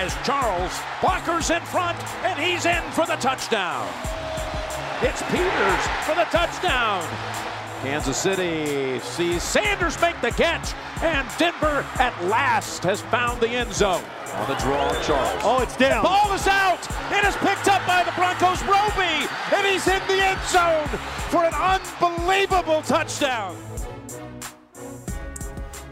As 0.00 0.14
Charles 0.24 0.72
blockers 1.00 1.54
in 1.54 1.60
front, 1.66 1.98
and 2.24 2.38
he's 2.38 2.64
in 2.64 2.82
for 2.92 3.04
the 3.04 3.16
touchdown. 3.16 3.86
It's 5.02 5.22
Peters 5.24 5.84
for 6.06 6.14
the 6.14 6.24
touchdown. 6.32 7.06
Kansas 7.82 8.16
City 8.16 8.98
sees 9.00 9.42
Sanders 9.42 10.00
make 10.00 10.18
the 10.22 10.30
catch, 10.30 10.72
and 11.02 11.28
Denver 11.36 11.84
at 11.96 12.14
last 12.24 12.82
has 12.82 13.02
found 13.02 13.42
the 13.42 13.48
end 13.48 13.74
zone. 13.74 14.02
On 14.36 14.48
the 14.48 14.54
draw, 14.54 14.90
Charles. 15.02 15.42
Oh, 15.44 15.60
it's 15.62 15.76
down. 15.76 16.02
Ball 16.02 16.32
is 16.32 16.46
out. 16.46 16.80
It 17.12 17.26
is 17.26 17.36
picked 17.36 17.68
up 17.68 17.86
by 17.86 18.02
the 18.02 18.12
Broncos' 18.12 18.62
Roby, 18.64 19.28
and 19.54 19.66
he's 19.66 19.86
in 19.86 20.00
the 20.08 20.24
end 20.24 20.40
zone 20.48 20.88
for 21.28 21.44
an 21.44 21.52
unbelievable 21.52 22.80
touchdown. 22.82 23.54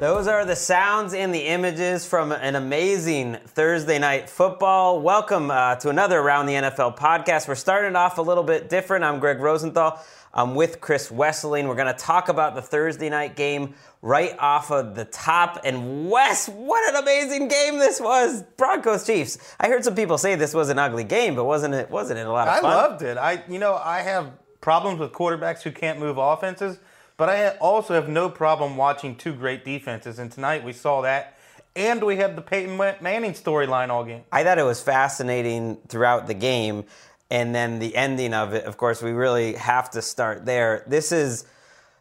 Those 0.00 0.28
are 0.28 0.44
the 0.44 0.54
sounds 0.54 1.12
and 1.12 1.34
the 1.34 1.40
images 1.40 2.06
from 2.06 2.30
an 2.30 2.54
amazing 2.54 3.36
Thursday 3.46 3.98
night 3.98 4.30
football. 4.30 5.00
Welcome 5.00 5.50
uh, 5.50 5.74
to 5.74 5.88
another 5.88 6.20
Around 6.20 6.46
the 6.46 6.52
NFL 6.52 6.96
podcast. 6.96 7.48
We're 7.48 7.56
starting 7.56 7.96
off 7.96 8.18
a 8.18 8.22
little 8.22 8.44
bit 8.44 8.68
different. 8.68 9.02
I'm 9.02 9.18
Greg 9.18 9.40
Rosenthal. 9.40 10.00
I'm 10.32 10.54
with 10.54 10.80
Chris 10.80 11.10
Wesseling. 11.10 11.66
We're 11.66 11.74
going 11.74 11.92
to 11.92 11.98
talk 11.98 12.28
about 12.28 12.54
the 12.54 12.62
Thursday 12.62 13.08
night 13.08 13.34
game 13.34 13.74
right 14.00 14.38
off 14.38 14.70
of 14.70 14.94
the 14.94 15.04
top. 15.04 15.62
And 15.64 16.08
Wes, 16.08 16.48
what 16.48 16.88
an 16.94 17.02
amazing 17.02 17.48
game 17.48 17.80
this 17.80 18.00
was! 18.00 18.44
Broncos 18.56 19.04
Chiefs. 19.04 19.56
I 19.58 19.66
heard 19.66 19.82
some 19.82 19.96
people 19.96 20.16
say 20.16 20.36
this 20.36 20.54
was 20.54 20.68
an 20.68 20.78
ugly 20.78 21.02
game, 21.02 21.34
but 21.34 21.44
wasn't 21.44 21.74
it? 21.74 21.90
Wasn't 21.90 22.20
it 22.20 22.26
a 22.26 22.30
lot 22.30 22.46
of 22.46 22.60
fun? 22.60 22.70
I 22.70 22.76
loved 22.76 23.02
it. 23.02 23.18
I, 23.18 23.42
you 23.48 23.58
know, 23.58 23.74
I 23.74 24.02
have 24.02 24.30
problems 24.60 25.00
with 25.00 25.10
quarterbacks 25.10 25.62
who 25.62 25.72
can't 25.72 25.98
move 25.98 26.18
offenses, 26.18 26.78
but 27.18 27.28
I 27.28 27.48
also 27.58 27.94
have 27.94 28.08
no 28.08 28.30
problem 28.30 28.76
watching 28.76 29.16
two 29.16 29.34
great 29.34 29.64
defenses. 29.64 30.18
And 30.18 30.30
tonight 30.30 30.64
we 30.64 30.72
saw 30.72 31.02
that, 31.02 31.36
and 31.76 32.02
we 32.02 32.16
had 32.16 32.36
the 32.36 32.42
Peyton 32.42 32.76
Manning 32.76 33.32
storyline 33.32 33.90
all 33.90 34.04
game. 34.04 34.22
I 34.32 34.44
thought 34.44 34.58
it 34.58 34.62
was 34.62 34.80
fascinating 34.80 35.76
throughout 35.88 36.28
the 36.28 36.34
game. 36.34 36.84
And 37.30 37.54
then 37.54 37.80
the 37.80 37.94
ending 37.94 38.32
of 38.32 38.54
it, 38.54 38.64
of 38.64 38.78
course, 38.78 39.02
we 39.02 39.10
really 39.10 39.54
have 39.54 39.90
to 39.90 40.00
start 40.00 40.46
there. 40.46 40.84
This 40.86 41.12
is 41.12 41.44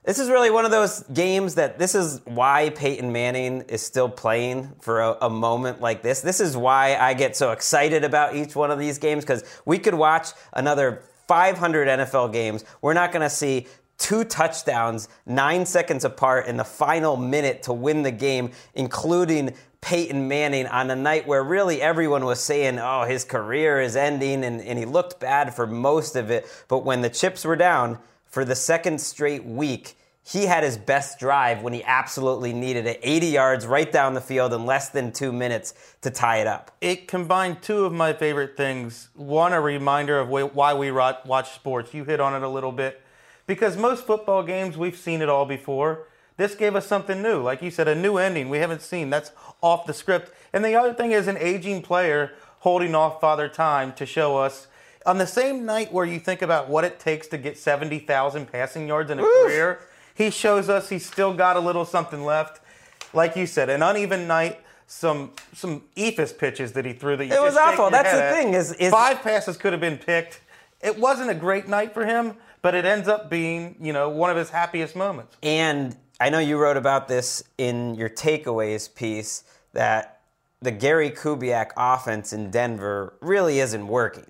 this 0.05 0.19
is 0.19 0.29
really 0.29 0.51
one 0.51 0.63
of 0.63 0.71
those 0.71 1.03
games 1.13 1.55
that 1.55 1.77
this 1.77 1.93
is 1.93 2.21
why 2.23 2.69
Peyton 2.69 3.11
Manning 3.11 3.63
is 3.63 3.81
still 3.81 4.07
playing 4.07 4.71
for 4.79 5.01
a, 5.01 5.17
a 5.23 5.29
moment 5.29 5.81
like 5.81 6.01
this. 6.01 6.21
This 6.21 6.39
is 6.39 6.55
why 6.55 6.95
I 6.95 7.13
get 7.13 7.35
so 7.35 7.51
excited 7.51 8.05
about 8.05 8.33
each 8.33 8.55
one 8.55 8.71
of 8.71 8.79
these 8.79 8.99
games 8.99 9.25
because 9.25 9.43
we 9.65 9.77
could 9.77 9.95
watch 9.95 10.29
another 10.53 11.01
500 11.27 11.89
NFL 11.89 12.31
games. 12.31 12.63
We're 12.81 12.93
not 12.93 13.11
going 13.11 13.23
to 13.23 13.29
see 13.29 13.67
two 13.97 14.23
touchdowns 14.23 15.09
nine 15.25 15.65
seconds 15.65 16.05
apart 16.05 16.47
in 16.47 16.57
the 16.57 16.63
final 16.63 17.17
minute 17.17 17.63
to 17.63 17.73
win 17.73 18.03
the 18.03 18.11
game, 18.11 18.51
including 18.73 19.53
Peyton 19.81 20.27
Manning 20.27 20.67
on 20.67 20.89
a 20.89 20.95
night 20.95 21.27
where 21.27 21.43
really 21.43 21.81
everyone 21.81 22.25
was 22.25 22.39
saying, 22.39 22.79
oh, 22.79 23.03
his 23.03 23.23
career 23.23 23.79
is 23.79 23.95
ending, 23.95 24.43
and, 24.43 24.61
and 24.61 24.77
he 24.77 24.85
looked 24.85 25.19
bad 25.19 25.53
for 25.53 25.67
most 25.67 26.15
of 26.15 26.31
it. 26.31 26.47
But 26.67 26.79
when 26.79 27.01
the 27.01 27.09
chips 27.09 27.45
were 27.45 27.55
down 27.55 27.99
for 28.25 28.43
the 28.43 28.55
second 28.55 28.99
straight 28.99 29.45
week, 29.45 29.95
he 30.23 30.45
had 30.45 30.63
his 30.63 30.77
best 30.77 31.19
drive 31.19 31.61
when 31.61 31.71
he 31.71 31.81
absolutely 31.85 32.51
needed 32.51 32.85
it 32.85 32.99
80 33.01 33.27
yards 33.27 33.65
right 33.65 33.89
down 33.89 34.13
the 34.13 34.19
field 34.19 34.53
in 34.53 34.65
less 34.65 34.89
than 34.89 35.13
two 35.13 35.31
minutes 35.31 35.73
to 36.01 36.11
tie 36.11 36.39
it 36.39 36.47
up. 36.47 36.75
It 36.81 37.07
combined 37.07 37.61
two 37.61 37.85
of 37.85 37.93
my 37.93 38.11
favorite 38.11 38.57
things. 38.57 39.07
One, 39.15 39.53
a 39.53 39.61
reminder 39.61 40.19
of 40.19 40.27
why 40.27 40.73
we 40.73 40.91
watch 40.91 41.51
sports. 41.51 41.93
You 41.93 42.03
hit 42.03 42.19
on 42.19 42.35
it 42.35 42.45
a 42.45 42.49
little 42.49 42.73
bit. 42.73 43.01
Because 43.47 43.77
most 43.77 44.05
football 44.05 44.43
games, 44.43 44.77
we've 44.77 44.97
seen 44.97 45.21
it 45.21 45.29
all 45.29 45.45
before. 45.45 46.03
This 46.35 46.53
gave 46.53 46.75
us 46.75 46.85
something 46.85 47.21
new. 47.23 47.41
Like 47.41 47.61
you 47.63 47.71
said, 47.71 47.87
a 47.87 47.95
new 47.95 48.17
ending 48.17 48.49
we 48.49 48.59
haven't 48.59 48.81
seen. 48.81 49.09
That's 49.09 49.31
off 49.61 49.87
the 49.87 49.93
script. 49.93 50.31
And 50.53 50.63
the 50.63 50.75
other 50.75 50.93
thing 50.93 51.11
is 51.11 51.27
an 51.27 51.37
aging 51.39 51.81
player 51.81 52.33
holding 52.59 52.93
off 52.93 53.19
Father 53.19 53.47
Time 53.47 53.93
to 53.93 54.05
show 54.05 54.37
us 54.37 54.67
on 55.05 55.17
the 55.17 55.25
same 55.25 55.65
night 55.65 55.91
where 55.91 56.05
you 56.05 56.19
think 56.19 56.41
about 56.41 56.69
what 56.69 56.83
it 56.83 56.99
takes 56.99 57.27
to 57.27 57.37
get 57.37 57.57
70,000 57.57 58.51
passing 58.51 58.87
yards 58.87 59.09
in 59.09 59.19
a 59.19 59.23
career, 59.23 59.79
he 60.13 60.29
shows 60.29 60.67
us 60.67 60.89
he's 60.89 61.05
still 61.05 61.33
got 61.33 61.55
a 61.55 61.59
little 61.59 61.85
something 61.85 62.25
left. 62.25 62.59
Like 63.13 63.35
you 63.37 63.47
said, 63.47 63.69
an 63.69 63.81
uneven 63.81 64.27
night, 64.27 64.59
some 64.85 65.31
some 65.53 65.83
eephus 65.95 66.37
pitches 66.37 66.73
that 66.73 66.85
he 66.85 66.93
threw 66.93 67.15
that 67.17 67.25
you 67.25 67.33
It 67.33 67.41
was 67.41 67.55
awful. 67.55 67.89
That's 67.89 68.11
the 68.11 68.23
at. 68.23 68.33
thing 68.33 68.53
is- 68.53 68.73
is- 68.73 68.91
five 68.91 69.21
passes 69.21 69.55
could 69.57 69.71
have 69.73 69.81
been 69.81 69.97
picked. 69.97 70.41
It 70.81 70.97
wasn't 70.99 71.29
a 71.29 71.35
great 71.35 71.67
night 71.67 71.93
for 71.93 72.05
him, 72.05 72.35
but 72.61 72.75
it 72.75 72.85
ends 72.85 73.07
up 73.07 73.29
being, 73.29 73.75
you 73.79 73.93
know, 73.93 74.09
one 74.09 74.29
of 74.29 74.37
his 74.37 74.49
happiest 74.49 74.95
moments. 74.95 75.37
And 75.43 75.95
I 76.19 76.29
know 76.29 76.39
you 76.39 76.57
wrote 76.57 76.77
about 76.77 77.07
this 77.07 77.43
in 77.57 77.95
your 77.95 78.09
takeaways 78.09 78.93
piece 78.93 79.43
that 79.73 80.21
the 80.61 80.71
Gary 80.71 81.11
Kubiak 81.11 81.71
offense 81.77 82.33
in 82.33 82.49
Denver 82.49 83.13
really 83.21 83.59
isn't 83.59 83.87
working. 83.87 84.25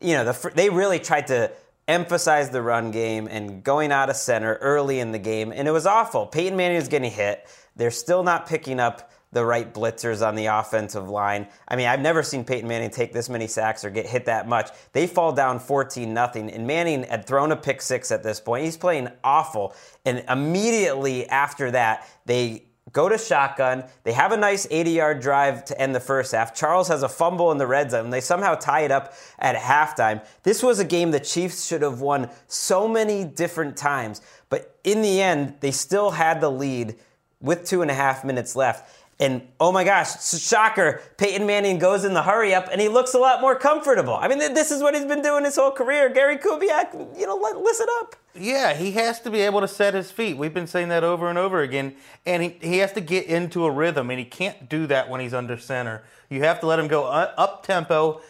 You 0.00 0.14
know, 0.14 0.32
the, 0.32 0.52
they 0.54 0.68
really 0.70 0.98
tried 0.98 1.26
to 1.28 1.50
emphasize 1.88 2.50
the 2.50 2.62
run 2.62 2.90
game 2.90 3.26
and 3.26 3.64
going 3.64 3.90
out 3.90 4.10
of 4.10 4.16
center 4.16 4.54
early 4.56 5.00
in 5.00 5.12
the 5.12 5.18
game, 5.18 5.52
and 5.52 5.66
it 5.66 5.72
was 5.72 5.86
awful. 5.86 6.26
Peyton 6.26 6.56
Manning 6.56 6.76
was 6.76 6.88
getting 6.88 7.10
hit. 7.10 7.46
They're 7.76 7.90
still 7.90 8.22
not 8.22 8.46
picking 8.46 8.78
up 8.78 9.10
the 9.32 9.44
right 9.44 9.72
blitzers 9.72 10.26
on 10.26 10.34
the 10.34 10.46
offensive 10.46 11.08
line. 11.08 11.46
I 11.68 11.76
mean, 11.76 11.86
I've 11.86 12.00
never 12.00 12.22
seen 12.22 12.44
Peyton 12.44 12.68
Manning 12.68 12.90
take 12.90 13.12
this 13.12 13.28
many 13.28 13.46
sacks 13.46 13.84
or 13.84 13.90
get 13.90 14.06
hit 14.06 14.24
that 14.24 14.48
much. 14.48 14.70
They 14.92 15.06
fall 15.06 15.32
down 15.32 15.58
14 15.58 16.12
nothing, 16.12 16.50
and 16.50 16.66
Manning 16.66 17.04
had 17.04 17.26
thrown 17.26 17.52
a 17.52 17.56
pick 17.56 17.80
six 17.80 18.10
at 18.10 18.22
this 18.22 18.40
point. 18.40 18.64
He's 18.64 18.76
playing 18.76 19.08
awful, 19.22 19.74
and 20.04 20.24
immediately 20.28 21.28
after 21.28 21.70
that, 21.70 22.08
they 22.26 22.64
go 22.92 23.08
to 23.08 23.18
shotgun. 23.18 23.84
They 24.02 24.12
have 24.12 24.32
a 24.32 24.36
nice 24.36 24.66
80 24.70 24.90
yard 24.90 25.20
drive 25.20 25.64
to 25.66 25.80
end 25.80 25.94
the 25.94 26.00
first 26.00 26.32
half. 26.32 26.54
Charles 26.54 26.88
has 26.88 27.02
a 27.02 27.08
fumble 27.08 27.52
in 27.52 27.58
the 27.58 27.66
red 27.66 27.90
zone. 27.90 28.10
They 28.10 28.20
somehow 28.20 28.54
tie 28.56 28.80
it 28.80 28.90
up 28.90 29.14
at 29.38 29.56
halftime. 29.56 30.24
This 30.42 30.62
was 30.62 30.78
a 30.78 30.84
game 30.84 31.10
the 31.10 31.20
Chiefs 31.20 31.66
should 31.66 31.82
have 31.82 32.00
won 32.00 32.30
so 32.48 32.88
many 32.88 33.24
different 33.24 33.76
times, 33.76 34.20
but 34.48 34.76
in 34.82 35.02
the 35.02 35.20
end, 35.20 35.54
they 35.60 35.70
still 35.70 36.10
had 36.10 36.40
the 36.40 36.50
lead 36.50 36.96
with 37.40 37.64
two 37.64 37.82
and 37.82 37.90
a 37.90 37.94
half 37.94 38.24
minutes 38.24 38.54
left. 38.54 38.99
And 39.20 39.42
oh 39.60 39.70
my 39.70 39.84
gosh, 39.84 40.24
shocker, 40.40 41.02
Peyton 41.18 41.46
Manning 41.46 41.78
goes 41.78 42.06
in 42.06 42.14
the 42.14 42.22
hurry 42.22 42.54
up 42.54 42.68
and 42.72 42.80
he 42.80 42.88
looks 42.88 43.12
a 43.12 43.18
lot 43.18 43.42
more 43.42 43.54
comfortable. 43.54 44.14
I 44.14 44.28
mean, 44.28 44.38
this 44.38 44.70
is 44.70 44.82
what 44.82 44.94
he's 44.94 45.04
been 45.04 45.20
doing 45.20 45.44
his 45.44 45.56
whole 45.56 45.70
career. 45.70 46.08
Gary 46.08 46.38
Kubiak, 46.38 47.18
you 47.18 47.26
know, 47.26 47.36
listen 47.36 47.86
up. 48.00 48.16
Yeah, 48.34 48.72
he 48.72 48.92
has 48.92 49.20
to 49.20 49.30
be 49.30 49.40
able 49.40 49.60
to 49.60 49.68
set 49.68 49.92
his 49.92 50.10
feet. 50.10 50.38
We've 50.38 50.54
been 50.54 50.66
saying 50.66 50.88
that 50.88 51.04
over 51.04 51.28
and 51.28 51.36
over 51.36 51.60
again. 51.60 51.96
And 52.24 52.42
he, 52.42 52.56
he 52.62 52.78
has 52.78 52.92
to 52.94 53.02
get 53.02 53.26
into 53.26 53.66
a 53.66 53.70
rhythm, 53.70 54.08
and 54.08 54.18
he 54.18 54.24
can't 54.24 54.70
do 54.70 54.86
that 54.86 55.10
when 55.10 55.20
he's 55.20 55.34
under 55.34 55.58
center. 55.58 56.02
You 56.30 56.42
have 56.44 56.60
to 56.60 56.66
let 56.66 56.78
him 56.78 56.88
go 56.88 57.04
up 57.04 57.66
tempo, 57.66 58.22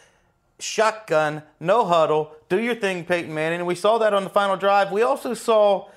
shotgun, 0.59 1.43
no 1.61 1.85
huddle, 1.85 2.35
do 2.49 2.59
your 2.61 2.75
thing, 2.75 3.05
Peyton 3.05 3.33
Manning. 3.33 3.61
And 3.61 3.67
we 3.69 3.77
saw 3.77 3.99
that 3.99 4.13
on 4.13 4.25
the 4.25 4.31
final 4.31 4.57
drive. 4.57 4.91
We 4.91 5.03
also 5.03 5.35
saw 5.35 5.89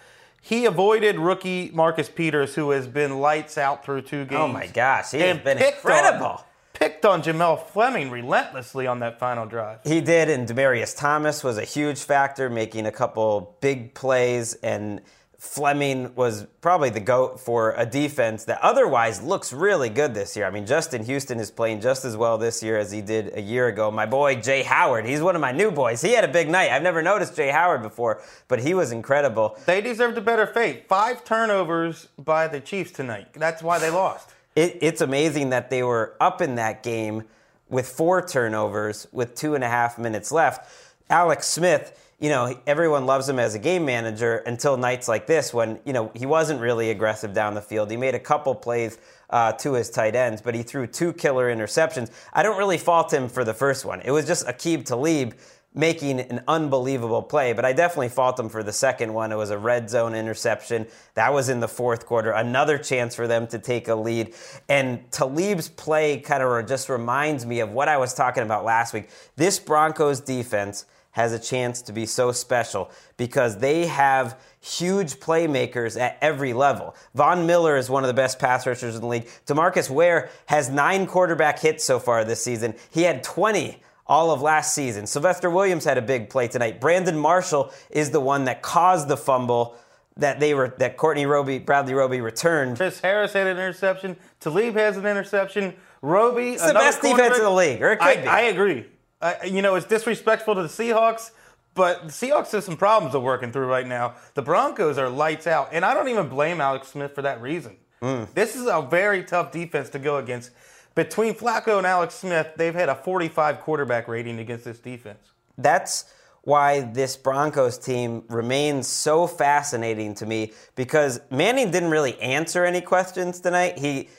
he 0.45 0.66
avoided 0.66 1.18
rookie 1.18 1.72
Marcus 1.74 2.10
Peters, 2.10 2.54
who 2.54 2.72
has 2.72 2.86
been 2.86 3.22
lights 3.22 3.57
out 3.57 3.86
through 3.86 4.01
two 4.01 4.24
oh 4.24 4.25
games. 4.25 4.42
Oh 4.42 4.48
my 4.50 4.68
gosh, 4.68 5.12
he 5.12 5.22
has 5.22 5.38
been 5.38 5.57
incredible. 5.57 6.25
On, 6.25 6.44
picked 6.74 7.06
on 7.06 7.24
Jamell 7.24 7.66
Fleming 7.68 8.12
relentlessly 8.12 8.86
on 8.86 9.00
that 9.00 9.19
final 9.19 9.45
drive. 9.45 9.80
He 9.86 10.01
did, 10.01 10.30
and 10.30 10.45
Demaryius 10.45 10.98
Thomas 10.98 11.45
was 11.45 11.57
a 11.57 11.63
huge 11.63 12.00
factor, 12.00 12.50
making 12.50 12.86
a 12.86 12.92
couple 12.92 13.56
big 13.62 13.94
plays 13.94 14.56
and 14.56 15.00
Fleming 15.44 16.16
was 16.16 16.48
probably 16.62 16.90
the 16.90 17.01
GOAT 17.01 17.38
for 17.38 17.75
a 17.78 17.86
defense 17.86 18.45
that 18.45 18.60
otherwise 18.62 19.22
looks 19.22 19.51
really 19.51 19.90
good 19.90 20.13
this 20.13 20.38
year. 20.38 20.48
I 20.48 20.50
mean, 20.50 20.66
Justin 20.66 21.04
Houston 21.04 21.38
is 21.38 21.51
playing 21.51 21.81
just 21.81 22.06
as 22.06 22.16
well 22.16 22.38
this 22.38 22.63
year 22.63 22.78
as 22.78 22.92
he 22.94 23.01
did 23.01 23.38
a 23.38 23.42
year 23.42 23.68
ago. 23.68 23.92
My 23.92 24.06
boy, 24.06 24.38
Jaye 24.38 24.63
Howard, 24.63 25.06
he's 25.06 25.22
one 25.22 25.36
of 25.36 25.42
my 25.42 25.51
new 25.51 25.69
boys. 25.69 26.01
He 26.01 26.13
had 26.13 26.24
a 26.24 26.30
big 26.30 26.50
night. 26.50 26.72
I've 26.72 26.81
never 26.81 27.01
noticed 27.04 27.36
Jaye 27.36 27.51
Howard 27.51 27.84
before, 27.84 28.22
but 28.48 28.62
he 28.62 28.74
was 28.74 28.94
incredible. 28.94 29.57
They 29.66 29.81
deserved 29.81 30.18
a 30.18 30.22
better 30.22 30.48
fate. 30.48 30.88
Five 30.88 31.25
turnovers 31.25 32.07
by 32.18 32.48
the 32.48 32.62
Chiefs 32.62 32.92
tonight. 32.92 33.34
That's 33.34 33.62
why 33.62 33.80
they 33.80 33.89
lost. 33.89 34.30
It, 34.56 34.78
it's 34.81 35.01
amazing 35.01 35.50
that 35.50 35.69
they 35.69 35.84
were 35.84 36.16
up 36.22 36.42
in 36.42 36.56
that 36.56 36.84
game 36.84 37.25
with 37.69 37.89
four 37.89 38.25
turnovers 38.25 39.07
with 39.12 39.36
two 39.36 39.56
and 39.56 39.63
a 39.63 39.69
half 39.69 40.00
minutes 40.00 40.31
left. 40.31 40.72
Alex 41.10 41.48
Smith 41.48 42.00
you 42.24 42.30
know, 42.30 42.58
everyone 42.66 43.06
loves 43.06 43.28
him 43.28 43.38
as 43.38 43.54
a 43.54 43.60
game 43.60 43.84
manager 43.84 44.38
until 44.46 44.78
nights 44.78 45.10
like 45.10 45.28
this 45.28 45.54
when, 45.54 45.78
you 45.84 45.92
know, 45.92 46.10
he 46.16 46.25
wasn't 46.25 46.58
really 46.62 46.90
aggressive 46.90 47.34
down 47.34 47.54
the 47.54 47.62
field. 47.62 47.92
He 47.92 47.98
made 47.98 48.16
a 48.16 48.20
couple 48.20 48.56
plays 48.56 48.98
uh, 49.30 49.52
to 49.52 49.74
his 49.74 49.90
tight 49.90 50.16
ends, 50.16 50.42
but 50.42 50.56
he 50.56 50.64
threw 50.64 50.88
two 50.88 51.12
killer 51.12 51.54
interceptions. 51.54 52.12
I 52.31 52.42
don't 52.42 52.58
really 52.58 52.78
fault 52.78 53.12
him 53.12 53.28
for 53.28 53.44
the 53.44 53.54
first 53.54 53.84
one. 53.84 54.00
It 54.00 54.12
was 54.12 54.25
just 54.25 54.48
Aqib 54.48 54.86
Talib 54.86 55.34
making 55.74 56.22
an 56.22 56.42
unbelievable 56.48 57.22
play, 57.22 57.52
but 57.52 57.66
I 57.66 57.74
definitely 57.74 58.08
fault 58.08 58.40
him 58.40 58.48
for 58.48 58.64
the 58.64 58.72
second 58.72 59.14
one. 59.14 59.34
It 59.34 59.38
was 59.38 59.50
a 59.50 59.58
red 59.58 59.90
zone 59.90 60.16
interception. 60.16 60.88
That 61.16 61.34
was 61.34 61.50
in 61.50 61.60
the 61.60 61.68
fourth 61.68 62.06
quarter. 62.06 62.31
Another 62.31 62.78
chance 62.78 63.16
for 63.16 63.28
them 63.28 63.48
to 63.48 63.60
take 63.60 63.90
a 63.90 63.96
lead. 63.96 64.34
And 64.70 65.12
Talib's 65.12 65.68
play 65.68 66.22
kind 66.22 66.42
of 66.42 66.68
just 66.70 66.88
reminds 66.88 67.46
me 67.46 67.60
of 67.60 67.72
what 67.74 67.90
I 67.90 67.98
was 67.98 68.14
talking 68.14 68.44
about 68.44 68.64
last 68.64 68.94
week. 68.94 69.10
This 69.36 69.60
Broncos 69.60 70.22
defense 70.22 70.86
has 71.13 71.31
a 71.31 71.39
chance 71.39 71.81
to 71.81 71.94
be 71.94 72.06
so 72.06 72.31
special 72.31 72.92
because 73.18 73.57
they 73.57 73.88
have 73.88 74.39
huge 74.60 75.15
playmakers 75.15 76.00
at 76.00 76.18
every 76.21 76.54
level. 76.54 76.95
Von 77.15 77.48
Miller 77.48 77.77
is 77.77 77.89
one 77.89 78.04
of 78.04 78.07
the 78.07 78.13
best 78.13 78.39
pass 78.39 78.68
rushers 78.68 78.95
in 78.95 79.01
the 79.01 79.07
league. 79.07 79.27
Demarcus 79.45 79.89
Ware 79.89 80.30
has 80.48 80.69
nine 80.69 81.07
quarterback 81.07 81.60
hits 81.60 81.83
so 81.83 82.00
far 82.00 82.24
this 82.25 82.44
season. 82.44 82.74
He 82.92 83.04
had 83.04 83.24
20 83.24 83.81
all 84.06 84.31
of 84.31 84.42
last 84.42 84.74
season. 84.74 85.07
Sylvester 85.07 85.50
Williams 85.50 85.86
had 85.86 85.98
a 85.98 86.01
big 86.01 86.30
play 86.30 86.48
tonight. 86.48 86.81
Brandon 86.81 87.18
Marshall 87.18 87.71
is 87.89 88.12
the 88.12 88.19
one 88.19 88.45
that 88.45 88.62
caused 88.62 89.07
the 89.07 89.18
fumble 89.18 89.75
that 90.18 90.39
they 90.39 90.54
were 90.54 90.74
that 90.77 90.98
Courtney 90.98 91.25
Roby, 91.25 91.60
Bradley 91.60 91.94
Roby 91.94 92.21
returned. 92.21 92.77
Chris 92.77 93.00
Harris 93.00 93.33
had 93.33 93.48
an 93.48 93.57
interception. 93.57 94.15
Talib 94.39 94.75
has 94.75 94.98
an 94.98 95.06
interception. 95.06 95.74
Roby, 96.01 96.51
it's 96.51 96.65
the 96.65 96.74
best 96.74 97.01
defense 97.01 97.38
in 97.38 97.44
the 97.44 97.50
league, 97.50 97.81
or 97.81 97.94
it 97.94 97.98
could 97.98 98.07
I, 98.07 98.21
be. 98.21 98.27
I 98.27 98.42
agree. 98.42 98.86
Uh, 99.24 99.36
you 99.46 99.62
know, 99.62 99.75
it's 99.75 99.86
disrespectful 99.86 100.54
to 100.54 100.64
the 100.64 100.68
Seahawks, 100.68 101.31
but 101.75 102.08
the 102.08 102.12
Seahawks 102.12 102.52
have 102.52 102.66
some 102.66 102.75
problems 102.75 103.14
they're 103.14 103.22
working 103.22 103.54
through 103.54 103.68
right 103.68 103.88
now. 103.88 104.16
The 104.34 104.42
Broncos 104.42 104.98
are 104.98 105.08
lights 105.08 105.48
out, 105.48 105.70
and 105.72 105.86
I 105.86 105.94
don't 105.94 106.10
even 106.10 106.28
blame 106.28 106.60
Alex 106.60 106.90
Smith 106.90 107.16
for 107.16 107.22
that 107.22 107.42
reason. 107.42 107.78
Mm. 108.02 108.34
This 108.34 108.58
is 108.58 108.68
a 108.68 108.81
very 108.81 109.24
tough 109.24 109.54
defense 109.54 109.90
to 109.92 110.00
go 110.00 110.18
against. 110.18 110.52
Between 110.94 111.34
Flacco 111.34 111.78
and 111.78 111.88
Alex 111.88 112.16
Smith, 112.16 112.50
they've 112.58 112.75
had 112.75 112.90
a 112.90 112.96
45 112.96 113.62
quarterback 113.62 114.10
rating 114.10 114.40
against 114.40 114.66
this 114.66 114.80
defense. 114.80 115.31
That's 115.58 116.14
why 116.42 116.81
this 116.81 117.16
Broncos 117.16 117.78
team 117.78 118.25
remains 118.28 118.90
so 118.90 119.25
fascinating 119.25 120.16
to 120.16 120.25
me 120.25 120.52
because 120.75 121.22
Manning 121.31 121.72
didn't 121.72 121.92
really 121.92 122.20
answer 122.20 122.66
any 122.66 122.81
questions 122.81 123.40
tonight. 123.40 123.80
He 123.80 124.10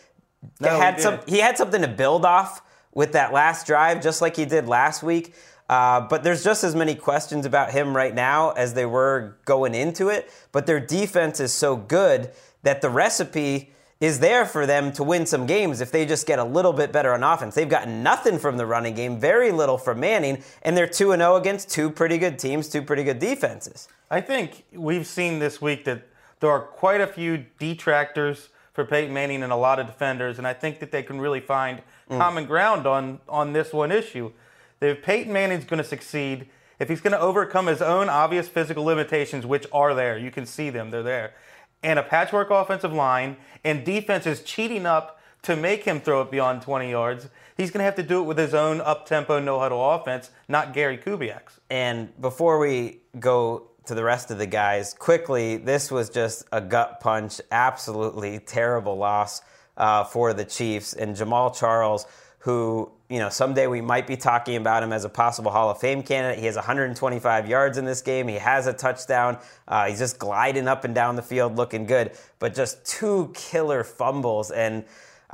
no, 0.61 0.71
had 0.71 0.95
he 0.95 1.01
some 1.03 1.21
he 1.27 1.39
had 1.41 1.59
something 1.59 1.83
to 1.83 1.89
build 1.89 2.25
off 2.25 2.63
with 2.95 3.13
that 3.13 3.33
last 3.33 3.67
drive, 3.67 4.03
just 4.03 4.23
like 4.23 4.37
he 4.37 4.45
did 4.45 4.67
last 4.67 5.03
week. 5.03 5.35
Uh, 5.69 6.01
but 6.03 6.23
there's 6.23 6.45
just 6.45 6.63
as 6.63 6.75
many 6.75 6.95
questions 6.95 7.47
about 7.47 7.73
him 7.73 7.97
right 7.97 8.15
now 8.15 8.51
as 8.51 8.75
they 8.75 8.85
were 8.85 9.37
going 9.45 9.75
into 9.75 10.09
it. 10.09 10.31
But 10.53 10.67
their 10.67 10.81
defense 10.81 11.41
is 11.41 11.53
so 11.53 11.77
good 11.77 12.31
that 12.63 12.81
the 12.83 12.91
recipe 12.91 13.73
is 14.01 14.21
there 14.21 14.45
for 14.45 14.67
them 14.67 14.93
to 14.93 15.03
win 15.03 15.25
some 15.25 15.47
games 15.47 15.81
if 15.81 15.91
they 15.91 16.05
just 16.05 16.27
get 16.27 16.39
a 16.39 16.45
little 16.45 16.73
bit 16.73 16.93
better 16.93 17.15
on 17.15 17.23
offense. 17.23 17.55
They've 17.55 17.69
gotten 17.69 18.03
nothing 18.03 18.39
from 18.39 18.57
the 18.59 18.67
running 18.67 18.95
game, 18.95 19.19
very 19.19 19.51
little 19.51 19.79
from 19.79 20.01
Manning, 20.01 20.43
and 20.63 20.77
they're 20.77 20.87
2 20.87 21.13
0 21.13 21.37
against 21.37 21.71
two 21.71 21.89
pretty 21.89 22.19
good 22.19 22.39
teams, 22.39 22.69
two 22.69 22.83
pretty 22.83 23.05
good 23.05 23.19
defenses. 23.19 23.89
I 24.11 24.21
think 24.21 24.65
we've 24.73 25.07
seen 25.07 25.39
this 25.39 25.63
week 25.63 25.85
that 25.85 26.07
there 26.41 26.51
are 26.51 26.61
quite 26.61 27.01
a 27.01 27.07
few 27.07 27.47
detractors 27.59 28.51
for 28.75 28.85
Peyton 28.85 29.15
Manning 29.15 29.43
and 29.43 29.53
a 29.53 29.57
lot 29.57 29.79
of 29.79 29.87
defenders, 29.87 30.37
and 30.37 30.47
I 30.47 30.53
think 30.53 30.81
that 30.81 30.91
they 30.91 31.03
can 31.03 31.21
really 31.21 31.41
find 31.41 31.81
mm. 32.11 32.19
common 32.19 32.45
ground 32.45 32.87
on, 32.87 33.21
on 33.29 33.53
this 33.53 33.73
one 33.73 33.93
issue. 33.93 34.33
If 34.81 35.03
Peyton 35.03 35.33
Manning's 35.33 35.65
going 35.65 35.83
to 35.83 35.89
succeed, 35.89 36.49
if 36.79 36.89
he's 36.89 37.01
going 37.01 37.13
to 37.13 37.21
overcome 37.21 37.69
his 37.69 37.81
own 37.81 38.09
obvious 38.09 38.49
physical 38.49 38.85
limitations, 38.85 39.47
which 39.47 39.67
are 39.73 39.95
there, 39.95 40.19
you 40.19 40.31
can 40.31 40.45
see 40.45 40.71
them, 40.71 40.91
they're 40.91 41.05
there, 41.05 41.35
and 41.83 41.99
a 41.99 42.03
patchwork 42.03 42.51
offensive 42.51 42.93
line, 42.93 43.37
and 43.63 43.85
defense 43.85 44.27
is 44.27 44.43
cheating 44.43 44.85
up 44.85 45.21
to 45.43 45.55
make 45.55 45.85
him 45.85 46.01
throw 46.01 46.23
it 46.23 46.31
beyond 46.31 46.63
20 46.63 46.91
yards, 46.91 47.29
he's 47.57 47.71
going 47.71 47.79
to 47.79 47.85
have 47.85 47.95
to 47.95 48.03
do 48.03 48.21
it 48.21 48.25
with 48.25 48.39
his 48.39 48.55
own 48.55 48.81
up 48.81 49.07
tempo, 49.07 49.39
no 49.39 49.61
huddle 49.61 49.93
offense, 49.93 50.31
not 50.49 50.73
Gary 50.73 50.99
Kubiak's. 50.99 51.61
And 51.71 52.19
before 52.21 52.59
we 52.59 53.01
go 53.21 53.69
to 53.87 53.95
the 53.95 54.05
rest 54.05 54.31
of 54.31 54.39
the 54.39 54.47
guys, 54.47 54.95
quickly, 54.95 55.57
this 55.57 55.91
was 55.91 56.09
just 56.09 56.45
a 56.53 56.61
gut 56.61 57.01
punch, 57.01 57.41
absolutely 57.51 58.39
terrible 58.39 58.97
loss 58.97 59.43
uh, 59.77 60.05
for 60.05 60.33
the 60.33 60.45
Chiefs. 60.45 60.95
And 60.95 61.15
Jamaal 61.15 61.57
Charles, 61.57 62.07
who, 62.39 62.91
you 63.09 63.19
know, 63.19 63.29
someday 63.29 63.67
we 63.67 63.81
might 63.81 64.07
be 64.07 64.17
talking 64.17 64.57
about 64.57 64.83
him 64.83 64.93
as 64.93 65.05
a 65.05 65.09
possible 65.09 65.51
Hall 65.51 65.71
of 65.71 65.79
Fame 65.79 66.03
candidate. 66.03 66.39
He 66.39 66.47
has 66.47 66.57
125 66.57 67.49
yards 67.49 67.79
in 67.79 67.85
this 67.85 68.03
game. 68.03 68.29
He 68.29 68.37
has 68.37 68.67
a 68.67 68.73
touchdown. 68.73 69.39
Uh, 69.69 69.87
he's 69.87 69.99
just 69.99 70.19
gliding 70.19 70.69
up 70.69 70.85
and 70.85 70.95
down 70.95 71.17
the 71.17 71.23
field 71.23 71.57
looking 71.57 71.85
good, 71.87 72.13
but 72.39 72.55
just 72.55 72.85
two 72.87 73.31
killer 73.35 73.85
fumbles. 73.85 74.51
And 74.51 74.85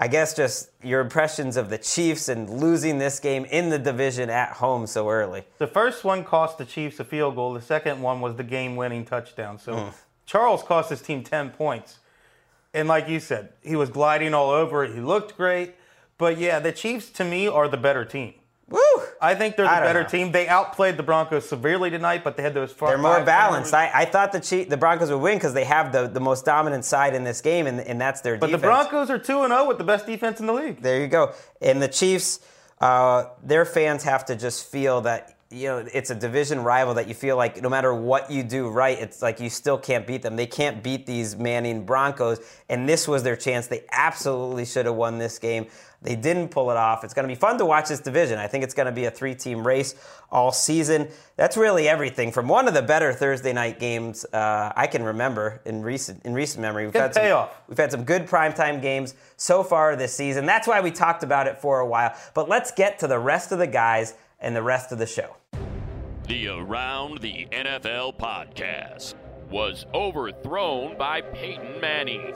I 0.02 0.08
guess 0.08 0.34
just 0.34 0.70
your 0.82 1.02
impressions 1.02 1.58
of 1.58 1.68
the 1.68 1.76
Chiefs 1.76 2.30
and 2.30 2.48
losing 2.48 2.96
this 2.96 3.20
game 3.20 3.44
in 3.44 3.68
the 3.68 3.78
division 3.78 4.30
at 4.30 4.52
home 4.52 4.86
so 4.86 5.10
early. 5.10 5.44
The 5.58 5.66
first 5.66 6.04
one 6.04 6.24
cost 6.24 6.56
the 6.56 6.64
Chiefs 6.64 6.98
a 7.00 7.04
field 7.04 7.34
goal. 7.34 7.52
The 7.52 7.60
second 7.60 8.00
one 8.00 8.22
was 8.22 8.36
the 8.36 8.42
game 8.42 8.76
winning 8.76 9.04
touchdown. 9.04 9.58
So 9.58 9.74
mm. 9.74 9.94
Charles 10.24 10.62
cost 10.62 10.88
his 10.88 11.02
team 11.02 11.22
10 11.22 11.50
points. 11.50 11.98
And 12.72 12.88
like 12.88 13.10
you 13.10 13.20
said, 13.20 13.52
he 13.62 13.76
was 13.76 13.90
gliding 13.90 14.32
all 14.32 14.48
over 14.48 14.84
it. 14.84 14.94
He 14.94 15.02
looked 15.02 15.36
great. 15.36 15.74
But 16.16 16.38
yeah, 16.38 16.60
the 16.60 16.72
Chiefs 16.72 17.10
to 17.10 17.24
me 17.24 17.46
are 17.46 17.68
the 17.68 17.76
better 17.76 18.06
team. 18.06 18.32
Woo! 18.70 18.80
I 19.20 19.34
think 19.34 19.56
they're 19.56 19.66
the 19.66 19.82
better 19.82 20.02
know. 20.02 20.08
team. 20.08 20.30
They 20.30 20.46
outplayed 20.46 20.96
the 20.96 21.02
Broncos 21.02 21.48
severely 21.48 21.90
tonight, 21.90 22.22
but 22.22 22.36
they 22.36 22.42
had 22.44 22.54
those. 22.54 22.72
They're 22.72 22.96
more 22.96 23.22
balanced. 23.22 23.74
I, 23.74 23.90
I, 23.92 24.04
thought 24.04 24.30
the 24.30 24.38
Chief, 24.38 24.68
the 24.68 24.76
Broncos 24.76 25.10
would 25.10 25.18
win 25.18 25.36
because 25.36 25.54
they 25.54 25.64
have 25.64 25.90
the, 25.90 26.06
the 26.06 26.20
most 26.20 26.44
dominant 26.44 26.84
side 26.84 27.14
in 27.14 27.24
this 27.24 27.40
game, 27.40 27.66
and, 27.66 27.80
and 27.80 28.00
that's 28.00 28.20
their. 28.20 28.38
But 28.38 28.46
defense. 28.46 28.62
the 28.62 28.66
Broncos 28.66 29.10
are 29.10 29.18
two 29.18 29.42
and 29.42 29.50
zero 29.50 29.62
oh 29.62 29.68
with 29.68 29.78
the 29.78 29.84
best 29.84 30.06
defense 30.06 30.38
in 30.38 30.46
the 30.46 30.52
league. 30.52 30.80
There 30.82 31.00
you 31.00 31.08
go. 31.08 31.34
And 31.60 31.82
the 31.82 31.88
Chiefs, 31.88 32.40
uh, 32.80 33.24
their 33.42 33.64
fans 33.64 34.04
have 34.04 34.24
to 34.26 34.36
just 34.36 34.70
feel 34.70 35.00
that 35.00 35.36
you 35.52 35.66
know, 35.66 35.84
it's 35.92 36.10
a 36.10 36.14
division 36.14 36.62
rival 36.62 36.94
that 36.94 37.08
you 37.08 37.14
feel 37.14 37.36
like 37.36 37.60
no 37.60 37.68
matter 37.68 37.92
what 37.92 38.30
you 38.30 38.44
do 38.44 38.68
right, 38.68 38.96
it's 38.96 39.20
like 39.20 39.40
you 39.40 39.50
still 39.50 39.78
can't 39.78 40.06
beat 40.06 40.22
them. 40.22 40.36
They 40.36 40.46
can't 40.46 40.80
beat 40.80 41.06
these 41.06 41.36
Manning 41.36 41.84
Broncos, 41.84 42.38
and 42.68 42.88
this 42.88 43.08
was 43.08 43.24
their 43.24 43.34
chance. 43.34 43.66
They 43.66 43.84
absolutely 43.90 44.64
should 44.64 44.86
have 44.86 44.94
won 44.94 45.18
this 45.18 45.40
game. 45.40 45.66
They 46.02 46.16
didn't 46.16 46.48
pull 46.48 46.70
it 46.70 46.78
off. 46.78 47.04
It's 47.04 47.12
going 47.12 47.28
to 47.28 47.32
be 47.32 47.38
fun 47.38 47.58
to 47.58 47.66
watch 47.66 47.88
this 47.88 48.00
division. 48.00 48.38
I 48.38 48.46
think 48.46 48.64
it's 48.64 48.72
going 48.72 48.86
to 48.86 48.92
be 48.92 49.04
a 49.04 49.10
three 49.10 49.34
team 49.34 49.66
race 49.66 49.94
all 50.30 50.50
season. 50.50 51.08
That's 51.36 51.56
really 51.56 51.88
everything 51.88 52.32
from 52.32 52.48
one 52.48 52.68
of 52.68 52.74
the 52.74 52.82
better 52.82 53.12
Thursday 53.12 53.52
night 53.52 53.78
games 53.78 54.24
uh, 54.32 54.72
I 54.74 54.86
can 54.86 55.02
remember 55.02 55.60
in 55.66 55.82
recent 55.82 56.24
in 56.24 56.32
recent 56.32 56.62
memory. 56.62 56.84
We've 56.84 56.92
good 56.94 57.02
had 57.02 57.14
payoff. 57.14 57.50
Some, 57.50 57.62
we've 57.68 57.78
had 57.78 57.90
some 57.90 58.04
good 58.04 58.26
primetime 58.26 58.80
games 58.80 59.14
so 59.36 59.62
far 59.62 59.94
this 59.94 60.14
season. 60.14 60.46
That's 60.46 60.66
why 60.66 60.80
we 60.80 60.90
talked 60.90 61.22
about 61.22 61.46
it 61.46 61.58
for 61.58 61.80
a 61.80 61.86
while. 61.86 62.14
But 62.32 62.48
let's 62.48 62.72
get 62.72 62.98
to 63.00 63.06
the 63.06 63.18
rest 63.18 63.52
of 63.52 63.58
the 63.58 63.66
guys 63.66 64.14
and 64.40 64.56
the 64.56 64.62
rest 64.62 64.92
of 64.92 64.98
the 64.98 65.06
show. 65.06 65.36
The 66.26 66.48
Around 66.48 67.20
the 67.20 67.46
NFL 67.50 68.16
podcast. 68.16 69.14
Was 69.50 69.84
overthrown 69.92 70.96
by 70.96 71.22
Peyton 71.22 71.80
Manning. 71.80 72.34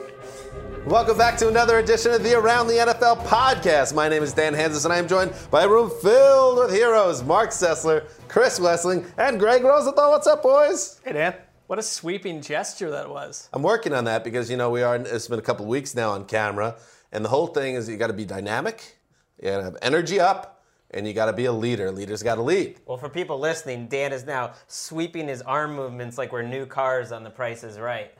Welcome 0.85 1.17
back 1.17 1.37
to 1.37 1.47
another 1.47 1.79
edition 1.79 2.11
of 2.11 2.23
the 2.23 2.37
Around 2.37 2.67
the 2.67 2.73
NFL 2.73 3.25
podcast. 3.25 3.95
My 3.95 4.09
name 4.09 4.21
is 4.21 4.33
Dan 4.33 4.53
Hanzus, 4.53 4.83
and 4.83 4.93
I 4.93 4.97
am 4.97 5.07
joined 5.07 5.33
by 5.49 5.63
a 5.63 5.69
room 5.69 5.89
filled 6.01 6.57
with 6.57 6.73
heroes 6.73 7.23
Mark 7.23 7.51
Sessler, 7.51 8.03
Chris 8.27 8.59
Wesseling, 8.59 9.09
and 9.17 9.39
Greg 9.39 9.63
Rosenthal. 9.63 10.11
What's 10.11 10.27
up, 10.27 10.43
boys? 10.43 10.99
Hey, 11.05 11.13
Dan. 11.13 11.35
What 11.67 11.79
a 11.79 11.83
sweeping 11.83 12.41
gesture 12.41 12.91
that 12.91 13.09
was. 13.09 13.47
I'm 13.53 13.63
working 13.63 13.93
on 13.93 14.03
that 14.03 14.25
because, 14.25 14.51
you 14.51 14.57
know, 14.57 14.69
we 14.69 14.83
are, 14.83 14.97
it's 14.97 15.29
been 15.29 15.39
a 15.39 15.41
couple 15.41 15.63
of 15.63 15.69
weeks 15.69 15.95
now 15.95 16.11
on 16.11 16.25
camera, 16.25 16.75
and 17.13 17.23
the 17.23 17.29
whole 17.29 17.47
thing 17.47 17.75
is 17.75 17.87
you 17.87 17.95
got 17.95 18.07
to 18.07 18.13
be 18.13 18.25
dynamic, 18.25 18.97
you 19.41 19.51
got 19.51 19.57
to 19.59 19.63
have 19.63 19.77
energy 19.81 20.19
up, 20.19 20.54
and 20.95 21.05
you 21.05 21.13
got 21.13 21.25
to 21.25 21.33
be 21.33 21.45
a 21.45 21.51
leader. 21.51 21.91
Leaders 21.91 22.23
got 22.23 22.35
to 22.35 22.41
lead. 22.41 22.79
Well, 22.85 22.97
for 22.97 23.09
people 23.09 23.37
listening, 23.37 23.87
Dan 23.87 24.13
is 24.13 24.25
now 24.25 24.53
sweeping 24.67 25.27
his 25.27 25.41
arm 25.41 25.75
movements 25.75 26.17
like 26.17 26.31
we're 26.31 26.41
new 26.41 26.65
cars 26.65 27.11
on 27.11 27.23
The 27.23 27.29
Price 27.29 27.63
is 27.63 27.77
Right. 27.77 28.11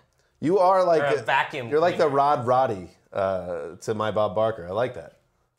You 0.42 0.60
are 0.60 0.84
like 0.84 1.02
Or 1.02 1.18
a 1.18 1.24
vacuum 1.24 1.70
You're 1.70 1.80
like 1.80 1.98
the. 1.98 2.08
Rod 2.10 2.46
Roddy 2.46 2.90
uh, 3.14 3.78
to 3.82 3.94
my 3.94 4.12
Bob 4.12 4.36
Barker. 4.36 4.68
I 4.68 4.72
like 4.72 4.94
that. 4.96 5.15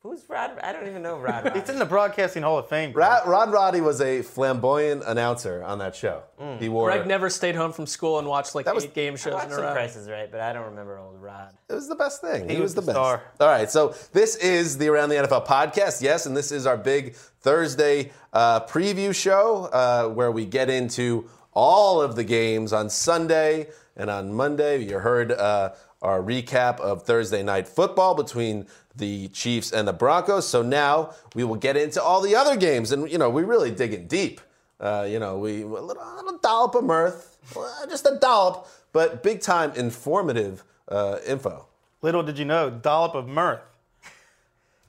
Who's 0.06 0.22
Rod? 0.28 0.56
I 0.62 0.72
don't 0.72 0.86
even 0.86 1.02
know 1.02 1.18
Rod. 1.18 1.46
Roddy. 1.46 1.58
It's 1.58 1.68
in 1.68 1.80
the 1.80 1.84
Broadcasting 1.84 2.44
Hall 2.44 2.58
of 2.58 2.68
Fame. 2.68 2.92
Rod, 2.92 3.26
Rod 3.26 3.50
Roddy 3.50 3.80
was 3.80 4.00
a 4.00 4.22
flamboyant 4.22 5.02
announcer 5.04 5.64
on 5.64 5.78
that 5.80 5.96
show. 5.96 6.22
He 6.60 6.68
wore 6.68 6.90
Greg 6.92 7.08
never 7.08 7.28
stayed 7.28 7.56
home 7.56 7.72
from 7.72 7.86
school 7.86 8.20
and 8.20 8.28
watched 8.28 8.54
like 8.54 8.66
That 8.66 8.74
was- 8.76 8.84
eight 8.84 8.94
game 8.94 9.16
shows 9.16 9.32
watched 9.34 9.46
in 9.46 9.52
a 9.52 9.54
some 9.56 9.64
row. 9.64 9.72
Price 9.72 9.96
is 9.96 10.08
Right, 10.08 10.30
but 10.30 10.40
I 10.40 10.52
don't 10.52 10.66
remember 10.66 10.96
old 10.98 11.20
Rod. 11.20 11.52
It 11.68 11.74
was 11.74 11.88
the 11.88 11.96
best 11.96 12.20
thing. 12.20 12.48
He, 12.48 12.54
He 12.54 12.60
was, 12.60 12.74
was 12.74 12.74
the 12.76 12.80
the 12.82 12.86
best. 12.86 12.96
star. 12.96 13.22
All 13.40 13.48
right, 13.48 13.68
so 13.68 13.96
this 14.12 14.36
is 14.36 14.78
the 14.78 14.86
Around 14.86 15.08
the 15.08 15.16
NFL 15.16 15.44
podcast, 15.44 16.00
yes, 16.00 16.24
and 16.26 16.36
this 16.36 16.52
is 16.52 16.66
our 16.66 16.76
big 16.76 17.16
Thursday 17.40 18.12
uh, 18.32 18.60
preview 18.60 19.12
show 19.12 19.64
uh, 19.72 20.08
where 20.08 20.30
we 20.30 20.44
get 20.46 20.70
into 20.70 21.28
all 21.52 22.00
of 22.00 22.14
the 22.14 22.22
games 22.24 22.72
on 22.72 22.90
Sunday 22.90 23.70
and 23.96 24.08
on 24.08 24.32
Monday. 24.32 24.84
You 24.84 25.00
heard 25.00 25.32
uh, 25.32 25.72
our 26.00 26.20
recap 26.22 26.78
of 26.78 27.02
Thursday 27.02 27.42
night 27.42 27.66
football 27.66 28.14
between 28.14 28.66
the 28.96 29.28
Chiefs 29.28 29.72
and 29.72 29.86
the 29.86 29.92
Broncos. 29.92 30.48
So 30.48 30.62
now 30.62 31.14
we 31.34 31.44
will 31.44 31.56
get 31.56 31.76
into 31.76 32.02
all 32.02 32.20
the 32.20 32.34
other 32.34 32.56
games, 32.56 32.92
and 32.92 33.10
you 33.10 33.18
know 33.18 33.30
we 33.30 33.42
really 33.44 33.70
digging 33.70 34.06
deep. 34.06 34.40
Uh, 34.78 35.06
you 35.08 35.18
know, 35.18 35.38
we 35.38 35.62
a 35.62 35.66
little, 35.66 36.02
a 36.02 36.16
little 36.16 36.38
dollop 36.38 36.74
of 36.74 36.84
mirth, 36.84 37.38
uh, 37.56 37.86
just 37.86 38.04
a 38.06 38.18
dollop, 38.20 38.68
but 38.92 39.22
big 39.22 39.40
time 39.40 39.72
informative 39.72 40.62
uh, 40.88 41.18
info. 41.26 41.66
Little 42.02 42.22
did 42.22 42.38
you 42.38 42.44
know, 42.44 42.70
Dollop 42.70 43.14
of 43.14 43.26
Mirth. 43.26 43.62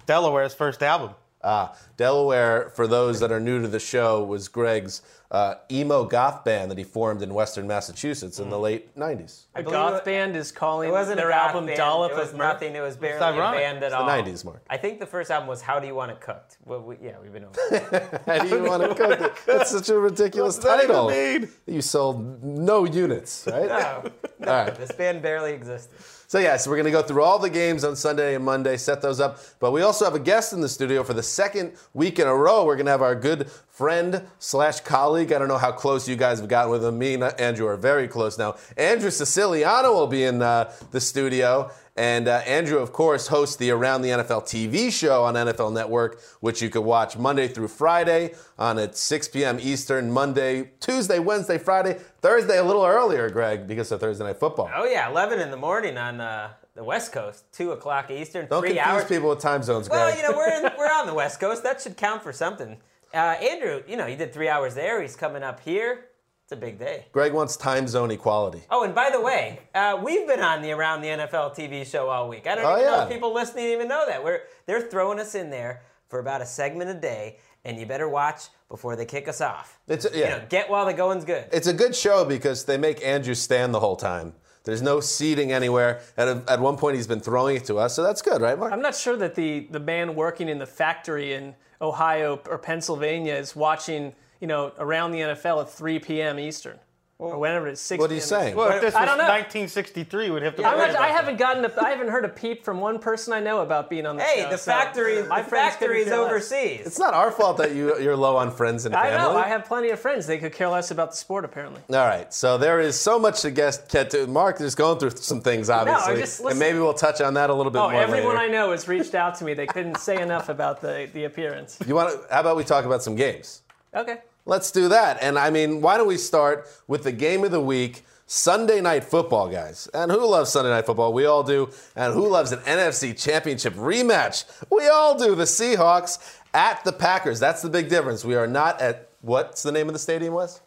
Delaware's 0.06 0.54
first 0.54 0.84
album. 0.84 1.16
Ah, 1.44 1.76
Delaware, 1.96 2.72
for 2.76 2.88
those 2.88 3.20
that 3.20 3.32
are 3.32 3.40
new 3.40 3.62
to 3.62 3.68
the 3.68 3.80
show, 3.80 4.24
was 4.24 4.48
Greg's 4.48 5.02
uh, 5.30 5.56
emo 5.70 6.06
goth 6.06 6.44
band 6.46 6.72
that 6.72 6.78
he 6.78 6.84
formed 6.86 7.22
in 7.22 7.34
Western 7.34 7.68
Massachusetts 7.68 8.40
in 8.40 8.50
the 8.50 8.58
late 8.58 8.96
90s. 8.96 9.42
A 9.56 9.64
goth 9.64 10.06
band 10.06 10.36
is 10.38 10.52
calling 10.54 10.88
It 10.90 10.92
wasn't 10.94 11.18
their 11.18 11.30
a 11.30 11.34
goth 11.34 11.50
album 11.50 11.66
band. 11.66 11.78
Dollop 11.78 12.12
It 12.14 12.18
was 12.18 12.30
of 12.32 12.38
Mirth. 12.38 12.54
nothing. 12.54 12.76
It 12.76 12.80
was 12.82 12.96
barely 12.96 13.20
a 13.20 13.24
ironic. 13.34 13.60
band 13.60 13.78
at 13.80 13.84
It's 13.84 13.92
the 13.94 13.98
all. 14.00 14.08
90s, 14.10 14.46
Mark. 14.46 14.62
I 14.70 14.78
think 14.78 15.00
the 15.00 15.06
first 15.06 15.30
album 15.30 15.50
was 15.50 15.62
How 15.62 15.80
Do 15.80 15.88
You 15.88 15.96
Want 15.96 16.12
It 16.12 16.22
Cooked? 16.22 16.58
Well, 16.66 16.82
we, 16.82 16.96
yeah, 17.04 17.16
we've 17.22 17.34
been 17.34 17.44
over. 17.44 17.60
that. 17.72 18.24
How 18.26 18.44
do 18.44 18.48
you 18.48 18.64
want 18.64 18.84
to 18.84 18.96
cook 18.96 19.20
it? 19.20 19.34
That's 19.46 19.72
such 19.72 19.90
a 19.90 19.98
ridiculous 20.00 20.56
What's 20.56 20.66
that 20.66 20.84
even 20.86 20.96
title. 20.96 21.10
mean? 21.10 21.50
You 21.66 21.82
sold 21.82 22.42
no 22.44 22.86
units, 22.86 23.48
right? 23.52 23.68
no, 23.68 24.12
no, 24.40 24.48
All 24.52 24.64
right. 24.64 24.76
this 24.76 24.92
band 24.94 25.22
barely 25.22 25.52
existed. 25.52 25.94
So 26.30 26.40
yeah, 26.40 26.58
so 26.58 26.70
we're 26.70 26.76
gonna 26.76 26.92
go 26.92 27.02
through 27.02 27.24
all 27.24 27.40
the 27.40 27.50
games 27.50 27.86
on 27.86 27.96
Sunday 27.96 28.36
and 28.36 28.44
Monday, 28.44 28.76
set 28.76 29.02
those 29.02 29.22
up. 29.22 29.40
But 29.62 29.72
we 29.72 29.82
also 29.82 30.04
have 30.04 30.14
a 30.14 30.20
guest 30.20 30.52
in 30.52 30.60
the 30.60 30.68
studio 30.68 31.02
for 31.06 31.14
the 31.14 31.24
second 31.24 31.72
week 31.94 32.20
in 32.20 32.28
a 32.28 32.36
row. 32.36 32.66
We're 32.66 32.76
gonna 32.76 32.92
have 32.92 33.02
our 33.02 33.16
good 33.16 33.50
friend 33.70 34.22
slash 34.38 34.82
colleague. 34.82 35.32
I 35.32 35.40
don't 35.40 35.48
know 35.48 35.58
how 35.58 35.72
close 35.72 36.06
you 36.06 36.18
guys 36.18 36.42
have 36.42 36.50
gotten 36.50 36.70
with 36.70 36.84
him. 36.84 36.98
Me 36.98 37.14
and 37.14 37.24
Andrew 37.24 37.66
are 37.68 37.78
very 37.78 38.10
close 38.10 38.38
now. 38.38 38.58
Andrew 38.76 39.10
Siciliano 39.10 39.94
will 39.94 40.08
be 40.08 40.26
in 40.26 40.42
uh, 40.42 40.74
the 40.92 41.00
studio. 41.00 41.72
And 41.98 42.28
uh, 42.28 42.44
Andrew, 42.46 42.78
of 42.78 42.94
course, 42.94 43.28
hosts 43.28 43.56
the 43.56 43.72
Around 43.72 44.04
the 44.04 44.10
NFL 44.10 44.44
TV 44.44 44.92
show 44.92 45.24
on 45.24 45.34
NFL 45.34 45.74
Network, 45.74 46.22
which 46.42 46.62
you 46.62 46.70
can 46.70 46.84
watch 46.84 47.18
Monday 47.18 47.48
through 47.48 47.70
Friday 47.70 48.36
on 48.60 48.78
at 48.78 48.96
6 48.96 49.28
p.m. 49.30 49.58
Eastern, 49.60 50.12
Monday, 50.12 50.72
Tuesday, 50.80 51.18
Wednesday, 51.18 51.58
Friday, 51.58 51.98
Thursday 52.22 52.60
a 52.60 52.64
little 52.64 52.86
earlier, 52.86 53.32
Greg, 53.32 53.66
because 53.68 53.92
of 53.92 54.00
Thursday 54.00 54.24
Night 54.26 54.38
Football. 54.40 54.70
Oh 54.76 54.86
yeah, 54.86 55.10
11 55.10 55.40
in 55.40 55.50
the 55.50 55.58
morning 55.58 55.98
on 55.98 56.22
uh, 56.22 56.50
the 56.76 56.84
West 56.84 57.12
Coast, 57.12 57.46
two 57.52 57.72
o'clock 57.72 58.12
Eastern, 58.12 58.46
Don't 58.48 58.62
three 58.62 58.76
confuse 58.76 58.88
hours. 58.88 59.06
people 59.06 59.30
with 59.30 59.40
time 59.40 59.64
zones, 59.64 59.88
Greg. 59.90 60.00
Well, 60.00 60.16
you 60.16 60.22
know 60.22 60.38
we're 60.38 60.52
in, 60.68 60.72
we're 60.78 60.86
on 60.86 61.08
the 61.08 61.16
West 61.16 61.40
Coast. 61.40 61.64
That 61.64 61.82
should 61.82 61.98
count 61.98 62.22
for 62.22 62.32
something. 62.32 62.78
Uh, 63.12 63.18
Andrew, 63.18 63.82
you 63.88 63.98
know 63.98 64.06
he 64.06 64.16
did 64.16 64.32
three 64.32 64.50
hours 64.50 64.76
there. 64.76 65.02
He's 65.02 65.16
coming 65.16 65.42
up 65.42 65.62
here. 65.62 66.06
It's 66.48 66.54
a 66.54 66.56
big 66.56 66.80
day. 66.80 67.08
Greg 67.12 67.34
wants 67.34 67.58
time 67.58 67.90
zone 67.90 68.10
equality. 68.10 68.62
Oh, 68.72 68.86
and 68.86 68.96
by 68.96 69.10
the 69.10 69.20
way, 69.20 69.60
uh, 69.76 70.00
we've 70.02 70.26
been 70.26 70.40
on 70.40 70.62
the 70.62 70.72
Around 70.72 71.02
the 71.02 71.10
NFL 71.10 71.54
TV 71.54 71.86
show 71.86 72.08
all 72.08 72.30
week. 72.30 72.48
I 72.48 72.56
don't 72.56 72.64
Oh, 72.66 72.78
even 72.80 72.86
know 72.86 73.02
if 73.04 73.10
people 73.10 73.34
listening 73.34 73.66
even 73.66 73.90
know 73.90 74.06
that. 74.08 74.24
We're 74.24 74.44
they're 74.66 74.80
throwing 74.80 75.20
us 75.20 75.36
in 75.36 75.50
there 75.50 75.82
for 76.08 76.20
about 76.20 76.42
a 76.42 76.46
segment 76.46 76.90
a 76.90 76.94
day, 76.94 77.40
and 77.66 77.78
you 77.78 77.86
better 77.86 78.08
watch 78.08 78.44
before 78.70 78.96
they 78.96 79.04
kick 79.04 79.28
us 79.28 79.42
off. 79.42 79.78
It's 79.90 80.06
You 80.06 80.22
yeah. 80.22 80.38
know, 80.38 80.44
get 80.48 80.70
while 80.70 80.86
the 80.86 80.94
going's 80.94 81.26
good. 81.26 81.50
It's 81.52 81.68
a 81.68 81.74
good 81.74 81.94
show 81.94 82.24
because 82.24 82.64
they 82.64 82.78
make 82.78 83.04
Andrew 83.04 83.34
stand 83.36 83.74
the 83.74 83.82
whole 83.82 83.98
time. 83.98 84.32
There's 84.64 84.82
no 84.82 85.02
seating 85.02 85.52
anywhere. 85.52 86.00
At, 86.16 86.30
a, 86.30 86.44
at 86.48 86.62
one 86.62 86.78
point, 86.78 86.96
he's 86.96 87.08
been 87.08 87.20
throwing 87.20 87.58
it 87.58 87.66
to 87.66 87.76
us, 87.78 87.94
so 87.94 88.04
that's 88.04 88.22
good, 88.22 88.40
right, 88.42 88.58
Mark? 88.58 88.72
I'm 88.72 88.82
not 88.82 88.96
sure 88.96 89.18
that 89.18 89.36
the, 89.36 89.68
the 89.70 89.82
man 89.82 90.16
working 90.16 90.48
in 90.48 90.60
the 90.60 90.66
factory 90.66 91.34
in 91.34 91.56
Ohio 91.82 92.40
or 92.50 92.58
Pennsylvania 92.58 93.36
is 93.36 93.54
watching, 93.54 94.14
you 94.40 94.48
know, 94.48 94.72
around 94.78 95.12
the 95.12 95.20
NFL 95.20 95.62
at 95.64 95.70
3 95.70 96.00
p.m. 96.00 96.40
Eastern. 96.40 96.80
or 97.20 97.40
whenever 97.40 97.68
it's 97.68 97.82
6 97.82 98.00
What 98.00 98.12
are 98.12 98.14
you 98.14 98.20
p.m. 98.20 98.28
saying? 98.28 98.56
Well, 98.56 98.70
if 98.70 98.82
this 98.82 98.94
was 98.94 99.02
I 99.02 99.06
don't 99.06 99.18
know. 99.18 99.24
1963, 99.24 100.30
we'd 100.30 100.44
have 100.44 100.56
to. 100.56 100.64
I'm 100.64 100.78
worry 100.78 100.82
not, 100.82 100.90
about 100.92 101.02
I 101.02 101.08
that. 101.08 101.16
haven't 101.18 101.38
gotten 101.40 101.66
a, 101.66 101.84
I 101.84 101.90
haven't 101.90 102.10
heard 102.10 102.26
a 102.26 102.30
peep 102.30 102.64
from 102.64 102.80
one 102.80 103.00
person 103.00 103.34
I 103.34 103.40
know 103.40 103.62
about 103.62 103.90
being 103.90 104.06
on 104.06 104.18
the 104.18 104.24
Hey, 104.24 104.44
show. 104.44 104.50
the 104.52 104.58
so 104.60 104.72
factory, 104.72 105.24
my 105.24 105.42
the 105.42 105.50
friends 105.50 105.74
factory's 105.78 106.12
overseas. 106.12 106.86
It's 106.86 107.00
not 107.00 107.16
our 107.16 107.32
fault 107.32 107.58
that 107.58 107.74
you, 107.74 108.00
you're 108.00 108.16
low 108.16 108.38
on 108.38 108.52
friends 108.52 108.86
and 108.86 108.96
I 108.96 109.10
family. 109.10 109.34
know. 109.34 109.40
I 109.40 109.48
have 109.48 109.66
plenty 109.66 109.90
of 109.90 110.00
friends. 110.00 110.28
They 110.28 110.38
could 110.38 110.54
care 110.54 110.68
less 110.70 110.92
about 110.92 111.10
the 111.10 111.18
sport, 111.18 111.44
apparently. 111.44 111.82
All 111.90 112.06
right, 112.06 112.32
so 112.32 112.60
there 112.60 112.80
is 112.80 113.00
so 113.00 113.18
much 113.18 113.42
to 113.42 113.50
guess. 113.50 113.80
Get 113.88 114.12
to. 114.12 114.28
Mark 114.28 114.62
is 114.62 114.76
going 114.76 115.00
through 115.00 115.12
some 115.18 115.42
things, 115.42 115.72
obviously, 115.72 116.18
just 116.18 116.42
and 116.42 116.60
maybe 116.60 116.78
we'll 116.78 116.94
touch 116.94 117.20
on 117.20 117.34
that 117.34 117.50
a 117.50 117.54
little 117.54 117.72
bit 117.72 117.80
Oh, 117.80 117.90
more 117.90 118.00
everyone 118.00 118.36
later. 118.36 118.38
I 118.38 118.48
know 118.48 118.70
has 118.72 118.88
reached 118.88 119.16
out 119.16 119.34
to 119.40 119.44
me. 119.44 119.56
They 119.56 119.66
couldn't 119.66 119.98
say 119.98 120.22
enough 120.22 120.50
about 120.50 120.82
the, 120.82 121.10
the 121.14 121.24
appearance. 121.24 121.80
You 121.88 121.96
want 121.96 122.12
to? 122.12 122.32
How 122.34 122.42
about 122.42 122.58
we 122.58 122.64
talk 122.64 122.86
about 122.86 123.02
some 123.02 123.16
games? 123.16 123.64
Okay. 123.98 124.20
Let's 124.46 124.72
do 124.72 124.88
that. 124.90 125.18
And 125.22 125.38
I 125.38 125.50
mean, 125.50 125.82
why 125.82 125.98
don't 125.98 126.08
we 126.08 126.18
start 126.18 126.68
with 126.88 127.04
the 127.04 127.12
game 127.12 127.44
of 127.44 127.52
the 127.52 127.62
week? 127.62 128.06
Sunday 128.30 128.82
night 128.82 129.06
football, 129.06 129.48
guys. 129.48 129.88
And 129.94 130.12
who 130.12 130.26
loves 130.30 130.52
Sunday 130.52 130.70
night 130.70 130.86
football? 130.86 131.14
We 131.14 131.26
all 131.26 131.44
do. 131.44 131.70
And 131.96 132.14
who 132.14 132.28
loves 132.28 132.52
an 132.52 132.60
NFC 132.60 133.18
championship 133.18 133.74
rematch? 133.74 134.44
We 134.70 134.88
all 134.90 135.18
do. 135.18 135.34
The 135.34 135.46
Seahawks 135.46 136.38
at 136.54 136.84
the 136.84 136.92
Packers. 136.92 137.40
That's 137.40 137.62
the 137.62 137.70
big 137.70 137.88
difference. 137.88 138.26
We 138.26 138.36
are 138.36 138.48
not 138.48 138.82
at 138.82 139.10
what's 139.22 139.64
the 139.64 139.72
name 139.72 139.88
of 139.88 139.94
the 139.94 140.00
stadium, 140.00 140.34
Wes? 140.34 140.60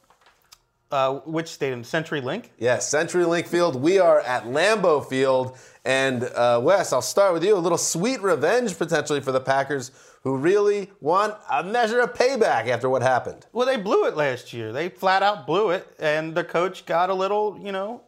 Uh, 0.91 1.17
which 1.27 1.49
stadium? 1.49 1.85
Century 1.85 2.21
Link. 2.21 2.51
Yes, 2.59 2.89
Century 2.89 3.25
Link 3.25 3.47
Field. 3.47 3.77
We 3.77 3.99
are 3.99 4.21
at 4.21 4.45
Lambeau 4.45 5.07
Field. 5.07 5.57
And 5.85 6.25
uh, 6.25 6.61
Wes, 6.63 6.93
I'll 6.93 7.03
start 7.03 7.33
with 7.33 7.45
you. 7.45 7.57
A 7.57 7.59
little 7.59 7.79
sweet 7.79 8.21
revenge 8.23 8.77
potentially 8.77 9.21
for 9.21 9.33
the 9.33 9.41
Packers, 9.41 9.93
who 10.23 10.37
really 10.37 10.91
want 11.01 11.35
a 11.51 11.63
measure 11.65 12.01
of 12.01 12.15
payback 12.15 12.69
after 12.69 12.89
what 12.89 13.03
happened. 13.03 13.47
Well, 13.53 13.67
they 13.67 13.77
blew 13.77 14.07
it 14.07 14.17
last 14.17 14.53
year. 14.53 14.73
They 14.73 14.89
flat 14.89 15.23
out 15.23 15.47
blew 15.47 15.71
it, 15.71 15.87
and 15.99 16.35
the 16.35 16.45
coach 16.45 16.85
got 16.85 17.11
a 17.11 17.15
little, 17.15 17.59
you 17.63 17.73
know, 17.73 18.03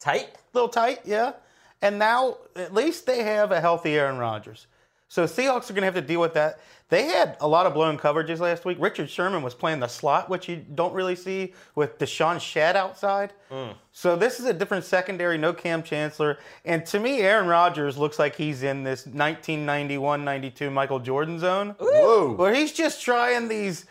tight. 0.00 0.28
A 0.34 0.38
little 0.52 0.68
tight, 0.68 1.00
yeah. 1.04 1.32
And 1.80 1.98
now 1.98 2.38
at 2.56 2.74
least 2.74 3.06
they 3.06 3.22
have 3.22 3.52
a 3.52 3.60
healthy 3.60 3.96
Aaron 3.96 4.18
Rodgers. 4.18 4.66
So 5.08 5.24
Seahawks 5.24 5.70
are 5.70 5.72
going 5.72 5.82
to 5.82 5.86
have 5.86 5.94
to 5.94 6.02
deal 6.02 6.20
with 6.20 6.34
that. 6.34 6.60
They 6.90 7.04
had 7.04 7.36
a 7.40 7.48
lot 7.48 7.66
of 7.66 7.74
blown 7.74 7.98
coverages 7.98 8.38
last 8.38 8.64
week. 8.64 8.78
Richard 8.80 9.10
Sherman 9.10 9.42
was 9.42 9.54
playing 9.54 9.80
the 9.80 9.88
slot, 9.88 10.30
which 10.30 10.48
you 10.48 10.56
don't 10.56 10.94
really 10.94 11.16
see 11.16 11.52
with 11.74 11.98
DeShawn 11.98 12.40
Shead 12.40 12.76
outside. 12.76 13.34
Mm. 13.50 13.74
So 13.92 14.16
this 14.16 14.40
is 14.40 14.46
a 14.46 14.54
different 14.54 14.84
secondary, 14.84 15.36
no 15.36 15.52
Kam 15.52 15.82
Chancellor. 15.82 16.38
And 16.64 16.86
to 16.86 16.98
me, 16.98 17.20
Aaron 17.20 17.46
Rodgers 17.46 17.98
looks 17.98 18.18
like 18.18 18.36
he's 18.36 18.62
in 18.62 18.84
this 18.84 19.06
1991-92 19.06 20.72
Michael 20.72 20.98
Jordan 20.98 21.38
zone. 21.38 21.74
Whoa. 21.78 22.34
Where 22.34 22.54
he's 22.54 22.72
just 22.72 23.02
trying 23.02 23.48
these, 23.48 23.84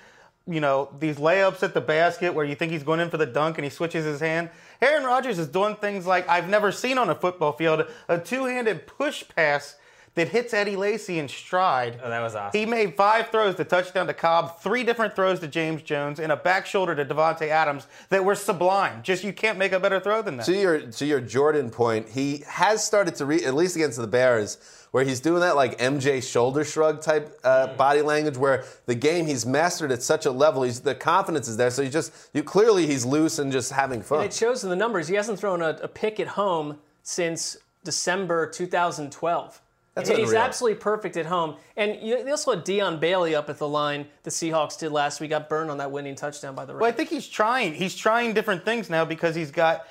you 0.47 0.59
know, 0.59 0.89
these 0.97 1.17
layups 1.17 1.61
at 1.61 1.75
the 1.75 1.81
basket 1.81 2.33
where 2.33 2.45
you 2.45 2.55
think 2.55 2.71
he's 2.71 2.83
going 2.83 2.99
in 2.99 3.11
for 3.11 3.17
the 3.17 3.27
dunk 3.27 3.59
and 3.59 3.65
he 3.65 3.69
switches 3.69 4.05
his 4.05 4.19
hand. 4.19 4.49
Aaron 4.81 5.03
Rodgers 5.03 5.37
is 5.37 5.47
doing 5.47 5.75
things 5.75 6.07
like 6.07 6.27
I've 6.27 6.49
never 6.49 6.71
seen 6.71 6.97
on 6.97 7.11
a 7.11 7.15
football 7.15 7.51
field, 7.51 7.85
a 8.07 8.17
two-handed 8.17 8.87
push 8.87 9.23
pass 9.35 9.75
that 10.17 10.29
hits 10.29 10.51
Eddie 10.51 10.75
Lacy 10.75 11.19
in 11.19 11.27
stride. 11.27 11.99
Oh, 12.03 12.09
that 12.09 12.21
was 12.21 12.33
awesome. 12.33 12.59
He 12.59 12.65
made 12.65 12.95
five 12.95 13.29
throws 13.29 13.53
to 13.55 13.63
touchdown 13.63 14.07
to 14.07 14.15
Cobb, 14.15 14.59
three 14.61 14.83
different 14.83 15.15
throws 15.15 15.39
to 15.41 15.47
James 15.47 15.83
Jones, 15.83 16.19
and 16.19 16.31
a 16.31 16.35
back 16.35 16.65
shoulder 16.65 16.95
to 16.95 17.05
Davante 17.05 17.49
Adams 17.49 17.85
that 18.09 18.25
were 18.25 18.33
sublime. 18.33 19.03
Just 19.03 19.23
you 19.23 19.31
can't 19.31 19.59
make 19.59 19.73
a 19.73 19.79
better 19.79 19.99
throw 19.99 20.23
than 20.23 20.37
that. 20.37 20.47
To 20.47 20.59
your 20.59 20.79
to 20.79 21.05
your 21.05 21.21
Jordan 21.21 21.69
point, 21.69 22.09
he 22.09 22.43
has 22.47 22.83
started 22.83 23.13
to 23.15 23.27
read 23.27 23.43
at 23.43 23.53
least 23.53 23.75
against 23.75 23.99
the 23.99 24.07
Bears, 24.07 24.57
where 24.89 25.03
he's 25.03 25.19
doing 25.19 25.41
that 25.41 25.55
like 25.55 25.77
MJ 25.77 26.27
shoulder 26.27 26.63
shrug 26.63 26.99
type 27.03 27.39
uh, 27.43 27.75
body 27.75 28.01
language, 28.01 28.37
where 28.37 28.65
the 28.87 28.95
game 28.95 29.27
he's 29.27 29.45
mastered 29.45 29.91
at 29.91 30.01
such 30.01 30.25
a 30.25 30.31
level, 30.31 30.63
he's 30.63 30.79
the 30.79 30.95
confidence 30.95 31.47
is 31.47 31.57
there. 31.57 31.69
So 31.69 31.83
he 31.83 31.91
just 31.91 32.11
you 32.33 32.41
clearly 32.41 32.87
he's 32.87 33.05
loose 33.05 33.37
and 33.37 33.51
just 33.51 33.71
having 33.71 34.01
fun. 34.01 34.21
And 34.21 34.29
it 34.29 34.33
shows 34.33 34.63
in 34.63 34.71
the 34.71 34.75
numbers. 34.75 35.09
He 35.09 35.13
hasn't 35.13 35.39
thrown 35.39 35.61
a, 35.61 35.77
a 35.83 35.87
pick 35.87 36.19
at 36.19 36.29
home 36.29 36.79
since 37.03 37.55
December 37.83 38.47
2012. 38.49 39.61
That's 39.97 40.09
he's 40.09 40.29
unreal. 40.29 40.41
absolutely 40.41 40.79
perfect 40.79 41.17
at 41.17 41.25
home. 41.25 41.55
And 41.75 42.01
you 42.01 42.23
they 42.23 42.31
also 42.31 42.51
had 42.51 42.63
Dion 42.63 42.99
Bailey 42.99 43.35
up 43.35 43.49
at 43.49 43.57
the 43.57 43.67
line. 43.67 44.07
The 44.23 44.29
Seahawks 44.29 44.77
did 44.77 44.91
last 44.91 45.19
week. 45.19 45.31
Got 45.31 45.49
burned 45.49 45.71
on 45.71 45.77
that 45.79 45.91
winning 45.91 46.15
touchdown 46.15 46.55
by 46.55 46.65
the 46.65 46.73
Rams. 46.73 46.81
Well, 46.81 46.89
I 46.89 46.93
think 46.93 47.09
he's 47.09 47.27
trying. 47.27 47.73
He's 47.73 47.95
trying 47.95 48.33
different 48.33 48.63
things 48.63 48.89
now 48.89 49.05
because 49.05 49.35
he's 49.35 49.51
got 49.51 49.87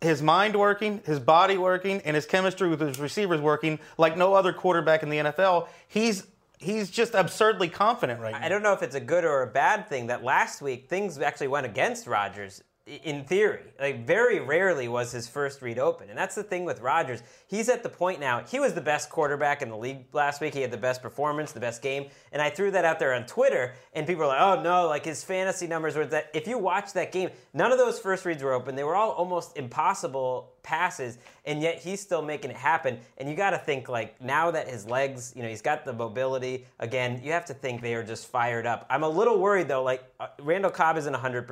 his 0.00 0.22
mind 0.22 0.56
working, 0.56 1.00
his 1.04 1.20
body 1.20 1.56
working, 1.58 2.00
and 2.04 2.14
his 2.14 2.26
chemistry 2.26 2.68
with 2.68 2.80
his 2.80 2.98
receivers 2.98 3.40
working 3.40 3.78
like 3.98 4.16
no 4.16 4.34
other 4.34 4.52
quarterback 4.52 5.02
in 5.02 5.10
the 5.10 5.18
NFL. 5.18 5.68
He's 5.88 6.26
he's 6.58 6.90
just 6.90 7.14
absurdly 7.14 7.68
confident 7.68 8.20
right 8.20 8.32
now. 8.32 8.44
I 8.44 8.48
don't 8.48 8.62
know 8.62 8.72
if 8.72 8.82
it's 8.82 8.94
a 8.94 9.00
good 9.00 9.24
or 9.24 9.42
a 9.42 9.46
bad 9.46 9.88
thing 9.88 10.06
that 10.08 10.24
last 10.24 10.62
week 10.62 10.88
things 10.88 11.18
actually 11.18 11.48
went 11.48 11.66
against 11.66 12.06
Rodgers. 12.06 12.62
In 12.84 13.24
theory, 13.24 13.62
like 13.78 14.04
very 14.04 14.40
rarely 14.40 14.88
was 14.88 15.12
his 15.12 15.28
first 15.28 15.62
read 15.62 15.78
open, 15.78 16.10
and 16.10 16.18
that's 16.18 16.34
the 16.34 16.42
thing 16.42 16.64
with 16.64 16.80
Rodgers. 16.80 17.22
He's 17.46 17.68
at 17.68 17.84
the 17.84 17.88
point 17.88 18.18
now. 18.18 18.42
He 18.42 18.58
was 18.58 18.74
the 18.74 18.80
best 18.80 19.08
quarterback 19.08 19.62
in 19.62 19.68
the 19.68 19.76
league 19.76 20.06
last 20.12 20.40
week. 20.40 20.52
He 20.52 20.62
had 20.62 20.72
the 20.72 20.76
best 20.76 21.00
performance, 21.00 21.52
the 21.52 21.60
best 21.60 21.80
game, 21.80 22.06
and 22.32 22.42
I 22.42 22.50
threw 22.50 22.72
that 22.72 22.84
out 22.84 22.98
there 22.98 23.14
on 23.14 23.24
Twitter, 23.26 23.74
and 23.92 24.04
people 24.04 24.22
were 24.22 24.26
like, 24.26 24.40
"Oh 24.40 24.60
no!" 24.62 24.88
Like 24.88 25.04
his 25.04 25.22
fantasy 25.22 25.68
numbers 25.68 25.94
were 25.94 26.06
that. 26.06 26.30
If 26.34 26.48
you 26.48 26.58
watch 26.58 26.92
that 26.94 27.12
game, 27.12 27.30
none 27.54 27.70
of 27.70 27.78
those 27.78 28.00
first 28.00 28.24
reads 28.24 28.42
were 28.42 28.52
open. 28.52 28.74
They 28.74 28.82
were 28.82 28.96
all 28.96 29.12
almost 29.12 29.56
impossible 29.56 30.52
passes, 30.64 31.18
and 31.44 31.62
yet 31.62 31.78
he's 31.78 32.00
still 32.00 32.22
making 32.22 32.50
it 32.50 32.56
happen. 32.56 32.98
And 33.18 33.28
you 33.28 33.36
got 33.36 33.50
to 33.50 33.58
think 33.58 33.88
like 33.88 34.20
now 34.20 34.50
that 34.50 34.68
his 34.68 34.86
legs, 34.86 35.32
you 35.36 35.42
know, 35.44 35.48
he's 35.48 35.62
got 35.62 35.84
the 35.84 35.92
mobility 35.92 36.66
again. 36.80 37.20
You 37.22 37.30
have 37.30 37.44
to 37.46 37.54
think 37.54 37.80
they 37.80 37.94
are 37.94 38.02
just 38.02 38.26
fired 38.26 38.66
up. 38.66 38.86
I'm 38.90 39.04
a 39.04 39.08
little 39.08 39.38
worried 39.38 39.68
though. 39.68 39.84
Like 39.84 40.02
uh, 40.18 40.26
Randall 40.40 40.72
Cobb 40.72 40.96
isn't 40.96 41.12
100. 41.12 41.46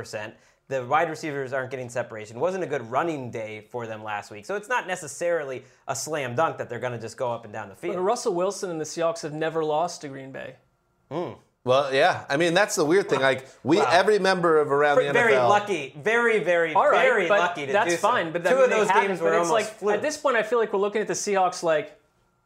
Percent 0.70 0.86
the 0.86 0.90
wide 0.90 1.10
receivers 1.10 1.52
aren't 1.52 1.70
getting 1.70 1.88
separation. 1.88 2.36
It 2.36 2.40
wasn't 2.40 2.64
a 2.64 2.66
good 2.66 2.90
running 2.90 3.30
day 3.30 3.66
for 3.70 3.86
them 3.86 4.02
last 4.02 4.30
week. 4.30 4.46
So 4.46 4.54
it's 4.56 4.68
not 4.68 4.86
necessarily 4.86 5.64
a 5.88 5.94
slam 5.96 6.34
dunk 6.34 6.58
that 6.58 6.68
they're 6.68 6.78
going 6.78 6.92
to 6.92 6.98
just 6.98 7.16
go 7.16 7.32
up 7.32 7.44
and 7.44 7.52
down 7.52 7.68
the 7.68 7.74
But 7.74 7.80
field. 7.80 7.96
Russell 7.98 8.34
Wilson 8.34 8.70
and 8.70 8.80
the 8.80 8.84
Seahawks 8.84 9.22
have 9.22 9.32
never 9.32 9.64
lost 9.64 10.00
to 10.02 10.08
Green 10.08 10.32
Bay. 10.32 10.56
Hmm. 11.10 11.32
well, 11.64 11.92
yeah, 11.92 12.24
I 12.28 12.36
mean 12.36 12.54
that's 12.54 12.76
the 12.76 12.84
weird 12.84 13.08
thing. 13.08 13.20
Like 13.20 13.46
we, 13.64 13.78
Wow. 13.78 13.88
every 13.90 14.18
member 14.18 14.58
of 14.60 14.70
around 14.70 14.96
the 14.98 15.02
NFL, 15.04 15.12
very 15.12 15.36
lucky, 15.36 15.94
very, 15.98 16.38
very, 16.42 16.72
All 16.74 16.88
right, 16.88 17.02
very 17.02 17.28
lucky 17.28 17.66
to 17.66 17.72
that's 17.72 17.90
do 17.90 17.96
so. 17.96 18.08
fine. 18.08 18.32
But 18.32 18.44
two 18.44 18.54
of 18.56 18.70
those 18.70 18.90
games 18.90 19.20
were 19.20 19.32
almost 19.34 19.50
like 19.50 19.66
fluke. 19.66 19.94
at 19.96 20.02
this 20.02 20.16
point, 20.16 20.36
I 20.36 20.42
feel 20.42 20.58
like 20.58 20.72
we're 20.72 20.78
looking 20.78 21.00
at 21.02 21.08
the 21.08 21.14
Seahawks 21.14 21.62
like 21.62 21.99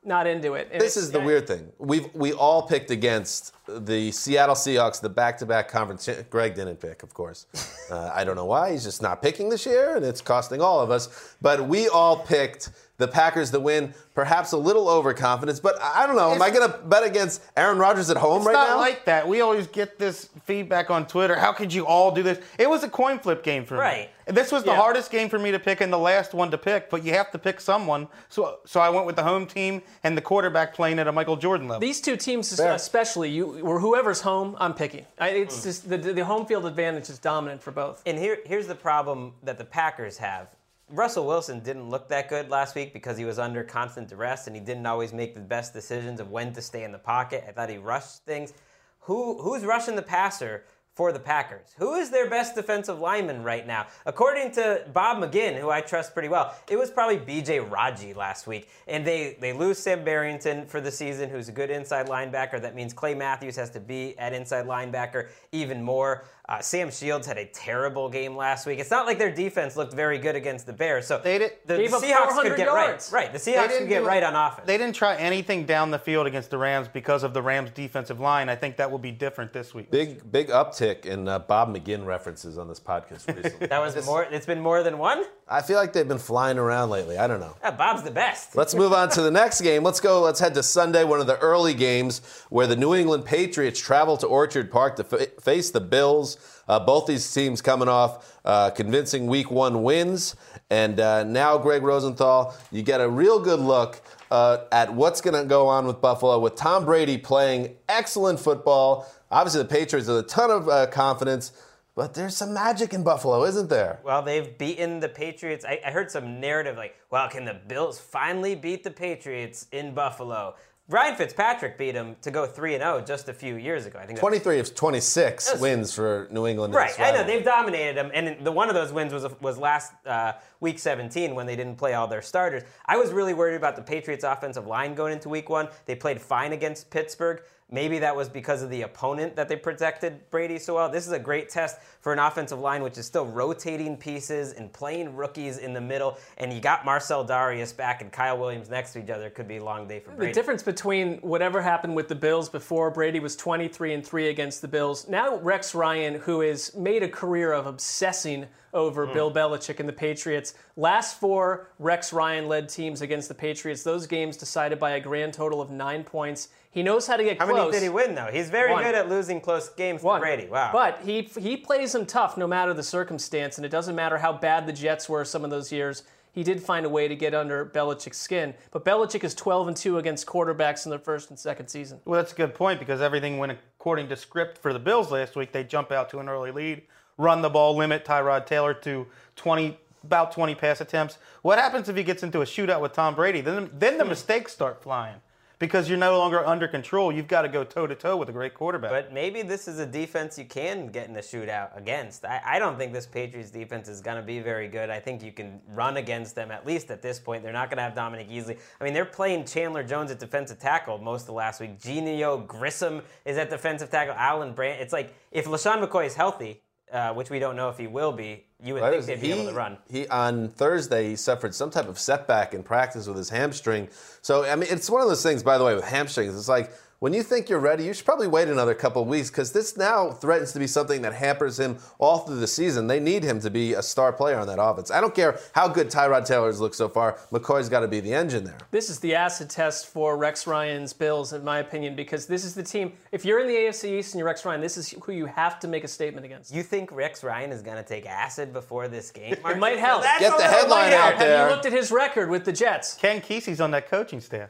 not 0.04 0.26
into 0.26 0.54
it. 0.54 0.68
And 0.72 0.80
This 0.80 0.96
is 0.96 1.10
the 1.10 1.20
weird 1.20 1.46
thing. 1.46 1.72
We've 1.78 2.12
we 2.14 2.32
all 2.32 2.62
picked 2.62 2.90
against 2.90 3.54
the 3.66 4.12
Seattle 4.12 4.54
Seahawks, 4.54 5.00
the 5.00 5.08
back-to-back 5.08 5.68
conference. 5.68 6.08
Greg 6.30 6.54
didn't 6.54 6.76
pick, 6.76 7.02
of 7.02 7.14
course. 7.14 7.46
Uh, 7.90 8.10
I 8.14 8.24
don't 8.24 8.34
know 8.34 8.46
why. 8.46 8.72
He's 8.72 8.82
just 8.82 9.02
not 9.02 9.20
picking 9.20 9.50
this 9.50 9.66
year, 9.66 9.94
and 9.94 10.06
it's 10.06 10.22
costing 10.22 10.62
all 10.62 10.80
of 10.80 10.90
us. 10.90 11.34
But 11.42 11.68
we 11.68 11.86
all 11.90 12.16
picked 12.16 12.70
the 12.96 13.08
Packers 13.08 13.50
to 13.50 13.58
win, 13.60 13.92
perhaps 14.14 14.52
a 14.52 14.56
little 14.56 14.88
overconfidence. 14.88 15.58
But 15.60 15.80
I 15.82 16.04
I 16.04 16.06
don't 16.06 16.16
know. 16.16 16.32
Am 16.32 16.42
I 16.42 16.50
going 16.50 16.70
to 16.70 16.78
bet 16.78 17.02
against 17.02 17.42
Aaron 17.56 17.78
Rodgers 17.78 18.10
at 18.10 18.16
home 18.18 18.38
It's 18.38 18.46
right 18.46 18.52
not 18.52 18.76
like 18.78 19.04
that. 19.06 19.26
We 19.26 19.40
always 19.40 19.66
get 19.66 19.98
this 19.98 20.28
feedback 20.44 20.90
on 20.90 21.06
Twitter. 21.06 21.34
How 21.34 21.52
could 21.52 21.72
you 21.72 21.86
all 21.86 22.10
do 22.12 22.22
this? 22.22 22.38
It 22.58 22.68
was 22.68 22.84
a 22.84 22.88
coin 22.88 23.18
flip 23.18 23.42
game 23.42 23.64
for 23.64 23.74
me. 23.74 23.80
Right. 23.80 24.10
This 24.26 24.52
was 24.52 24.62
the 24.64 24.70
Yeah. 24.70 24.76
hardest 24.76 25.10
game 25.10 25.28
for 25.28 25.38
me 25.38 25.50
to 25.50 25.58
pick 25.58 25.80
and 25.80 25.92
the 25.92 25.98
last 25.98 26.34
one 26.34 26.50
to 26.50 26.58
pick, 26.58 26.88
but 26.90 27.04
you 27.04 27.12
have 27.14 27.30
to 27.32 27.38
pick 27.38 27.60
someone. 27.60 28.08
So 28.28 28.58
so 28.64 28.80
I 28.80 28.90
went 28.90 29.06
with 29.06 29.16
the 29.16 29.22
home 29.22 29.46
team 29.46 29.82
and 30.02 30.16
the 30.16 30.22
quarterback 30.22 30.74
playing 30.74 30.98
at 30.98 31.08
a 31.08 31.12
Michael 31.12 31.36
Jordan 31.36 31.66
level. 31.68 31.80
These 31.80 32.00
two 32.00 32.16
teams, 32.16 32.54
Fair. 32.54 32.72
especially, 32.74 33.30
you 33.30 33.60
or 33.60 33.80
whoever's 33.80 34.20
home, 34.20 34.56
I'm 34.60 34.74
picking. 34.74 35.04
I, 35.18 35.30
it's 35.30 35.62
just 35.62 35.88
the, 35.88 35.96
the 35.98 36.24
home 36.24 36.46
field 36.46 36.66
advantage 36.66 37.08
is 37.10 37.18
dominant 37.18 37.62
for 37.62 37.70
both. 37.70 38.02
And 38.06 38.18
here, 38.18 38.38
here's 38.44 38.66
the 38.66 38.74
problem 38.74 39.32
that 39.42 39.58
the 39.58 39.64
Packers 39.64 40.18
have. 40.18 40.48
Russell 40.90 41.26
Wilson 41.26 41.60
didn't 41.60 41.88
look 41.88 42.08
that 42.08 42.28
good 42.28 42.50
last 42.50 42.74
week 42.74 42.92
because 42.92 43.16
he 43.16 43.24
was 43.24 43.38
under 43.38 43.64
constant 43.64 44.08
duress 44.08 44.46
and 44.46 44.54
he 44.54 44.60
didn't 44.60 44.86
always 44.86 45.12
make 45.12 45.34
the 45.34 45.40
best 45.40 45.72
decisions 45.72 46.20
of 46.20 46.30
when 46.30 46.52
to 46.52 46.62
stay 46.62 46.84
in 46.84 46.92
the 46.92 46.98
pocket. 46.98 47.44
I 47.48 47.52
thought 47.52 47.70
he 47.70 47.78
rushed 47.78 48.24
things. 48.24 48.52
Who 49.00 49.40
who's 49.42 49.64
rushing 49.64 49.96
the 49.96 50.02
passer 50.02 50.64
for 50.94 51.12
the 51.12 51.18
Packers? 51.18 51.74
Who 51.78 51.94
is 51.94 52.10
their 52.10 52.30
best 52.30 52.54
defensive 52.54 53.00
lineman 53.00 53.42
right 53.42 53.66
now? 53.66 53.86
According 54.06 54.52
to 54.52 54.84
Bob 54.92 55.18
McGinn, 55.18 55.58
who 55.60 55.70
I 55.70 55.80
trust 55.80 56.12
pretty 56.14 56.28
well, 56.28 56.54
it 56.70 56.78
was 56.78 56.90
probably 56.90 57.16
BJ 57.18 57.68
Raji 57.68 58.14
last 58.14 58.46
week. 58.46 58.68
And 58.86 59.04
they 59.06 59.36
they 59.40 59.52
lose 59.52 59.78
Sam 59.78 60.04
Barrington 60.04 60.66
for 60.66 60.80
the 60.80 60.90
season, 60.90 61.28
who's 61.30 61.48
a 61.48 61.52
good 61.52 61.70
inside 61.70 62.08
linebacker. 62.08 62.60
That 62.62 62.74
means 62.74 62.92
Clay 62.92 63.14
Matthews 63.14 63.56
has 63.56 63.70
to 63.70 63.80
be 63.80 64.16
at 64.18 64.32
inside 64.32 64.66
linebacker 64.66 65.28
even 65.52 65.82
more. 65.82 66.24
Uh, 66.46 66.60
Sam 66.60 66.90
Shields 66.90 67.26
had 67.26 67.38
a 67.38 67.46
terrible 67.46 68.10
game 68.10 68.36
last 68.36 68.66
week. 68.66 68.78
It's 68.78 68.90
not 68.90 69.06
like 69.06 69.18
their 69.18 69.32
defense 69.34 69.76
looked 69.78 69.94
very 69.94 70.18
good 70.18 70.36
against 70.36 70.66
the 70.66 70.74
Bears. 70.74 71.06
So 71.06 71.18
They 71.24 71.38
did- 71.38 71.52
the, 71.64 71.76
the 71.78 71.82
Seahawks 71.84 72.42
could 72.42 72.54
get 72.54 72.66
yards. 72.66 73.10
right. 73.10 73.24
Right. 73.24 73.32
The 73.32 73.38
Seahawks 73.38 73.78
could 73.78 73.88
get 73.88 74.00
do- 74.00 74.06
right 74.06 74.22
on 74.22 74.36
offense. 74.36 74.66
They 74.66 74.76
didn't 74.76 74.94
try 74.94 75.16
anything 75.16 75.64
down 75.64 75.90
the 75.90 75.98
field 75.98 76.26
against 76.26 76.50
the 76.50 76.58
Rams 76.58 76.86
because 76.86 77.22
of 77.22 77.32
the 77.32 77.40
Rams' 77.40 77.70
defensive 77.70 78.20
line. 78.20 78.50
I 78.50 78.56
think 78.56 78.76
that 78.76 78.90
will 78.90 78.98
be 78.98 79.10
different 79.10 79.54
this 79.54 79.72
week. 79.72 79.90
Big 79.90 80.30
big 80.30 80.48
uptick 80.48 80.83
in 80.84 81.28
uh, 81.28 81.38
Bob 81.38 81.74
McGinn 81.74 82.06
references 82.06 82.58
on 82.58 82.68
this 82.68 82.80
podcast 82.80 83.26
recently. 83.34 83.66
that 83.68 83.80
was 83.80 84.04
more. 84.06 84.24
It's 84.24 84.46
been 84.46 84.60
more 84.60 84.82
than 84.82 84.98
one. 84.98 85.24
I 85.48 85.62
feel 85.62 85.76
like 85.76 85.92
they've 85.92 86.06
been 86.06 86.18
flying 86.18 86.58
around 86.58 86.90
lately. 86.90 87.18
I 87.18 87.26
don't 87.26 87.40
know. 87.40 87.56
Yeah, 87.62 87.72
Bob's 87.72 88.02
the 88.02 88.10
best. 88.10 88.56
Let's 88.56 88.74
move 88.74 88.92
on 88.92 89.08
to 89.10 89.22
the 89.22 89.30
next 89.30 89.60
game. 89.60 89.82
Let's 89.82 90.00
go. 90.00 90.20
Let's 90.20 90.40
head 90.40 90.54
to 90.54 90.62
Sunday, 90.62 91.04
one 91.04 91.20
of 91.20 91.26
the 91.26 91.38
early 91.38 91.74
games 91.74 92.20
where 92.50 92.66
the 92.66 92.76
New 92.76 92.94
England 92.94 93.24
Patriots 93.24 93.80
travel 93.80 94.16
to 94.18 94.26
Orchard 94.26 94.70
Park 94.70 94.96
to 94.96 95.04
fa- 95.04 95.26
face 95.40 95.70
the 95.70 95.80
Bills. 95.80 96.38
Uh, 96.66 96.80
both 96.80 97.06
these 97.06 97.30
teams 97.32 97.60
coming 97.60 97.88
off 97.88 98.38
uh, 98.44 98.70
convincing 98.70 99.26
Week 99.26 99.50
One 99.50 99.82
wins, 99.82 100.34
and 100.70 100.98
uh, 100.98 101.24
now 101.24 101.58
Greg 101.58 101.82
Rosenthal, 101.82 102.54
you 102.72 102.82
get 102.82 103.00
a 103.00 103.08
real 103.08 103.38
good 103.38 103.60
look 103.60 104.00
uh, 104.30 104.64
at 104.72 104.92
what's 104.92 105.20
going 105.20 105.40
to 105.40 105.46
go 105.46 105.68
on 105.68 105.86
with 105.86 106.00
Buffalo 106.00 106.38
with 106.38 106.56
Tom 106.56 106.84
Brady 106.84 107.18
playing 107.18 107.76
excellent 107.88 108.40
football. 108.40 109.06
Obviously, 109.34 109.62
the 109.62 109.68
Patriots 109.68 110.06
have 110.06 110.16
a 110.16 110.22
ton 110.22 110.48
of 110.52 110.68
uh, 110.68 110.86
confidence, 110.86 111.50
but 111.96 112.14
there's 112.14 112.36
some 112.36 112.54
magic 112.54 112.94
in 112.94 113.02
Buffalo, 113.02 113.44
isn't 113.44 113.68
there? 113.68 113.98
Well, 114.04 114.22
they've 114.22 114.56
beaten 114.56 115.00
the 115.00 115.08
Patriots. 115.08 115.64
I, 115.64 115.80
I 115.84 115.90
heard 115.90 116.08
some 116.08 116.38
narrative 116.38 116.76
like, 116.76 116.94
well, 117.10 117.28
can 117.28 117.44
the 117.44 117.54
Bills 117.66 117.98
finally 117.98 118.54
beat 118.54 118.84
the 118.84 118.92
Patriots 118.92 119.66
in 119.72 119.92
Buffalo? 119.92 120.54
Ryan 120.88 121.16
Fitzpatrick 121.16 121.78
beat 121.78 121.92
them 121.92 122.14
to 122.22 122.30
go 122.30 122.46
3 122.46 122.72
0 122.76 123.02
just 123.04 123.28
a 123.28 123.32
few 123.32 123.56
years 123.56 123.86
ago. 123.86 123.98
I 123.98 124.06
think 124.06 124.20
23 124.20 124.60
of 124.60 124.72
26 124.72 125.48
Yes. 125.52 125.60
wins 125.60 125.94
for 125.94 126.28
New 126.30 126.46
England. 126.46 126.74
Right, 126.74 126.92
I 127.00 127.10
know 127.10 127.24
they've 127.24 127.44
dominated 127.44 127.96
them, 127.96 128.10
and 128.14 128.44
the 128.44 128.52
one 128.52 128.68
of 128.68 128.74
those 128.76 128.92
wins 128.92 129.12
was 129.12 129.26
was 129.40 129.58
last 129.58 129.92
uh, 130.06 130.34
week 130.60 130.78
17 130.78 131.34
when 131.34 131.46
they 131.46 131.56
didn't 131.56 131.76
play 131.76 131.94
all 131.94 132.06
their 132.06 132.22
starters. 132.22 132.62
I 132.86 132.98
was 132.98 133.10
really 133.12 133.34
worried 133.34 133.56
about 133.56 133.74
the 133.76 133.82
Patriots' 133.82 134.24
offensive 134.24 134.66
line 134.66 134.94
going 134.94 135.14
into 135.14 135.28
week 135.28 135.48
one. 135.48 135.68
They 135.86 135.96
played 135.96 136.20
fine 136.20 136.52
against 136.52 136.90
Pittsburgh. 136.90 137.40
Maybe 137.70 137.98
that 138.00 138.14
was 138.14 138.28
because 138.28 138.62
of 138.62 138.70
the 138.70 138.82
opponent 138.82 139.36
that 139.36 139.48
they 139.48 139.56
protected 139.56 140.30
Brady 140.30 140.58
so 140.58 140.74
well. 140.74 140.90
This 140.90 141.06
is 141.06 141.12
a 141.12 141.18
great 141.18 141.48
test 141.48 141.78
for 142.00 142.12
an 142.12 142.18
offensive 142.18 142.58
line 142.58 142.82
which 142.82 142.98
is 142.98 143.06
still 143.06 143.24
rotating 143.24 143.96
pieces 143.96 144.52
and 144.52 144.72
playing 144.72 145.16
rookies 145.16 145.58
in 145.58 145.72
the 145.72 145.80
middle. 145.80 146.18
And 146.36 146.52
you 146.52 146.60
got 146.60 146.84
Marcell 146.84 147.26
Dareus 147.26 147.74
back 147.74 148.02
and 148.02 148.12
Kyle 148.12 148.38
Williams 148.38 148.68
next 148.68 148.92
to 148.92 149.02
each 149.02 149.10
other. 149.10 149.30
Could 149.30 149.48
be 149.48 149.56
a 149.56 149.64
long 149.64 149.88
day 149.88 150.00
for 150.00 150.10
Brady. 150.10 150.32
The 150.32 150.34
difference 150.34 150.62
between 150.62 151.18
whatever 151.18 151.62
happened 151.62 151.96
with 151.96 152.08
the 152.08 152.14
Bills 152.14 152.48
before 152.50 152.90
Brady 152.90 153.18
was 153.18 153.34
23 153.34 153.94
and 153.94 154.06
3 154.06 154.28
against 154.28 154.60
the 154.60 154.68
Bills. 154.68 155.08
Now 155.08 155.38
Rex 155.38 155.74
Ryan, 155.74 156.16
who 156.16 156.40
has 156.40 156.74
made 156.74 157.02
a 157.02 157.08
career 157.08 157.52
of 157.52 157.66
obsessing 157.66 158.46
over 158.74 159.06
mm. 159.06 159.14
Bill 159.14 159.32
Belichick 159.32 159.80
and 159.80 159.88
the 159.88 159.92
Patriots. 159.94 160.54
Last 160.76 161.18
four 161.18 161.70
Rex 161.78 162.12
Ryan 162.12 162.46
led 162.46 162.68
teams 162.68 163.00
against 163.00 163.28
the 163.28 163.34
Patriots, 163.34 163.82
those 163.82 164.06
games 164.06 164.36
decided 164.36 164.78
by 164.78 164.92
a 164.92 165.00
grand 165.00 165.32
total 165.32 165.62
of 165.62 165.70
9 165.70 166.04
points. 166.04 166.48
He 166.74 166.82
knows 166.82 167.06
how 167.06 167.16
to 167.16 167.22
get 167.22 167.38
close. 167.38 167.48
How 167.48 167.54
close. 167.54 167.72
many 167.72 167.80
did 167.80 167.82
he 167.84 167.88
win 167.88 168.16
though? 168.16 168.30
He's 168.32 168.50
very 168.50 168.72
One. 168.72 168.82
good 168.82 168.96
at 168.96 169.08
losing 169.08 169.40
close 169.40 169.68
games 169.68 170.00
to 170.00 170.06
One. 170.08 170.20
Brady. 170.20 170.46
Wow. 170.46 170.70
But 170.72 171.00
he 171.04 171.22
he 171.40 171.56
plays 171.56 171.92
them 171.92 172.04
tough 172.04 172.36
no 172.36 172.48
matter 172.48 172.74
the 172.74 172.82
circumstance, 172.82 173.58
and 173.58 173.64
it 173.64 173.68
doesn't 173.68 173.94
matter 173.94 174.18
how 174.18 174.32
bad 174.32 174.66
the 174.66 174.72
Jets 174.72 175.08
were 175.08 175.24
some 175.24 175.44
of 175.44 175.50
those 175.50 175.70
years. 175.70 176.02
He 176.32 176.42
did 176.42 176.60
find 176.60 176.84
a 176.84 176.88
way 176.88 177.06
to 177.06 177.14
get 177.14 177.32
under 177.32 177.64
Belichick's 177.64 178.18
skin. 178.18 178.54
But 178.72 178.84
Belichick 178.84 179.22
is 179.22 179.36
12 179.36 179.68
and 179.68 179.76
2 179.76 179.98
against 179.98 180.26
quarterbacks 180.26 180.84
in 180.84 180.90
their 180.90 180.98
first 180.98 181.30
and 181.30 181.38
second 181.38 181.68
season. 181.68 182.00
Well, 182.04 182.20
that's 182.20 182.32
a 182.32 182.34
good 182.34 182.56
point 182.56 182.80
because 182.80 183.00
everything 183.00 183.38
went 183.38 183.52
according 183.52 184.08
to 184.08 184.16
script 184.16 184.58
for 184.58 184.72
the 184.72 184.80
Bills 184.80 185.12
last 185.12 185.36
week. 185.36 185.52
They 185.52 185.62
jump 185.62 185.92
out 185.92 186.10
to 186.10 186.18
an 186.18 186.28
early 186.28 186.50
lead, 186.50 186.82
run 187.18 187.40
the 187.40 187.50
ball, 187.50 187.76
limit 187.76 188.04
Tyrod 188.04 188.46
Taylor 188.46 188.74
to 188.74 189.06
20, 189.36 189.78
about 190.02 190.32
20 190.32 190.56
pass 190.56 190.80
attempts. 190.80 191.18
What 191.42 191.60
happens 191.60 191.88
if 191.88 191.94
he 191.94 192.02
gets 192.02 192.24
into 192.24 192.40
a 192.40 192.44
shootout 192.44 192.80
with 192.80 192.94
Tom 192.94 193.14
Brady? 193.14 193.40
Then, 193.40 193.70
then 193.72 193.96
the 193.96 194.02
hmm. 194.02 194.10
mistakes 194.10 194.52
start 194.52 194.82
flying 194.82 195.20
because 195.64 195.88
you're 195.88 195.98
no 195.98 196.18
longer 196.18 196.44
under 196.44 196.68
control. 196.68 197.10
You've 197.10 197.26
got 197.26 197.42
to 197.42 197.48
go 197.48 197.64
toe 197.64 197.86
to 197.86 197.94
toe 197.94 198.18
with 198.18 198.28
a 198.28 198.32
great 198.32 198.52
quarterback. 198.52 198.90
But 198.90 199.14
maybe 199.14 199.40
this 199.40 199.66
is 199.66 199.78
a 199.78 199.86
defense 199.86 200.38
you 200.38 200.44
can 200.44 200.88
get 200.88 201.08
in 201.08 201.16
a 201.16 201.20
shootout 201.20 201.76
against. 201.76 202.26
I, 202.26 202.42
I 202.44 202.58
don't 202.58 202.76
think 202.76 202.92
this 202.92 203.06
Patriots 203.06 203.50
defense 203.50 203.88
is 203.88 204.02
going 204.02 204.16
to 204.16 204.22
be 204.22 204.40
very 204.40 204.68
good. 204.68 204.90
I 204.90 205.00
think 205.00 205.22
you 205.22 205.32
can 205.32 205.60
run 205.68 205.96
against 205.96 206.34
them 206.34 206.50
at 206.50 206.66
least 206.66 206.90
at 206.90 207.00
this 207.00 207.18
point. 207.18 207.42
They're 207.42 207.52
not 207.52 207.70
going 207.70 207.78
to 207.78 207.82
have 207.82 207.94
Dominic 207.94 208.28
Easley. 208.28 208.58
I 208.78 208.84
mean, 208.84 208.92
they're 208.92 209.06
playing 209.06 209.46
Chandler 209.46 209.82
Jones 209.82 210.10
at 210.10 210.18
defensive 210.18 210.58
tackle 210.58 210.98
most 210.98 211.28
of 211.28 211.34
last 211.34 211.60
week. 211.60 211.80
Geneo 211.80 212.46
Grissom 212.46 213.00
is 213.24 213.38
at 213.38 213.48
defensive 213.48 213.90
tackle. 213.90 214.14
Allen 214.18 214.52
Brandt. 214.52 214.82
It's 214.82 214.92
like 214.92 215.14
if 215.32 215.46
LeSean 215.46 215.82
McCoy 215.82 216.06
is 216.06 216.14
healthy, 216.14 216.60
uh, 216.92 217.12
which 217.12 217.30
we 217.30 217.38
don't 217.38 217.56
know 217.56 217.68
if 217.68 217.78
he 217.78 217.86
will 217.86 218.12
be, 218.12 218.44
you 218.62 218.74
would 218.74 218.82
think 218.82 219.06
they'd 219.06 219.20
be 219.20 219.32
able 219.32 219.48
to 219.48 219.54
run. 219.54 219.78
He 219.90 220.06
on 220.08 220.48
Thursday 220.48 221.10
he 221.10 221.16
suffered 221.16 221.54
some 221.54 221.70
type 221.70 221.88
of 221.88 221.98
setback 221.98 222.54
in 222.54 222.62
practice 222.62 223.06
with 223.06 223.16
his 223.16 223.30
hamstring. 223.30 223.88
So 224.22 224.44
I 224.44 224.56
mean, 224.56 224.68
it's 224.70 224.88
one 224.88 225.02
of 225.02 225.08
those 225.08 225.22
things. 225.22 225.42
By 225.42 225.58
the 225.58 225.64
way, 225.64 225.74
with 225.74 225.84
hamstrings, 225.84 226.36
it's 226.36 226.48
like 226.48 226.72
when 227.04 227.12
you 227.12 227.22
think 227.22 227.50
you're 227.50 227.58
ready, 227.58 227.84
you 227.84 227.92
should 227.92 228.06
probably 228.06 228.26
wait 228.26 228.48
another 228.48 228.72
couple 228.72 229.02
of 229.02 229.08
weeks 229.08 229.28
because 229.28 229.52
this 229.52 229.76
now 229.76 230.10
threatens 230.10 230.52
to 230.52 230.58
be 230.58 230.66
something 230.66 231.02
that 231.02 231.12
hampers 231.12 231.60
him 231.60 231.76
all 231.98 232.20
through 232.20 232.40
the 232.40 232.46
season. 232.46 232.86
They 232.86 232.98
need 232.98 233.22
him 233.22 233.40
to 233.40 233.50
be 233.50 233.74
a 233.74 233.82
star 233.82 234.10
player 234.10 234.38
on 234.38 234.46
that 234.46 234.58
offense. 234.58 234.90
I 234.90 235.02
don't 235.02 235.14
care 235.14 235.38
how 235.54 235.68
good 235.68 235.90
Tyrod 235.90 236.24
Taylor's 236.24 236.62
looked 236.62 236.76
so 236.76 236.88
far. 236.88 237.18
McCoy's 237.30 237.68
got 237.68 237.80
to 237.80 237.88
be 237.88 238.00
the 238.00 238.14
engine 238.14 238.44
there. 238.44 238.56
This 238.70 238.88
is 238.88 239.00
the 239.00 239.14
acid 239.14 239.50
test 239.50 239.88
for 239.88 240.16
Rex 240.16 240.46
Ryan's 240.46 240.94
Bills, 240.94 241.34
in 241.34 241.44
my 241.44 241.58
opinion, 241.58 241.94
because 241.94 242.24
this 242.24 242.42
is 242.42 242.54
the 242.54 242.62
team. 242.62 242.94
If 243.12 243.26
you're 243.26 243.40
in 243.40 243.48
the 243.48 243.54
AFC 243.54 243.98
East 243.98 244.14
and 244.14 244.18
you're 244.20 244.26
Rex 244.26 244.42
Ryan, 244.46 244.62
this 244.62 244.78
is 244.78 244.94
who 245.04 245.12
you 245.12 245.26
have 245.26 245.60
to 245.60 245.68
make 245.68 245.84
a 245.84 245.88
statement 245.88 246.24
against. 246.24 246.54
You 246.54 246.62
think 246.62 246.90
Rex 246.90 247.22
Ryan 247.22 247.52
is 247.52 247.60
going 247.60 247.76
to 247.76 247.84
take 247.86 248.06
acid 248.06 248.50
before 248.50 248.88
this 248.88 249.10
game? 249.10 249.36
It 249.44 249.58
might 249.58 249.78
help. 249.78 250.04
That's 250.04 250.20
Get 250.20 250.38
the 250.38 250.44
headline 250.44 250.94
out 250.94 251.08
help. 251.08 251.18
there. 251.18 251.36
Have 251.36 251.50
you 251.50 251.54
looked 251.54 251.66
at 251.66 251.72
his 251.74 251.90
record 251.90 252.30
with 252.30 252.46
the 252.46 252.52
Jets? 252.52 252.94
Ken 252.94 253.20
Kesey's 253.20 253.60
on 253.60 253.72
that 253.72 253.90
coaching 253.90 254.22
staff. 254.22 254.48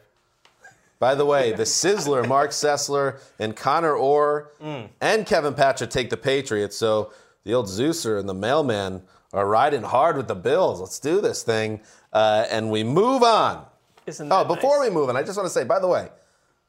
By 0.98 1.14
the 1.14 1.24
way, 1.26 1.52
the 1.52 1.62
Sizzler, 1.80 2.26
Mark 2.26 2.50
Sessler, 2.50 3.20
and 3.38 3.54
Connor 3.57 3.94
Orr 3.94 4.52
and 5.00 5.26
Kevin 5.26 5.54
Patrick 5.54 5.90
take 5.90 6.11
the 6.11 6.16
Patriots. 6.16 6.76
So 6.76 7.12
the 7.44 7.54
old 7.54 7.66
Zeuser 7.66 8.18
and 8.18 8.28
the 8.28 8.35
mailman 8.35 9.02
are 9.33 9.46
riding 9.46 9.83
hard 9.83 10.16
with 10.16 10.28
the 10.28 10.35
Bills. 10.35 10.80
Let's 10.80 10.98
do 10.98 11.20
this 11.20 11.42
thing. 11.42 11.80
Uh, 12.12 12.46
and 12.50 12.70
we 12.70 12.85
move 12.85 13.22
on. 13.22 13.66
Isn't 14.07 14.30
Oh, 14.30 14.44
before 14.44 14.78
nice? 14.80 14.88
we 14.90 14.94
move 14.94 15.09
on, 15.09 15.16
I 15.16 15.22
just 15.22 15.37
want 15.37 15.46
to 15.46 15.52
say, 15.52 15.64
by 15.64 15.78
the 15.80 15.88
way, 15.88 16.09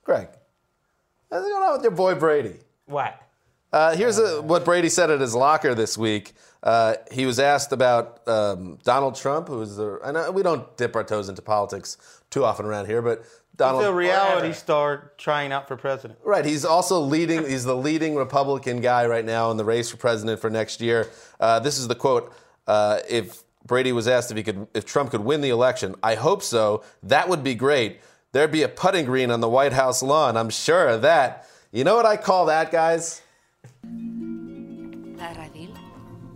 Greg, 0.03 0.29
what's 1.29 1.43
going 1.47 1.63
on 1.63 1.73
with 1.73 1.83
your 1.83 1.91
boy 1.91 2.15
Brady? 2.15 2.55
What? 2.85 3.21
Uh, 3.73 3.95
here's 3.95 4.17
a, 4.17 4.41
what 4.41 4.63
Brady 4.63 4.87
said 4.89 5.09
at 5.11 5.19
his 5.19 5.35
locker 5.35 5.75
this 5.75 5.97
week. 5.97 6.33
Uh, 6.63 6.95
he 7.11 7.25
was 7.25 7.39
asked 7.39 7.71
about 7.73 8.25
um, 8.27 8.79
Donald 8.83 9.15
Trump, 9.15 9.49
who 9.49 9.61
is 9.61 9.75
the. 9.75 9.99
And 10.03 10.15
uh, 10.17 10.31
we 10.33 10.43
don't 10.43 10.75
dip 10.77 10.95
our 10.95 11.03
toes 11.03 11.27
into 11.29 11.41
politics 11.41 11.97
too 12.29 12.43
often 12.45 12.65
around 12.65 12.85
here, 12.85 13.01
but 13.01 13.23
Donald. 13.55 13.83
He's 13.83 13.89
a 13.89 13.93
reality 13.93 14.39
Forever. 14.39 14.53
star 14.53 15.11
trying 15.17 15.51
out 15.51 15.67
for 15.67 15.77
president. 15.77 16.19
Right. 16.23 16.45
He's 16.45 16.65
also 16.65 16.99
leading. 16.99 17.47
He's 17.47 17.63
the 17.63 17.75
leading 17.75 18.15
Republican 18.15 18.81
guy 18.81 19.05
right 19.07 19.23
now 19.25 19.51
in 19.51 19.57
the 19.57 19.65
race 19.65 19.89
for 19.89 19.97
president 19.97 20.39
for 20.41 20.49
next 20.49 20.81
year. 20.81 21.07
Uh, 21.39 21.59
this 21.59 21.77
is 21.77 21.87
the 21.87 21.95
quote. 21.95 22.33
Uh, 22.67 22.99
if 23.09 23.43
Brady 23.65 23.91
was 23.91 24.07
asked 24.07 24.31
if 24.31 24.37
he 24.37 24.43
could, 24.43 24.67
if 24.73 24.85
Trump 24.85 25.11
could 25.11 25.21
win 25.21 25.41
the 25.41 25.49
election, 25.49 25.95
I 26.03 26.15
hope 26.15 26.43
so. 26.43 26.83
That 27.03 27.29
would 27.29 27.43
be 27.43 27.55
great. 27.55 27.99
There'd 28.31 28.51
be 28.51 28.63
a 28.63 28.67
putting 28.69 29.05
green 29.05 29.31
on 29.31 29.39
the 29.39 29.49
White 29.49 29.73
House 29.73 30.03
lawn. 30.03 30.35
I'm 30.35 30.49
sure 30.49 30.87
of 30.89 31.01
that. 31.03 31.47
You 31.71 31.83
know 31.83 31.95
what 31.95 32.05
I 32.05 32.17
call 32.17 32.47
that, 32.47 32.71
guys? 32.71 33.21
Taradil 35.17 35.73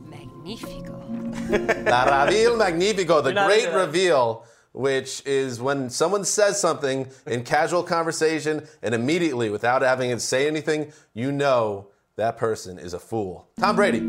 magnífico. 0.09 1.89
La 1.89 2.23
Reveal 2.25 2.55
Magnifico, 2.63 3.21
the 3.21 3.33
great 3.33 3.65
into 3.65 3.71
that. 3.71 3.85
reveal, 3.85 4.45
which 4.73 5.21
is 5.25 5.59
when 5.61 5.89
someone 5.89 6.23
says 6.23 6.59
something 6.59 7.07
in 7.25 7.43
casual 7.43 7.83
conversation 7.83 8.67
and 8.81 8.93
immediately, 8.95 9.49
without 9.49 9.81
having 9.81 10.11
to 10.11 10.19
say 10.19 10.47
anything, 10.47 10.91
you 11.13 11.31
know 11.31 11.87
that 12.15 12.37
person 12.37 12.77
is 12.77 12.93
a 12.93 12.99
fool. 12.99 13.47
Tom 13.59 13.75
Brady. 13.75 13.99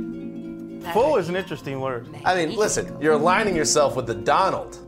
Fool 0.93 1.17
is 1.17 1.29
an 1.29 1.37
interesting 1.37 1.81
word. 1.81 2.09
I 2.25 2.35
mean, 2.35 2.57
listen, 2.57 3.01
you're 3.01 3.13
aligning 3.15 3.55
yourself 3.55 3.97
with 3.97 4.07
the 4.07 4.15
Donald. 4.15 4.79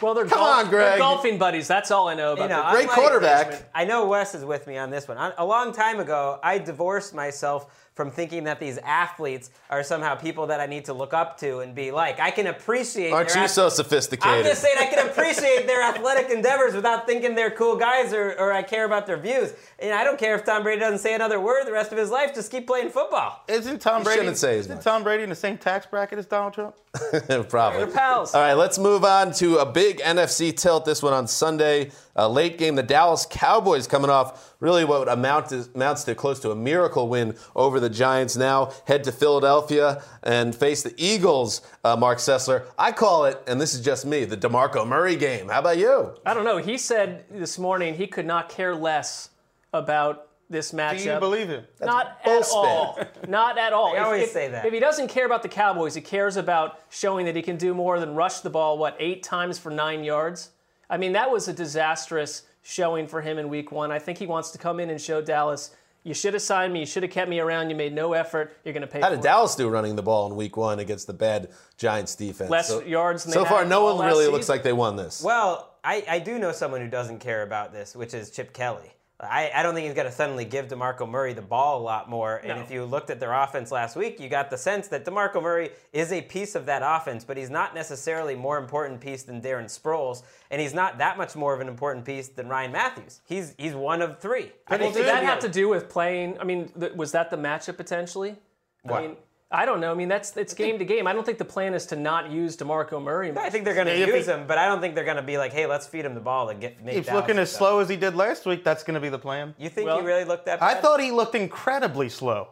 Well, 0.00 0.14
they're, 0.14 0.26
Come 0.26 0.38
golf- 0.38 0.64
on, 0.66 0.70
they're 0.70 0.80
Greg. 0.80 0.98
golfing 0.98 1.38
buddies. 1.38 1.66
That's 1.66 1.90
all 1.90 2.06
I 2.08 2.14
know 2.14 2.32
about 2.34 2.44
You 2.44 2.48
know, 2.50 2.62
them. 2.62 2.70
Great 2.70 2.82
unlike- 2.84 2.98
quarterback. 2.98 3.70
I 3.74 3.84
know 3.84 4.06
Wes 4.06 4.34
is 4.34 4.44
with 4.44 4.66
me 4.66 4.76
on 4.78 4.90
this 4.90 5.08
one. 5.08 5.18
I- 5.18 5.32
A 5.38 5.44
long 5.44 5.72
time 5.72 5.98
ago, 6.00 6.38
I 6.42 6.58
divorced 6.58 7.14
myself 7.14 7.66
from 7.98 8.12
thinking 8.12 8.44
that 8.44 8.60
these 8.60 8.78
athletes 8.78 9.50
are 9.70 9.82
somehow 9.82 10.14
people 10.14 10.46
that 10.46 10.60
I 10.60 10.66
need 10.66 10.84
to 10.84 10.92
look 10.92 11.12
up 11.12 11.36
to 11.40 11.58
and 11.58 11.74
be 11.74 11.90
like. 11.90 12.20
I 12.20 12.30
can 12.30 12.46
appreciate. 12.46 13.10
Aren't 13.10 13.30
their 13.30 13.38
you 13.38 13.42
ath- 13.46 13.50
so 13.50 13.64
I'm 13.64 13.70
sophisticated? 13.70 14.44
just 14.44 14.62
saying 14.62 14.76
I 14.78 14.86
can 14.86 15.08
appreciate 15.08 15.66
their 15.66 15.82
athletic 15.82 16.30
endeavors 16.30 16.76
without 16.76 17.08
thinking 17.08 17.34
they're 17.34 17.50
cool 17.50 17.74
guys 17.74 18.12
or, 18.12 18.36
or 18.38 18.52
I 18.52 18.62
care 18.62 18.84
about 18.84 19.08
their 19.08 19.16
views. 19.16 19.52
And 19.80 19.92
I 19.92 20.04
don't 20.04 20.16
care 20.16 20.36
if 20.36 20.44
Tom 20.44 20.62
Brady 20.62 20.78
doesn't 20.78 21.00
say 21.00 21.12
another 21.12 21.40
word 21.40 21.64
the 21.66 21.72
rest 21.72 21.90
of 21.90 21.98
his 21.98 22.08
life. 22.08 22.32
Just 22.32 22.52
keep 22.52 22.68
playing 22.68 22.90
football. 22.90 23.42
Isn't 23.48 23.80
Tom 23.80 24.04
Brady? 24.04 24.20
shouldn't 24.20 24.36
say 24.36 24.52
as 24.60 24.66
isn't 24.66 24.76
much. 24.76 24.84
Tom 24.84 25.02
Brady 25.02 25.24
in 25.24 25.28
the 25.28 25.34
same 25.34 25.58
tax 25.58 25.84
bracket 25.84 26.20
as 26.20 26.26
Donald 26.26 26.52
Trump? 26.52 26.76
Probably. 27.48 27.84
They're 27.84 27.94
pals. 27.94 28.34
All 28.34 28.40
right, 28.40 28.54
let's 28.54 28.78
move 28.78 29.04
on 29.04 29.32
to 29.34 29.58
a 29.58 29.66
big 29.66 29.98
NFC 30.00 30.56
tilt. 30.56 30.84
This 30.84 31.02
one 31.02 31.12
on 31.12 31.26
Sunday, 31.26 31.90
a 32.16 32.28
late 32.28 32.58
game. 32.58 32.74
The 32.74 32.82
Dallas 32.82 33.26
Cowboys 33.28 33.86
coming 33.86 34.10
off 34.10 34.54
really 34.60 34.84
what 34.84 35.08
amount 35.08 35.48
to, 35.50 35.68
amounts 35.74 36.04
to 36.04 36.14
close 36.14 36.40
to 36.40 36.50
a 36.50 36.56
miracle 36.56 37.08
win 37.08 37.36
over 37.54 37.80
the 37.80 37.90
Giants. 37.90 38.36
Now 38.36 38.72
head 38.86 39.04
to 39.04 39.12
Philadelphia 39.12 40.02
and 40.22 40.54
face 40.54 40.82
the 40.82 40.94
Eagles. 40.96 41.62
Uh, 41.84 41.96
Mark 41.96 42.18
Sessler. 42.18 42.66
I 42.78 42.92
call 42.92 43.24
it, 43.24 43.40
and 43.46 43.60
this 43.60 43.74
is 43.74 43.80
just 43.80 44.04
me, 44.04 44.24
the 44.24 44.36
Demarco 44.36 44.86
Murray 44.86 45.16
game. 45.16 45.48
How 45.48 45.60
about 45.60 45.78
you? 45.78 46.14
I 46.26 46.34
don't 46.34 46.44
know. 46.44 46.58
He 46.58 46.78
said 46.78 47.24
this 47.30 47.58
morning 47.58 47.94
he 47.94 48.06
could 48.06 48.26
not 48.26 48.48
care 48.48 48.74
less 48.74 49.30
about 49.72 50.27
this 50.50 50.72
matchup. 50.72 50.98
Do 50.98 51.04
you 51.04 51.18
believe 51.20 51.48
him? 51.48 51.64
Not 51.80 52.24
bull 52.24 52.40
at 52.40 52.48
all. 52.52 52.98
Not 53.28 53.58
at 53.58 53.72
all. 53.72 53.92
They 53.92 53.98
If- 53.98 54.04
always 54.04 54.22
if, 54.24 54.30
say 54.30 54.48
that. 54.48 54.64
If 54.66 54.72
he 54.72 54.80
doesn't 54.80 55.08
care 55.08 55.26
about 55.26 55.42
the 55.42 55.48
Cowboys, 55.48 55.94
he 55.94 56.00
cares 56.00 56.36
about 56.36 56.80
showing 56.90 57.26
that 57.26 57.36
he 57.36 57.42
can 57.42 57.56
do 57.56 57.74
more 57.74 58.00
than 58.00 58.14
rush 58.14 58.40
the 58.40 58.50
ball, 58.50 58.78
what, 58.78 58.96
eight 58.98 59.22
times 59.22 59.58
for 59.58 59.70
nine 59.70 60.04
yards? 60.04 60.50
I 60.90 60.96
mean, 60.96 61.12
that 61.12 61.30
was 61.30 61.48
a 61.48 61.52
disastrous 61.52 62.42
showing 62.62 63.06
for 63.06 63.20
him 63.20 63.38
in 63.38 63.48
week 63.48 63.72
one. 63.72 63.90
I 63.92 63.98
think 63.98 64.18
he 64.18 64.26
wants 64.26 64.50
to 64.52 64.58
come 64.58 64.80
in 64.80 64.90
and 64.90 65.00
show 65.00 65.20
Dallas, 65.20 65.74
you 66.04 66.14
should 66.14 66.32
have 66.34 66.42
signed 66.42 66.72
me, 66.72 66.80
you 66.80 66.86
should 66.86 67.02
have 67.02 67.12
kept 67.12 67.28
me 67.28 67.40
around, 67.40 67.68
you 67.70 67.76
made 67.76 67.92
no 67.92 68.12
effort, 68.14 68.56
you're 68.64 68.72
going 68.72 68.80
to 68.82 68.86
pay 68.86 69.00
How 69.00 69.08
for 69.08 69.16
did 69.16 69.20
it. 69.20 69.22
Dallas 69.22 69.54
do 69.54 69.68
running 69.68 69.96
the 69.96 70.02
ball 70.02 70.30
in 70.30 70.36
Week 70.36 70.56
One 70.56 70.78
against 70.78 71.06
the 71.06 71.12
bad 71.12 71.50
Giants 71.76 72.14
defense? 72.14 72.50
Less 72.50 72.72
yards 72.86 73.24
than 73.24 73.32
they 73.32 73.38
so 73.38 73.44
far, 73.44 73.64
no 73.64 73.84
one 73.84 73.96
last 73.98 74.12
really 74.12 74.28
looks 74.28 74.48
like 74.48 74.62
they 74.62 74.72
won 74.72 74.96
this. 74.96 75.22
Well, 75.22 75.74
I, 75.84 76.04
I 76.08 76.18
do 76.18 76.38
know 76.38 76.52
someone 76.52 76.80
who 76.80 76.88
doesn't 76.88 77.18
care 77.18 77.42
about 77.42 77.72
this, 77.72 77.94
which 77.94 78.14
is 78.14 78.30
Chip 78.30 78.52
Kelly. 78.52 78.92
I, 79.20 79.50
I 79.52 79.64
don't 79.64 79.74
think 79.74 79.84
he's 79.84 79.94
going 79.96 80.06
to 80.06 80.12
suddenly 80.12 80.44
give 80.44 80.68
DeMarco 80.68 81.08
Murray 81.08 81.32
the 81.32 81.42
ball 81.42 81.80
a 81.80 81.82
lot 81.82 82.08
more. 82.08 82.36
And 82.36 82.48
No. 82.58 82.62
if 82.62 82.70
you 82.70 82.84
looked 82.84 83.10
at 83.10 83.18
their 83.18 83.32
offense 83.32 83.72
last 83.72 83.96
week, 83.96 84.20
you 84.20 84.28
got 84.28 84.48
the 84.48 84.56
sense 84.56 84.86
that 84.88 85.04
DeMarco 85.04 85.42
Murray 85.42 85.70
is 85.92 86.12
a 86.12 86.22
piece 86.22 86.54
of 86.54 86.66
that 86.66 86.82
offense, 86.84 87.24
but 87.24 87.36
he's 87.36 87.50
not 87.50 87.74
necessarily 87.74 88.36
more 88.36 88.58
important 88.58 89.00
piece 89.00 89.24
than 89.24 89.42
Darren 89.42 89.64
Sproles, 89.64 90.22
and 90.52 90.60
he's 90.60 90.72
not 90.72 90.98
that 90.98 91.18
much 91.18 91.34
more 91.34 91.52
of 91.52 91.60
an 91.60 91.66
important 91.66 92.04
piece 92.04 92.28
than 92.28 92.48
Ryan 92.48 92.70
Mathews. 92.70 93.20
He's 93.24 93.54
he's 93.58 93.74
one 93.74 94.02
of 94.02 94.20
three. 94.20 94.52
I 94.68 94.76
Well, 94.76 94.78
think 94.92 94.94
did 94.94 95.06
that 95.06 95.24
have 95.24 95.40
to 95.40 95.48
do 95.48 95.68
with 95.68 95.88
playing? 95.88 96.38
I 96.38 96.44
mean, 96.44 96.68
th- 96.78 96.92
was 96.92 97.10
that 97.10 97.28
the 97.30 97.36
matchup 97.36 97.76
potentially? 97.76 98.36
What? 98.82 99.02
I 99.02 99.06
mean, 99.08 99.16
I 99.50 99.64
don't 99.64 99.80
know. 99.80 99.90
I 99.90 99.94
mean, 99.94 100.08
that's 100.08 100.36
it's 100.36 100.52
game 100.52 100.78
to 100.78 100.84
game. 100.84 101.06
I 101.06 101.14
don't 101.14 101.24
think 101.24 101.38
the 101.38 101.44
plan 101.44 101.72
is 101.72 101.86
to 101.86 101.96
not 101.96 102.30
use 102.30 102.54
Demarco 102.54 103.02
Murray. 103.02 103.32
I 103.34 103.48
think 103.48 103.64
they're 103.64 103.74
going 103.74 103.86
to 103.86 103.98
use 103.98 104.26
him, 104.26 104.46
but 104.46 104.58
I 104.58 104.66
don't 104.66 104.80
think 104.80 104.94
they're 104.94 105.06
going 105.06 105.16
to 105.16 105.22
be 105.22 105.38
like, 105.38 105.52
"Hey, 105.54 105.64
let's 105.64 105.86
feed 105.86 106.04
him 106.04 106.14
the 106.14 106.20
ball 106.20 106.50
and 106.50 106.60
get." 106.60 106.84
Make 106.84 106.96
He's 106.96 107.06
Dallas 107.06 107.22
looking 107.22 107.38
as 107.38 107.48
successful." 107.48 107.66
slow 107.68 107.78
as 107.80 107.88
he 107.88 107.96
did 107.96 108.14
last 108.14 108.44
week. 108.44 108.62
That's 108.62 108.84
going 108.84 108.94
to 108.94 109.00
be 109.00 109.08
the 109.08 109.18
plan. 109.18 109.54
You 109.58 109.70
think 109.70 109.86
Well, 109.86 110.00
he 110.00 110.06
really 110.06 110.24
looked 110.24 110.44
that 110.46 110.62
I 110.62 110.74
thought 110.74 111.00
he 111.00 111.12
looked 111.12 111.34
incredibly 111.34 112.10
slow. 112.10 112.48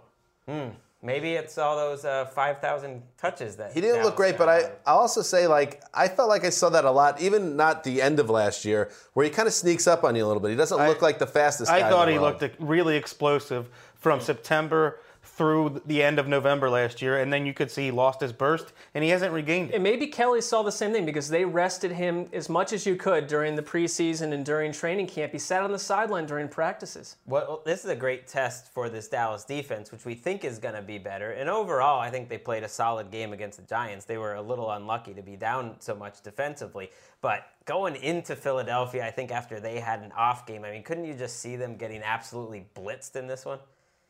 Maybe 1.03 1.35
it's 1.35 1.57
all 1.59 1.77
those 1.77 2.05
uh, 2.05 2.25
5,000 2.25 3.01
touches 3.17 3.55
that 3.57 3.73
He 3.75 3.81
didn't 3.81 4.03
look 4.03 4.17
great, 4.17 4.37
but 4.39 4.49
I. 4.49 4.59
I 4.87 4.93
also 4.93 5.21
say 5.23 5.47
like 5.47 5.83
I 5.93 6.09
felt 6.09 6.31
like 6.31 6.45
I 6.45 6.51
saw 6.51 6.71
that 6.71 6.87
a 6.87 6.91
lot, 6.91 7.21
even 7.21 7.57
not 7.57 7.85
the 7.85 8.01
end 8.01 8.19
of 8.19 8.31
last 8.31 8.65
year, 8.65 8.91
where 9.13 9.25
he 9.25 9.31
kind 9.31 9.47
of 9.47 9.53
sneaks 9.53 9.87
up 9.87 10.03
on 10.03 10.17
you 10.17 10.25
a 10.25 10.27
little 10.27 10.41
bit. 10.41 10.51
He 10.51 10.57
doesn't 10.57 10.79
look 10.79 11.03
like 11.03 11.19
the 11.19 11.27
fastest. 11.27 11.71
guy 11.71 11.77
I 11.77 11.81
in 11.81 11.91
thought 11.93 12.07
the 12.07 12.13
he 12.13 12.19
world. 12.19 12.41
looked 12.41 12.57
really 12.59 12.97
explosive 12.97 13.69
from 13.95 14.21
September 14.21 14.99
through 15.37 15.83
the 15.85 16.03
end 16.03 16.19
of 16.19 16.27
November 16.27 16.71
last 16.71 17.03
year, 17.03 17.19
and 17.19 17.31
then 17.31 17.45
you 17.45 17.53
could 17.53 17.71
see 17.71 17.85
he 17.85 17.91
lost 17.91 18.23
his 18.23 18.33
burst, 18.33 18.73
and 18.95 19.05
he 19.05 19.11
hasn't 19.11 19.35
regained 19.35 19.69
it. 19.69 19.75
And 19.75 19.83
maybe 19.83 20.07
Kelly 20.07 20.41
saw 20.41 20.63
the 20.63 20.73
same 20.73 20.93
thing 20.93 21.05
because 21.05 21.29
they 21.29 21.45
rested 21.45 21.93
him 21.93 22.31
as 22.33 22.49
much 22.49 22.73
as 22.73 22.87
you 22.87 22.97
could 22.97 23.27
during 23.27 23.55
the 23.55 23.63
preseason 23.63 24.33
and 24.33 24.47
during 24.47 24.73
training 24.73 25.09
camp. 25.09 25.33
He 25.33 25.39
sat 25.39 25.63
on 25.63 25.73
the 25.73 25.79
sideline 25.79 26.25
during 26.25 26.49
practices. 26.49 27.17
Well, 27.27 27.61
this 27.67 27.85
is 27.85 27.91
a 27.91 27.97
great 27.97 28.27
test 28.27 28.73
for 28.73 28.89
this 28.89 29.09
Dallas 29.09 29.45
defense, 29.45 29.93
which 29.93 30.07
we 30.07 30.15
think 30.15 30.43
is 30.43 30.59
going 30.59 30.75
to 30.75 30.81
be 30.81 30.97
better. 30.97 31.33
And 31.33 31.51
overall, 31.51 32.01
I 32.01 32.09
think 32.09 32.31
they 32.31 32.39
played 32.39 32.63
a 32.63 32.69
solid 32.69 33.11
game 33.11 33.35
against 33.35 33.59
the 33.59 33.65
Giants. 33.67 34.07
They 34.07 34.17
were 34.17 34.37
a 34.37 34.43
little 34.43 34.71
unlucky 34.71 35.13
to 35.13 35.23
be 35.23 35.37
down 35.37 35.77
so 35.81 35.95
much 35.95 36.23
defensively. 36.23 36.91
But 37.21 37.47
going 37.67 37.97
into 37.97 38.37
Philadelphia, 38.37 39.07
I 39.07 39.11
think 39.11 39.31
after 39.31 39.61
they 39.61 39.81
had 39.81 40.01
an 40.01 40.13
off 40.13 40.47
game, 40.47 40.65
I 40.65 40.71
mean, 40.71 40.83
couldn't 40.83 41.05
you 41.05 41.13
just 41.13 41.41
see 41.41 41.57
them 41.57 41.77
getting 41.77 42.03
absolutely 42.03 42.65
blitzed 42.75 43.17
in 43.17 43.27
this 43.27 43.45
one? 43.45 43.59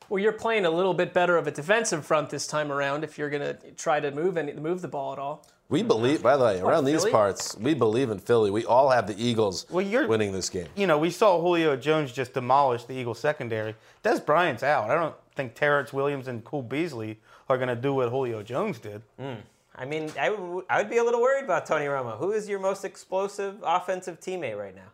Well, 0.08 0.22
you're 0.22 0.32
playing 0.32 0.66
a 0.66 0.70
little 0.70 0.94
bit 0.94 1.12
better 1.12 1.36
of 1.36 1.46
a 1.46 1.50
defensive 1.50 2.06
front 2.06 2.30
this 2.30 2.46
time 2.46 2.70
around 2.70 3.04
if 3.04 3.18
you're 3.18 3.30
going 3.30 3.42
to 3.42 3.72
try 3.72 4.00
to 4.00 4.10
move 4.10 4.36
any, 4.36 4.52
move 4.52 4.80
the 4.82 4.88
ball 4.88 5.12
at 5.12 5.18
all. 5.18 5.46
We 5.68 5.80
mm-hmm. 5.80 5.88
believe, 5.88 6.22
by 6.22 6.36
the 6.36 6.44
way, 6.44 6.60
oh, 6.62 6.68
around 6.68 6.84
these 6.84 7.00
Philly? 7.00 7.12
parts, 7.12 7.56
we 7.58 7.74
believe 7.74 8.10
in 8.10 8.18
Philly. 8.18 8.50
We 8.50 8.64
all 8.64 8.90
have 8.90 9.06
the 9.06 9.20
Eagles 9.20 9.66
Well, 9.70 9.84
you're- 9.84 10.06
winning 10.06 10.32
this 10.32 10.48
game. 10.48 10.68
You 10.76 10.86
know, 10.86 10.98
we 10.98 11.10
saw 11.10 11.40
Julio 11.40 11.76
Jones 11.76 12.12
just 12.12 12.34
demolish 12.34 12.84
the 12.84 12.94
Eagles 12.94 13.18
secondary. 13.18 13.74
Dez 14.04 14.24
Bryant's 14.24 14.62
out. 14.62 14.90
I 14.90 14.94
don't 14.94 15.14
think 15.34 15.54
Terrance 15.54 15.92
Williams 15.92 16.28
and 16.28 16.44
Cole 16.44 16.62
Beasley 16.62 17.18
are 17.48 17.56
going 17.56 17.68
to 17.68 17.76
do 17.76 17.94
what 17.94 18.08
Julio 18.10 18.42
Jones 18.42 18.78
did. 18.78 19.02
Mm. 19.20 19.38
I 19.74 19.84
mean, 19.84 20.10
I 20.18 20.30
would, 20.30 20.88
be 20.88 20.96
a 20.96 21.04
little 21.04 21.20
worried 21.20 21.44
about 21.44 21.66
Tony 21.66 21.84
Romo. 21.84 22.16
Who 22.16 22.32
is 22.32 22.48
your 22.48 22.58
most 22.58 22.84
explosive 22.84 23.56
offensive 23.62 24.20
teammate 24.20 24.58
right 24.58 24.74
now? 24.74 24.90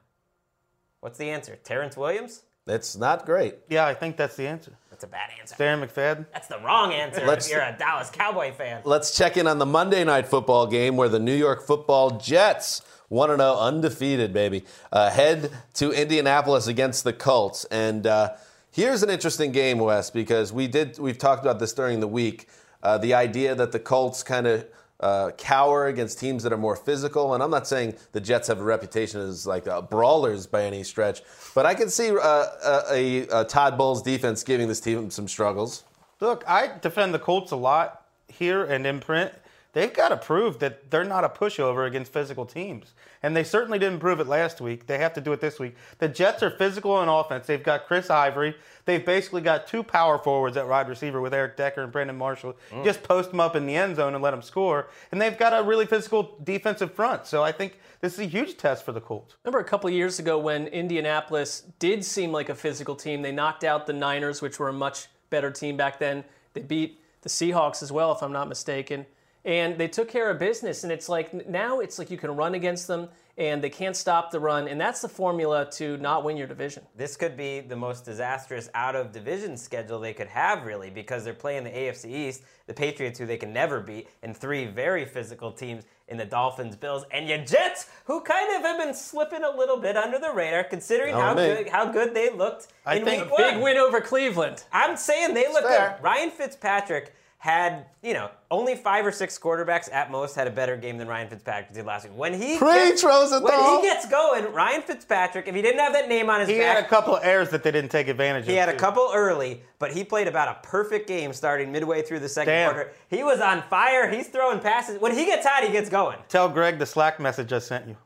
What's 1.01 1.18
the 1.18 1.31
answer? 1.31 1.57
Terrance 1.62 1.96
Williams? 1.96 2.42
It's 2.66 2.96
not 2.96 3.25
great. 3.25 3.57
Yeah, 3.68 3.87
I 3.87 3.94
think 3.94 4.16
that's 4.16 4.37
the 4.37 4.46
answer. 4.46 4.72
That's 5.03 5.11
a 5.11 5.17
bad 5.17 5.31
answer. 5.41 5.57
Darren 5.57 5.85
McFadden. 5.85 6.27
That's 6.33 6.47
the 6.47 6.61
wrong 6.61 6.93
answer 6.93 7.27
Let's- 7.27 7.47
if 7.47 7.53
you're 7.53 7.61
a 7.61 7.75
Dallas 7.77 8.09
Cowboy 8.09 8.53
fan. 8.53 8.83
Let's 8.85 9.17
check 9.17 9.37
in 9.37 9.49
on 9.49 9.59
the 9.59 9.67
Monday 9.67 10.05
night 10.05 10.29
football 10.29 10.69
game 10.69 10.97
where 10.97 11.09
the 11.09 11.19
New 11.19 11.35
York 11.35 11.67
football 11.67 12.11
Jets, 12.19 12.83
1 13.09 13.29
0, 13.37 13.57
undefeated, 13.59 14.33
baby, 14.33 14.65
uh, 14.93 15.11
head 15.11 15.51
to 15.75 15.91
Indianapolis 15.91 16.69
against 16.69 17.03
the 17.03 17.12
Colts. 17.12 17.65
And 17.65 18.07
uh, 18.07 18.35
here's 18.71 19.03
an 19.03 19.11
interesting 19.11 19.51
game, 19.51 19.79
Wes, 19.79 20.09
because 20.09 20.53
we 20.53 20.69
did, 20.69 21.01
we've 21.01 21.19
talked 21.19 21.43
about 21.43 21.59
this 21.59 21.73
during 21.73 21.99
the 21.99 22.07
week. 22.07 22.49
Uh, 22.81 22.97
the 22.97 23.12
idea 23.12 23.57
that 23.57 23.73
the 23.73 23.81
Colts 23.81 24.23
kind 24.23 24.47
of 24.47 24.65
uh, 25.03 25.33
cower 25.33 25.87
against 25.87 26.19
teams 26.19 26.43
that 26.45 26.53
are 26.53 26.59
more 26.59 26.77
physical. 26.77 27.35
And 27.35 27.43
I'm 27.43 27.51
not 27.51 27.67
saying 27.67 27.95
the 28.12 28.21
Jets 28.21 28.49
have 28.49 28.61
a 28.61 28.65
reputation 28.65 29.21
as 29.21 29.47
like 29.47 29.67
uh, 29.67 29.83
brawlers 29.83 30.47
by 30.47 30.65
any 30.65 30.83
stretch, 30.85 31.23
but 31.55 31.67
I 31.67 31.75
can 31.75 31.88
see 31.88 32.11
uh, 32.11 32.47
a, 32.65 32.83
a, 32.91 33.41
a 33.41 33.45
Todd 33.45 33.77
Bowles 33.77 34.03
defense 34.03 34.43
giving 34.43 34.69
this 34.69 34.81
team 34.81 35.11
some 35.11 35.29
struggles. 35.29 35.85
Look, 36.21 36.45
I 36.47 36.79
defend 36.81 37.12
the 37.12 37.19
Colts 37.19 37.51
a 37.51 37.57
lot 37.57 38.07
here 38.29 38.65
and 38.65 38.87
in 38.87 39.01
print. 39.01 39.33
They've 39.73 39.93
got 39.93 40.11
to 40.11 40.19
prove 40.19 40.59
that 40.59 40.91
they're 40.91 41.03
not 41.03 41.25
a 41.25 41.31
pushover 41.31 41.87
against 41.87 42.13
physical 42.13 42.45
teams. 42.45 42.93
And 43.23 43.35
they 43.35 43.43
certainly 43.43 43.79
didn't 43.79 44.01
prove 44.01 44.21
it 44.21 44.27
last 44.27 44.61
week. 44.61 44.87
They 44.87 44.99
have 44.99 45.15
to 45.15 45.21
do 45.23 45.33
it 45.33 45.41
this 45.41 45.59
week. 45.59 45.77
The 45.99 46.09
Jets 46.09 46.43
are 46.43 46.51
physical 46.51 46.93
on 46.93 47.09
offense. 47.09 47.47
They've 47.47 47.63
got 47.63 47.87
Chris 47.87 48.11
Ivory. 48.11 48.55
They've 48.85 49.05
basically 49.05 49.41
got 49.41 49.67
two 49.67 49.83
power 49.83 50.19
forwards 50.19 50.59
at 50.59 50.69
wide 50.69 50.89
receiver 50.89 51.23
with 51.23 51.33
Eric 51.33 51.57
Decker 51.57 51.83
and 51.83 51.91
Brandon 51.91 52.19
Marshall. 52.19 52.55
Mm. 52.71 52.85
Just 52.85 53.03
post 53.03 53.31
them 53.31 53.41
up 53.41 53.57
in 53.57 53.65
the 53.65 53.75
end 53.75 53.97
zone 53.97 54.15
and 54.15 54.23
let 54.23 54.33
them 54.33 54.43
score. 54.43 54.89
And 55.11 55.21
they've 55.21 55.39
got 55.39 55.59
a 55.59 55.63
really 55.63 55.87
physical 55.87 56.37
defensive 56.45 56.93
front. 56.93 57.27
So 57.27 57.43
I 57.43 57.53
think 57.53 57.79
this 58.03 58.13
is 58.15 58.19
a 58.19 58.25
huge 58.25 58.59
test 58.59 58.85
for 58.85 58.93
the 58.93 59.01
Colts. 59.01 59.37
Remember 59.43 59.61
a 59.61 59.69
couple 59.69 59.89
years 59.89 60.19
ago 60.19 60.39
when 60.39 60.67
Indianapolis 60.67 61.63
did 61.79 62.05
seem 62.05 62.31
like 62.31 62.51
a 62.51 62.55
physical 62.55 62.95
team? 62.95 63.23
They 63.23 63.33
knocked 63.33 63.65
out 63.65 63.87
the 63.87 63.95
Niners, 63.95 64.43
which 64.43 64.59
were 64.59 64.69
a 64.69 64.73
much 64.73 65.07
better 65.31 65.51
team 65.51 65.79
back 65.79 65.99
then. 65.99 66.25
They 66.53 66.61
beat 66.61 67.01
the 67.23 67.31
Seahawks 67.31 67.83
as 67.83 67.91
well, 67.91 68.13
if 68.13 68.23
I'm 68.23 68.33
not 68.33 68.49
mistaken. 68.49 69.07
And 69.45 69.77
they 69.77 69.89
took 69.89 70.09
care 70.09 70.31
of 70.31 70.39
business. 70.39 70.85
And 70.85 70.93
it's 70.93 71.09
like 71.09 71.49
now 71.49 71.81
it's 71.81 71.99
like 71.99 72.11
you 72.11 72.19
can 72.19 72.37
run 72.37 72.55
against 72.55 72.87
them 72.87 73.09
and 73.39 73.65
they 73.65 73.71
can't 73.71 73.97
stop 73.97 74.31
the 74.31 74.39
run. 74.39 74.69
And 74.69 74.81
that's 74.81 75.01
the 75.01 75.09
formula 75.09 75.69
to 75.73 75.97
not 75.99 76.23
win 76.23 76.37
your 76.37 76.47
division. 76.47 76.83
This 76.97 77.17
could 77.17 77.37
be 77.37 77.61
the 77.61 77.77
most 77.77 78.05
disastrous 78.05 78.69
out 78.75 78.95
of 78.95 79.11
division 79.11 79.57
schedule 79.57 79.99
they 79.99 80.13
could 80.13 80.29
have, 80.29 80.65
really, 80.65 80.91
because 80.91 81.25
they're 81.25 81.33
playing 81.33 81.65
the 81.65 81.71
AFC 81.71 82.11
East, 82.11 82.43
the 82.67 82.75
Patriots, 82.75 83.19
who 83.19 83.25
they 83.25 83.39
can 83.39 83.53
never 83.53 83.81
beat, 83.81 84.09
and 84.23 84.37
three 84.37 84.67
very 84.67 85.07
physical 85.07 85.51
teams 85.51 85.85
in 86.09 86.19
the 86.19 86.27
Dolphins, 86.27 86.77
Bills, 86.77 87.05
and 87.11 87.27
your 87.27 87.39
Jets, 87.39 87.89
who 88.05 88.21
kind 88.21 88.55
of 88.55 88.63
have 88.63 88.79
been 88.79 88.93
slipping 88.95 89.43
a 89.45 89.57
little 89.57 89.79
bit 89.79 89.97
under 89.97 90.19
the 90.19 90.31
radar, 90.31 90.65
considering 90.65 91.15
how 91.15 91.33
me. 91.33 91.47
good 91.47 91.69
how 91.69 91.91
good 91.91 92.13
they 92.15 92.29
looked 92.31 92.69
I 92.85 92.97
in 92.97 93.05
think 93.05 93.23
week 93.23 93.31
a 93.31 93.43
one. 93.43 93.55
Big 93.55 93.63
win 93.63 93.77
over 93.79 94.01
Cleveland. 94.03 94.65
I'm 94.73 94.99
saying 94.99 95.33
they 95.33 95.49
look 95.51 95.65
fair. 95.65 95.97
good. 95.97 96.05
Ryan 96.05 96.31
Fitzpatrick 96.31 97.15
had, 97.43 97.87
you 98.05 98.15
know, 98.15 98.31
only 98.53 98.77
five 98.77 99.05
or 99.05 99.11
six 99.11 99.37
quarterbacks 99.37 99.93
at 99.93 100.13
most 100.13 100.37
had 100.37 100.47
a 100.47 100.51
better 100.53 100.77
game 100.77 100.97
than 100.97 101.09
Ryan 101.09 101.29
Fitzpatrick 101.29 101.73
did 101.75 101.85
last 101.85 102.05
week. 102.05 102.17
When 102.17 102.35
he 102.35 102.57
Preach, 102.57 102.71
gets, 102.73 103.03
Rosenthal. 103.03 103.51
when 103.51 103.81
he 103.81 103.89
gets 103.89 104.07
going, 104.09 104.53
Ryan 104.53 104.81
Fitzpatrick, 104.83 105.49
if 105.49 105.55
he 105.57 105.61
didn't 105.61 105.81
have 105.81 105.93
that 105.93 106.09
name 106.09 106.31
on 106.31 106.39
his 106.39 106.49
He 106.49 106.59
back, 106.59 106.77
had 106.77 106.85
a 106.85 106.89
couple 106.89 107.17
of 107.17 107.25
errors 107.25 107.51
that 107.51 107.65
they 107.65 107.73
didn't 107.73 107.91
take 107.91 108.07
advantage 108.07 108.43
of. 108.45 108.49
he 108.51 108.55
had 108.55 108.69
a 108.69 108.77
couple 108.77 109.11
early, 109.13 109.61
but 109.81 109.91
he 109.93 110.05
played 110.05 110.29
about 110.29 110.57
a 110.57 110.69
perfect 110.69 111.09
game 111.09 111.33
starting 111.33 111.73
midway 111.73 112.01
through 112.03 112.21
the 112.21 112.29
second 112.29 112.53
Damn. 112.55 112.73
quarter. 112.75 112.93
He 113.09 113.25
was 113.25 113.41
on 113.41 113.63
fire. 113.63 114.09
He's 114.09 114.29
throwing 114.29 114.61
passes. 114.61 115.01
When 115.01 115.11
he 115.13 115.25
gets 115.25 115.45
hot, 115.45 115.65
he 115.65 115.73
gets 115.73 115.91
going. 115.91 116.19
Tell 116.29 116.49
Greg 116.49 116.79
the 116.79 116.87
Slack 116.87 117.19
message 117.19 117.53
I 117.53 117.59
sent 117.59 117.89
you. 117.89 117.97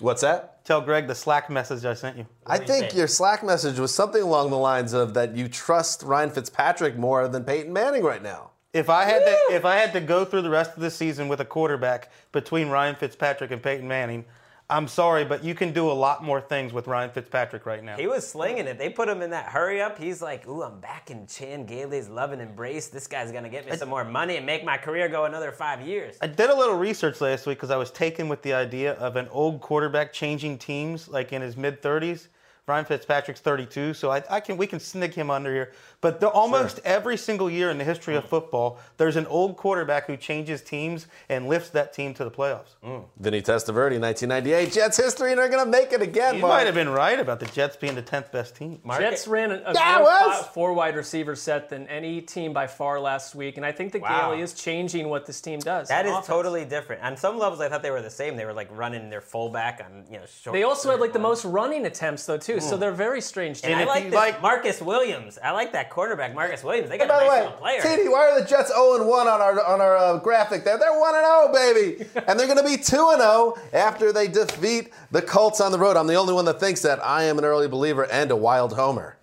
What's 0.00 0.22
that? 0.22 0.64
Tell 0.64 0.80
Greg 0.80 1.06
the 1.06 1.14
Slack 1.14 1.48
message 1.48 1.84
I 1.84 1.94
sent 1.94 2.16
you. 2.18 2.26
I 2.48 2.56
you 2.58 2.66
think 2.66 2.90
say? 2.90 2.96
your 2.96 3.06
Slack 3.06 3.44
message 3.44 3.78
was 3.78 3.94
something 3.94 4.22
along 4.22 4.50
the 4.50 4.58
lines 4.58 4.92
of 4.92 5.14
that 5.14 5.36
you 5.36 5.46
trust 5.46 6.02
Ryan 6.02 6.30
Fitzpatrick 6.30 6.96
more 6.96 7.28
than 7.28 7.44
Peyton 7.44 7.72
Manning 7.72 8.02
right 8.02 8.20
now. 8.24 8.48
If 8.72 8.88
I 8.88 9.04
had 9.04 9.18
to, 9.26 9.54
if 9.54 9.66
I 9.66 9.76
had 9.76 9.92
to 9.92 10.00
go 10.00 10.24
through 10.24 10.42
the 10.42 10.50
rest 10.50 10.74
of 10.74 10.80
the 10.80 10.90
season 10.90 11.28
with 11.28 11.40
a 11.40 11.44
quarterback 11.44 12.10
between 12.32 12.68
Ryan 12.70 12.94
Fitzpatrick 12.94 13.50
and 13.50 13.62
Peyton 13.62 13.86
Manning, 13.86 14.24
I'm 14.70 14.88
sorry, 14.88 15.26
but 15.26 15.44
you 15.44 15.54
can 15.54 15.74
do 15.74 15.90
a 15.90 15.92
lot 15.92 16.24
more 16.24 16.40
things 16.40 16.72
with 16.72 16.86
Ryan 16.86 17.10
Fitzpatrick 17.10 17.66
right 17.66 17.84
now. 17.84 17.98
He 17.98 18.06
was 18.06 18.26
slinging 18.26 18.66
it. 18.66 18.78
They 18.78 18.88
put 18.88 19.10
him 19.10 19.20
in 19.20 19.28
that 19.28 19.44
hurry 19.44 19.82
up. 19.82 19.98
He's 19.98 20.22
like, 20.22 20.48
ooh, 20.48 20.62
I'm 20.62 20.80
back 20.80 21.10
in 21.10 21.26
Chan 21.26 21.66
Gailey's 21.66 22.08
love 22.08 22.32
and 22.32 22.40
embrace. 22.40 22.88
This 22.88 23.06
guy's 23.06 23.30
going 23.30 23.44
to 23.44 23.50
get 23.50 23.68
me 23.68 23.76
some 23.76 23.90
more 23.90 24.04
money 24.04 24.38
and 24.38 24.46
make 24.46 24.64
my 24.64 24.78
career 24.78 25.06
go 25.10 25.26
another 25.26 25.52
five 25.52 25.82
years. 25.82 26.16
I 26.22 26.26
did 26.26 26.48
a 26.48 26.56
little 26.56 26.78
research 26.78 27.20
last 27.20 27.46
week 27.46 27.58
because 27.58 27.70
I 27.70 27.76
was 27.76 27.90
taken 27.90 28.30
with 28.30 28.40
the 28.40 28.54
idea 28.54 28.94
of 28.94 29.16
an 29.16 29.28
old 29.30 29.60
quarterback 29.60 30.14
changing 30.14 30.56
teams, 30.56 31.08
like 31.08 31.34
in 31.34 31.42
his 31.42 31.58
mid 31.58 31.82
30s. 31.82 32.28
Ryan 32.68 32.84
Fitzpatrick's 32.84 33.40
32, 33.40 33.92
so 33.92 34.12
I, 34.12 34.22
I 34.30 34.38
can 34.38 34.56
we 34.56 34.68
can 34.68 34.78
sneak 34.78 35.14
him 35.14 35.30
under 35.30 35.52
here. 35.52 35.72
But 36.00 36.20
the, 36.20 36.28
almost 36.28 36.78
every 36.84 37.16
single 37.16 37.50
year 37.50 37.70
in 37.70 37.78
the 37.78 37.82
history 37.84 38.14
of 38.14 38.24
football, 38.24 38.78
there's 38.98 39.16
an 39.16 39.26
old 39.26 39.56
quarterback 39.56 40.06
who 40.06 40.16
changes 40.16 40.62
teams 40.62 41.08
and 41.28 41.48
lifts 41.48 41.70
that 41.70 41.92
team 41.92 42.14
to 42.14 42.24
the 42.24 42.30
playoffs. 42.30 42.76
Mm. 42.84 43.04
Vinny 43.18 43.42
Testaverde, 43.42 43.98
1998, 44.00 44.72
Jets 44.72 44.96
history, 44.96 45.30
and 45.32 45.40
they're 45.40 45.48
going 45.48 45.64
to 45.64 45.70
make 45.70 45.92
it 45.92 46.02
again. 46.02 46.36
You 46.36 46.42
Mark. 46.42 46.52
might 46.54 46.66
have 46.66 46.74
been 46.76 46.88
right 46.88 47.18
about 47.18 47.40
the 47.40 47.46
Jets 47.46 47.76
being 47.76 47.96
the 47.96 48.02
10th 48.02 48.30
best 48.30 48.54
team. 48.54 48.80
Jets 48.96 49.26
ran 49.26 49.50
a, 49.50 49.62
a 49.66 49.74
Yeah, 49.74 49.98
more 49.98 50.32
four 50.44 50.72
wide 50.72 50.94
receiver 50.94 51.34
set 51.34 51.68
than 51.68 51.88
any 51.88 52.20
team 52.20 52.52
by 52.52 52.68
far 52.68 53.00
last 53.00 53.34
week, 53.34 53.56
and 53.56 53.66
I 53.66 53.72
think 53.72 53.92
the 53.92 53.98
Wow. 53.98 54.30
Gailey 54.30 54.42
is 54.42 54.54
changing 54.54 55.08
what 55.08 55.26
this 55.26 55.40
team 55.40 55.58
does. 55.60 55.88
That 55.88 56.06
is 56.06 56.12
offense. 56.12 56.26
totally 56.26 56.64
different. 56.64 57.02
On 57.02 57.16
some 57.16 57.38
levels, 57.38 57.60
I 57.60 57.68
thought 57.68 57.82
they 57.82 57.90
were 57.90 58.02
the 58.02 58.10
same. 58.10 58.36
They 58.36 58.44
were 58.44 58.52
like 58.52 58.68
running 58.72 59.10
their 59.10 59.20
fullback 59.20 59.80
on, 59.84 60.04
you 60.10 60.18
know, 60.18 60.26
short. 60.26 60.54
They 60.54 60.62
also 60.64 60.90
had 60.92 61.00
like 61.00 61.12
the 61.12 61.18
most 61.18 61.44
running 61.44 61.86
attempts 61.86 62.26
though 62.26 62.38
too, 62.38 62.51
so 62.60 62.76
they're 62.76 62.92
very 62.92 63.20
strange 63.20 63.62
team. 63.62 63.72
And 63.72 63.80
I 63.80 63.82
if 63.82 63.88
like 63.88 64.04
you 64.04 64.10
this 64.10 64.16
like- 64.16 64.42
Marcus 64.42 64.80
Williams. 64.80 65.38
I 65.42 65.50
like 65.52 65.72
that 65.72 65.90
quarterback, 65.90 66.34
Marcus 66.34 66.62
Williams. 66.62 66.88
They 66.88 66.98
got 66.98 67.08
By 67.08 67.16
a 67.16 67.18
the 67.18 67.24
nice 67.24 67.30
way, 67.30 67.42
little 67.42 67.58
player. 67.58 67.80
TD, 67.80 68.10
why 68.12 68.28
are 68.30 68.40
the 68.40 68.46
Jets 68.46 68.68
0 68.72 68.96
and 68.96 69.06
1 69.08 69.28
on 69.28 69.40
our 69.40 69.64
on 69.64 69.80
our 69.80 69.96
uh, 69.96 70.18
graphic 70.18 70.64
there? 70.64 70.78
They're 70.78 70.98
1 70.98 71.14
and 71.14 71.24
0, 71.24 71.52
baby. 71.52 72.10
and 72.26 72.38
they're 72.38 72.46
going 72.46 72.58
to 72.58 72.64
be 72.64 72.76
2 72.82 73.10
and 73.12 73.20
0 73.20 73.54
after 73.72 74.12
they 74.12 74.28
defeat 74.28 74.92
the 75.10 75.22
Colts 75.22 75.60
on 75.60 75.72
the 75.72 75.78
road. 75.78 75.96
I'm 75.96 76.06
the 76.06 76.14
only 76.14 76.34
one 76.34 76.44
that 76.46 76.60
thinks 76.60 76.82
that 76.82 77.04
I 77.04 77.24
am 77.24 77.38
an 77.38 77.44
early 77.44 77.68
believer 77.68 78.04
and 78.10 78.30
a 78.30 78.36
wild 78.36 78.74
homer. 78.74 79.16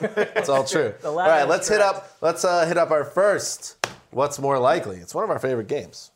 It's 0.00 0.48
all 0.48 0.64
true. 0.64 0.94
all 1.04 1.12
latter 1.12 1.30
right, 1.30 1.42
is 1.42 1.48
let's 1.48 1.68
hit 1.68 1.78
correct. 1.80 1.96
up 1.96 2.16
let's 2.20 2.44
uh, 2.44 2.66
hit 2.66 2.76
up 2.76 2.90
our 2.90 3.04
first 3.04 3.76
what's 4.10 4.38
more 4.38 4.58
likely. 4.58 4.96
It's 4.96 5.14
one 5.14 5.22
of 5.24 5.30
our 5.30 5.38
favorite 5.38 5.68
games. 5.68 6.10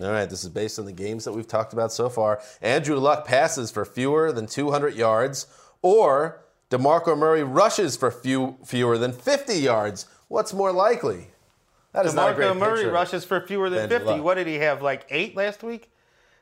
All 0.00 0.10
right, 0.10 0.28
this 0.28 0.44
is 0.44 0.50
based 0.50 0.78
on 0.78 0.84
the 0.84 0.92
games 0.92 1.24
that 1.24 1.32
we've 1.32 1.46
talked 1.46 1.72
about 1.72 1.92
so 1.92 2.08
far. 2.08 2.40
Andrew 2.60 2.98
Luck 2.98 3.26
passes 3.26 3.70
for 3.70 3.84
fewer 3.84 4.30
than 4.30 4.46
200 4.46 4.94
yards, 4.94 5.46
or 5.80 6.42
DeMarco 6.70 7.16
Murray 7.16 7.42
rushes 7.42 7.96
for 7.96 8.10
few, 8.10 8.58
fewer 8.64 8.98
than 8.98 9.12
50 9.12 9.54
yards. 9.54 10.06
What's 10.28 10.52
more 10.52 10.72
likely? 10.72 11.28
That 11.92 12.04
is 12.04 12.14
not 12.14 12.32
a 12.32 12.34
great 12.34 12.48
DeMarco 12.48 12.58
Murray 12.58 12.76
picture. 12.80 12.92
rushes 12.92 13.24
for 13.24 13.40
fewer 13.40 13.70
than 13.70 13.84
Andrew 13.84 13.98
50. 13.98 14.12
Luck. 14.12 14.24
What 14.24 14.34
did 14.34 14.46
he 14.46 14.56
have, 14.56 14.82
like 14.82 15.06
eight 15.08 15.34
last 15.34 15.62
week? 15.62 15.90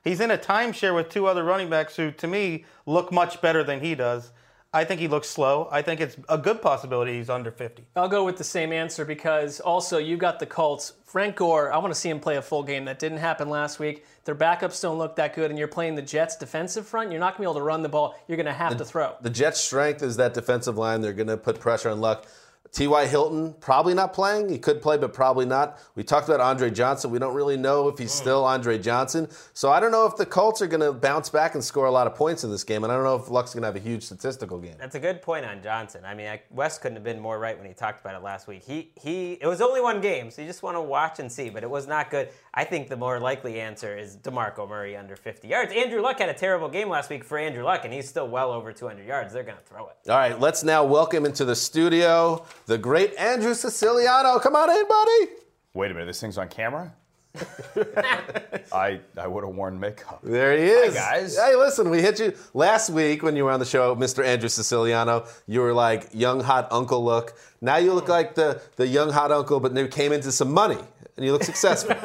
He's 0.02 0.20
in 0.20 0.30
a 0.30 0.38
timeshare 0.38 0.94
with 0.94 1.08
two 1.08 1.26
other 1.26 1.44
running 1.44 1.70
backs 1.70 1.96
who, 1.96 2.10
to 2.10 2.26
me, 2.26 2.64
look 2.86 3.12
much 3.12 3.40
better 3.40 3.62
than 3.62 3.80
he 3.80 3.94
does. 3.94 4.32
I 4.74 4.84
think 4.84 5.00
he 5.00 5.06
looks 5.06 5.28
slow. 5.28 5.68
I 5.70 5.82
think 5.82 6.00
it's 6.00 6.16
a 6.28 6.36
good 6.36 6.60
possibility 6.60 7.16
he's 7.16 7.30
under 7.30 7.52
50. 7.52 7.84
I'll 7.94 8.08
go 8.08 8.24
with 8.24 8.36
the 8.36 8.44
same 8.44 8.72
answer 8.72 9.04
because 9.04 9.60
also 9.60 9.98
you 9.98 10.16
got 10.16 10.40
the 10.40 10.46
Colts. 10.46 10.94
Frank 11.04 11.36
Gore, 11.36 11.72
I 11.72 11.78
want 11.78 11.94
to 11.94 11.98
see 11.98 12.10
him 12.10 12.18
play 12.18 12.36
a 12.38 12.42
full 12.42 12.64
game. 12.64 12.86
That 12.86 12.98
didn't 12.98 13.18
happen 13.18 13.48
last 13.48 13.78
week. 13.78 14.04
Their 14.24 14.34
backups 14.34 14.82
don't 14.82 14.98
look 14.98 15.14
that 15.14 15.32
good, 15.32 15.50
and 15.50 15.58
you're 15.58 15.68
playing 15.68 15.94
the 15.94 16.02
Jets' 16.02 16.36
defensive 16.36 16.88
front. 16.88 17.12
You're 17.12 17.20
not 17.20 17.36
going 17.36 17.36
to 17.36 17.40
be 17.42 17.44
able 17.44 17.60
to 17.60 17.62
run 17.62 17.82
the 17.82 17.88
ball. 17.88 18.16
You're 18.26 18.36
going 18.36 18.46
to 18.46 18.52
have 18.52 18.76
to 18.78 18.84
throw. 18.84 19.14
The 19.20 19.30
Jets' 19.30 19.60
strength 19.60 20.02
is 20.02 20.16
that 20.16 20.34
defensive 20.34 20.76
line. 20.76 21.02
They're 21.02 21.12
going 21.12 21.28
to 21.28 21.36
put 21.36 21.60
pressure 21.60 21.90
on 21.90 22.00
Luck. 22.00 22.26
T.Y. 22.74 23.06
Hilton 23.06 23.54
probably 23.60 23.94
not 23.94 24.12
playing. 24.12 24.48
He 24.48 24.58
could 24.58 24.82
play, 24.82 24.98
but 24.98 25.14
probably 25.14 25.46
not. 25.46 25.78
We 25.94 26.02
talked 26.02 26.28
about 26.28 26.40
Andre 26.40 26.70
Johnson. 26.70 27.12
We 27.12 27.20
don't 27.20 27.32
really 27.32 27.56
know 27.56 27.86
if 27.86 27.98
he's 27.98 28.12
hmm. 28.12 28.22
still 28.22 28.44
Andre 28.44 28.78
Johnson. 28.78 29.28
So 29.52 29.70
I 29.70 29.78
don't 29.78 29.92
know 29.92 30.06
if 30.06 30.16
the 30.16 30.26
Colts 30.26 30.60
are 30.60 30.66
going 30.66 30.80
to 30.80 30.92
bounce 30.92 31.30
back 31.30 31.54
and 31.54 31.62
score 31.62 31.86
a 31.86 31.90
lot 31.92 32.08
of 32.08 32.16
points 32.16 32.42
in 32.42 32.50
this 32.50 32.64
game. 32.64 32.82
And 32.82 32.92
I 32.92 32.96
don't 32.96 33.04
know 33.04 33.14
if 33.14 33.30
Luck's 33.30 33.54
going 33.54 33.62
to 33.62 33.68
have 33.68 33.76
a 33.76 33.78
huge 33.78 34.02
statistical 34.02 34.58
game. 34.58 34.74
That's 34.76 34.96
a 34.96 35.00
good 35.00 35.22
point 35.22 35.44
on 35.44 35.62
Johnson. 35.62 36.04
I 36.04 36.14
mean, 36.14 36.26
I, 36.26 36.42
Wes 36.50 36.76
couldn't 36.76 36.96
have 36.96 37.04
been 37.04 37.20
more 37.20 37.38
right 37.38 37.56
when 37.56 37.68
he 37.68 37.74
talked 37.74 38.00
about 38.00 38.16
it 38.16 38.24
last 38.24 38.48
week. 38.48 38.64
He 38.64 38.90
he. 39.00 39.34
It 39.34 39.46
was 39.46 39.60
only 39.60 39.80
one 39.80 40.00
game, 40.00 40.32
so 40.32 40.42
you 40.42 40.48
just 40.48 40.64
want 40.64 40.76
to 40.76 40.82
watch 40.82 41.20
and 41.20 41.30
see. 41.30 41.50
But 41.50 41.62
it 41.62 41.70
was 41.70 41.86
not 41.86 42.10
good. 42.10 42.30
I 42.54 42.64
think 42.64 42.88
the 42.88 42.96
more 42.96 43.20
likely 43.20 43.60
answer 43.60 43.96
is 43.96 44.16
Demarco 44.16 44.68
Murray 44.68 44.96
under 44.96 45.14
50 45.14 45.46
yards. 45.46 45.72
Andrew 45.72 46.00
Luck 46.00 46.18
had 46.18 46.28
a 46.28 46.34
terrible 46.34 46.68
game 46.68 46.88
last 46.88 47.08
week 47.08 47.22
for 47.22 47.38
Andrew 47.38 47.62
Luck, 47.62 47.84
and 47.84 47.94
he's 47.94 48.08
still 48.08 48.26
well 48.26 48.50
over 48.50 48.72
200 48.72 49.06
yards. 49.06 49.32
They're 49.32 49.44
going 49.44 49.58
to 49.58 49.64
throw 49.64 49.88
it. 49.88 50.10
All 50.10 50.16
right, 50.16 50.38
let's 50.40 50.64
now 50.64 50.84
welcome 50.84 51.24
into 51.24 51.44
the 51.44 51.54
studio 51.54 52.44
the 52.66 52.78
great 52.78 53.14
Andrew 53.16 53.54
Siciliano. 53.54 54.38
Come 54.38 54.56
on 54.56 54.70
in, 54.70 54.88
buddy. 54.88 55.32
Wait 55.74 55.90
a 55.90 55.94
minute, 55.94 56.06
this 56.06 56.20
thing's 56.20 56.38
on 56.38 56.48
camera? 56.48 56.92
I 58.72 59.00
I 59.18 59.26
would 59.26 59.42
have 59.44 59.54
worn 59.54 59.78
makeup. 59.80 60.20
There 60.22 60.56
he 60.56 60.64
is. 60.66 60.96
Hi, 60.96 61.20
guys. 61.20 61.36
Hey, 61.36 61.56
listen, 61.56 61.90
we 61.90 62.00
hit 62.00 62.20
you 62.20 62.32
last 62.54 62.90
week 62.90 63.24
when 63.24 63.34
you 63.34 63.44
were 63.44 63.50
on 63.50 63.58
the 63.58 63.66
show, 63.66 63.96
Mr. 63.96 64.24
Andrew 64.24 64.48
Siciliano. 64.48 65.26
You 65.48 65.60
were 65.60 65.72
like 65.72 66.08
young 66.12 66.40
hot 66.40 66.68
uncle 66.70 67.04
look. 67.04 67.36
Now 67.60 67.78
you 67.78 67.92
look 67.92 68.08
like 68.08 68.36
the, 68.36 68.62
the 68.76 68.86
young 68.86 69.10
hot 69.10 69.32
uncle, 69.32 69.58
but 69.58 69.76
you 69.76 69.88
came 69.88 70.12
into 70.12 70.30
some 70.30 70.52
money 70.52 70.78
and 71.16 71.26
you 71.26 71.32
look 71.32 71.42
successful. 71.42 71.96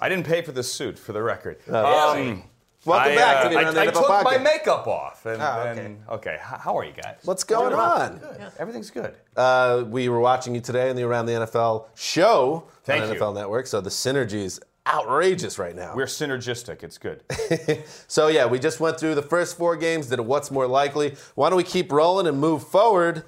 I 0.00 0.08
didn't 0.08 0.26
pay 0.26 0.42
for 0.42 0.52
this 0.52 0.72
suit, 0.72 0.96
for 0.98 1.12
the 1.12 1.22
record. 1.22 1.58
really? 1.66 2.30
Um, 2.30 2.42
Welcome 2.84 3.12
I, 3.12 3.14
back 3.16 3.36
uh, 3.36 3.42
to 3.44 3.48
the 3.54 3.58
I, 3.58 3.62
Around 3.62 3.74
the 3.74 3.80
I 3.80 3.86
NFL 3.86 3.92
took 3.92 4.24
my 4.24 4.38
makeup 4.38 4.86
off. 4.86 5.24
And, 5.26 5.40
Oh, 5.42 5.66
okay. 5.70 5.84
and- 5.84 5.98
okay. 6.10 6.36
How 6.40 6.76
are 6.76 6.84
you 6.84 6.92
guys? 6.92 7.16
What's 7.24 7.44
going 7.44 7.72
on? 7.72 8.18
Good. 8.18 8.52
Everything's 8.58 8.90
good. 8.90 9.14
Uh, 9.36 9.84
we 9.88 10.08
were 10.08 10.20
watching 10.20 10.54
you 10.54 10.60
today 10.60 10.90
in 10.90 10.96
the 10.96 11.02
Around 11.02 11.26
the 11.26 11.32
NFL 11.32 11.86
show 11.94 12.68
Thank 12.84 13.04
on 13.04 13.08
you. 13.08 13.14
NFL 13.18 13.34
Network, 13.34 13.66
so 13.66 13.80
the 13.80 13.90
synergy 13.90 14.34
is 14.44 14.60
outrageous 14.86 15.58
right 15.58 15.74
now. 15.74 15.94
We're 15.96 16.04
synergistic. 16.06 16.82
It's 16.82 16.98
good. 16.98 17.22
So 18.06 18.28
yeah, 18.28 18.46
we 18.46 18.58
just 18.58 18.80
went 18.80 19.00
through 19.00 19.14
the 19.16 19.22
first 19.22 19.56
four 19.56 19.76
games, 19.76 20.08
did 20.08 20.18
a 20.18 20.22
what's 20.22 20.50
more 20.50 20.66
likely. 20.66 21.16
Why 21.34 21.48
don't 21.50 21.56
we 21.56 21.64
keep 21.64 21.90
rolling 21.90 22.26
and 22.26 22.38
move 22.38 22.66
forward 22.66 23.24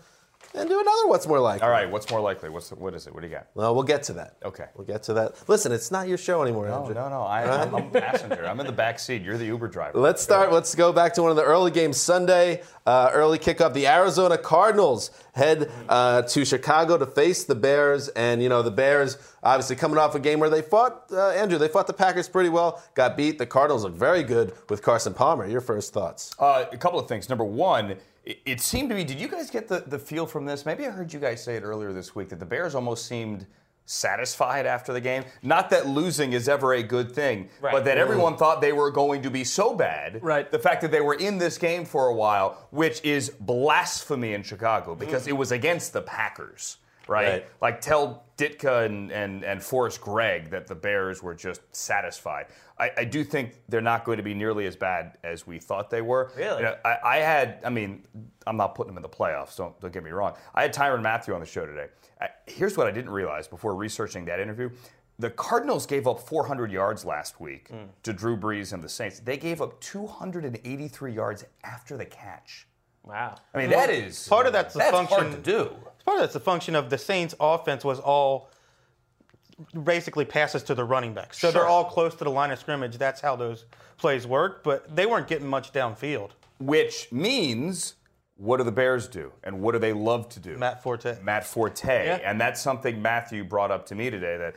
and 0.57 0.69
do 0.69 0.81
another 0.81 1.07
what's 1.09 1.27
more 1.27 1.39
likely? 1.41 1.63
All 1.65 1.71
right. 1.71 1.91
What's 1.91 2.11
more 2.11 2.21
likely? 2.21 2.49
What's 2.49 2.71
what 2.71 2.95
is 2.95 3.07
it? 3.07 3.15
What 3.15 3.21
do 3.23 3.29
you 3.29 3.35
got? 3.35 3.47
Well, 3.55 3.75
we'll 3.75 3.85
get 3.85 4.03
to 4.05 4.13
that. 4.15 4.37
Okay. 4.45 4.67
We'll 4.75 4.87
get 4.87 5.03
to 5.05 5.15
that. 5.15 5.49
Listen, 5.49 5.73
it's 5.73 5.91
not 5.91 6.09
your 6.09 6.19
show 6.19 6.43
anymore, 6.43 6.69
No, 6.69 6.81
Andrew. 6.81 6.95
no, 6.95 7.09
no. 7.09 7.23
I, 7.23 7.63
I'm, 7.63 7.75
I'm 7.75 7.87
a 7.89 7.91
passenger. 7.91 8.47
I'm 8.47 8.59
in 8.61 8.67
the 8.67 8.73
back 8.73 8.99
seat. 8.99 9.23
You're 9.23 9.39
the 9.39 9.47
Uber 9.47 9.69
driver. 9.69 9.99
Let's 9.99 10.23
start. 10.23 10.53
Let's 10.53 10.75
go 10.75 10.93
back 10.93 11.15
to 11.15 11.23
one 11.23 11.31
of 11.31 11.37
the 11.37 11.45
early 11.45 11.71
games 11.71 11.99
Sunday. 11.99 12.63
Uh, 12.87 13.11
early 13.13 13.39
kickoff. 13.39 13.75
The 13.75 13.87
Arizona 13.89 14.39
Cardinals 14.39 15.11
head 15.35 15.71
uh, 15.89 16.23
to 16.23 16.45
Chicago 16.45 16.97
to 16.97 17.07
face 17.07 17.45
the 17.45 17.55
Bears, 17.57 18.09
and 18.09 18.41
you 18.43 18.49
know 18.49 18.63
the 18.63 18.71
Bears 18.71 19.19
obviously 19.43 19.75
coming 19.77 19.99
off 19.99 20.15
a 20.15 20.21
game 20.21 20.39
where 20.41 20.51
they 20.51 20.63
fought 20.63 21.05
uh, 21.13 21.31
Andrew. 21.31 21.59
They 21.59 21.69
fought 21.69 21.87
the 21.89 21.93
Packers 21.93 22.29
pretty 22.29 22.49
well. 22.49 22.83
Got 22.95 23.17
beat. 23.17 23.39
The 23.39 23.47
Cardinals 23.47 23.83
look 23.85 23.95
very 23.95 24.23
good 24.23 24.53
with 24.71 24.83
Carson 24.83 25.15
Palmer. 25.15 25.47
Your 25.49 25.61
first 25.61 25.93
thoughts? 25.93 26.33
Uh, 26.39 26.65
a 26.73 26.77
couple 26.77 26.99
of 27.01 27.09
things. 27.09 27.29
Number 27.29 27.45
one, 27.45 27.97
it, 28.27 28.41
it 28.45 28.61
seemed 28.61 28.91
to 28.91 28.95
me, 28.95 29.05
did 29.05 29.19
you 29.19 29.29
guys 29.29 29.49
get 29.49 29.69
the, 29.69 29.85
the 29.87 29.99
feel 29.99 30.27
from 30.27 30.45
this? 30.45 30.67
Maybe 30.67 30.85
I 30.87 30.91
heard 30.91 31.13
you 31.13 31.21
guys 31.21 31.43
say 31.43 31.57
it 31.57 31.63
earlier 31.63 31.93
this 31.93 32.15
week 32.15 32.29
that 32.31 32.41
the 32.41 32.47
Bears 32.47 32.75
almost 32.75 33.07
seemed 33.07 33.47
satisfied 33.87 34.67
after 34.67 34.93
the 34.93 35.01
game. 35.01 35.25
Not 35.45 35.71
that 35.71 35.87
losing 35.87 36.33
is 36.33 36.49
ever 36.49 36.75
a 36.75 36.83
good 36.83 37.13
thing, 37.13 37.49
Right. 37.61 37.73
but 37.73 37.85
that 37.85 37.99
everyone 37.99 38.35
mm. 38.35 38.39
thought 38.39 38.61
they 38.61 38.73
were 38.73 38.91
going 38.91 39.23
to 39.23 39.31
be 39.31 39.45
so 39.45 39.75
bad. 39.77 40.23
Right. 40.23 40.51
The 40.51 40.59
fact 40.59 40.83
that 40.83 40.91
they 40.91 41.01
were 41.01 41.15
in 41.15 41.39
this 41.39 41.57
game 41.57 41.85
for 41.85 42.09
a 42.09 42.15
while, 42.15 42.67
which 42.73 43.01
is 43.05 43.31
blasphemy 43.41 44.35
in 44.35 44.43
Chicago 44.43 44.97
because 44.97 45.27
mm. 45.27 45.29
it 45.29 45.33
was 45.35 45.53
against 45.53 45.93
the 45.93 46.03
Packers. 46.03 46.79
Right? 47.09 47.29
Right. 47.29 47.47
Like 47.61 47.81
tell 47.81 48.25
Ditka 48.37 48.87
and, 48.87 49.11
and, 49.13 49.45
and 49.45 49.63
Forrest 49.63 50.01
Gregg 50.01 50.51
that 50.51 50.67
the 50.67 50.75
Bears 50.75 51.23
were 51.23 51.35
just 51.35 51.63
satisfied. 51.75 52.47
I, 52.79 52.91
I 52.99 53.05
do 53.05 53.25
think 53.25 53.61
they're 53.69 53.81
not 53.81 54.05
going 54.05 54.19
to 54.19 54.23
be 54.23 54.35
nearly 54.35 54.67
as 54.67 54.77
bad 54.77 55.17
as 55.25 55.47
we 55.47 55.59
thought 55.59 55.89
they 55.89 56.03
were. 56.03 56.33
Really? 56.37 56.59
You 56.59 56.63
know, 56.65 56.77
I, 56.85 56.99
I 57.05 57.17
had, 57.19 57.61
I 57.65 57.71
mean, 57.71 58.05
I'm 58.47 58.57
not 58.57 58.75
putting 58.75 58.95
them 58.95 58.99
in 58.99 59.03
the 59.03 59.17
playoffs, 59.17 59.57
don't, 59.57 59.79
don't 59.81 59.93
get 59.93 60.05
me 60.05 60.11
wrong. 60.11 60.35
I 60.55 60.63
had 60.63 60.75
Tyrann 60.75 61.03
Mathieu 61.03 61.35
on 61.35 61.41
the 61.41 61.47
show 61.47 61.65
today. 61.65 61.87
I, 62.21 62.29
here's 62.47 62.77
what 62.77 62.87
I 62.87 62.91
didn't 62.91 63.11
realize 63.11 63.49
before 63.49 63.75
researching 63.75 64.25
that 64.27 64.41
interview. 64.41 64.71
The 65.19 65.31
Cardinals 65.31 65.87
gave 65.87 66.07
up 66.07 66.21
400 66.21 66.71
yards 66.71 67.07
last 67.07 67.41
week 67.41 67.69
hmm. 67.69 67.87
to 68.03 68.13
Drew 68.13 68.37
Brees 68.37 68.75
and 68.75 68.83
the 68.83 68.89
Saints. 68.89 69.21
They 69.21 69.39
gave 69.39 69.63
up 69.63 69.81
283 69.81 71.13
yards 71.13 71.45
after 71.65 71.97
the 71.97 72.05
catch. 72.05 72.67
Wow. 73.07 73.37
I 73.55 73.59
mean, 73.59 73.71
that 73.71 73.89
is 73.91 74.27
Part 74.29 74.47
of 74.47 74.53
that's 74.53 74.75
a 74.75 74.79
that's 74.79 74.91
function- 74.91 75.19
hard 75.19 75.31
to 75.33 75.39
do. 75.39 75.71
Part 76.05 76.17
of 76.19 76.21
that's 76.23 76.33
the 76.35 76.41
function 76.41 76.75
of 76.75 76.91
the 76.91 76.99
Saints' 76.99 77.35
offense 77.41 77.85
was 77.85 77.99
all 78.01 78.51
basically 79.85 80.25
passes 80.25 80.63
to 80.65 80.75
the 80.75 80.85
running 80.85 81.15
backs. 81.15 81.39
So 81.39 81.51
Sure. 81.51 81.61
they're 81.61 81.69
all 81.69 81.85
close 81.85 82.15
to 82.17 82.25
the 82.25 82.31
line 82.31 82.51
of 82.51 82.59
scrimmage. 82.59 82.99
That's 82.99 83.21
how 83.21 83.37
those 83.37 83.65
plays 83.97 84.27
work. 84.27 84.63
But 84.63 84.95
they 84.95 85.07
weren't 85.07 85.29
getting 85.29 85.47
much 85.47 85.73
downfield. 85.73 86.31
Which 86.59 87.11
means, 87.11 87.95
what 88.37 88.59
do 88.59 88.65
the 88.65 88.73
Bears 88.73 89.09
do? 89.09 89.33
And 89.43 89.61
what 89.63 89.73
do 89.73 89.79
they 89.79 89.93
love 89.93 90.29
to 90.31 90.41
do? 90.41 90.57
Matt 90.59 90.83
Forte. 90.83 91.19
Matt 91.23 91.47
Forte. 91.47 92.21
And 92.23 92.41
that's 92.41 92.61
something 92.61 93.01
Mathieu 93.01 93.45
brought 93.45 93.71
up 93.71 93.87
to 93.87 93.95
me 93.95 94.11
today 94.11 94.37
that, 94.37 94.57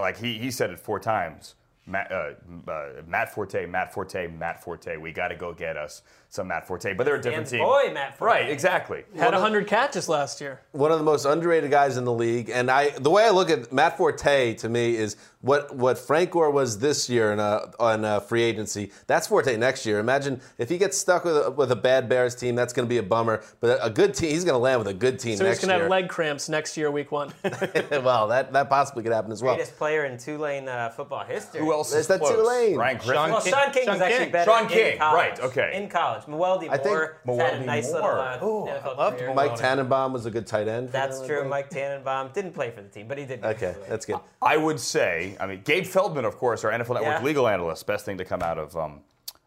like, 0.00 0.16
he, 0.18 0.38
he 0.38 0.50
said 0.50 0.70
it 0.70 0.80
four 0.80 0.98
times. 0.98 1.54
Matt, 1.86 2.10
uh, 2.12 2.32
uh, 2.70 2.88
Matt 3.06 3.32
Forte, 3.34 3.66
Matt 3.66 3.92
Forte, 3.92 4.26
Matt 4.28 4.62
Forte. 4.62 4.96
We 4.96 5.12
got 5.12 5.28
to 5.28 5.36
go 5.36 5.52
get 5.52 5.76
us 5.76 6.02
some 6.32 6.46
Matt 6.48 6.66
Forte. 6.66 6.94
But 6.94 7.04
they're 7.04 7.16
a 7.16 7.20
different 7.20 7.44
Dan's 7.46 7.50
team. 7.50 7.60
boy, 7.60 7.90
Matt 7.92 8.16
Forte. 8.16 8.30
Right, 8.32 8.48
exactly. 8.50 9.02
Had 9.16 9.32
100 9.32 9.66
catches 9.66 10.08
last 10.08 10.40
year. 10.40 10.60
one 10.72 10.92
of 10.92 10.98
the 10.98 11.04
most 11.04 11.24
underrated 11.24 11.70
guys 11.70 11.96
in 11.96 12.04
the 12.04 12.12
league. 12.12 12.48
And 12.50 12.70
I, 12.70 12.90
the 12.90 13.10
way 13.10 13.24
I 13.24 13.30
look 13.30 13.50
at 13.50 13.72
Matt 13.72 13.96
Forte 13.98 14.54
to 14.54 14.68
me 14.68 14.94
is 14.96 15.16
what 15.42 15.74
what 15.74 15.96
Frank 15.98 16.30
Gore 16.32 16.50
was 16.50 16.78
this 16.80 17.08
year 17.08 17.32
in 17.32 17.40
a, 17.40 17.70
on 17.80 18.04
a 18.04 18.20
free 18.20 18.42
agency. 18.42 18.92
That's 19.06 19.26
Forte 19.26 19.56
next 19.56 19.84
year. 19.86 19.98
Imagine 19.98 20.40
if 20.58 20.68
he 20.68 20.78
gets 20.78 20.96
stuck 20.98 21.24
with 21.24 21.36
a, 21.36 21.50
with 21.50 21.72
a 21.72 21.76
bad 21.76 22.08
Bears 22.08 22.34
team, 22.36 22.54
that's 22.54 22.72
going 22.72 22.86
to 22.86 22.90
be 22.90 22.98
a 22.98 23.02
bummer. 23.02 23.42
But 23.60 23.78
a 23.82 23.90
good 23.90 24.14
team, 24.14 24.30
he's 24.30 24.44
going 24.44 24.54
to 24.54 24.58
land 24.58 24.78
with 24.78 24.88
a 24.88 24.94
good 24.94 25.18
team 25.18 25.36
So 25.36 25.44
he's 25.44 25.52
next 25.56 25.60
going 25.62 25.70
to 25.70 25.74
year. 25.76 25.82
have 25.84 25.90
leg 25.90 26.08
cramps 26.08 26.48
next 26.48 26.76
year, 26.76 26.90
week 26.90 27.10
one. 27.10 27.32
well, 27.90 28.28
that 28.28 28.52
that 28.52 28.68
possibly 28.68 29.02
could 29.02 29.12
happen 29.12 29.32
as 29.32 29.42
well. 29.42 29.54
Greatest 29.56 29.76
player 29.78 30.04
in 30.04 30.16
Tulane 30.18 30.68
uh, 30.68 30.90
football 30.90 31.24
history. 31.24 31.60
Who 31.60 31.72
else 31.72 31.90
There's 31.90 32.02
is 32.02 32.08
that 32.08 32.20
close? 32.20 32.34
Tulane. 32.36 32.76
Ryan 32.76 32.96
Griffin. 32.98 33.14
Shaun 33.14 33.30
Well, 33.30 33.40
King- 33.40 33.52
Shaun 33.52 33.72
King 33.72 33.84
Shaun 33.86 33.92
was 33.94 34.02
actually 34.02 34.24
King. 34.24 34.32
better 34.32 34.50
Shaun 34.50 34.62
in 34.64 34.68
King, 34.68 34.98
college. 34.98 35.14
right, 35.30 35.40
okay. 35.40 35.70
In 35.74 35.88
college. 35.88 36.19
Mewelde 36.26 36.68
I 36.70 36.76
think 36.76 37.10
Moore 37.24 37.40
has 37.40 37.50
had 37.52 37.54
a 37.54 37.62
Mewelde 37.62 37.66
nice 37.66 37.92
Moore. 37.92 38.00
little 38.02 38.20
uh, 38.20 38.36
Ooh, 38.44 38.66
NFL 38.80 38.96
loved 38.98 39.18
career. 39.18 39.34
Mike 39.34 39.54
Tannenbaum 39.56 40.12
was 40.12 40.26
a 40.26 40.30
good 40.30 40.46
tight 40.46 40.68
end. 40.68 40.88
for 40.88 40.92
That's 40.92 41.16
them, 41.18 41.24
I 41.24 41.28
true. 41.28 41.38
think. 41.38 41.50
Mike 41.50 41.70
Tannenbaum 41.70 42.30
didn't 42.32 42.52
play 42.52 42.70
for 42.70 42.82
the 42.82 42.88
team, 42.88 43.06
but 43.08 43.18
he 43.18 43.24
did. 43.24 43.44
Okay, 43.44 43.74
that's 43.88 44.06
good. 44.06 44.18
I 44.42 44.56
would 44.56 44.80
say, 44.80 45.36
I 45.40 45.46
mean, 45.46 45.62
Gabe 45.64 45.84
Feldman, 45.86 46.24
of 46.24 46.36
course, 46.36 46.64
our 46.64 46.70
NFL 46.72 46.94
Network 46.94 47.02
Yeah. 47.02 47.22
legal 47.22 47.48
analyst, 47.48 47.86
best 47.86 48.04
thing 48.04 48.18
to 48.18 48.24
come 48.24 48.42
out 48.42 48.58
of 48.58 48.76
um, 48.76 49.00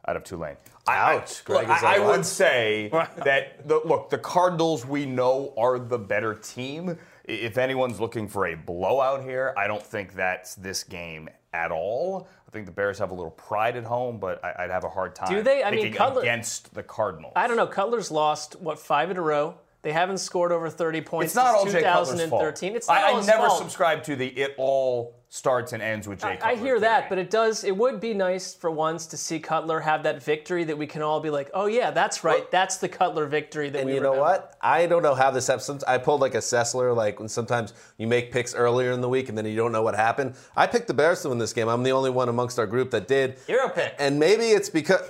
out 0.07 0.15
of 0.17 0.23
Tulane. 0.23 0.57
I- 0.85 1.15
Ouch, 1.15 1.43
I, 1.47 1.53
look, 1.53 1.65
Greg 1.65 1.77
is 1.77 1.83
I, 1.83 1.95
I 1.95 1.99
would 1.99 2.07
what? 2.17 2.25
say 2.25 2.89
that 3.23 3.67
the, 3.67 3.79
look, 3.85 4.09
the 4.09 4.17
Cardinals 4.17 4.85
we 4.85 5.05
know 5.05 5.53
are 5.57 5.79
the 5.79 5.97
better 5.97 6.33
team. 6.35 6.89
I- 6.89 7.31
If 7.31 7.57
anyone's 7.57 7.99
looking 8.01 8.27
for 8.27 8.47
a 8.47 8.55
blowout 8.55 9.23
here, 9.23 9.53
I 9.57 9.65
don't 9.67 9.81
think 9.81 10.13
that's 10.13 10.55
this 10.55 10.83
game 10.83 11.29
at 11.53 11.71
all. 11.71 12.27
I 12.53 12.55
think 12.55 12.67
the 12.67 12.71
Bears 12.71 12.99
have 12.99 13.09
a 13.09 13.15
little 13.15 13.31
pride 13.31 13.75
at 13.77 13.83
home, 13.83 14.19
but 14.19 14.45
I, 14.45 14.65
I'd 14.65 14.69
have 14.69 14.83
a 14.83 14.89
hard 14.89 15.15
time 15.15 15.33
Do 15.33 15.41
they? 15.41 15.63
I 15.63 15.71
mean, 15.71 15.91
Cutler- 15.91 16.21
against 16.21 16.71
the 16.75 16.83
Cardinals. 16.83 17.33
I 17.35 17.47
don't 17.47 17.57
know. 17.57 17.65
Cutler's 17.65 18.11
lost, 18.11 18.61
what, 18.61 18.77
five 18.77 19.09
in 19.09 19.17
a 19.17 19.21
row? 19.23 19.55
They 19.81 19.91
haven't 19.91 20.19
scored 20.19 20.51
over 20.51 20.69
30 20.69 21.01
points 21.01 21.31
It's 21.31 21.35
not 21.35 21.55
all 21.55 21.63
since 21.63 21.73
Jay 21.73 21.81
Cutler's 21.81 22.09
fault. 22.09 22.41
2013. 22.41 22.75
It's 22.75 22.87
not 22.87 22.97
I, 22.97 23.17
I 23.19 23.25
never 23.25 23.47
fault. 23.47 23.57
subscribe 23.57 24.03
to 24.03 24.15
the 24.15 24.27
it 24.27 24.53
all 24.57 25.15
starts 25.33 25.73
and 25.73 25.81
ends 25.81 26.07
with 26.07 26.19
Jay 26.21 26.27
I, 26.27 26.35
Cutler. 26.35 26.51
I 26.51 26.55
hear 26.55 26.79
that, 26.79 27.09
but 27.09 27.17
it 27.17 27.31
does. 27.31 27.63
It 27.63 27.75
would 27.75 27.99
be 27.99 28.13
nice 28.13 28.53
for 28.53 28.69
once 28.69 29.07
to 29.07 29.17
see 29.17 29.39
Cutler 29.39 29.79
have 29.79 30.03
that 30.03 30.21
victory 30.21 30.63
that 30.65 30.77
we 30.77 30.85
can 30.85 31.01
all 31.01 31.19
be 31.19 31.31
like, 31.31 31.49
"Oh 31.55 31.65
yeah, 31.65 31.89
that's 31.89 32.23
right. 32.23 32.49
that's 32.51 32.77
the 32.77 32.87
Cutler 32.87 33.25
victory 33.25 33.71
that 33.71 33.79
And 33.79 33.87
we 33.89 33.95
you 33.95 33.99
know 33.99 34.13
what? 34.13 34.55
I 34.61 34.85
don't 34.85 35.01
know 35.01 35.15
how 35.15 35.31
this 35.31 35.47
happens. 35.47 35.83
I 35.85 35.97
pulled 35.97 36.21
like 36.21 36.35
a 36.35 36.39
Sessler, 36.39 36.95
like 36.95 37.19
when 37.19 37.27
sometimes 37.27 37.73
you 37.97 38.05
make 38.05 38.31
picks 38.31 38.53
earlier 38.53 38.91
in 38.91 39.01
the 39.01 39.09
week 39.09 39.27
and 39.27 39.35
then 39.35 39.47
you 39.47 39.55
don't 39.55 39.71
know 39.71 39.81
what 39.81 39.95
happened. 39.95 40.35
I 40.55 40.67
picked 40.67 40.85
the 40.85 40.93
Bears 40.93 41.23
to 41.23 41.29
win 41.29 41.39
this 41.39 41.51
game. 41.51 41.67
I'm 41.67 41.81
the 41.81 41.93
only 41.93 42.11
one 42.11 42.29
amongst 42.29 42.59
our 42.59 42.67
group 42.67 42.91
that 42.91 43.07
did. 43.07 43.39
Hero 43.47 43.69
pick. 43.69 43.95
And 43.97 44.19
maybe 44.19 44.49
it's 44.49 44.69
because 44.69 45.01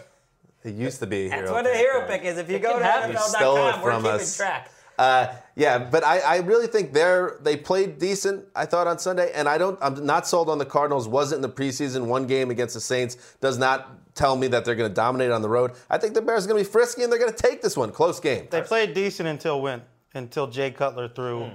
it 0.63 0.75
used 0.75 0.99
to 1.01 1.05
be 1.05 1.25
a 1.25 1.29
That's 1.31 1.41
hero 1.41 1.51
what 1.51 1.65
a 1.65 1.69
pick, 1.69 1.77
hero 1.79 1.99
yeah. 1.99 2.07
pick 2.07 2.23
is. 2.23 2.37
If 2.37 2.49
you 2.49 2.55
It 2.55 2.61
go 2.61 2.79
to 2.79 2.85
happen. 2.85 3.11
You 3.11 3.17
NFL.com, 3.17 3.81
we're 3.81 3.91
keeping 3.97 4.11
us. 4.11 4.37
track. 4.37 4.69
Uh, 4.97 5.33
yeah, 5.55 5.77
but 5.79 6.03
I, 6.03 6.19
I 6.19 6.37
really 6.37 6.67
think 6.67 6.93
they're 6.93 7.39
they 7.41 7.57
played 7.57 7.97
decent. 7.97 8.45
I 8.55 8.65
thought 8.65 8.87
on 8.87 8.99
Sunday, 8.99 9.31
and 9.33 9.49
I 9.49 9.57
don't. 9.57 9.77
I'm 9.81 10.05
not 10.05 10.27
sold 10.27 10.49
on 10.49 10.57
the 10.57 10.65
Cardinals. 10.65 11.07
Wasn't 11.07 11.37
in 11.37 11.41
the 11.41 11.49
preseason. 11.49 12.05
One 12.05 12.27
game 12.27 12.51
against 12.51 12.73
the 12.75 12.81
Saints 12.81 13.35
does 13.41 13.57
not 13.57 14.15
tell 14.15 14.35
me 14.35 14.47
that 14.47 14.65
they're 14.65 14.75
going 14.75 14.89
to 14.89 14.93
dominate 14.93 15.31
on 15.31 15.41
the 15.41 15.49
road. 15.49 15.71
I 15.89 15.97
think 15.97 16.13
the 16.13 16.21
Bears 16.21 16.45
are 16.45 16.49
going 16.49 16.63
to 16.63 16.69
be 16.69 16.71
frisky 16.71 17.03
and 17.03 17.11
they're 17.11 17.19
going 17.19 17.33
to 17.33 17.37
take 17.37 17.61
this 17.61 17.75
one. 17.75 17.91
Close 17.91 18.19
game. 18.19 18.47
They 18.51 18.61
played 18.61 18.93
decent 18.93 19.27
until 19.27 19.61
when? 19.61 19.81
Until 20.13 20.45
Jay 20.47 20.69
Cutler 20.69 21.07
threw 21.07 21.49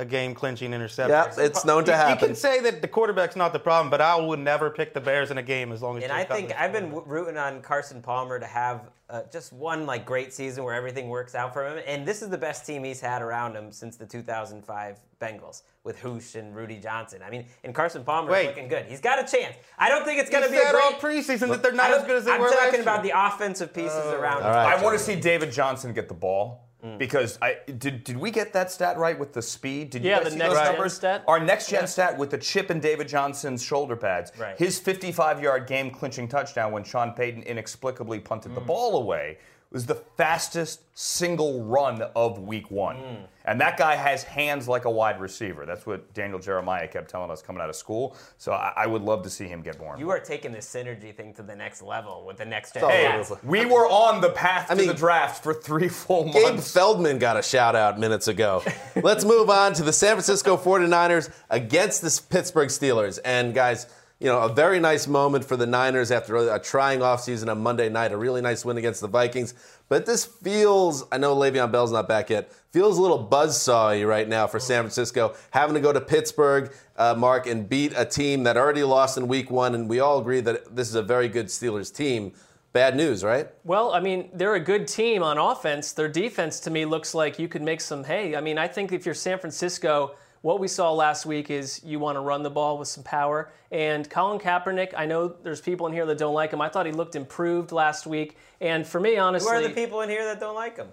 a 0.00 0.04
game 0.04 0.34
clinching 0.34 0.72
interception. 0.72 1.10
Yeah, 1.10 1.44
it's 1.44 1.64
known 1.64 1.84
to 1.84 1.94
happen. 1.94 2.18
You 2.18 2.26
can 2.28 2.34
say 2.34 2.60
that 2.62 2.82
the 2.82 2.88
quarterback's 2.88 3.36
not 3.36 3.52
the 3.52 3.58
problem, 3.58 3.90
but 3.90 4.00
I 4.00 4.16
would 4.16 4.38
never 4.40 4.70
pick 4.70 4.94
the 4.94 5.00
Bears 5.00 5.30
in 5.30 5.38
a 5.38 5.42
game 5.42 5.70
as 5.72 5.82
long 5.82 5.98
as 5.98 6.04
And 6.04 6.10
Jay 6.10 6.18
I 6.18 6.24
think 6.24 6.52
I've 6.58 6.72
been 6.72 6.90
w- 6.90 7.04
rooting 7.06 7.36
on 7.36 7.60
Carson 7.60 8.00
Palmer 8.00 8.40
to 8.40 8.46
have 8.46 8.88
uh, 9.10 9.22
just 9.32 9.52
one 9.52 9.86
like 9.86 10.04
great 10.06 10.32
season 10.32 10.62
where 10.64 10.74
everything 10.74 11.08
works 11.08 11.34
out 11.34 11.52
for 11.52 11.66
him. 11.66 11.82
And 11.86 12.06
this 12.06 12.22
is 12.22 12.28
the 12.28 12.38
best 12.38 12.64
team 12.64 12.84
he's 12.84 13.00
had 13.00 13.22
around 13.22 13.56
him 13.56 13.72
since 13.72 13.96
the 13.96 14.06
2005 14.06 14.98
Bengals 15.20 15.62
with 15.84 16.00
Housh 16.00 16.36
and 16.36 16.54
Rudi 16.54 16.78
Johnson. 16.78 17.20
I 17.24 17.30
mean, 17.30 17.44
and 17.64 17.74
Carson 17.74 18.04
Palmer 18.04 18.30
Wait. 18.30 18.42
is 18.42 18.46
looking 18.48 18.68
good. 18.68 18.86
He's 18.86 19.00
got 19.00 19.18
a 19.18 19.30
chance. 19.30 19.56
I 19.78 19.88
don't 19.88 20.04
think 20.04 20.20
it's 20.20 20.30
going 20.30 20.44
to 20.44 20.48
You 20.48 20.54
be 20.56 20.58
a 20.60 20.66
said 20.66 20.72
great. 20.72 20.84
all 20.84 20.92
preseason 20.92 21.48
that 21.48 21.62
they're 21.62 21.72
not 21.72 21.90
as 21.90 22.04
good 22.04 22.16
as 22.16 22.24
they 22.24 22.32
I'm 22.32 22.40
were 22.40 22.46
last 22.46 22.56
talking 22.58 22.72
year. 22.74 22.82
about 22.82 23.02
the 23.02 23.12
offensive 23.14 23.74
pieces 23.74 24.06
around 24.06 24.40
him. 24.42 24.46
I 24.46 24.82
want 24.82 24.96
to 24.96 25.04
see 25.04 25.16
David 25.16 25.52
Johnson 25.52 25.92
get 25.92 26.08
the 26.08 26.14
ball. 26.14 26.69
Mm. 26.84 26.98
Because 26.98 27.38
I 27.42 27.58
did, 27.78 28.04
did 28.04 28.16
we 28.16 28.30
get 28.30 28.52
that 28.54 28.70
stat 28.70 28.96
right 28.96 29.18
with 29.18 29.32
the 29.32 29.42
speed? 29.42 29.90
Did 29.90 30.02
you 30.02 30.10
Yeah, 30.10 30.16
guys 30.16 30.24
the 30.24 30.30
see 30.30 30.38
next 30.38 30.54
those 30.54 30.64
numbers? 30.64 30.92
stat. 30.94 31.24
Our 31.28 31.38
next 31.38 31.68
gen 31.68 31.86
stat 31.86 32.16
with 32.16 32.30
the 32.30 32.38
chip 32.38 32.70
in 32.70 32.80
David 32.80 33.06
Johnson's 33.08 33.62
shoulder 33.62 33.96
pads. 33.96 34.32
Right. 34.38 34.58
His 34.58 34.78
55 34.78 35.42
yard 35.42 35.66
game 35.66 35.90
clinching 35.90 36.28
touchdown 36.28 36.72
when 36.72 36.84
Sean 36.84 37.12
Payton 37.12 37.42
inexplicably 37.42 38.20
punted 38.20 38.54
the 38.54 38.60
mm. 38.60 38.66
ball 38.66 38.96
away 38.96 39.38
was 39.72 39.86
the 39.86 39.94
fastest 39.94 40.80
single 40.94 41.62
run 41.64 42.02
of 42.16 42.40
week 42.40 42.70
one. 42.70 42.96
Mm. 42.96 43.16
And 43.44 43.60
that 43.60 43.78
guy 43.78 43.94
has 43.94 44.22
hands 44.22 44.68
like 44.68 44.84
a 44.84 44.90
wide 44.90 45.20
receiver. 45.20 45.64
That's 45.64 45.86
what 45.86 46.12
Daniel 46.12 46.38
Jeremiah 46.38 46.86
kept 46.86 47.08
telling 47.08 47.30
us 47.30 47.40
coming 47.40 47.62
out 47.62 47.70
of 47.70 47.76
school. 47.76 48.16
So 48.36 48.52
I, 48.52 48.72
I 48.76 48.86
would 48.86 49.02
love 49.02 49.22
to 49.22 49.30
see 49.30 49.46
him 49.46 49.62
get 49.62 49.78
more. 49.80 49.96
You 49.98 50.10
are 50.10 50.18
taking 50.20 50.52
the 50.52 50.58
synergy 50.58 51.14
thing 51.14 51.32
to 51.34 51.42
the 51.42 51.54
next 51.54 51.82
level 51.82 52.24
with 52.26 52.36
the 52.36 52.44
next 52.44 52.74
gen. 52.74 52.82
Hey, 52.88 53.06
over 53.08 53.18
the 53.18 53.24
place. 53.24 53.42
we 53.44 53.64
were 53.64 53.88
on 53.88 54.20
the 54.20 54.30
path 54.30 54.70
I 54.70 54.74
to 54.74 54.80
mean, 54.80 54.88
the 54.88 54.94
draft 54.94 55.42
for 55.42 55.54
three 55.54 55.88
full 55.88 56.24
months. 56.24 56.42
Gabe. 56.42 56.60
Feldman 56.60 57.18
got 57.18 57.36
a 57.38 57.42
shout 57.42 57.74
out 57.74 57.98
minutes 57.98 58.28
ago. 58.28 58.62
Let's 58.96 59.24
move 59.24 59.48
on 59.48 59.72
to 59.74 59.82
the 59.84 59.92
San 59.92 60.14
Francisco 60.14 60.56
49ers 60.56 61.30
against 61.48 62.02
the 62.02 62.22
Pittsburgh 62.28 62.68
Steelers. 62.68 63.18
And 63.24 63.54
guys, 63.54 63.86
you 64.20 64.26
know, 64.26 64.40
a 64.42 64.52
very 64.52 64.78
nice 64.78 65.06
moment 65.06 65.46
for 65.46 65.56
the 65.56 65.66
Niners 65.66 66.10
after 66.10 66.36
a 66.36 66.58
trying 66.58 67.00
offseason 67.00 67.50
on 67.50 67.62
Monday 67.62 67.88
night, 67.88 68.12
a 68.12 68.18
really 68.18 68.42
nice 68.42 68.66
win 68.66 68.76
against 68.76 69.00
the 69.00 69.08
Vikings. 69.08 69.54
But 69.88 70.04
this 70.04 70.26
feels, 70.26 71.04
I 71.10 71.16
know 71.16 71.34
Le'Veon 71.34 71.72
Bell's 71.72 71.90
not 71.90 72.06
back 72.06 72.28
yet, 72.28 72.52
feels 72.70 72.98
a 72.98 73.02
little 73.02 73.26
buzzsawy 73.26 74.06
right 74.06 74.28
now 74.28 74.46
for 74.46 74.60
San 74.60 74.82
Francisco, 74.82 75.34
having 75.52 75.74
to 75.74 75.80
go 75.80 75.90
to 75.90 76.02
Pittsburgh, 76.02 76.70
uh, 76.96 77.14
Mark, 77.16 77.46
and 77.46 77.66
beat 77.66 77.94
a 77.96 78.04
team 78.04 78.42
that 78.42 78.58
already 78.58 78.84
lost 78.84 79.16
in 79.16 79.26
week 79.26 79.50
one. 79.50 79.74
And 79.74 79.88
we 79.88 80.00
all 80.00 80.20
agree 80.20 80.42
that 80.42 80.76
this 80.76 80.88
is 80.88 80.96
a 80.96 81.02
very 81.02 81.28
good 81.28 81.46
Steelers 81.46 81.92
team. 81.92 82.32
Bad 82.72 82.94
news, 82.94 83.24
right? 83.24 83.48
Well, 83.64 83.92
I 83.92 84.00
mean, 84.00 84.28
they're 84.34 84.54
a 84.54 84.60
good 84.60 84.86
team 84.86 85.24
on 85.24 85.38
offense. 85.38 85.92
Their 85.92 86.08
defense, 86.08 86.60
to 86.60 86.70
me, 86.70 86.84
looks 86.84 87.14
like 87.14 87.38
you 87.38 87.48
could 87.48 87.62
make 87.62 87.80
some 87.80 88.04
hay. 88.04 88.36
I 88.36 88.40
mean, 88.42 88.58
I 88.58 88.68
think 88.68 88.92
if 88.92 89.04
you're 89.06 89.14
San 89.14 89.38
Francisco, 89.40 90.14
what 90.42 90.58
we 90.58 90.68
saw 90.68 90.92
last 90.92 91.26
week 91.26 91.50
is 91.50 91.82
you 91.84 91.98
want 91.98 92.16
to 92.16 92.20
run 92.20 92.42
the 92.42 92.50
ball 92.50 92.78
with 92.78 92.88
some 92.88 93.04
power. 93.04 93.52
And 93.70 94.08
Colin 94.08 94.38
Kaepernick, 94.38 94.94
I 94.96 95.06
know 95.06 95.28
there's 95.28 95.60
people 95.60 95.86
in 95.86 95.92
here 95.92 96.06
that 96.06 96.18
don't 96.18 96.34
like 96.34 96.50
him. 96.52 96.60
I 96.60 96.68
thought 96.68 96.86
he 96.86 96.92
looked 96.92 97.14
improved 97.14 97.72
last 97.72 98.06
week. 98.06 98.36
And 98.60 98.86
for 98.86 99.00
me, 99.00 99.16
honestly, 99.18 99.50
Who 99.50 99.56
are 99.56 99.62
the 99.68 99.74
people 99.74 100.00
in 100.00 100.08
here 100.08 100.24
that 100.24 100.40
don't 100.40 100.54
like 100.54 100.76
him? 100.76 100.88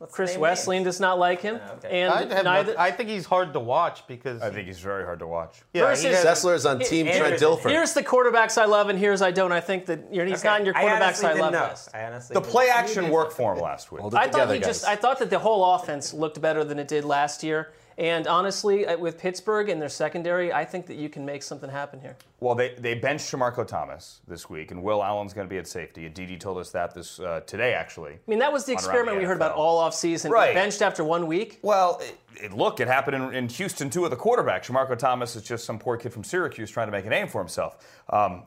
Let's 0.00 0.14
Chris 0.14 0.30
name 0.34 0.40
Wesseling 0.42 0.84
does 0.84 1.00
not 1.00 1.18
like 1.18 1.40
him. 1.40 1.58
Ah, 1.60 1.72
okay. 1.72 2.02
And 2.02 2.12
I, 2.32 2.42
neither. 2.42 2.72
no- 2.74 2.78
I 2.78 2.92
think 2.92 3.08
he's 3.08 3.26
hard 3.26 3.52
to 3.54 3.58
watch 3.58 4.06
because 4.06 4.40
I 4.40 4.48
think 4.48 4.68
he's 4.68 4.78
very 4.78 5.04
hard 5.04 5.18
to 5.18 5.26
watch. 5.26 5.60
yeah, 5.74 5.86
Versus- 5.86 6.04
he 6.04 6.10
has- 6.12 6.24
Sessler's 6.24 6.64
on 6.64 6.78
Team 6.78 7.06
Trent 7.06 7.40
Dilfer. 7.40 7.68
Here's 7.68 7.94
the 7.94 8.04
quarterbacks 8.04 8.56
I 8.58 8.66
love, 8.66 8.90
and 8.90 8.98
here's 8.98 9.22
I 9.22 9.32
don't. 9.32 9.50
I 9.50 9.60
think 9.60 9.86
that 9.86 10.14
you're, 10.14 10.24
he's 10.24 10.38
Okay. 10.38 10.48
not 10.48 10.60
in 10.60 10.66
your 10.66 10.76
I 10.76 10.84
quarterbacks 10.84 11.02
honestly 11.02 11.28
I, 11.30 11.32
love 11.32 11.52
know. 11.52 11.66
list. 11.68 11.88
I 11.92 12.04
honestly 12.04 12.34
The 12.34 12.40
play 12.40 12.68
action 12.68 13.10
worked 13.10 13.32
for 13.32 13.52
him 13.54 13.58
last 13.60 13.90
week. 13.90 14.02
I 14.04 14.08
thought 14.08 14.22
together, 14.32 14.54
he 14.54 14.60
just. 14.60 14.86
I 14.86 14.94
thought 14.94 15.18
that 15.18 15.30
the 15.30 15.38
whole 15.40 15.74
offense 15.74 16.14
looked 16.14 16.40
better 16.40 16.62
than 16.62 16.78
it 16.78 16.86
did 16.86 17.04
last 17.04 17.42
year. 17.42 17.72
And 17.98 18.28
honestly, 18.28 18.86
uh, 18.86 18.96
with 18.96 19.18
Pittsburgh 19.18 19.68
and 19.68 19.82
their 19.82 19.88
secondary, 19.88 20.52
I 20.52 20.64
think 20.64 20.86
that 20.86 20.96
you 20.96 21.08
can 21.08 21.26
make 21.26 21.42
something 21.42 21.68
happen 21.68 22.00
here. 22.00 22.16
Well, 22.38 22.54
they, 22.54 22.74
they 22.78 22.94
benched 22.94 23.30
Shamarko 23.32 23.66
Thomas 23.66 24.20
this 24.28 24.48
week, 24.48 24.70
and 24.70 24.84
Will 24.84 25.02
Allen's 25.02 25.34
going 25.34 25.48
to 25.48 25.52
be 25.52 25.58
at 25.58 25.66
safety. 25.66 26.06
And 26.06 26.14
Didi 26.14 26.36
told 26.38 26.58
us 26.58 26.70
that 26.70 26.94
this 26.94 27.18
uh, 27.18 27.40
today, 27.44 27.74
actually. 27.74 28.12
I 28.12 28.18
mean, 28.28 28.38
that 28.38 28.52
was 28.52 28.64
the 28.64 28.72
experiment 28.72 29.16
the 29.16 29.20
we 29.22 29.24
heard 29.24 29.36
about 29.36 29.56
all 29.56 29.82
offseason. 29.82 30.30
Right. 30.30 30.54
Benched 30.54 30.80
after 30.80 31.02
one 31.02 31.26
week. 31.26 31.58
Well, 31.62 32.00
it, 32.00 32.44
it, 32.44 32.52
look, 32.52 32.78
it 32.78 32.86
happened 32.86 33.16
in, 33.16 33.34
in 33.34 33.48
Houston 33.48 33.90
too 33.90 34.02
with 34.02 34.12
the 34.12 34.16
quarterback. 34.16 34.62
Shamarko 34.62 34.96
Thomas 34.96 35.34
is 35.34 35.42
just 35.42 35.64
some 35.64 35.76
poor 35.80 35.96
kid 35.96 36.12
from 36.12 36.22
Syracuse 36.22 36.70
trying 36.70 36.86
to 36.86 36.92
make 36.92 37.04
a 37.04 37.10
name 37.10 37.26
for 37.26 37.40
himself. 37.40 37.84
Um, 38.10 38.44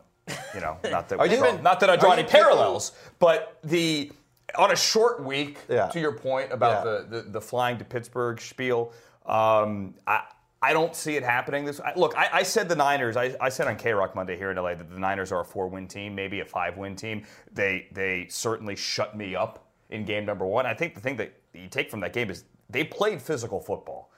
you 0.56 0.62
know, 0.62 0.78
not 0.90 1.10
that 1.10 1.20
Are 1.20 1.28
you- 1.28 1.42
well, 1.42 1.58
not 1.62 1.82
that 1.82 1.90
I 1.90 1.98
draw 1.98 2.12
are 2.12 2.14
any 2.14 2.22
you 2.22 2.28
picking- 2.30 2.42
parallels, 2.46 2.94
but 3.20 3.58
the 3.66 4.14
on 4.56 4.72
a 4.72 4.76
short 4.78 5.24
week, 5.24 5.58
Yeah. 5.70 5.88
to 5.88 6.00
your 6.00 6.14
point 6.14 6.52
about 6.54 6.86
Yeah. 6.86 6.92
the, 7.10 7.22
the 7.24 7.30
the 7.32 7.42
flying 7.42 7.78
to 7.80 7.86
Pittsburgh 7.86 8.40
spiel, 8.40 8.94
um, 9.26 9.96
I. 10.06 10.24
I 10.64 10.74
don't 10.74 10.96
see 10.96 11.16
it 11.16 11.24
happening. 11.24 11.66
This 11.66 11.80
I, 11.80 11.94
look, 11.96 12.16
I, 12.16 12.30
I 12.32 12.44
said 12.44 12.70
the 12.70 12.76
Niners. 12.76 13.18
I, 13.18 13.36
I 13.42 13.50
said 13.50 13.68
on 13.68 13.78
KROQ 13.78 14.14
Monday 14.14 14.38
here 14.38 14.52
in 14.52 14.58
LA 14.58 14.76
that 14.76 14.92
the 14.92 15.00
Niners 15.00 15.32
are 15.32 15.42
a 15.42 15.44
four-win 15.44 15.88
team, 15.88 16.14
maybe 16.14 16.42
a 16.42 16.46
five-win 16.46 16.96
team. 16.96 17.24
They 17.52 17.88
they 17.92 18.28
certainly 18.30 18.76
shut 18.76 19.18
me 19.18 19.36
up 19.36 19.66
in 19.90 20.06
game 20.06 20.24
number 20.24 20.46
one. 20.46 20.68
I 20.68 20.76
think 20.76 20.94
the 20.94 21.02
thing 21.02 21.16
that 21.18 21.34
you 21.56 21.68
take 21.68 21.90
from 21.90 22.00
that 22.02 22.14
game 22.14 22.30
is 22.30 22.44
they 22.70 22.84
played 22.84 23.20
physical 23.24 23.60
football. 23.60 24.12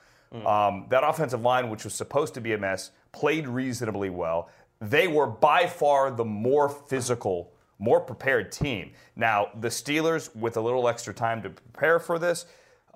Um, 0.46 0.86
that 0.88 1.04
offensive 1.04 1.42
line, 1.42 1.70
which 1.70 1.84
was 1.84 1.94
supposed 1.94 2.34
to 2.34 2.40
be 2.40 2.52
a 2.54 2.58
mess, 2.58 2.90
played 3.12 3.46
reasonably 3.46 4.10
well. 4.10 4.50
They 4.80 5.06
were 5.06 5.28
by 5.28 5.66
far 5.66 6.10
the 6.10 6.24
more 6.24 6.68
physical, 6.68 7.52
more 7.78 8.00
prepared 8.00 8.50
team. 8.50 8.92
Now, 9.14 9.50
the 9.60 9.68
Steelers, 9.68 10.34
with 10.34 10.56
a 10.56 10.60
little 10.60 10.88
extra 10.88 11.14
time 11.14 11.40
to 11.42 11.50
prepare 11.50 12.00
for 12.00 12.18
this, 12.18 12.46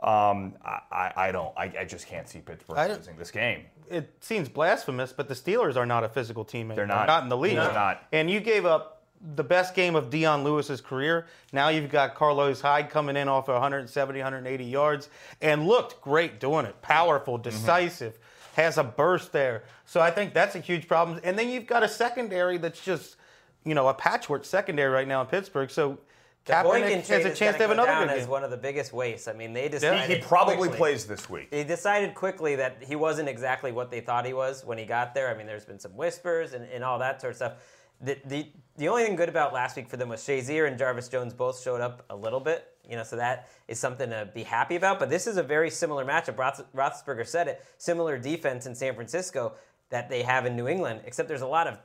um, 0.03 0.55
I, 0.65 1.13
I, 1.17 1.33
don't. 1.33 1.53
I, 1.57 1.73
I 1.81 1.85
just 1.85 2.07
can't 2.07 2.29
see 2.29 2.39
Pittsburgh 2.41 2.77
losing 2.99 3.17
this 3.17 3.31
game. 3.31 3.65
it 3.91 4.13
seems 4.21 4.49
blasphemous, 4.49 5.13
but 5.13 5.29
the 5.29 5.35
Steelers 5.35 5.77
are 5.77 5.87
not 5.87 6.05
a 6.05 6.09
physical 6.09 6.45
team. 6.45 6.69
They're 6.69 6.87
not. 6.87 7.07
Not 7.07 7.23
in 7.25 7.29
the 7.29 7.37
league. 7.37 7.57
They're 7.57 7.73
not. 7.73 8.05
And 8.13 8.31
you 8.31 8.41
gave 8.41 8.65
up 8.67 9.03
the 9.35 9.43
best 9.43 9.75
game 9.75 9.97
of 9.97 10.11
Dion 10.11 10.45
Lewis's 10.45 10.81
career. 10.81 11.27
Now 11.53 11.71
you've 11.71 11.91
got 11.91 12.15
Carlos 12.15 12.61
Hyde 12.61 12.89
coming 12.91 13.17
in 13.17 13.27
off 13.29 13.49
of 13.49 13.55
170, 13.55 14.21
180 14.21 14.65
yards 14.65 15.09
and 15.43 15.67
looked 15.67 16.01
great 16.01 16.39
doing 16.39 16.65
it. 16.67 16.81
Powerful, 16.83 17.37
Mm-hmm. 17.37 17.51
decisive, 17.51 18.19
has 18.55 18.79
a 18.79 18.85
burst 18.85 19.33
there. 19.33 19.65
So 19.87 20.01
I 20.01 20.13
think 20.13 20.35
that's 20.35 20.55
a 20.55 20.61
huge 20.61 20.87
problem. 20.87 21.19
And 21.25 21.37
then 21.37 21.49
you've 21.49 21.67
got 21.67 21.83
a 21.83 21.89
secondary 21.89 22.59
that's 22.59 22.81
just, 22.81 23.17
you 23.65 23.75
know, 23.75 23.89
a 23.89 23.95
patchwork 23.95 24.45
secondary 24.45 24.91
right 24.93 25.09
now 25.09 25.21
in 25.23 25.27
Pittsburgh. 25.27 25.71
So 25.71 25.99
Kaepernick 26.47 26.63
Boykin 26.65 26.99
has 26.99 27.07
trade 27.07 27.27
a 27.27 27.31
is 27.33 27.39
chance 27.39 27.57
to 27.57 27.63
have 27.63 27.69
go 27.69 27.73
another 27.75 27.89
down 27.89 28.07
good 28.09 28.17
as 28.17 28.23
game. 28.23 28.31
one 28.31 28.43
of 28.45 28.51
the 28.51 28.57
biggest 28.57 28.93
wastes. 28.93 29.29
I 29.29 29.33
mean, 29.35 29.53
they 29.53 29.65
He, 29.65 29.69
decided 29.69 30.17
he 30.17 30.23
probably 30.23 30.57
quickly- 30.57 30.77
plays 30.79 31.07
this 31.07 31.29
week. 31.29 31.51
They 31.51 31.65
decided 31.65 32.15
quickly 32.15 32.57
that 32.57 32.83
he 32.83 32.97
wasn't 32.97 33.29
exactly 33.29 33.71
what 33.71 33.91
they 33.91 34.01
thought 34.01 34.25
he 34.25 34.33
was 34.33 34.65
when 34.65 34.79
he 34.79 34.85
got 34.87 35.13
there. 35.15 35.29
I 35.29 35.35
mean, 35.37 35.47
there's 35.47 35.67
been 35.67 35.79
some 35.79 35.95
whispers 35.97 36.55
and, 36.55 36.65
and 36.73 36.83
all 36.83 36.99
that 37.01 37.21
sort 37.21 37.33
of 37.33 37.37
stuff. 37.37 37.53
The, 38.01 38.17
the, 38.27 38.47
the 38.77 38.89
only 38.89 39.05
thing 39.05 39.17
good 39.17 39.29
about 39.29 39.53
last 39.53 39.77
week 39.77 39.89
for 39.89 39.97
them 39.97 40.09
was 40.09 40.21
Shazier 40.21 40.69
and 40.69 40.79
Jarvis 40.79 41.09
Jones 41.09 41.35
both 41.35 41.61
showed 41.61 41.81
up 41.81 42.05
a 42.11 42.17
little 42.17 42.39
bit, 42.41 42.65
you 42.89 42.95
know, 42.97 43.03
so 43.03 43.17
that 43.17 43.49
is 43.67 43.79
something 43.81 44.09
to 44.11 44.31
be 44.33 44.45
happy 44.45 44.77
about. 44.77 44.99
But 45.01 45.11
this 45.11 45.27
is 45.27 45.37
a 45.37 45.43
very 45.43 45.69
similar 45.69 46.05
matchup. 46.05 46.39
Roth, 46.39 46.63
Roethlisberger 46.75 47.27
said 47.27 47.49
it, 47.49 47.65
similar 47.77 48.17
defense 48.17 48.67
in 48.67 48.75
San 48.77 48.95
Francisco 48.95 49.55
that 49.91 50.09
they 50.09 50.23
have 50.23 50.47
in 50.47 50.55
New 50.55 50.69
England, 50.69 51.01
except 51.07 51.29
there's 51.29 51.41
a 51.43 51.47
lot 51.47 51.67
of 51.67 51.77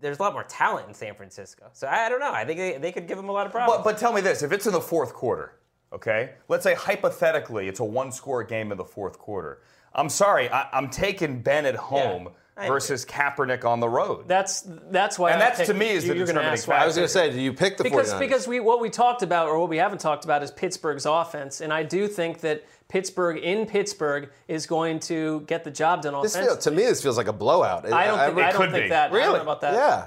there's 0.00 0.18
a 0.18 0.22
lot 0.22 0.32
more 0.32 0.44
talent 0.44 0.88
in 0.88 0.94
San 0.94 1.14
Francisco. 1.14 1.66
So 1.72 1.86
I, 1.86 2.06
I 2.06 2.08
don't 2.08 2.20
know. 2.20 2.32
I 2.32 2.44
think 2.44 2.58
they, 2.58 2.78
they 2.78 2.92
could 2.92 3.06
give 3.08 3.18
him 3.18 3.28
a 3.28 3.32
lot 3.32 3.46
of 3.46 3.52
problems. 3.52 3.78
But, 3.78 3.92
but 3.92 3.98
tell 3.98 4.12
me 4.12 4.20
this: 4.20 4.42
if 4.42 4.52
it's 4.52 4.66
in 4.66 4.72
the 4.72 4.80
fourth 4.80 5.12
quarter, 5.14 5.58
okay, 5.92 6.30
let's 6.48 6.64
say 6.64 6.74
hypothetically 6.74 7.68
it's 7.68 7.80
a 7.80 7.84
one-score 7.84 8.44
game 8.44 8.72
in 8.72 8.78
the 8.78 8.84
fourth 8.84 9.18
quarter. 9.18 9.60
I'm 9.94 10.08
sorry, 10.08 10.50
I, 10.50 10.68
I'm 10.72 10.90
taking 10.90 11.42
Ben 11.42 11.66
at 11.66 11.76
home 11.76 12.28
I 12.56 12.64
agree. 12.64 12.74
versus 12.74 13.04
Kaepernick 13.04 13.64
on 13.64 13.80
the 13.80 13.88
road. 13.88 14.28
That's 14.28 14.62
that's 14.90 15.18
why. 15.18 15.30
And 15.30 15.42
I 15.42 15.50
that's, 15.50 15.66
to 15.68 15.74
me, 15.74 15.90
is 15.90 16.02
the 16.02 16.16
you're 16.16 16.26
determining 16.26 16.50
why. 16.50 16.56
factor. 16.56 16.72
I 16.74 16.86
was 16.86 16.96
going 16.96 17.06
to 17.06 17.12
say, 17.12 17.30
do 17.30 17.40
you 17.40 17.52
pick 17.52 17.76
the 17.76 17.84
because 17.84 18.12
49ers? 18.12 18.18
because 18.18 18.48
we 18.48 18.60
what 18.60 18.80
we 18.80 18.90
talked 18.90 19.22
about 19.22 19.48
or 19.48 19.58
what 19.58 19.68
we 19.68 19.78
haven't 19.78 20.00
talked 20.00 20.24
about 20.24 20.42
is 20.42 20.50
Pittsburgh's 20.50 21.06
offense, 21.06 21.60
and 21.60 21.72
I 21.72 21.82
do 21.82 22.08
think 22.08 22.40
that 22.40 22.64
Pittsburgh 22.88 23.38
in 23.38 23.66
Pittsburgh 23.66 24.30
is 24.48 24.66
going 24.66 24.98
to 25.00 25.40
get 25.46 25.64
the 25.64 25.70
job 25.70 26.02
done 26.02 26.14
this 26.22 26.34
offensively. 26.34 26.46
feels, 26.54 26.64
to 26.64 26.70
me, 26.70 26.82
this 26.84 27.02
feels 27.02 27.16
like 27.16 27.28
a 27.28 27.32
blowout. 27.32 27.90
I 27.92 28.06
don't 28.06 28.18
think, 28.18 28.38
I 28.38 28.48
It 28.48 28.52
don't 28.52 28.60
could 28.62 28.70
think 28.72 28.84
be. 28.84 28.88
that. 28.90 29.10
I 29.10 29.12
don't 29.12 29.16
Really? 29.16 29.36
know 29.36 29.42
about 29.42 29.60
that. 29.60 29.74
Yeah. 29.74 30.06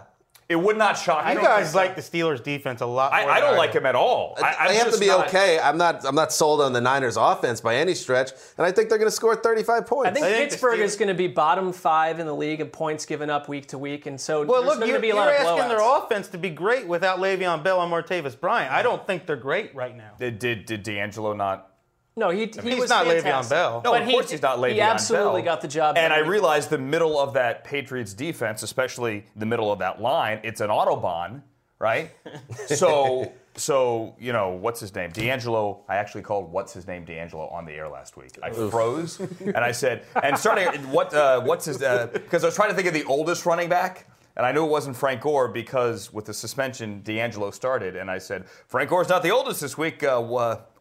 It 0.50 0.60
would 0.60 0.76
not 0.78 0.98
shock 0.98 1.26
me. 1.28 1.32
you 1.32 1.40
guys 1.42 1.74
like 1.74 1.96
the 1.96 2.02
Steelers 2.02 2.44
defense 2.44 2.82
a 2.82 2.86
lot. 2.86 3.14
I, 3.14 3.22
more 3.22 3.32
I 3.32 3.40
than 3.40 3.50
don't 3.52 3.58
like 3.58 3.72
him 3.72 3.86
at 3.86 3.96
all. 3.96 4.36
I, 4.44 4.68
they 4.68 4.76
have 4.76 4.92
to 4.92 5.00
be 5.00 5.08
not- 5.08 5.28
okay. 5.30 5.58
I'm 5.58 5.78
not. 5.78 6.04
I'm 6.06 6.14
not 6.16 6.34
sold 6.34 6.60
on 6.60 6.74
the 6.74 6.82
Niners' 6.82 7.16
offense 7.16 7.62
by 7.62 7.76
any 7.78 7.94
stretch, 7.94 8.32
and 8.58 8.66
I 8.68 8.72
think 8.74 8.90
they're 8.90 8.98
going 8.98 9.08
to 9.10 9.16
score 9.16 9.34
35 9.34 9.86
points. 9.88 10.10
I 10.10 10.14
think, 10.14 10.26
I 10.26 10.30
think 10.34 10.50
Pittsburgh 10.50 10.80
Steelers- 10.80 10.84
is 10.84 10.96
going 10.98 11.08
to 11.08 11.14
be 11.14 11.28
bottom 11.28 11.72
five 11.72 12.20
in 12.20 12.26
the 12.26 12.36
league 12.36 12.60
in 12.60 12.68
points 12.68 13.06
given 13.06 13.30
up 13.30 13.48
week 13.48 13.68
to 13.68 13.78
week, 13.78 14.08
and 14.08 14.20
so 14.20 14.44
Well, 14.44 14.64
there's 14.64 14.78
look, 14.80 14.88
you're, 14.90 14.98
to 14.98 15.02
be 15.02 15.12
a 15.12 15.14
you're 15.14 15.24
lot 15.24 15.30
of 15.30 15.36
asking 15.36 15.56
blowouts. 15.56 15.68
their 15.70 15.98
offense 16.04 16.28
to 16.28 16.38
be 16.38 16.50
great 16.50 16.86
without 16.86 17.20
Le'Veon 17.20 17.64
Bell 17.64 17.82
and 17.82 17.90
Martavis 17.90 18.38
Bryant. 18.38 18.74
I 18.74 18.82
don't 18.82 19.08
think 19.08 19.26
they're 19.28 19.38
great 19.38 19.74
right 19.74 19.96
now. 19.96 20.12
Did, 20.20 20.38
did, 20.38 20.66
did 20.66 20.84
D'Angelo 20.84 21.32
not? 21.32 21.71
No, 22.16 22.30
he, 22.30 22.46
he 22.62 22.72
He's 22.72 22.80
was 22.80 22.90
not 22.90 23.06
Le'Veon 23.06 23.22
fantastic. 23.22 23.50
Bell. 23.56 23.82
No, 23.86 23.92
But 23.92 24.02
of 24.02 24.08
he- 24.08 24.14
course 24.14 24.32
he's 24.32 24.42
not 24.42 24.58
Le'Veon 24.58 24.62
Bell. 24.62 24.74
He 24.76 24.82
absolutely 24.82 25.42
Bell. 25.42 25.54
got 25.56 25.62
the 25.62 25.68
job. 25.68 25.98
And 25.98 26.12
I 26.12 26.18
week 26.18 26.26
to 26.26 26.30
week. 26.30 26.32
realized 26.42 26.70
the 26.70 26.78
middle 26.78 27.20
of 27.20 27.34
that 27.34 27.64
Patriots 27.64 28.14
defense, 28.14 28.64
especially 28.64 29.26
the 29.36 29.46
middle 29.46 29.72
of 29.72 29.80
that 29.80 30.02
line, 30.02 30.40
it's 30.44 30.62
an 30.62 30.70
autobahn, 30.70 31.42
right? 31.80 32.12
so, 32.68 33.32
so 33.56 34.16
you 34.20 34.34
know, 34.34 34.50
what's 34.50 34.80
his 34.80 34.94
name? 34.94 35.12
D'Angelo. 35.12 35.84
I 35.88 35.96
actually 35.98 36.22
called 36.24 36.52
what's 36.52 36.74
his 36.74 36.88
name 36.88 37.06
D'Angelo 37.06 37.48
on 37.48 37.66
the 37.66 37.74
air 37.74 37.88
last 37.90 38.18
week. 38.18 38.38
I 38.44 38.52
froze 38.52 39.20
and 39.40 39.58
I 39.58 39.72
said, 39.72 40.04
and 40.22 40.38
starting 40.38 40.68
what 40.92 41.14
uh, 41.14 41.42
what's 41.42 41.66
his 41.66 41.78
because 41.78 42.44
I 42.44 42.48
was 42.48 42.56
trying 42.56 42.70
to 42.70 42.76
think 42.76 42.88
of 42.88 42.94
the 42.94 43.04
oldest 43.06 43.46
running 43.46 43.70
back. 43.70 44.08
And 44.38 44.46
I 44.46 44.54
knew 44.54 44.64
it 44.64 44.70
wasn't 44.70 44.96
Frank 44.96 45.20
Gore 45.22 45.50
because 45.50 46.14
with 46.14 46.24
the 46.24 46.34
suspension, 46.34 47.02
D'Angelo 47.04 47.52
started. 47.52 47.98
And 47.98 48.10
I 48.10 48.18
said, 48.18 48.46
Frank 48.68 48.90
Gore's 48.90 49.10
not 49.10 49.24
the 49.24 49.30
oldest 49.32 49.60
this 49.60 49.78
week. 49.78 50.04
Uh, 50.06 50.22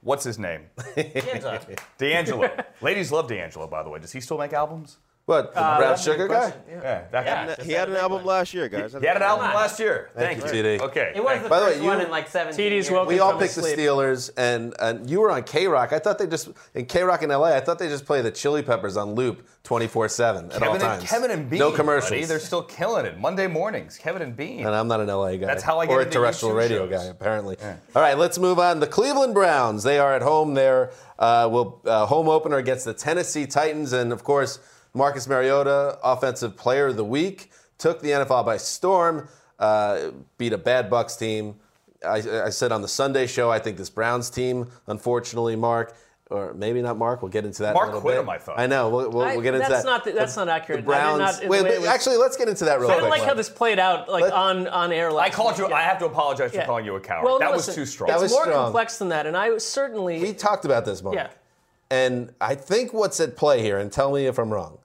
what's 0.02 0.24
his 0.24 0.38
name? 0.38 0.66
D'Angelo. 1.98 2.50
Ladies 2.80 3.12
love 3.12 3.28
D'Angelo, 3.28 3.66
by 3.66 3.82
the 3.82 3.90
way. 3.90 3.98
Does 3.98 4.12
he 4.12 4.20
still 4.20 4.38
make 4.38 4.52
albums? 4.52 4.98
What, 5.30 5.54
the 5.54 5.60
Uh, 5.62 5.78
brown 5.78 5.90
that's 5.90 6.06
a 6.06 6.10
good 6.10 6.12
sugar 6.14 6.28
guy? 6.28 6.52
Yeah. 6.68 6.74
Yeah, 6.82 7.02
that 7.12 7.24
Yeah. 7.26 7.54
guy. 7.56 7.62
He 7.64 7.72
had 7.72 7.88
an 7.88 7.96
album 7.96 8.24
last 8.24 8.52
year, 8.52 8.68
guys. 8.68 8.92
He 8.98 9.06
had 9.06 9.16
an 9.16 9.22
album 9.22 9.46
last 9.54 9.78
year. 9.78 10.10
Thank 10.16 10.40
Thank, 10.42 10.52
you, 10.52 10.58
you. 10.58 10.78
TD. 10.78 10.82
Okay. 10.82 11.12
It 11.14 11.20
was 11.22 11.30
thank 11.30 11.42
the 11.44 11.48
By 11.48 11.60
the 11.60 11.66
way, 11.66 11.72
first 11.74 11.84
one 11.84 11.98
you- 11.98 12.04
in 12.06 12.10
like 12.10 12.28
17 12.28 12.56
TD's 12.58 12.86
years. 12.86 12.90
woke 12.90 13.08
We 13.08 13.20
all 13.20 13.38
picked 13.38 13.54
the. 13.54 13.60
Steelers, 13.62 14.30
and, 14.36 14.74
and 14.80 15.08
you 15.08 15.20
were 15.20 15.30
on 15.30 15.42
KROQ. 15.44 15.92
I 15.92 15.98
thought 16.00 16.18
they 16.18 16.26
just 16.26 16.48
in 16.74 16.86
KROQ 16.86 17.22
in 17.22 17.30
LA. 17.30 17.54
I 17.54 17.60
thought 17.60 17.78
they 17.78 17.88
just 17.88 18.04
play 18.06 18.22
the 18.22 18.32
Chili 18.32 18.62
Peppers 18.62 18.96
on 18.96 19.14
loop 19.14 19.46
twenty 19.62 19.86
four 19.86 20.08
seven 20.08 20.50
at 20.50 20.62
all 20.62 20.76
times. 20.78 21.00
and, 21.02 21.08
Kevin 21.08 21.30
and 21.30 21.48
Bean. 21.48 21.60
No 21.60 21.70
commercials. 21.70 22.10
buddy. 22.10 22.24
They're 22.24 22.40
still 22.40 22.62
killing 22.62 23.06
it. 23.06 23.18
Monday 23.18 23.46
mornings, 23.46 23.98
Kevin 23.98 24.22
and 24.22 24.36
Bean. 24.36 24.66
and 24.66 24.74
I'm 24.74 24.88
not 24.88 25.00
an 25.00 25.08
LA 25.08 25.36
guy. 25.36 25.46
That's 25.46 25.62
how 25.62 25.78
I 25.78 25.86
get 25.86 25.92
or 25.92 26.00
a 26.00 26.06
terrestrial 26.10 26.54
YouTube 26.54 26.58
radio 26.58 26.88
shows. 26.90 27.02
guy, 27.02 27.04
apparently. 27.06 27.56
All 27.94 28.02
right, 28.02 28.18
let's 28.18 28.38
move 28.38 28.58
on. 28.58 28.80
The 28.80 28.86
Cleveland 28.88 29.34
Browns. 29.34 29.84
They 29.84 29.98
are 30.00 30.12
at 30.12 30.22
home. 30.22 30.54
They're 30.54 30.90
uh, 31.20 31.48
will 31.52 31.80
uh, 31.84 32.06
home 32.06 32.28
opener 32.28 32.56
against 32.56 32.84
the 32.86 32.94
Tennessee 32.94 33.46
Titans, 33.46 33.92
and 33.92 34.10
of 34.12 34.24
course, 34.24 34.58
Marcus 34.94 35.28
Mariota, 35.28 35.98
Offensive 36.02 36.56
Player 36.56 36.88
of 36.88 36.96
the 36.96 37.04
Week, 37.04 37.50
took 37.78 38.00
the 38.00 38.10
NFL 38.10 38.44
by 38.44 38.56
storm. 38.56 39.28
Uh, 39.58 40.10
beat 40.38 40.52
a 40.52 40.58
bad 40.58 40.88
Bucks 40.90 41.16
team. 41.16 41.56
I, 42.06 42.16
I 42.46 42.50
said 42.50 42.72
on 42.72 42.80
the 42.82 42.88
Sunday 42.88 43.26
show, 43.26 43.50
I 43.50 43.58
think 43.58 43.76
this 43.76 43.90
Browns 43.90 44.30
team, 44.30 44.68
unfortunately, 44.86 45.54
Mark. 45.56 45.94
Or 46.30 46.54
maybe 46.54 46.80
not 46.80 46.96
Mark. 46.96 47.22
We'll 47.22 47.30
get 47.32 47.44
into 47.44 47.64
that. 47.64 47.74
Mark 47.74 47.88
in 47.88 47.94
a 47.94 47.96
little 47.96 48.02
quit 48.02 48.14
bit. 48.14 48.20
him, 48.20 48.28
I 48.30 48.38
thought. 48.38 48.56
I 48.56 48.68
know. 48.68 48.88
We'll, 48.88 49.10
we'll, 49.10 49.22
I- 49.24 49.32
we'll 49.32 49.42
get 49.42 49.54
into 49.54 49.68
that's 49.68 49.82
that. 49.82 49.90
not 49.90 50.04
the- 50.04 50.12
that's 50.12 50.36
not 50.36 50.48
accurate. 50.48 50.82
The 50.82 50.86
Browns. 50.86 51.18
not- 51.18 51.40
the 51.40 51.48
wait, 51.48 51.62
way 51.64 51.68
but 51.70 51.72
it 51.72 51.80
was- 51.80 51.88
actually, 51.88 52.18
let's 52.18 52.36
get 52.36 52.48
into 52.48 52.64
that 52.66 52.78
real 52.78 52.88
I 52.88 52.92
quick. 52.94 52.98
I 52.98 53.00
don't 53.08 53.18
like 53.18 53.28
how 53.28 53.34
this 53.34 53.48
played 53.48 53.80
out 53.80 54.08
like 54.08 54.22
Let- 54.22 54.32
on 54.32 54.68
on 54.68 54.92
air. 54.92 55.08
I 55.10 55.12
Last 55.12 55.34
called 55.34 55.58
you. 55.58 55.64
week. 55.64 55.72
I 55.74 55.82
have 55.82 55.98
to 55.98 56.06
apologize 56.06 56.52
for 56.52 56.58
Yeah. 56.58 56.66
calling 56.66 56.84
you 56.84 56.94
a 56.94 57.00
coward. 57.00 57.24
Well, 57.24 57.40
that 57.40 57.50
listen, 57.50 57.70
was 57.72 57.74
too 57.74 57.84
strong. 57.84 58.06
That 58.08 58.14
It's 58.14 58.22
was 58.22 58.30
more 58.32 58.44
strong. 58.44 58.62
complex 58.66 58.98
than 58.98 59.08
that, 59.08 59.26
and 59.26 59.36
I 59.36 59.58
certainly 59.58 60.22
We 60.22 60.32
talked 60.32 60.64
about 60.64 60.84
this, 60.84 61.02
Mark. 61.02 61.16
yeah. 61.16 61.30
And 61.90 62.32
I 62.40 62.54
think 62.54 62.92
what's 62.92 63.18
at 63.18 63.36
play 63.36 63.62
here, 63.62 63.78
and 63.78 63.90
tell 63.90 64.12
me 64.12 64.26
if 64.26 64.38
I'm 64.38 64.52
wrong, 64.52 64.78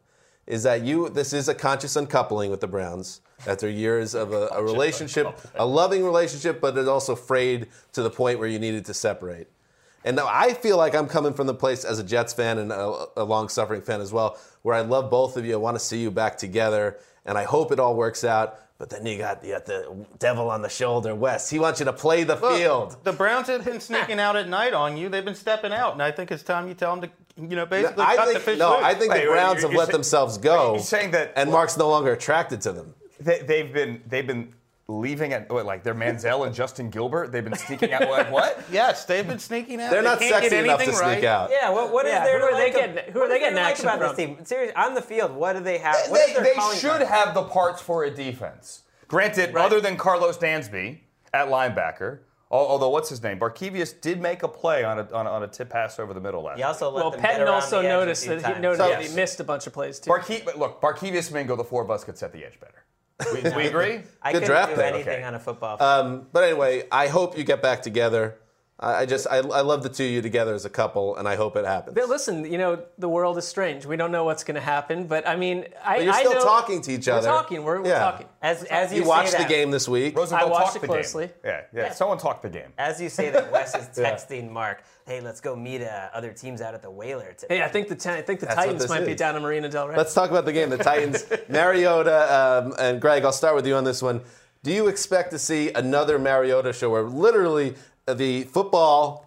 is 0.47 0.63
that 0.63 0.81
you 0.81 1.09
this 1.09 1.33
is 1.33 1.47
a 1.47 1.55
conscious 1.55 1.95
uncoupling 1.95 2.49
with 2.51 2.61
the 2.61 2.67
Browns 2.67 3.21
after 3.47 3.69
years 3.69 4.15
of 4.15 4.33
a, 4.33 4.47
a 4.53 4.63
relationship, 4.63 5.39
a 5.55 5.65
loving 5.65 6.03
relationship, 6.03 6.59
but 6.61 6.77
it's 6.77 6.87
also 6.87 7.15
frayed 7.15 7.67
to 7.93 8.01
the 8.01 8.09
point 8.09 8.39
where 8.39 8.47
you 8.47 8.59
needed 8.59 8.85
to 8.85 8.93
separate. 8.93 9.47
And 10.03 10.15
now 10.15 10.27
I 10.29 10.53
feel 10.53 10.77
like 10.77 10.95
I'm 10.95 11.07
coming 11.07 11.33
from 11.33 11.47
the 11.47 11.53
place 11.53 11.83
as 11.83 11.97
a 11.99 12.03
Jets 12.03 12.31
fan 12.33 12.59
and 12.59 12.71
a, 12.71 13.07
a 13.17 13.23
long-suffering 13.23 13.81
fan 13.81 14.01
as 14.01 14.13
well, 14.13 14.37
where 14.61 14.75
I 14.75 14.81
love 14.81 15.09
both 15.09 15.35
of 15.35 15.45
you. 15.45 15.53
I 15.53 15.57
want 15.57 15.75
to 15.75 15.83
see 15.83 15.99
you 15.99 16.11
back 16.11 16.37
together, 16.37 16.97
and 17.25 17.37
I 17.37 17.43
hope 17.43 17.71
it 17.71 17.79
all 17.79 17.95
works 17.95 18.23
out. 18.23 18.59
But 18.77 18.89
then 18.89 19.05
you 19.05 19.17
got, 19.17 19.43
you 19.45 19.53
got 19.53 19.65
the 19.65 20.05
devil 20.19 20.49
on 20.49 20.61
the 20.61 20.67
shoulder, 20.69 21.15
Wes. 21.15 21.49
He 21.49 21.59
wants 21.59 21.79
you 21.79 21.85
to 21.85 21.93
play 21.93 22.23
the 22.25 22.35
Look, 22.35 22.57
field. 22.57 22.97
The 23.05 23.13
Browns 23.13 23.47
have 23.47 23.63
been 23.63 23.79
sneaking 23.89 24.19
out 24.19 24.35
at 24.35 24.49
night 24.49 24.73
on 24.73 24.97
you. 24.97 25.07
They've 25.07 25.23
been 25.23 25.33
stepping 25.35 25.71
out, 25.71 25.93
and 25.93 26.03
I 26.03 26.11
think 26.11 26.29
it's 26.29 26.43
time 26.43 26.67
you 26.67 26.73
tell 26.73 26.93
them 26.95 27.09
to, 27.09 27.41
you 27.49 27.55
know, 27.55 27.65
basically 27.65 28.03
I 28.03 28.17
cut 28.17 28.25
the 28.25 28.31
think, 28.33 28.43
fish 28.43 28.59
no, 28.59 28.71
loose. 28.71 28.83
I 28.83 28.93
think 28.93 29.13
Wait, 29.13 29.21
the 29.25 29.31
Browns 29.31 29.61
you're- 29.61 29.69
have 29.71 29.77
let 29.77 29.85
say- 29.87 29.91
themselves 29.93 30.37
go. 30.37 30.73
You're 30.73 30.83
saying 30.83 31.11
that- 31.11 31.31
and 31.37 31.51
Mark's 31.51 31.77
no 31.77 31.87
longer 31.89 32.11
attracted 32.11 32.59
to 32.61 32.73
them. 32.73 32.93
They, 33.17 33.39
they've 33.43 33.71
been 33.71 34.01
they've 34.07 34.27
been 34.27 34.53
leaving 34.87 35.33
at 35.33 35.51
what, 35.51 35.65
like 35.65 35.83
they're 35.83 35.95
Manziel 35.95 36.45
and 36.45 36.53
Justin 36.53 36.89
Gilbert. 36.89 37.31
They've 37.31 37.43
been 37.43 37.55
sneaking 37.55 37.91
out 37.91 38.09
like 38.09 38.31
what? 38.31 38.63
yes, 38.71 39.05
they've 39.05 39.25
been 39.27 39.39
sneaking 39.39 39.81
out. 39.81 39.89
They're 39.91 40.01
They 40.03 40.07
not 40.07 40.19
sexy 40.19 40.55
enough 40.57 40.77
to 40.77 40.83
anything 40.85 40.95
sneak 40.95 41.01
right. 41.01 41.23
out. 41.23 41.49
Yeah, 41.51 41.69
what, 41.71 41.91
what 41.91 42.05
is 42.05 42.11
Yeah, 42.13 42.23
there 42.23 42.39
who 42.39 42.47
to 42.49 42.53
are 42.53 42.57
they 42.57 42.63
like 42.65 42.73
getting- 42.95 43.13
who 43.13 43.19
are 43.21 43.27
they 43.29 43.39
getting 43.39 43.55
to 43.57 43.61
like 43.63 43.71
action 43.71 43.85
about 43.87 43.99
from? 43.99 44.07
this 44.09 44.17
team? 44.17 44.45
Seriously, 44.45 44.75
on 44.75 44.93
the 44.93 45.01
field, 45.01 45.31
what 45.35 45.53
do 45.53 45.59
they 45.61 45.79
have? 45.79 45.95
What 46.09 46.29
is 46.29 46.35
They, 46.35 46.43
they 46.43 46.53
should 46.77 46.89
card? 46.89 47.01
have 47.03 47.33
the 47.33 47.43
parts 47.43 47.81
for 47.81 48.03
a 48.03 48.11
defense. 48.11 48.83
Granted, 49.07 49.55
other 49.55 49.81
than 49.81 49.97
Karlos 49.97 50.37
Dansby 50.39 50.99
at 51.33 51.47
linebacker, 51.47 52.19
although 52.51 52.89
what's 52.89 53.09
his 53.09 53.21
name, 53.23 53.39
Barkevious 53.39 53.99
did 53.99 54.21
make 54.21 54.43
a 54.43 54.47
play 54.47 54.83
on 54.83 54.99
a, 54.99 55.11
on 55.13 55.25
a, 55.27 55.29
on 55.29 55.43
a 55.43 55.47
tip 55.47 55.69
pass 55.69 55.99
over 55.99 56.13
the 56.13 56.21
middle 56.21 56.43
last. 56.43 56.57
He 56.57 56.63
also 56.63 56.89
let 56.91 57.01
Well, 57.01 57.11
them 57.11 57.19
get 57.21 57.25
Pettin 57.31 57.41
around 57.47 57.53
also 57.55 57.81
the 57.81 57.87
noticed 57.87 58.23
few 58.25 58.39
that 58.39 58.55
he 58.55 58.61
noticed 58.61 58.81
So- 58.83 58.89
that 58.89 59.01
he 59.03 59.15
missed 59.15 59.39
a 59.39 59.43
bunch 59.43 59.65
of 59.67 59.73
plays 59.73 59.99
too. 59.99 60.09
Barke- 60.09 60.55
look, 60.57 60.79
Barkevious 60.81 61.31
Mingo, 61.31 61.55
the 61.55 61.63
four 61.63 61.81
of 61.83 61.89
us 61.91 62.03
could 62.03 62.17
set 62.17 62.31
the 62.33 62.45
edge 62.45 62.59
better. 62.59 62.83
We, 63.33 63.41
we 63.51 63.67
agree. 63.67 64.01
I 64.21 64.31
Good 64.33 64.41
couldn't 64.43 64.47
draft 64.49 64.69
do 64.71 64.75
pick. 64.75 64.85
anything 64.93 65.13
Okay. 65.15 65.23
on 65.23 65.35
a 65.35 65.39
football 65.39 65.77
field. 65.77 65.89
Um, 65.89 66.27
but 66.33 66.43
anyway, 66.43 66.83
I 66.91 67.07
hope 67.07 67.37
you 67.37 67.43
get 67.43 67.61
back 67.61 67.81
together. 67.81 68.37
I, 68.77 68.93
I 69.01 69.05
just, 69.05 69.25
I, 69.31 69.37
I 69.37 69.61
love 69.61 69.83
the 69.83 69.89
two 69.89 70.03
of 70.03 70.11
you 70.11 70.21
together 70.21 70.53
as 70.53 70.65
a 70.65 70.69
couple, 70.69 71.15
and 71.15 71.25
I 71.29 71.37
hope 71.37 71.55
it 71.55 71.63
happens. 71.65 71.95
But 71.95 72.09
listen, 72.09 72.43
you 72.51 72.57
know 72.57 72.83
the 72.97 73.07
world 73.07 73.37
is 73.37 73.47
strange. 73.47 73.85
We 73.85 73.95
don't 73.95 74.11
know 74.11 74.25
what's 74.25 74.43
going 74.43 74.55
to 74.55 74.61
happen, 74.61 75.07
but 75.07 75.25
I 75.25 75.37
mean, 75.37 75.65
I, 75.81 75.95
But 75.99 76.03
you're 76.03 76.13
I 76.13 76.19
still 76.19 76.33
know- 76.33 76.43
talking 76.43 76.81
to 76.81 76.91
each 76.91 77.07
other. 77.07 77.29
We're 77.29 77.33
talking. 77.37 77.63
We're, 77.63 77.81
we're 77.81 77.87
Yeah. 77.87 77.99
talking. 77.99 78.27
as 78.41 78.65
as 78.65 78.91
you, 78.91 78.97
You 78.97 79.03
say 79.03 79.07
watched 79.07 79.37
the 79.37 79.45
game 79.45 79.71
this 79.71 79.87
week. 79.87 80.17
Roosevelt 80.17 80.41
I 80.41 80.45
watched 80.51 80.73
talked 80.73 80.83
it 80.83 80.87
closely. 80.87 81.27
game. 81.27 81.35
Yeah, 81.45 81.61
yeah, 81.73 81.91
Someone 81.93 82.17
talked 82.17 82.41
the 82.43 82.49
game. 82.49 82.73
As 82.77 82.99
you 83.01 83.07
say 83.07 83.29
that, 83.29 83.49
Wes 83.49 83.73
is 83.75 83.87
texting 83.97 84.49
Mark, 84.51 84.83
"Hey, 85.05 85.21
let's 85.21 85.41
go 85.41 85.55
meet 85.55 85.81
uh, 85.81 86.09
other 86.13 86.31
teams 86.31 86.61
out 86.61 86.73
at 86.73 86.81
the 86.81 86.89
Whaler 86.89 87.33
today." 87.37 87.57
Hey, 87.57 87.63
I 87.63 87.67
think 87.67 87.87
the 87.87 88.11
I 88.11 88.21
think 88.21 88.39
the 88.39 88.47
That's 88.47 88.57
Titans 88.57 88.81
this 88.81 88.89
might 88.89 89.05
be 89.05 89.15
down 89.15 89.35
in 89.35 89.41
Marina 89.41 89.69
Del 89.69 89.87
Rey. 89.87 89.97
Let's 89.97 90.13
talk 90.13 90.29
about 90.29 90.45
the 90.45 90.53
game. 90.53 90.69
The 90.69 90.77
Titans, 90.77 91.25
Mariota, 91.49 92.63
um, 92.65 92.73
and 92.79 93.01
Greg. 93.01 93.23
I'll 93.25 93.31
start 93.31 93.55
with 93.55 93.67
you 93.67 93.75
on 93.75 93.83
this 93.83 94.01
one. 94.01 94.21
Do 94.63 94.71
you 94.71 94.87
expect 94.87 95.31
to 95.31 95.39
see 95.39 95.71
another 95.73 96.17
Mariota 96.17 96.73
show 96.73 96.89
where 96.89 97.03
literally 97.03 97.75
the 98.07 98.43
football 98.43 99.25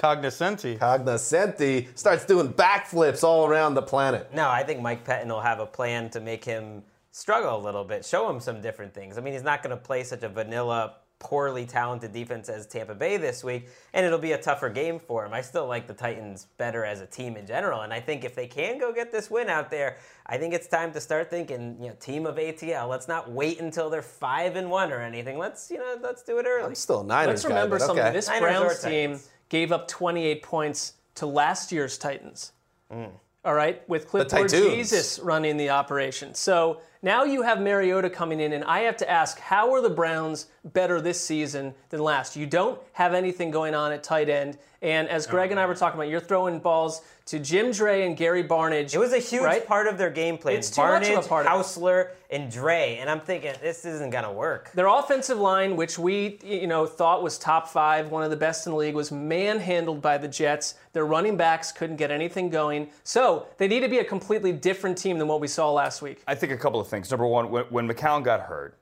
Cognoscenti. 0.00 0.78
cognoscenti 0.78 1.88
starts 1.94 2.24
doing 2.24 2.52
backflips 2.52 3.22
all 3.22 3.46
around 3.46 3.74
the 3.74 3.82
planet? 3.82 4.32
No, 4.34 4.48
I 4.48 4.62
think 4.62 4.80
Mike 4.80 5.04
Pettine 5.04 5.28
will 5.28 5.42
have 5.42 5.60
a 5.60 5.66
plan 5.66 6.08
to 6.10 6.20
make 6.20 6.44
him 6.44 6.82
struggle 7.12 7.56
a 7.56 7.62
little 7.62 7.84
bit, 7.84 8.04
show 8.04 8.30
him 8.30 8.40
some 8.40 8.62
different 8.62 8.94
things. 8.94 9.18
I 9.18 9.20
mean, 9.20 9.34
he's 9.34 9.42
not 9.42 9.62
going 9.62 9.76
to 9.76 9.82
play 9.82 10.04
such 10.04 10.22
a 10.22 10.28
vanilla, 10.28 10.94
poorly 11.20 11.66
talented 11.66 12.12
defense 12.12 12.48
as 12.48 12.66
Tampa 12.66 12.94
Bay 12.94 13.16
this 13.16 13.44
week, 13.44 13.68
and 13.92 14.04
it'll 14.04 14.18
be 14.18 14.32
a 14.32 14.38
tougher 14.38 14.68
game 14.68 14.98
for 14.98 15.24
him. 15.24 15.32
I 15.32 15.42
still 15.42 15.66
like 15.66 15.86
the 15.86 15.94
Titans 15.94 16.46
better 16.56 16.84
as 16.84 17.00
a 17.00 17.06
team 17.06 17.36
in 17.36 17.46
general, 17.46 17.82
and 17.82 17.92
I 17.92 18.00
think 18.00 18.24
if 18.24 18.34
they 18.34 18.48
can 18.48 18.78
go 18.78 18.92
get 18.92 19.12
this 19.12 19.30
win 19.30 19.48
out 19.48 19.70
there, 19.70 19.98
I 20.26 20.38
think 20.38 20.54
it's 20.54 20.66
time 20.66 20.92
to 20.92 21.00
start 21.00 21.30
thinking, 21.30 21.76
you 21.80 21.88
know, 21.90 21.94
team 22.00 22.26
of 22.26 22.36
ATL. 22.36 22.88
Let's 22.88 23.06
not 23.06 23.30
wait 23.30 23.60
until 23.60 23.90
they're 23.90 24.02
five 24.02 24.56
and 24.56 24.70
one 24.70 24.90
or 24.92 25.00
anything. 25.00 25.38
Let's, 25.38 25.70
you 25.70 25.78
know, 25.78 25.96
let's 26.02 26.22
do 26.22 26.38
it 26.38 26.46
early. 26.48 26.64
I'm 26.64 26.74
still 26.74 27.02
a 27.02 27.04
Niners 27.04 27.28
Let's 27.28 27.42
guy, 27.44 27.48
remember 27.50 27.78
but 27.78 27.86
something. 27.86 28.04
okay. 28.04 28.14
This 28.14 28.28
Niners 28.28 28.42
Browns 28.42 28.82
team 28.82 29.20
gave 29.50 29.72
up 29.72 29.86
28 29.88 30.42
points 30.42 30.94
to 31.16 31.26
last 31.26 31.70
year's 31.70 31.98
Titans. 31.98 32.52
Mm. 32.90 33.10
All 33.42 33.54
right, 33.54 33.88
with 33.88 34.06
Clipboard 34.06 34.50
Jesus 34.50 35.18
running 35.18 35.56
the 35.56 35.70
operation. 35.70 36.34
So 36.34 36.82
now 37.00 37.24
you 37.24 37.40
have 37.40 37.58
Mariota 37.58 38.10
coming 38.10 38.38
in, 38.38 38.52
and 38.52 38.62
I 38.64 38.80
have 38.80 38.98
to 38.98 39.10
ask, 39.10 39.38
how 39.38 39.72
are 39.72 39.80
the 39.80 39.88
Browns 39.88 40.48
better 40.62 41.00
this 41.00 41.18
season 41.18 41.74
than 41.88 42.00
last? 42.00 42.36
You 42.36 42.44
don't 42.44 42.78
have 42.92 43.14
anything 43.14 43.50
going 43.50 43.74
on 43.74 43.92
at 43.92 44.02
tight 44.02 44.28
end, 44.28 44.58
and 44.82 45.08
as 45.08 45.26
Greg 45.26 45.52
and 45.52 45.58
I 45.58 45.64
were 45.64 45.74
talking 45.74 45.98
about, 45.98 46.10
you're 46.10 46.20
throwing 46.20 46.58
balls 46.58 47.00
to 47.30 47.38
Jim 47.38 47.70
Dray 47.70 48.04
and 48.06 48.16
Gary 48.16 48.42
Barnidge. 48.42 48.92
It 48.92 48.98
was 48.98 49.12
a 49.12 49.18
huge 49.18 49.44
right? 49.44 49.64
part 49.64 49.86
of 49.86 49.96
their 49.96 50.10
game 50.10 50.36
plan. 50.36 50.56
It's 50.56 50.68
too 50.68 50.82
much 50.82 51.08
of 51.08 51.24
a 51.24 51.28
part 51.28 51.46
of. 51.46 51.52
Hausler, 51.52 52.10
and 52.28 52.50
Dray, 52.50 52.98
and 52.98 53.08
I'm 53.08 53.20
thinking 53.20 53.54
this 53.62 53.84
isn't 53.84 54.10
gonna 54.10 54.32
work. 54.32 54.72
Their 54.72 54.88
offensive 54.88 55.38
line, 55.38 55.76
which 55.76 55.96
we 55.96 56.40
you 56.42 56.66
know 56.66 56.86
thought 56.86 57.22
was 57.22 57.38
top 57.38 57.68
five, 57.68 58.10
one 58.10 58.24
of 58.24 58.30
the 58.30 58.36
best 58.36 58.66
in 58.66 58.72
the 58.72 58.78
league, 58.78 58.96
was 58.96 59.12
manhandled 59.12 60.02
by 60.02 60.18
the 60.18 60.26
Jets. 60.26 60.74
Their 60.92 61.06
running 61.06 61.36
backs 61.36 61.70
couldn't 61.70 61.96
get 61.96 62.10
anything 62.10 62.50
going, 62.50 62.88
so 63.04 63.46
they 63.58 63.68
need 63.68 63.80
to 63.80 63.88
be 63.88 63.98
a 63.98 64.04
completely 64.04 64.50
different 64.50 64.98
team 64.98 65.16
than 65.16 65.28
what 65.28 65.40
we 65.40 65.46
saw 65.46 65.70
last 65.70 66.02
week. 66.02 66.24
I 66.26 66.34
think 66.34 66.52
a 66.52 66.56
couple 66.56 66.80
of 66.80 66.88
things. 66.88 67.12
Number 67.12 67.26
one, 67.26 67.48
when, 67.52 67.64
when 67.66 67.88
McCown 67.88 68.24
got 68.24 68.40
hurt, 68.40 68.76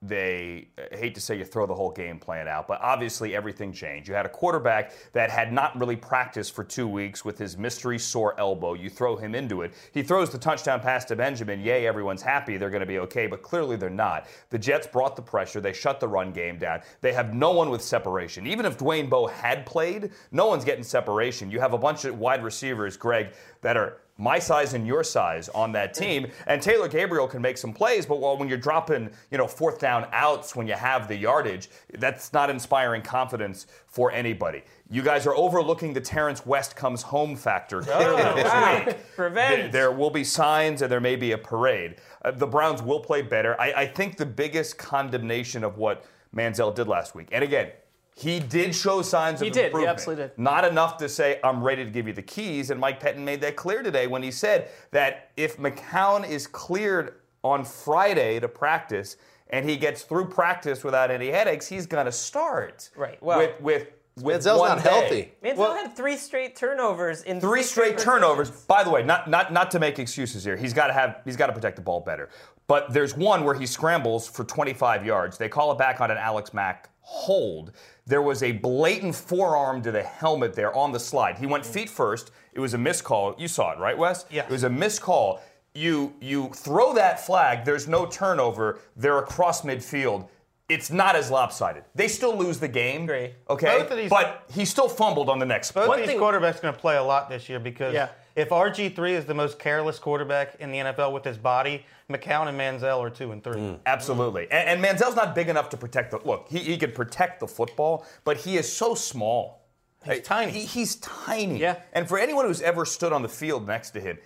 they 0.00 0.68
I 0.92 0.96
hate 0.96 1.14
to 1.16 1.20
say 1.20 1.36
you 1.36 1.44
throw 1.44 1.66
the 1.66 1.74
whole 1.74 1.90
game 1.90 2.18
plan 2.18 2.46
out, 2.46 2.68
but 2.68 2.80
obviously 2.80 3.34
everything 3.34 3.72
changed. 3.72 4.08
You 4.08 4.14
had 4.14 4.26
a 4.26 4.28
quarterback 4.28 4.92
that 5.12 5.30
had 5.30 5.52
not 5.52 5.78
really 5.78 5.96
practiced 5.96 6.54
for 6.54 6.62
two 6.62 6.86
weeks 6.86 7.24
with 7.24 7.36
his 7.36 7.58
mystery 7.58 7.98
sore 7.98 8.38
elbow. 8.38 8.74
You 8.74 8.90
throw 8.90 9.16
him 9.16 9.34
into 9.34 9.62
it. 9.62 9.74
He 9.92 10.02
throws 10.02 10.30
the 10.30 10.38
touchdown 10.38 10.80
pass 10.80 11.04
to 11.06 11.16
Benjamin. 11.16 11.60
Yay, 11.60 11.86
everyone's 11.86 12.22
happy. 12.22 12.56
They're 12.56 12.70
going 12.70 12.80
to 12.80 12.86
be 12.86 13.00
okay, 13.00 13.26
but 13.26 13.42
clearly 13.42 13.76
they're 13.76 13.90
not. 13.90 14.26
The 14.50 14.58
Jets 14.58 14.86
brought 14.86 15.16
the 15.16 15.22
pressure. 15.22 15.60
They 15.60 15.72
shut 15.72 15.98
the 15.98 16.08
run 16.08 16.32
game 16.32 16.58
down. 16.58 16.82
They 17.00 17.12
have 17.12 17.34
no 17.34 17.50
one 17.50 17.70
with 17.70 17.82
separation. 17.82 18.46
Even 18.46 18.66
if 18.66 18.78
Dwayne 18.78 19.10
Bowe 19.10 19.26
had 19.26 19.66
played, 19.66 20.12
no 20.30 20.46
one's 20.46 20.64
getting 20.64 20.84
separation. 20.84 21.50
You 21.50 21.58
have 21.58 21.72
a 21.72 21.78
bunch 21.78 22.04
of 22.04 22.18
wide 22.18 22.44
receivers, 22.44 22.96
Greg, 22.96 23.34
that 23.62 23.76
are 23.76 23.98
my 24.18 24.38
size 24.38 24.74
and 24.74 24.86
your 24.86 25.04
size 25.04 25.48
on 25.50 25.72
that 25.72 25.94
team. 25.94 26.26
And 26.46 26.60
Taylor 26.60 26.88
Gabriel 26.88 27.28
can 27.28 27.40
make 27.40 27.56
some 27.56 27.72
plays, 27.72 28.04
but 28.04 28.20
well, 28.20 28.36
when 28.36 28.48
you're 28.48 28.58
dropping, 28.58 29.10
you 29.30 29.38
know, 29.38 29.46
fourth 29.46 29.78
down 29.78 30.06
outs 30.12 30.56
when 30.56 30.66
you 30.66 30.74
have 30.74 31.06
the 31.06 31.16
yardage, 31.16 31.70
that's 31.94 32.32
not 32.32 32.50
inspiring 32.50 33.00
confidence 33.00 33.66
for 33.86 34.10
anybody. 34.10 34.62
You 34.90 35.02
guys 35.02 35.26
are 35.26 35.34
overlooking 35.34 35.92
the 35.92 36.00
Terrance 36.00 36.44
West 36.44 36.74
comes 36.74 37.02
home 37.02 37.36
factor 37.36 37.80
clearly 37.80 38.22
this 38.42 38.86
week. 38.86 38.96
Revenge. 39.16 39.72
There, 39.72 39.88
there 39.88 39.92
will 39.92 40.10
be 40.10 40.24
signs 40.24 40.82
and 40.82 40.90
there 40.90 41.00
may 41.00 41.14
be 41.14 41.32
a 41.32 41.38
parade. 41.38 41.96
Uh, 42.22 42.32
the 42.32 42.46
Browns 42.46 42.82
will 42.82 43.00
play 43.00 43.22
better. 43.22 43.58
I, 43.60 43.72
I 43.72 43.86
think 43.86 44.16
the 44.16 44.26
biggest 44.26 44.78
condemnation 44.78 45.62
of 45.62 45.78
what 45.78 46.04
Manziel 46.34 46.74
did 46.74 46.88
last 46.88 47.14
week, 47.14 47.28
and 47.32 47.42
again, 47.42 47.70
he 48.18 48.40
did 48.40 48.74
show 48.74 49.00
signs 49.02 49.40
He 49.40 49.46
of 49.48 49.52
did. 49.52 49.60
He 49.60 49.66
improvement. 49.66 49.90
absolutely 49.92 50.24
did. 50.24 50.38
Not 50.38 50.64
enough 50.64 50.96
to 50.98 51.08
say, 51.08 51.38
I'm 51.44 51.62
ready 51.62 51.84
to 51.84 51.90
give 51.90 52.06
you 52.08 52.12
the 52.12 52.22
keys. 52.22 52.70
And 52.70 52.80
Mike 52.80 53.00
Pettine 53.00 53.18
made 53.24 53.40
that 53.42 53.54
clear 53.54 53.82
today 53.82 54.06
when 54.08 54.22
he 54.22 54.30
said 54.32 54.68
that 54.90 55.30
if 55.36 55.56
McCown 55.56 56.28
is 56.28 56.46
cleared 56.48 57.14
on 57.44 57.64
Friday 57.64 58.40
to 58.40 58.48
practice 58.48 59.16
and 59.50 59.68
he 59.68 59.76
gets 59.76 60.02
through 60.02 60.26
practice 60.26 60.82
without 60.82 61.10
any 61.12 61.28
headaches, 61.28 61.68
he's 61.68 61.86
going 61.86 62.06
to 62.06 62.12
start. 62.12 62.90
Right. 62.96 63.22
Well- 63.22 63.38
with, 63.38 63.60
with 63.60 63.86
with 64.20 64.42
Manziel's 64.42 64.68
not 64.68 64.82
day. 64.82 64.90
healthy. 64.90 65.32
Manziel 65.44 65.76
had 65.76 65.96
three 65.96 66.16
straight 66.16 66.56
turnovers 66.56 67.22
in 67.22 67.40
Three 67.40 67.62
straight 67.62 67.98
turnovers. 67.98 68.50
By 68.50 68.82
the 68.82 68.90
way, 68.90 69.04
not 69.04 69.30
not 69.30 69.52
not 69.52 69.70
to 69.70 69.78
make 69.78 70.00
excuses 70.00 70.42
here. 70.42 70.56
He's 70.56 70.72
got 70.72 70.88
to 70.88 70.92
have 70.92 71.20
he's 71.24 71.36
got 71.36 71.46
to 71.46 71.52
protect 71.52 71.76
the 71.76 71.82
ball 71.82 72.00
better. 72.00 72.28
But 72.66 72.92
there's 72.92 73.16
one 73.16 73.44
where 73.44 73.54
he 73.54 73.64
scrambles 73.64 74.26
for 74.28 74.42
25 74.42 75.06
yards. 75.06 75.38
They 75.38 75.48
call 75.48 75.70
it 75.70 75.78
back 75.78 76.00
on 76.00 76.10
an 76.10 76.18
Alex 76.18 76.52
Mack 76.52 76.90
hold. 77.00 77.70
There 78.08 78.22
was 78.22 78.42
a 78.42 78.52
blatant 78.52 79.14
forearm 79.14 79.82
to 79.82 79.92
the 79.92 80.02
helmet 80.02 80.54
there 80.54 80.74
on 80.74 80.92
the 80.92 80.98
slide. 80.98 81.36
He 81.38 81.46
went 81.46 81.64
feet 81.64 81.90
first. 81.90 82.30
It 82.54 82.60
was 82.60 82.72
a 82.72 82.78
missed 82.78 83.04
call. 83.04 83.34
You 83.38 83.48
saw 83.48 83.72
it, 83.72 83.78
right, 83.78 83.96
Wes? 83.96 84.24
Yeah. 84.30 84.44
It 84.44 84.50
was 84.50 84.64
a 84.64 84.70
missed 84.70 85.02
call. 85.02 85.42
You 85.74 86.14
you 86.20 86.48
throw 86.54 86.94
that 86.94 87.24
flag. 87.24 87.66
There's 87.66 87.86
no 87.86 88.06
turnover. 88.06 88.78
They're 88.96 89.18
across 89.18 89.60
midfield. 89.62 90.26
It's 90.70 90.90
not 90.90 91.16
as 91.16 91.30
lopsided. 91.30 91.84
They 91.94 92.08
still 92.08 92.34
lose 92.36 92.58
the 92.58 92.68
game. 92.68 93.02
Agree. 93.04 93.34
Okay. 93.50 93.78
Both 93.78 93.90
of 93.90 93.96
these- 93.98 94.10
but 94.10 94.44
he 94.50 94.64
still 94.64 94.88
fumbled 94.88 95.28
on 95.28 95.38
the 95.38 95.46
next 95.46 95.72
play. 95.72 95.82
Both 95.82 95.88
One 95.88 95.98
these 95.98 96.08
thing- 96.08 96.18
quarterbacks 96.18 96.60
going 96.62 96.74
to 96.74 96.80
play 96.80 96.96
a 96.96 97.02
lot 97.02 97.28
this 97.28 97.48
year 97.48 97.58
because 97.60 97.92
Yeah. 97.94 98.08
If 98.38 98.50
RG3 98.50 99.10
is 99.10 99.24
the 99.24 99.34
most 99.34 99.58
careless 99.58 99.98
quarterback 99.98 100.54
in 100.60 100.70
the 100.70 100.78
NFL 100.78 101.12
with 101.12 101.24
his 101.24 101.36
body, 101.36 101.84
McCown 102.08 102.46
and 102.46 102.56
Manziel 102.58 103.00
are 103.00 103.10
two 103.10 103.32
and 103.32 103.42
three. 103.42 103.56
Mm, 103.58 103.78
absolutely. 103.84 104.44
And, 104.50 104.80
and 104.80 104.84
Manziel's 104.84 105.16
not 105.16 105.34
big 105.34 105.48
enough 105.48 105.68
to 105.70 105.76
protect 105.76 106.12
the 106.12 106.20
look. 106.24 106.46
He, 106.48 106.60
he 106.60 106.78
could 106.78 106.94
protect 106.94 107.40
the 107.40 107.48
football, 107.48 108.06
but 108.24 108.36
he 108.36 108.56
is 108.56 108.72
so 108.72 108.94
small. 108.94 109.66
He's 110.04 110.22
tiny. 110.22 110.52
He- 110.52 110.66
he's 110.66 110.96
tiny. 110.96 111.58
Yeah. 111.58 111.80
And 111.92 112.08
for 112.08 112.18
anyone 112.18 112.46
who's 112.46 112.62
ever 112.62 112.84
stood 112.84 113.12
on 113.12 113.22
the 113.22 113.28
field 113.28 113.66
next 113.66 113.90
to 113.90 114.00
him, 114.00 114.18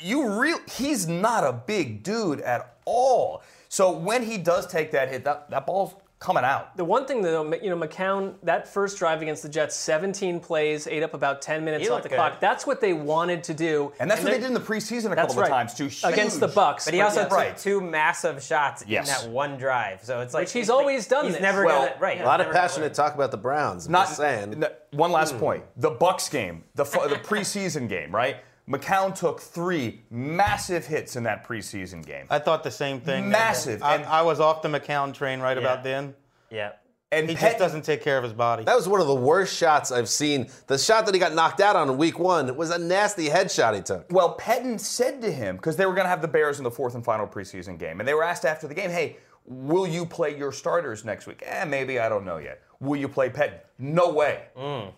you 0.00 0.40
real 0.40 0.58
he's 0.70 1.08
not 1.08 1.42
a 1.44 1.52
big 1.52 2.02
dude 2.04 2.40
at 2.42 2.76
all. 2.84 3.42
So 3.68 3.90
when 3.90 4.22
he 4.24 4.38
does 4.38 4.66
take 4.66 4.92
that 4.92 5.08
hit, 5.10 5.24
that, 5.24 5.50
that 5.50 5.66
ball's 5.66 5.94
coming 6.20 6.42
out. 6.42 6.76
The 6.76 6.84
one 6.84 7.06
thing 7.06 7.22
though, 7.22 7.44
you 7.62 7.70
know, 7.70 7.76
McCown, 7.76 8.34
that 8.42 8.66
first 8.66 8.98
drive 8.98 9.22
against 9.22 9.42
the 9.44 9.48
Jets, 9.48 9.76
17 9.76 10.40
plays, 10.40 10.86
ate 10.88 11.02
up 11.04 11.14
about 11.14 11.40
10 11.40 11.64
minutes 11.64 11.84
He 11.84 11.90
off 11.90 12.02
the 12.02 12.08
good. 12.08 12.16
clock. 12.16 12.40
That's 12.40 12.66
what 12.66 12.80
they 12.80 12.92
wanted 12.92 13.44
to 13.44 13.54
do. 13.54 13.92
And 14.00 14.10
that's 14.10 14.22
what 14.22 14.32
they 14.32 14.38
did 14.38 14.46
in 14.48 14.54
the 14.54 14.60
preseason 14.60 15.12
a 15.12 15.14
couple 15.14 15.36
right. 15.36 15.44
of 15.44 15.48
times 15.50 15.74
too. 15.74 15.88
Against 16.06 16.40
the 16.40 16.48
Bucks. 16.48 16.84
But 16.86 16.94
he 16.94 17.00
also 17.02 17.20
yes. 17.20 17.28
took 17.28 17.38
Right. 17.38 17.56
two 17.56 17.80
massive 17.80 18.42
shots 18.42 18.82
Yes. 18.86 19.08
in 19.08 19.30
that 19.30 19.32
one 19.32 19.58
drive. 19.58 20.02
So 20.02 20.20
it's 20.20 20.34
like 20.34 20.42
Which 20.42 20.52
he's 20.52 20.62
it's 20.62 20.70
like- 20.70 20.78
always 20.80 21.06
done 21.06 21.24
He's 21.26 21.34
this. 21.34 21.42
never 21.42 21.64
Well, 21.64 21.86
gonna 21.86 22.00
right. 22.00 22.20
A 22.20 22.24
lot 22.24 22.40
of 22.40 22.50
passionate 22.52 22.94
talk 22.94 23.14
about 23.14 23.30
the 23.30 23.36
Browns. 23.36 23.86
I'm 23.86 23.92
Not 23.92 24.06
just 24.06 24.16
saying. 24.16 24.64
n- 24.64 24.70
One 24.92 25.12
last 25.12 25.34
hmm. 25.34 25.38
point: 25.40 25.64
the 25.76 25.90
Bucks 25.90 26.28
game, 26.28 26.64
the 26.74 26.84
fu- 26.84 27.06
the 27.08 27.16
preseason 27.16 27.88
game, 27.88 28.12
right? 28.12 28.38
McCown 28.68 29.14
took 29.14 29.40
three 29.40 30.02
massive 30.10 30.86
hits 30.86 31.16
in 31.16 31.22
that 31.24 31.46
preseason 31.46 32.04
game. 32.04 32.26
I 32.28 32.38
thought 32.38 32.62
the 32.62 32.70
same 32.70 33.00
thing. 33.00 33.28
Massive. 33.30 33.82
I, 33.82 33.94
And- 33.96 34.04
I 34.06 34.22
was 34.22 34.40
off 34.40 34.60
the 34.62 34.68
McCown 34.68 35.14
train 35.14 35.40
right 35.40 35.56
about 35.56 35.82
then. 35.82 36.14
Yeah. 36.50 36.72
and 37.10 37.28
He 37.28 37.34
Pet- 37.34 37.52
just 37.52 37.58
doesn't 37.58 37.82
take 37.82 38.02
care 38.02 38.18
of 38.18 38.24
his 38.24 38.34
body. 38.34 38.64
That 38.64 38.76
was 38.76 38.86
one 38.86 39.00
of 39.00 39.06
the 39.06 39.14
worst 39.14 39.56
shots 39.56 39.90
I've 39.90 40.08
seen. 40.10 40.50
The 40.66 40.76
shot 40.76 41.06
that 41.06 41.14
he 41.14 41.18
got 41.20 41.34
knocked 41.34 41.60
out 41.62 41.76
on 41.76 41.88
in 41.88 41.96
week 41.96 42.18
one 42.18 42.54
was 42.56 42.70
a 42.70 42.78
nasty 42.78 43.28
headshot 43.28 43.74
he 43.74 43.80
took. 43.80 44.06
Well, 44.12 44.36
Pettine 44.36 44.78
said 44.78 45.22
to 45.22 45.32
him, 45.32 45.56
because 45.56 45.76
they 45.76 45.86
were 45.86 45.94
going 45.94 46.04
to 46.04 46.10
have 46.10 46.20
the 46.20 46.28
Bears 46.28 46.58
in 46.58 46.64
the 46.64 46.70
fourth 46.70 46.94
and 46.94 47.02
final 47.04 47.26
preseason 47.26 47.78
game, 47.78 48.00
and 48.00 48.06
they 48.08 48.12
were 48.14 48.22
asked 48.24 48.44
after 48.44 48.68
the 48.68 48.74
game, 48.74 48.90
hey, 48.90 49.16
will 49.46 49.86
you 49.86 50.04
play 50.04 50.36
your 50.36 50.52
starters 50.52 51.06
next 51.06 51.26
week? 51.26 51.42
Eh, 51.46 51.64
maybe, 51.64 51.98
I 51.98 52.10
don't 52.10 52.26
know 52.26 52.36
yet. 52.36 52.60
Will 52.80 52.96
you 53.00 53.08
play 53.08 53.30
Pettine? 53.30 53.60
No 53.78 54.10
way. 54.10 54.42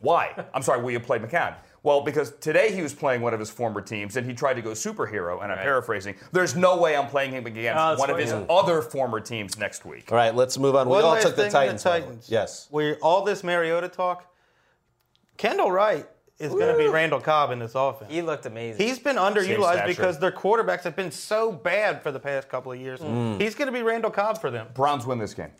Why? 0.00 0.34
I'm 0.52 0.62
sorry, 0.62 0.82
will 0.82 0.90
you 0.90 0.98
play 1.00 1.20
McCown? 1.20 1.54
Well, 1.82 2.02
because 2.02 2.32
today 2.40 2.72
he 2.74 2.82
was 2.82 2.92
playing 2.92 3.22
one 3.22 3.32
of 3.32 3.40
his 3.40 3.48
former 3.50 3.80
teams 3.80 4.16
and 4.16 4.26
he 4.26 4.34
tried 4.34 4.54
to 4.54 4.62
go 4.62 4.70
superhero, 4.70 5.42
and 5.42 5.50
I'm 5.50 5.58
paraphrasing. 5.58 6.14
There's 6.30 6.54
no 6.54 6.76
way 6.78 6.94
I'm 6.94 7.06
playing 7.08 7.32
him 7.32 7.46
against 7.46 7.80
Oh, 7.80 7.88
that's 7.90 8.00
one 8.00 8.10
of 8.10 8.18
his 8.18 8.30
Yeah. 8.30 8.44
other 8.50 8.82
former 8.82 9.18
teams 9.20 9.56
next 9.58 9.86
week. 9.86 10.12
All 10.12 10.16
right, 10.16 10.34
let's 10.34 10.58
move 10.58 10.76
on. 10.76 10.88
We 10.88 10.96
One 10.96 11.04
all 11.04 11.16
took 11.20 11.36
the 11.36 11.48
Titans. 11.48 11.82
the. 11.82 11.88
Titans. 11.90 12.28
Yes. 12.30 12.66
Where 12.70 12.96
all 12.96 13.24
this 13.24 13.42
Mariota 13.42 13.88
talk, 13.88 14.26
Kendall 15.38 15.72
Wright 15.72 16.06
is 16.38 16.52
going 16.52 16.72
to 16.72 16.78
be 16.78 16.86
Randall 16.88 17.20
Cobb 17.20 17.50
in 17.50 17.58
this 17.58 17.74
offense. 17.74 18.10
He 18.12 18.20
looked 18.22 18.44
amazing. 18.46 18.86
He's 18.86 18.98
been 18.98 19.16
underutilized 19.16 19.86
because 19.86 20.18
their 20.18 20.32
quarterbacks 20.32 20.82
have 20.82 20.96
been 20.96 21.10
so 21.10 21.50
bad 21.52 22.02
for 22.02 22.12
the 22.12 22.20
past 22.20 22.48
couple 22.48 22.72
of 22.72 22.78
years. 22.80 23.00
Mm. 23.00 23.40
He's 23.40 23.54
going 23.54 23.66
to 23.66 23.72
be 23.72 23.82
Randall 23.82 24.10
Cobb 24.10 24.38
for 24.40 24.50
them. 24.50 24.68
Browns 24.74 25.06
win 25.06 25.18
this 25.18 25.32
game. 25.34 25.50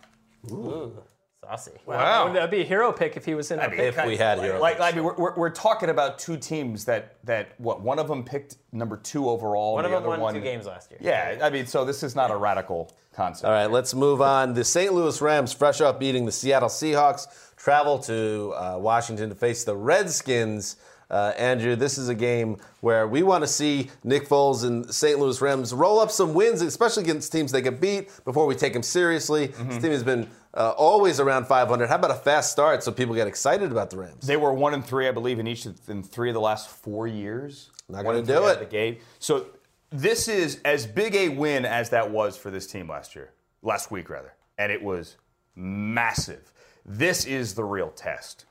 Saucy. 1.43 1.73
Wow. 1.87 2.33
That'd 2.33 2.51
be 2.51 2.61
a 2.61 2.65
hero 2.65 2.93
pick 2.93 3.17
if 3.17 3.25
he 3.25 3.35
was 3.35 3.51
in 3.51 3.59
I 3.61 3.65
a 3.65 3.69
mean, 3.69 3.79
pick. 3.79 3.97
If 3.97 4.07
we 4.07 4.17
had 4.17 4.41
hero, 4.41 4.61
Like, 4.61 4.81
I 4.81 4.93
mean, 4.93 5.05
we're, 5.05 5.15
we're, 5.17 5.35
we're 5.37 5.51
talking 5.51 5.89
about 5.89 6.19
two 6.19 6.37
teams 6.37 6.85
that, 6.85 7.17
that, 7.25 7.53
what, 7.59 7.81
one 7.81 7.99
of 7.99 8.09
them 8.09 8.25
picked 8.25 8.57
number 8.73 8.97
two 8.97 9.29
overall. 9.29 9.75
One 9.75 9.85
and 9.85 9.95
of 9.95 10.03
the 10.03 10.07
them 10.07 10.13
other 10.13 10.21
won 10.23 10.35
one, 10.35 10.35
two 10.35 10.41
games 10.41 10.67
last 10.67 10.91
year. 10.91 11.01
Yeah, 11.03 11.45
I 11.45 11.51
mean, 11.51 11.67
so 11.67 11.85
this 11.85 12.03
is 12.03 12.15
not 12.15 12.31
a 12.31 12.37
radical 12.37 12.93
concept. 13.15 13.47
All 13.47 13.53
right, 13.53 13.71
let's 13.71 13.95
move 13.95 14.21
on. 14.21 14.55
The 14.55 14.65
St. 14.65 14.93
Louis 14.93 15.21
Rams, 15.21 15.53
fresh 15.53 15.81
up 15.81 15.99
beating 15.99 16.27
the 16.27 16.33
Seattle 16.33 16.69
Seahawks, 16.69 17.27
travel 17.57 17.99
to 18.01 18.53
uh, 18.57 18.77
Washington 18.79 19.29
to 19.31 19.35
face 19.35 19.65
the 19.65 19.77
Redskins. 19.77 20.77
Uh, 21.11 21.33
Andrew, 21.37 21.75
this 21.75 21.99
is 21.99 22.09
a 22.09 22.15
game 22.15 22.57
where 22.83 23.09
we 23.09 23.25
want 23.25 23.43
to 23.43 23.49
see 23.49 23.91
Nick 24.05 24.29
Foles 24.29 24.63
and 24.65 24.89
St. 24.95 25.19
Louis 25.19 25.41
Rams 25.41 25.75
roll 25.75 25.99
up 25.99 26.09
some 26.13 26.35
wins, 26.35 26.63
especially 26.63 27.03
against 27.03 27.33
teams 27.33 27.51
they 27.51 27.63
can 27.63 27.79
beat 27.79 28.13
before 28.25 28.47
we 28.47 28.55
take 28.55 28.75
them 28.75 28.85
seriously. 28.85 29.49
This 29.49 29.83
team 29.83 29.91
has 29.91 30.05
been 30.05 30.29
uh, 30.55 30.71
always 30.71 31.21
around 31.21 31.47
500. 31.47 31.89
How 31.89 31.97
about 31.97 32.11
a 32.11 32.15
fast 32.15 32.51
start 32.53 32.83
so 32.83 32.91
people 32.93 33.15
get 33.15 33.27
excited 33.27 33.71
about 33.71 33.91
the 33.91 33.99
Rams? 33.99 34.27
They 34.27 34.37
were 34.37 34.53
one 34.53 34.75
and 34.75 34.85
three, 34.85 35.09
I 35.09 35.13
believe, 35.13 35.39
in 35.39 35.47
each 35.47 35.67
of 35.67 35.79
in 35.89 36.03
three 36.03 36.29
of 36.31 36.35
the 36.35 36.41
last 36.41 36.69
four 36.69 37.07
years. 37.07 37.71
Not 37.89 38.05
One 38.05 38.17
gonna 38.17 38.27
do 38.27 38.47
it. 38.49 38.55
of 38.55 38.59
The 38.61 38.67
game. 38.67 38.99
So 39.19 39.47
this 39.91 40.29
is 40.29 40.61
as 40.65 40.87
big 40.87 41.15
a 41.15 41.29
win 41.31 41.65
as 41.65 41.91
that 41.91 42.11
was 42.11 42.37
for 42.37 42.51
this 42.51 42.67
team 42.67 42.89
last 42.89 43.15
year, 43.15 43.33
last 43.63 43.91
week 43.91 44.09
rather, 44.11 44.35
and 44.59 44.71
it 44.71 44.83
was 44.83 45.17
massive. 45.55 46.53
This 46.85 47.27
is 47.27 47.55
the 47.55 47.65
real 47.65 47.91
test 47.91 48.47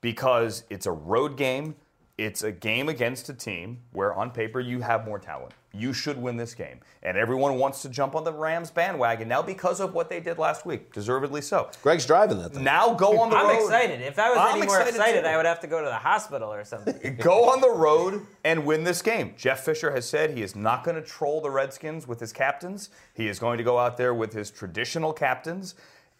because 0.00 0.64
it's 0.70 0.86
a 0.86 0.92
road 0.92 1.36
game. 1.36 1.74
It's 2.18 2.42
a 2.42 2.52
game 2.52 2.90
against 2.90 3.30
a 3.30 3.34
team 3.34 3.78
where, 3.92 4.12
on 4.12 4.30
paper, 4.32 4.60
you 4.60 4.80
have 4.80 5.06
more 5.06 5.18
talent. 5.18 5.54
You 5.72 5.94
should 5.94 6.20
win 6.20 6.36
this 6.36 6.54
game. 6.54 6.80
And 7.02 7.16
everyone 7.16 7.58
wants 7.58 7.80
to 7.82 7.88
jump 7.88 8.14
on 8.14 8.24
the 8.24 8.32
Rams 8.32 8.70
bandwagon 8.70 9.28
now 9.28 9.40
because 9.40 9.80
of 9.80 9.94
what 9.94 10.10
they 10.10 10.20
did 10.20 10.36
last 10.36 10.66
week, 10.66 10.92
deservedly 10.92 11.40
so. 11.40 11.70
Greg's 11.82 12.04
driving 12.04 12.38
that 12.38 12.52
thing. 12.52 12.64
Now 12.64 12.92
go 12.92 13.18
on 13.18 13.30
the 13.30 13.36
road. 13.36 13.46
I'm 13.46 13.56
excited. 13.56 14.02
If 14.02 14.18
I 14.18 14.28
was 14.28 14.38
I'm 14.38 14.58
any 14.58 14.66
more 14.66 14.76
excited 14.76 14.94
excited. 14.94 15.24
I 15.24 15.38
would 15.38 15.46
have 15.46 15.60
to 15.60 15.66
go 15.66 15.80
to 15.80 15.86
the 15.88 15.94
hospital 15.94 16.52
or 16.52 16.64
something. 16.64 17.16
Go 17.22 17.48
on 17.48 17.62
the 17.62 17.70
road 17.70 18.26
and 18.44 18.66
win 18.66 18.84
this 18.84 19.00
game. 19.00 19.34
Jeff 19.38 19.60
Fisher 19.60 19.92
has 19.92 20.06
said 20.06 20.36
he 20.36 20.42
is 20.42 20.54
not 20.54 20.84
going 20.84 20.96
to 20.96 21.02
troll 21.02 21.40
the 21.40 21.50
Redskins 21.50 22.06
with 22.06 22.20
his 22.20 22.32
captains. 22.32 22.90
He 23.14 23.28
is 23.28 23.38
going 23.38 23.56
to 23.56 23.64
go 23.64 23.78
out 23.78 23.96
there 23.96 24.12
with 24.12 24.34
his 24.34 24.50
traditional 24.50 25.14
captains. 25.14 25.74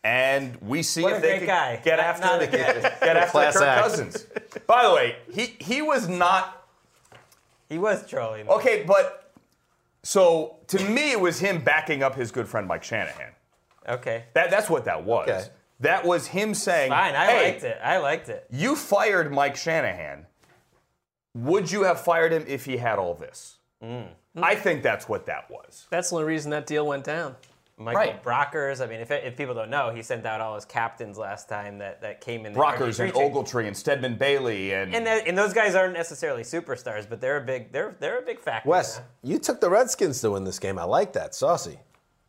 And 0.05 0.57
we 0.61 0.83
see 0.83 1.03
What 1.03 1.13
if 1.13 1.19
a 1.19 1.21
they 1.23 1.29
great 1.39 1.39
can 1.41 1.47
guy. 1.49 1.77
get 1.85 1.97
Not- 1.97 2.07
after 2.07 2.27
not 2.27 2.41
the, 2.41 2.49
a 2.49 2.51
get 2.51 3.17
after 3.17 3.31
Class 3.31 3.55
Kirk 3.55 3.63
act. 3.63 3.83
Cousins. 3.83 4.27
By 4.67 4.83
the 4.89 4.95
way, 4.95 5.17
he 5.33 5.57
he 5.61 5.81
was 5.83 6.09
not 6.09 6.67
He 7.69 7.79
was 7.79 8.07
trolling. 8.09 8.49
okay, 8.49 8.83
but 8.87 9.33
so 10.03 10.57
to 10.69 10.83
me 10.89 11.13
it 11.13 11.21
was 11.21 11.39
him 11.39 11.63
backing 11.63 12.03
up 12.03 12.17
his 12.17 12.33
good 12.33 12.49
friend 12.49 12.67
Mike 12.67 12.83
Shanahan. 12.83 13.31
Okay. 13.89 14.25
That 14.35 14.51
that's 14.51 14.69
what 14.69 14.85
that 14.87 15.05
was. 15.05 15.29
Okay. 15.29 15.45
That 15.81 16.05
was 16.05 16.27
him 16.29 16.55
saying, 16.55 16.91
Fine. 16.91 17.15
I 17.17 17.27
hey, 17.27 17.51
liked 17.53 17.65
it. 17.65 17.79
I 17.83 17.99
liked 17.99 18.29
it. 18.29 18.47
You 18.51 18.77
fired 18.77 19.33
Mike 19.33 19.57
Shanahan. 19.57 20.27
Would 21.35 21.71
you 21.73 21.83
have 21.85 22.01
fired 22.01 22.33
him 22.33 22.45
if 22.47 22.65
he 22.65 22.77
had 22.77 22.99
all 22.99 23.15
this? 23.15 23.57
Mm. 23.83 24.09
I 24.41 24.55
think 24.55 24.83
that's 24.83 25.09
what 25.09 25.27
that 25.27 25.51
was. 25.51 25.87
That's 25.91 26.11
the 26.11 26.17
only 26.17 26.27
reason 26.29 26.51
that 26.53 26.67
deal 26.67 26.87
went 26.87 27.05
down. 27.05 27.35
Michael 27.79 28.01
Right. 28.01 28.23
Brockers. 28.23 28.83
I 28.83 28.87
mean, 28.87 29.01
if, 29.01 29.11
if 29.11 29.37
people 29.37 29.55
don't 29.55 29.71
know, 29.71 29.91
he 29.91 30.03
sent 30.03 30.27
out 30.27 30.41
all 30.41 30.55
his 30.55 30.65
captains 30.65 31.19
last 31.19 31.49
time 31.49 31.79
that, 31.79 32.01
that 32.03 32.21
came 32.21 32.47
in. 32.47 32.53
The 32.53 32.61
Brockers 32.61 33.01
and 33.01 33.13
Ogletree 33.13 33.67
and 33.67 33.77
Stedman 33.77 34.17
Bailey 34.17 34.73
and, 34.75 34.95
And, 34.95 35.07
that, 35.07 35.27
and 35.27 35.37
those 35.37 35.53
guys 35.53 35.75
aren't 35.75 35.95
necessarily 35.95 36.43
superstars, 36.43 37.09
but 37.09 37.21
they're 37.21 37.39
a 37.39 37.45
big 37.45 37.73
they're 37.73 37.97
they're 37.99 38.19
a 38.19 38.23
big 38.23 38.41
factor. 38.41 38.69
Wes, 38.69 38.99
man. 38.99 39.07
you 39.23 39.39
took 39.39 39.61
the 39.61 39.71
Redskins 39.71 40.21
to 40.21 40.31
win 40.33 40.45
this 40.45 40.59
game. 40.59 40.79
I 40.79 40.85
like 40.85 41.13
that. 41.15 41.35
Saucy. 41.35 41.79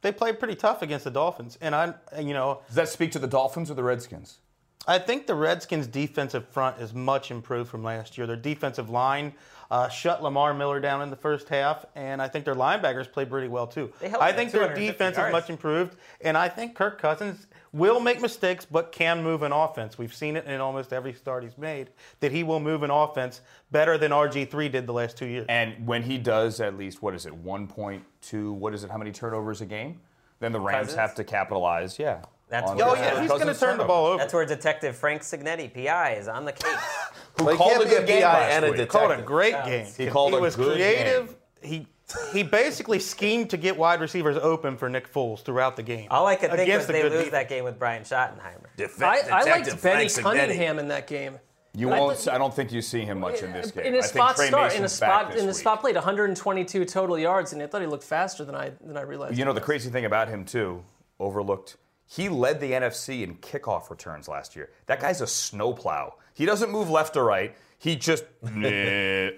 They 0.01 0.11
played 0.11 0.37
pretty 0.39 0.55
tough 0.55 0.81
against 0.81 1.05
the 1.05 1.11
Dolphins, 1.11 1.57
and 1.61 1.73
I, 1.73 1.93
you 2.19 2.33
know, 2.33 2.61
does 2.67 2.75
that 2.75 2.89
speak 2.89 3.11
to 3.13 3.19
the 3.19 3.27
Dolphins 3.27 3.71
or 3.71 3.73
the 3.75 3.83
Redskins? 3.83 4.39
I 4.85 4.99
think 4.99 5.27
the 5.27 5.35
Redskins' 5.35 5.87
defensive 5.87 6.45
front 6.49 6.81
is 6.81 6.93
much 6.93 7.31
improved 7.31 7.69
from 7.69 7.83
last 7.83 8.17
year. 8.17 8.27
Their 8.27 8.35
defensive 8.35 8.89
line 8.89 9.33
uh, 9.73 9.89
shut 9.89 10.21
Lamar 10.21 10.53
Miller 10.53 10.79
down 10.79 11.01
in 11.01 11.09
the 11.09 11.15
first 11.15 11.49
half, 11.49 11.83
and 11.95 12.21
I 12.21 12.27
think 12.27 12.45
their 12.45 12.53
linebackers 12.53 13.11
played 13.11 13.27
pretty 13.27 13.47
well 13.47 13.65
too. 13.65 13.91
They 13.99 14.11
I 14.11 14.31
think 14.31 14.51
their 14.51 14.71
defense 14.71 15.17
yards. 15.17 15.29
is 15.29 15.31
much 15.31 15.49
improved, 15.49 15.95
and 16.21 16.37
I 16.37 16.47
think 16.47 16.75
Kirk 16.75 17.01
Cousins 17.01 17.47
will 17.71 17.99
make 17.99 18.21
mistakes, 18.21 18.65
but 18.65 18.91
can 18.91 19.23
move 19.23 19.41
an 19.41 19.51
offense. 19.51 19.97
We've 19.97 20.13
seen 20.13 20.35
it 20.35 20.45
in 20.45 20.61
almost 20.61 20.93
every 20.93 21.11
start 21.11 21.43
he's 21.43 21.57
made 21.57 21.89
that 22.19 22.31
he 22.31 22.43
will 22.43 22.59
move 22.59 22.83
an 22.83 22.91
offense 22.91 23.41
better 23.71 23.97
than 23.97 24.11
RG3 24.11 24.71
did 24.71 24.85
the 24.85 24.93
last 24.93 25.17
two 25.17 25.25
years. 25.25 25.47
And 25.49 25.87
when 25.87 26.03
he 26.03 26.19
does 26.19 26.61
at 26.61 26.77
least 26.77 27.01
what 27.01 27.15
is 27.15 27.25
it, 27.25 27.43
1.2, 27.43 28.53
what 28.53 28.75
is 28.75 28.83
it, 28.83 28.91
how 28.91 28.99
many 28.99 29.11
turnovers 29.11 29.61
a 29.61 29.65
game? 29.65 30.01
Then 30.39 30.51
the 30.51 30.59
Rams 30.59 30.89
Cousins? 30.89 30.99
have 30.99 31.15
to 31.15 31.23
capitalize, 31.23 31.97
yeah. 31.97 32.21
That's 32.53 32.69
on 32.69 32.77
what- 32.77 32.87
oh 32.99 33.01
yeah, 33.01 33.19
he's 33.19 33.29
going 33.31 33.47
to 33.47 33.55
turn 33.59 33.79
the 33.79 33.83
ball 33.83 34.05
over. 34.05 34.19
That's 34.19 34.31
where 34.31 34.45
Detective 34.45 34.95
Frank 34.95 35.23
Cignetti, 35.23 35.73
PI, 35.73 36.11
is 36.13 36.27
on 36.27 36.45
the 36.45 36.51
case. 36.51 36.71
Who 37.39 37.45
Well, 37.45 37.53
he 37.55 37.57
called 37.57 37.71
can't 37.71 37.83
a 37.83 37.87
be 37.87 37.95
a 37.95 37.97
good 38.01 38.07
game 38.07 38.21
PI 38.21 38.49
and 38.49 38.65
a 38.65 38.67
week. 38.67 38.77
detective. 38.77 39.01
called 39.01 39.11
a 39.19 39.21
great 39.23 39.65
game. 39.65 39.87
He 39.97 40.05
called 40.05 40.33
a 40.35 40.39
was 40.39 40.55
good 40.55 40.75
creative. 40.75 41.35
He 41.63 41.87
he 42.31 42.43
basically 42.43 42.99
schemed 42.99 43.49
to 43.49 43.57
get 43.57 43.75
wide 43.75 43.99
receivers 44.01 44.37
open 44.37 44.77
for 44.77 44.87
Nick 44.87 45.11
Foles 45.11 45.41
throughout 45.41 45.75
the 45.75 45.81
game. 45.81 46.07
All 46.11 46.27
I 46.27 46.35
could 46.35 46.51
think 46.51 46.59
was 46.59 46.61
Against 46.67 46.87
they 46.89 47.01
lose 47.01 47.11
defense. 47.13 47.31
that 47.31 47.49
game 47.49 47.63
with 47.63 47.79
Brian 47.79 48.03
Schottenheimer. 48.03 49.01
I, 49.01 49.21
I 49.31 49.43
liked 49.45 49.65
Detective 49.65 49.81
Benny 49.81 50.07
Frank 50.09 50.37
Cunningham 50.37 50.77
in 50.77 50.89
that 50.89 51.07
game. 51.07 51.39
You 51.75 51.89
I 51.91 51.99
won't. 51.99 52.17
thought- 52.19 52.35
I 52.35 52.37
don't 52.37 52.53
think 52.53 52.71
you 52.71 52.83
see 52.83 53.01
him 53.01 53.19
much 53.19 53.41
in 53.41 53.51
this 53.51 53.71
game. 53.71 53.85
In 53.85 53.95
a 53.95 53.97
I 53.97 54.01
think 54.01 54.13
spot 54.13 54.35
Tre 54.35 54.45
start, 54.47 54.75
in 54.75 54.83
a 54.83 54.89
spot, 54.89 55.35
in 55.35 55.49
a 55.49 55.53
spot 55.55 55.81
played 55.81 55.95
122 55.95 56.85
total 56.85 57.17
yards, 57.17 57.51
and 57.53 57.63
I 57.63 57.65
thought 57.67 57.81
he 57.81 57.87
looked 57.87 58.03
faster 58.03 58.45
than 58.45 58.53
I 58.53 58.73
than 58.79 58.95
I 58.95 59.01
realized. 59.01 59.35
You 59.39 59.45
know 59.45 59.53
the 59.53 59.61
crazy 59.61 59.89
thing 59.89 60.05
about 60.05 60.27
him 60.27 60.45
too, 60.45 60.83
overlooked. 61.19 61.77
He 62.05 62.29
led 62.29 62.59
the 62.59 62.71
NFC 62.71 63.23
in 63.23 63.37
kickoff 63.37 63.89
returns 63.89 64.27
last 64.27 64.55
year. 64.55 64.69
That 64.85 64.99
guy's 64.99 65.21
a 65.21 65.27
snowplow. 65.27 66.15
He 66.33 66.45
doesn't 66.45 66.71
move 66.71 66.89
left 66.89 67.15
or 67.17 67.23
right. 67.23 67.55
He 67.79 67.95
just 67.95 68.23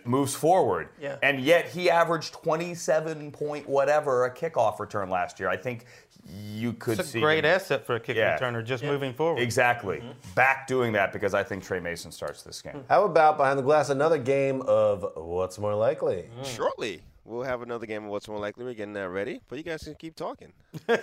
moves 0.05 0.35
forward. 0.35 0.89
Yeah. 0.99 1.17
And 1.23 1.39
yet 1.39 1.67
he 1.67 1.89
averaged 1.89 2.33
27 2.33 3.31
point 3.31 3.67
whatever 3.67 4.25
a 4.25 4.33
kickoff 4.33 4.79
return 4.79 5.09
last 5.09 5.39
year. 5.39 5.49
I 5.49 5.57
think 5.57 5.85
you 6.27 6.73
could 6.73 6.99
It's 6.99 7.09
a 7.09 7.11
see 7.13 7.21
great 7.21 7.45
him- 7.45 7.51
asset 7.51 7.85
for 7.85 7.95
a 7.95 7.99
kick 7.99 8.17
Yeah. 8.17 8.37
returner 8.37 8.63
just 8.63 8.83
moving 8.83 9.13
forward. 9.13 9.41
Exactly. 9.41 9.97
Mm-hmm. 9.97 10.33
Back 10.35 10.67
doing 10.67 10.93
that 10.93 11.13
because 11.13 11.33
I 11.33 11.43
think 11.43 11.63
Tre 11.63 11.79
Mason 11.79 12.11
starts 12.11 12.41
this 12.43 12.61
game. 12.61 12.83
How 12.89 13.03
about 13.05 13.37
behind 13.37 13.59
the 13.59 13.63
glass 13.63 13.89
another 13.89 14.17
game 14.17 14.61
of 14.63 15.05
what's 15.15 15.59
more 15.59 15.75
likely? 15.75 16.29
Shortly, 16.43 17.01
we'll 17.25 17.43
have 17.43 17.61
another 17.61 17.85
game 17.85 18.05
of 18.05 18.09
What's 18.09 18.27
More 18.27 18.39
Likely. 18.39 18.63
We're 18.65 18.73
getting 18.73 18.93
that 18.93 19.09
ready, 19.09 19.41
but 19.49 19.57
you 19.57 19.63
guys 19.63 19.83
can 19.83 19.95
keep 19.95 20.15
talking. 20.15 20.53
We're 20.87 20.95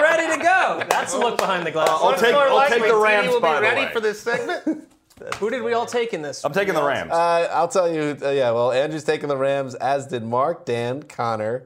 ready 0.00 0.36
to 0.36 0.42
go. 0.42 0.82
That's 0.88 1.14
a 1.14 1.18
look 1.18 1.38
behind 1.38 1.66
the 1.66 1.70
glass. 1.70 1.88
I'll 1.90 2.14
take, 2.16 2.34
I'll 2.34 2.68
take 2.68 2.82
the 2.82 2.96
Rams 2.96 3.28
will 3.28 3.40
by 3.40 3.54
be 3.54 3.56
the 3.56 3.62
ready 3.74 3.86
way. 3.86 3.92
for 3.92 4.00
this 4.00 4.20
segment. 4.20 4.88
Who 5.38 5.48
did 5.50 5.62
we 5.62 5.72
all 5.72 5.86
take 5.86 6.12
in 6.12 6.20
this? 6.22 6.44
I'm 6.44 6.52
taking 6.52 6.74
the 6.74 6.82
Rams. 6.82 7.10
Uh, 7.12 7.48
I'll 7.52 7.68
tell 7.68 7.90
you. 7.90 8.16
Uh, 8.20 8.30
yeah, 8.30 8.50
well, 8.50 8.70
Andrew's 8.72 9.04
taking 9.04 9.28
the 9.28 9.36
Rams, 9.36 9.74
as 9.76 10.06
did 10.06 10.22
Mark, 10.22 10.66
Dan, 10.66 11.02
Conor. 11.04 11.64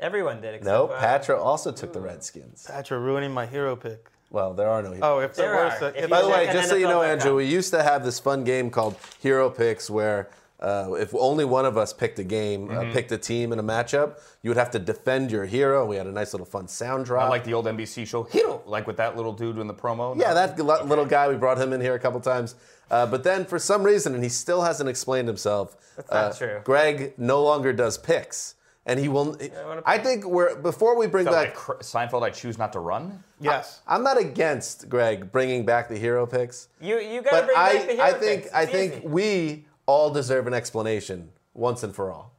Everyone 0.00 0.40
did. 0.40 0.54
Except 0.54 0.64
No, 0.66 0.88
for- 0.88 0.96
Patra 0.96 1.40
also 1.40 1.70
took 1.70 1.92
the 1.92 2.00
Redskins. 2.00 2.66
Patra 2.68 2.98
ruining 2.98 3.30
my 3.32 3.46
hero 3.46 3.76
pick. 3.76 4.08
Well, 4.30 4.54
there 4.54 4.68
are 4.68 4.82
no. 4.82 4.96
Oh, 5.02 5.18
if 5.20 5.34
there, 5.34 5.52
There 5.54 5.64
was 5.64 5.82
are. 5.82 5.86
a, 5.86 5.88
If 5.90 6.04
if 6.04 6.10
By 6.10 6.22
the 6.22 6.28
way, 6.28 6.46
just 6.52 6.70
so 6.70 6.74
you 6.74 6.88
know, 6.88 7.02
Andrew, 7.02 7.36
we 7.36 7.44
used 7.44 7.70
to 7.72 7.82
have 7.82 8.02
this 8.04 8.18
fun 8.18 8.42
game 8.44 8.70
called 8.70 8.96
Hero 9.20 9.48
Picks, 9.50 9.88
where 9.90 10.30
uh, 10.62 10.94
if 10.94 11.12
only 11.14 11.44
one 11.44 11.66
of 11.66 11.76
us 11.76 11.92
picked 11.92 12.18
a 12.20 12.24
game, 12.24 12.70
uh, 12.70 12.90
picked 12.92 13.10
a 13.12 13.18
team 13.18 13.52
in 13.52 13.58
a 13.58 13.62
matchup, 13.62 14.20
you 14.42 14.50
would 14.50 14.56
have 14.56 14.70
to 14.70 14.78
defend 14.78 15.30
your 15.30 15.44
hero. 15.44 15.84
We 15.84 15.96
had 15.96 16.06
a 16.06 16.12
nice 16.12 16.32
little 16.32 16.46
fun 16.46 16.68
sound 16.68 17.04
drop. 17.04 17.24
I 17.24 17.28
like 17.28 17.44
the 17.44 17.52
old 17.54 17.66
NBC 17.66 18.06
show 18.06 18.22
Hero, 18.22 18.62
like 18.64 18.86
with 18.86 18.96
that 18.98 19.16
little 19.16 19.32
dude 19.32 19.58
in 19.58 19.66
the 19.66 19.74
promo. 19.74 20.16
Yeah, 20.18 20.32
that 20.34 20.58
li- 20.58 20.82
little 20.84 21.04
guy, 21.06 21.28
we 21.28 21.34
brought 21.36 21.58
him 21.58 21.72
in 21.72 21.80
here 21.80 21.94
a 21.94 21.98
couple 21.98 22.20
times. 22.20 22.54
Uh, 22.90 23.06
but 23.06 23.24
then 23.24 23.44
for 23.44 23.58
some 23.58 23.82
reason, 23.82 24.14
and 24.14 24.22
he 24.22 24.28
still 24.30 24.62
hasn't 24.62 24.88
explained 24.88 25.26
himself, 25.26 25.76
That's 25.96 26.10
not 26.10 26.24
uh, 26.32 26.34
true. 26.34 26.60
Greg 26.64 27.14
no 27.18 27.42
longer 27.42 27.72
does 27.72 27.98
picks. 27.98 28.54
And 28.84 28.98
he 28.98 29.08
will. 29.08 29.36
wanna- 29.64 29.82
I 29.86 29.96
think 29.98 30.24
we're 30.24 30.56
before 30.56 30.96
we 30.98 31.06
bring 31.06 31.24
back. 31.26 31.68
like 31.68 31.80
Seinfeld, 31.82 32.22
I 32.24 32.30
choose 32.30 32.58
not 32.58 32.72
to 32.72 32.80
run. 32.80 33.22
yes. 33.40 33.80
I'm 33.86 34.02
not 34.02 34.18
against 34.18 34.88
Greg 34.88 35.30
bringing 35.30 35.64
back 35.64 35.88
the 35.88 35.96
hero 35.96 36.26
picks, 36.26 36.66
You 36.80 36.98
you 36.98 37.22
got 37.22 37.30
to 37.30 37.36
but 37.36 37.46
bring 37.46 37.58
I, 37.58 37.72
back 37.74 37.86
the 37.86 37.92
hero 37.94 38.04
I 38.04 38.12
think 38.12 38.42
picks. 38.42 38.54
I 38.54 38.62
It's 38.62 38.72
think 38.72 39.02
we 39.04 39.66
all 39.86 40.10
deserve 40.10 40.46
an 40.46 40.54
explanation 40.54 41.30
once 41.54 41.82
and 41.82 41.94
for 41.94 42.10
all. 42.10 42.32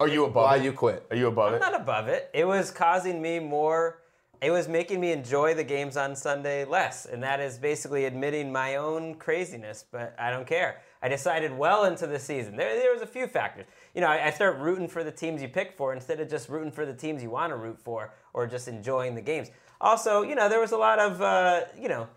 Are 0.00 0.08
you 0.08 0.24
above 0.24 0.44
Why 0.44 0.56
it? 0.56 0.64
you 0.64 0.72
quit? 0.72 1.06
Are 1.10 1.16
you 1.16 1.26
above 1.26 1.48
I'm 1.48 1.54
it? 1.56 1.60
not 1.60 1.74
above 1.74 2.08
it. 2.08 2.30
It 2.32 2.46
was 2.46 2.70
causing 2.70 3.20
me 3.20 3.38
more. 3.38 4.00
It 4.40 4.52
was 4.52 4.68
making 4.68 5.00
me 5.00 5.10
enjoy 5.10 5.54
the 5.54 5.64
games 5.64 5.96
on 5.96 6.14
Sunday 6.14 6.64
less, 6.64 7.06
and 7.06 7.20
that 7.24 7.40
is 7.40 7.58
basically 7.58 8.04
admitting 8.04 8.52
my 8.52 8.76
own 8.76 9.16
craziness. 9.16 9.84
But 9.90 10.14
I 10.16 10.30
don't 10.30 10.46
care. 10.46 10.80
I 11.02 11.08
decided 11.08 11.56
well 11.56 11.84
into 11.84 12.06
the 12.06 12.18
season. 12.20 12.56
There, 12.56 12.76
there 12.76 12.92
was 12.92 13.02
a 13.02 13.06
few 13.06 13.26
factors. 13.26 13.66
You 13.94 14.00
know, 14.00 14.06
I, 14.06 14.26
I 14.26 14.30
start 14.30 14.58
rooting 14.58 14.86
for 14.86 15.02
the 15.02 15.10
teams 15.10 15.42
you 15.42 15.48
pick 15.48 15.76
for 15.76 15.92
instead 15.92 16.20
of 16.20 16.30
just 16.30 16.48
rooting 16.48 16.70
for 16.70 16.86
the 16.86 16.94
teams 16.94 17.22
you 17.22 17.30
want 17.30 17.50
to 17.50 17.56
root 17.56 17.78
for 17.80 18.12
or 18.32 18.46
just 18.46 18.68
enjoying 18.68 19.16
the 19.16 19.20
games. 19.20 19.50
Also, 19.80 20.22
you 20.22 20.36
know, 20.36 20.48
there 20.48 20.60
was 20.60 20.72
a 20.72 20.76
lot 20.76 21.00
of, 21.00 21.20
uh, 21.20 21.62
you 21.80 21.88
know, 21.88 22.08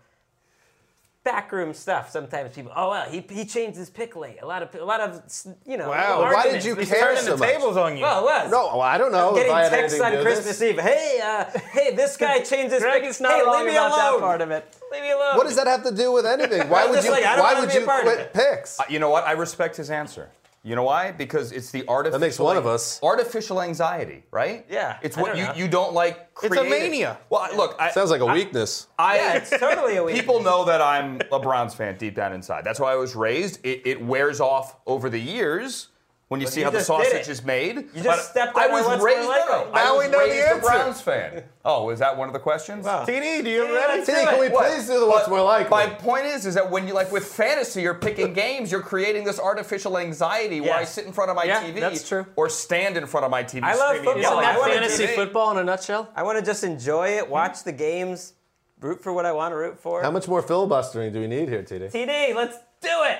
backroom 1.24 1.72
stuff. 1.74 2.10
Sometimes 2.10 2.54
people, 2.54 2.72
oh 2.74 2.90
well, 2.90 3.08
he, 3.08 3.24
he 3.30 3.44
changed 3.44 3.78
his 3.78 3.88
pick 3.90 4.16
late. 4.16 4.38
A 4.42 4.46
lot 4.46 4.62
of 4.62 4.74
a 4.74 4.84
lot 4.84 5.00
of 5.00 5.22
you 5.66 5.76
know. 5.76 5.90
Wow. 5.90 6.20
Why 6.22 6.50
did 6.50 6.64
you 6.64 6.74
He's 6.74 6.88
care 6.90 7.16
so 7.16 7.32
the 7.32 7.36
much? 7.38 7.48
tables 7.48 7.76
on 7.76 7.96
you. 7.96 8.02
Well, 8.02 8.20
it 8.20 8.24
was. 8.24 8.50
No, 8.50 8.66
well, 8.66 8.80
I 8.80 8.98
don't 8.98 9.12
know. 9.12 9.32
Getting 9.34 9.50
if 9.50 9.56
I 9.56 9.62
had 9.62 9.70
texts 9.70 10.00
on 10.00 10.10
to 10.12 10.18
do 10.18 10.24
with 10.24 10.26
Christmas 10.26 10.58
this. 10.58 10.62
Eve. 10.70 10.78
Hey, 10.80 11.20
uh, 11.22 11.58
hey, 11.72 11.94
this 11.94 12.16
guy 12.16 12.40
changed 12.42 12.72
his 12.72 12.82
Greg 12.82 13.02
pick. 13.02 13.10
is 13.10 13.20
not 13.20 13.32
hey, 13.32 13.42
leave 13.48 13.66
me 13.66 13.72
about 13.72 13.96
that 13.96 14.10
alone. 14.10 14.20
part 14.20 14.40
of 14.40 14.50
it. 14.50 14.76
Leave 14.90 15.02
me 15.02 15.10
alone. 15.12 15.36
What 15.36 15.46
does 15.46 15.56
that 15.56 15.66
have 15.66 15.84
to 15.84 15.94
do 15.94 16.12
with 16.12 16.26
anything? 16.26 16.68
Why 16.68 16.86
would 16.86 17.02
you? 17.04 17.10
like, 17.10 17.24
why 17.24 17.58
would 17.60 17.72
you 17.72 17.84
quit 17.84 18.18
it. 18.20 18.32
picks? 18.34 18.78
Uh, 18.80 18.84
You 18.88 18.98
know 18.98 19.10
what? 19.10 19.24
I 19.24 19.32
respect 19.32 19.76
his 19.76 19.90
answer. 19.90 20.28
You 20.64 20.76
know 20.76 20.84
why? 20.84 21.10
Because 21.10 21.50
it's 21.50 21.72
the 21.72 21.84
artificial. 21.88 22.20
makes 22.20 22.38
one 22.38 22.56
of 22.56 22.66
us. 22.68 23.00
Artificial 23.02 23.60
anxiety, 23.60 24.22
right? 24.30 24.64
Yeah, 24.70 24.98
It's 25.02 25.18
I 25.18 25.20
what 25.20 25.28
don't 25.30 25.38
you 25.38 25.44
know. 25.46 25.54
you 25.54 25.66
don't 25.68 25.92
like. 25.92 26.28
It's 26.40 26.56
a 26.56 26.62
mania. 26.62 27.18
Well, 27.30 27.40
I- 27.40 27.56
look. 27.56 27.74
I, 27.80 27.90
Sounds 27.90 28.10
like 28.10 28.20
a 28.20 28.26
I- 28.26 28.34
weakness. 28.34 28.86
I, 28.96 29.16
Yeah, 29.16 29.32
it's 29.38 29.50
totally 29.50 29.96
a 29.96 30.04
weakness. 30.04 30.20
People 30.22 30.40
know 30.40 30.64
that 30.66 30.80
I'm 30.80 31.20
a 31.32 31.40
Browns 31.40 31.74
fan 31.74 31.96
deep 31.98 32.14
down 32.14 32.32
inside. 32.32 32.62
That's 32.64 32.78
why 32.78 32.92
I 32.92 32.96
was 32.96 33.16
raised. 33.16 33.58
It, 33.66 33.82
it 33.86 34.04
wears 34.04 34.40
off 34.40 34.76
over 34.86 35.10
the 35.10 35.18
years 35.20 35.88
when 36.32 36.40
you 36.40 36.46
see 36.46 36.60
you 36.60 36.64
how 36.64 36.70
the 36.72 36.80
sausage 36.80 37.28
is 37.28 37.44
made. 37.44 37.76
You 37.76 38.02
just 38.02 38.06
But 38.06 38.18
stepped 38.20 38.56
I 38.56 38.66
was 38.68 38.84
our 38.84 38.88
what's 38.92 38.98
more 39.00 39.06
raised. 39.06 39.28
likely. 39.28 39.52
no, 39.52 39.64
no, 39.66 39.70
Now 39.72 39.94
I 39.94 39.98
we 39.98 39.98
was 39.98 40.10
know 40.10 40.18
the 40.18 40.30
raised 40.32 40.46
a 40.46 40.50
answer. 40.54 40.60
Browns 40.66 41.00
fan. 41.00 41.44
Oh, 41.64 41.90
is 41.90 42.00
that 42.00 42.16
one 42.16 42.28
of 42.28 42.32
the 42.32 42.40
questions? 42.40 42.84
TD, 42.84 43.44
do 43.44 43.48
you 43.48 43.62
Yeah, 43.64 43.72
ready? 43.72 43.98
let's 44.00 44.06
T, 44.08 44.12
do 44.14 44.26
can 44.26 44.40
we 44.40 44.48
What? 44.48 44.68
please 44.68 44.88
do 44.88 44.98
the 44.98 45.06
what's 45.06 45.26
But 45.28 45.30
more 45.30 45.42
likely? 45.42 45.70
My 45.70 45.86
point 45.86 46.26
is, 46.26 46.44
is 46.44 46.54
that 46.56 46.68
when 46.68 46.88
you 46.88 46.92
like 46.94 47.12
with 47.12 47.24
fantasy, 47.24 47.82
you're 47.82 47.94
picking 47.94 48.32
games, 48.44 48.72
you're 48.72 48.80
creating 48.82 49.22
this 49.22 49.38
artificial 49.38 49.96
anxiety 49.96 50.60
where 50.60 50.74
I 50.74 50.82
sit 50.82 51.06
in 51.06 51.12
front 51.12 51.30
of 51.30 51.36
my 51.36 51.44
Yeah, 51.44 51.62
TV, 51.62 51.78
that's 51.78 52.08
true. 52.08 52.26
or 52.34 52.48
stand 52.48 52.96
in 52.96 53.06
front 53.06 53.24
of 53.26 53.30
my 53.30 53.44
TV. 53.44 53.62
I 53.62 53.76
love 53.76 53.94
football. 53.98 54.16
Isn't 54.18 54.32
I 54.38 54.42
that 54.42 54.56
at 54.58 54.70
fantasy 54.72 55.06
TV. 55.06 55.14
football 55.14 55.52
in 55.52 55.58
a 55.58 55.62
nutshell? 55.64 56.10
I 56.16 56.24
want 56.24 56.36
to 56.40 56.44
just 56.44 56.64
enjoy 56.64 57.10
it, 57.10 57.28
watch 57.28 57.62
the 57.62 57.70
games, 57.72 58.32
root 58.80 59.00
for 59.00 59.12
what 59.12 59.24
I 59.24 59.30
want 59.30 59.52
to 59.52 59.56
root 59.56 59.78
for. 59.78 60.02
How 60.02 60.10
much 60.10 60.26
more 60.26 60.42
filibustering 60.42 61.12
do 61.12 61.20
we 61.20 61.28
need 61.28 61.48
here, 61.48 61.62
TD? 61.62 61.92
TD, 61.92 62.34
let's 62.34 62.56
do 62.80 62.88
it. 63.04 63.18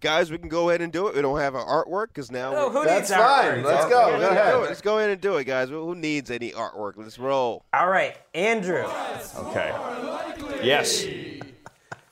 Guys, 0.00 0.30
we 0.30 0.38
can 0.38 0.48
go 0.48 0.70
ahead 0.70 0.80
and 0.80 0.90
do 0.92 1.08
it. 1.08 1.14
We 1.14 1.20
don't 1.20 1.38
have 1.38 1.54
our 1.54 1.84
artwork 1.84 2.08
because 2.08 2.30
now. 2.30 2.54
Oh, 2.56 2.68
we- 2.68 2.74
who 2.78 2.84
That's 2.86 3.10
needs 3.10 3.20
fine. 3.20 3.46
artwork? 3.58 3.64
Let's 3.64 3.84
go. 3.86 3.98
let's 4.06 4.12
Go 4.12 4.18
do 4.18 4.24
ahead. 4.26 4.54
Let's 4.60 4.80
go 4.80 4.98
ahead 4.98 5.10
and 5.10 5.20
do 5.20 5.36
it, 5.36 5.44
guys. 5.44 5.68
Who 5.68 5.94
needs 5.94 6.30
any 6.30 6.52
artwork? 6.52 6.94
Let's 6.96 7.18
roll. 7.18 7.64
All 7.74 7.88
right, 7.88 8.16
Andrew. 8.34 8.86
Okay. 9.36 9.74
Yes. 10.62 11.04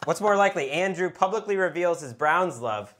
What's 0.04 0.20
more 0.20 0.36
likely, 0.36 0.70
Andrew 0.70 1.10
publicly 1.10 1.56
reveals 1.56 2.00
his 2.02 2.12
Browns 2.12 2.60
love, 2.60 2.94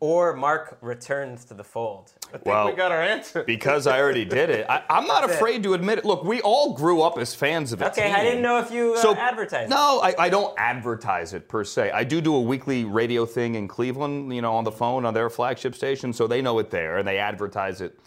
or 0.00 0.34
Mark 0.34 0.78
returns 0.80 1.44
to 1.46 1.54
the 1.54 1.64
fold? 1.64 2.12
I 2.28 2.30
think 2.32 2.46
well, 2.46 2.66
we 2.66 2.72
got 2.72 2.90
our 2.90 3.02
answer. 3.02 3.44
because 3.44 3.86
I 3.86 4.00
already 4.00 4.24
did 4.24 4.50
it, 4.50 4.66
I, 4.68 4.82
I'm 4.90 5.06
not 5.06 5.20
That's 5.22 5.34
it. 5.34 5.36
afraid 5.36 5.62
to 5.62 5.74
admit 5.74 5.98
it. 5.98 6.04
Look, 6.04 6.24
we 6.24 6.40
all 6.40 6.74
grew 6.74 7.02
up 7.02 7.18
as 7.18 7.34
fans 7.34 7.72
of 7.72 7.80
it. 7.80 7.86
Okay, 7.86 8.06
team. 8.08 8.16
I 8.16 8.22
didn't 8.22 8.42
know 8.42 8.58
if 8.58 8.70
you 8.70 8.94
uh, 8.94 8.98
So 9.02 9.14
advertised. 9.14 9.70
No, 9.70 10.00
I, 10.02 10.14
I 10.18 10.28
don't 10.28 10.54
advertise 10.58 11.34
it 11.34 11.48
per 11.48 11.62
se. 11.64 11.90
I 11.92 12.04
do 12.04 12.20
do 12.20 12.34
a 12.34 12.40
weekly 12.40 12.84
radio 12.84 13.24
thing 13.26 13.54
in 13.54 13.68
Cleveland, 13.68 14.34
you 14.34 14.42
know, 14.42 14.54
on 14.54 14.64
the 14.64 14.72
phone 14.72 15.04
on 15.04 15.14
their 15.14 15.30
flagship 15.30 15.74
station, 15.74 16.12
so 16.12 16.26
they 16.26 16.42
know 16.42 16.58
it 16.58 16.70
there 16.70 16.98
and 16.98 17.06
they 17.06 17.18
advertise 17.18 17.80
it. 17.80 17.98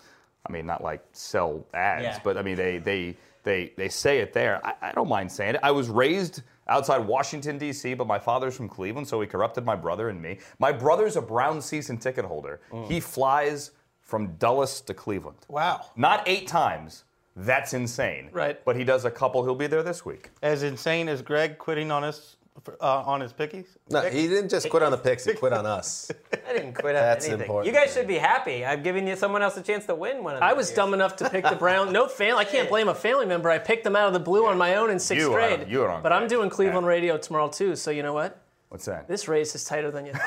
I 0.48 0.52
mean, 0.52 0.66
not 0.66 0.84
like 0.84 1.04
sell 1.12 1.66
ads, 1.74 2.04
Yeah. 2.04 2.20
but 2.24 2.38
I 2.38 2.42
mean 2.42 2.56
they 2.56 2.78
they 2.78 3.16
they 3.44 3.74
they 3.78 3.90
say 3.90 4.20
it 4.20 4.34
there. 4.34 4.66
I, 4.66 4.74
I 4.82 4.92
don't 4.94 5.10
mind 5.10 5.32
saying 5.32 5.56
it. 5.56 5.62
I 5.64 5.72
was 5.72 5.90
raised 5.90 6.42
outside 6.70 7.00
Washington 7.00 7.58
D.C., 7.58 7.94
but 7.94 8.08
my 8.08 8.20
father's 8.20 8.56
from 8.56 8.70
Cleveland, 8.70 9.08
so 9.08 9.20
he 9.22 9.28
corrupted 9.28 9.66
my 9.66 9.76
brother 9.76 10.10
and 10.10 10.22
me. 10.22 10.40
My 10.60 10.72
brother's 10.72 11.16
a 11.16 11.22
Brown 11.22 11.62
season 11.62 11.98
ticket 11.98 12.26
holder. 12.26 12.62
Mm. 12.72 12.88
He 12.88 13.00
flies 13.00 13.72
from 14.02 14.36
Dulles 14.36 14.82
to 14.82 14.94
Cleveland. 14.94 15.38
Wow. 15.50 15.88
Not 15.96 16.24
eight 16.28 16.48
times. 16.48 17.04
That's 17.36 17.74
insane. 17.74 18.30
Right. 18.32 18.64
But 18.66 18.76
he 18.76 18.84
does 18.84 19.06
a 19.06 19.12
couple. 19.12 19.44
He'll 19.44 19.54
be 19.54 19.68
there 19.68 19.84
this 19.84 20.06
week. 20.06 20.32
As 20.42 20.64
insane 20.64 21.08
as 21.08 21.22
Greg 21.22 21.58
quitting 21.58 21.92
on 21.92 22.04
us 22.04 22.37
uh, 22.82 23.04
on 23.06 23.22
his 23.22 23.34
pickies. 23.34 23.66
No, 23.90 24.02
he 24.02 24.28
didn't 24.28 24.50
just 24.50 24.70
quit 24.70 24.84
on 24.84 24.92
the 24.92 24.98
picks. 24.98 25.26
He 25.26 25.34
quit 25.34 25.54
on 25.54 25.66
us. 25.66 26.12
I 26.48 26.54
didn't 26.54 26.74
quit 26.74 26.96
on 26.96 27.02
That's 27.02 27.26
anything. 27.26 27.42
important. 27.42 27.74
You 27.74 27.80
guys 27.80 27.94
should 27.94 28.08
be 28.08 28.16
happy. 28.18 28.66
I'm 28.66 28.84
giving 28.84 29.08
you 29.08 29.16
someone 29.16 29.42
else 29.42 29.58
a 29.58 29.62
chance 29.62 29.86
to 29.88 29.96
win 29.96 30.24
one 30.24 30.34
of 30.36 30.40
them. 30.42 30.50
I 30.50 30.54
was 30.54 30.70
years. 30.70 30.76
dumb 30.76 30.94
enough 30.94 31.16
to 31.18 31.30
pick 31.30 31.44
the 31.48 31.56
Brown. 31.56 31.92
No 31.94 32.08
fan. 32.08 32.36
I 32.36 32.44
can't 32.44 32.70
blame 32.70 32.88
a 32.90 32.96
family 32.96 33.26
member. 33.26 33.50
I 33.50 33.60
picked 33.60 33.84
them 33.84 33.96
out 33.96 34.08
of 34.08 34.14
the 34.14 34.20
blue 34.20 34.46
on 34.48 34.58
my 34.58 34.76
own 34.76 34.90
in 34.90 35.00
sixth 35.00 35.22
You 35.26 35.34
are- 35.34 35.56
grade. 35.56 35.68
you 35.70 35.82
are 35.84 35.90
on 35.90 36.04
but 36.04 36.12
I'm 36.12 36.28
doing 36.28 36.50
Cleveland 36.50 36.86
Yeah. 36.86 36.90
radio 36.92 37.18
tomorrow 37.18 37.50
too. 37.50 37.76
So 37.76 37.92
you 37.92 38.04
know 38.04 38.14
what? 38.14 38.42
What's 38.70 38.86
that? 38.86 39.08
This 39.08 39.28
race 39.28 39.56
is 39.56 39.64
tighter 39.64 39.92
than 39.92 40.06
you. 40.08 40.14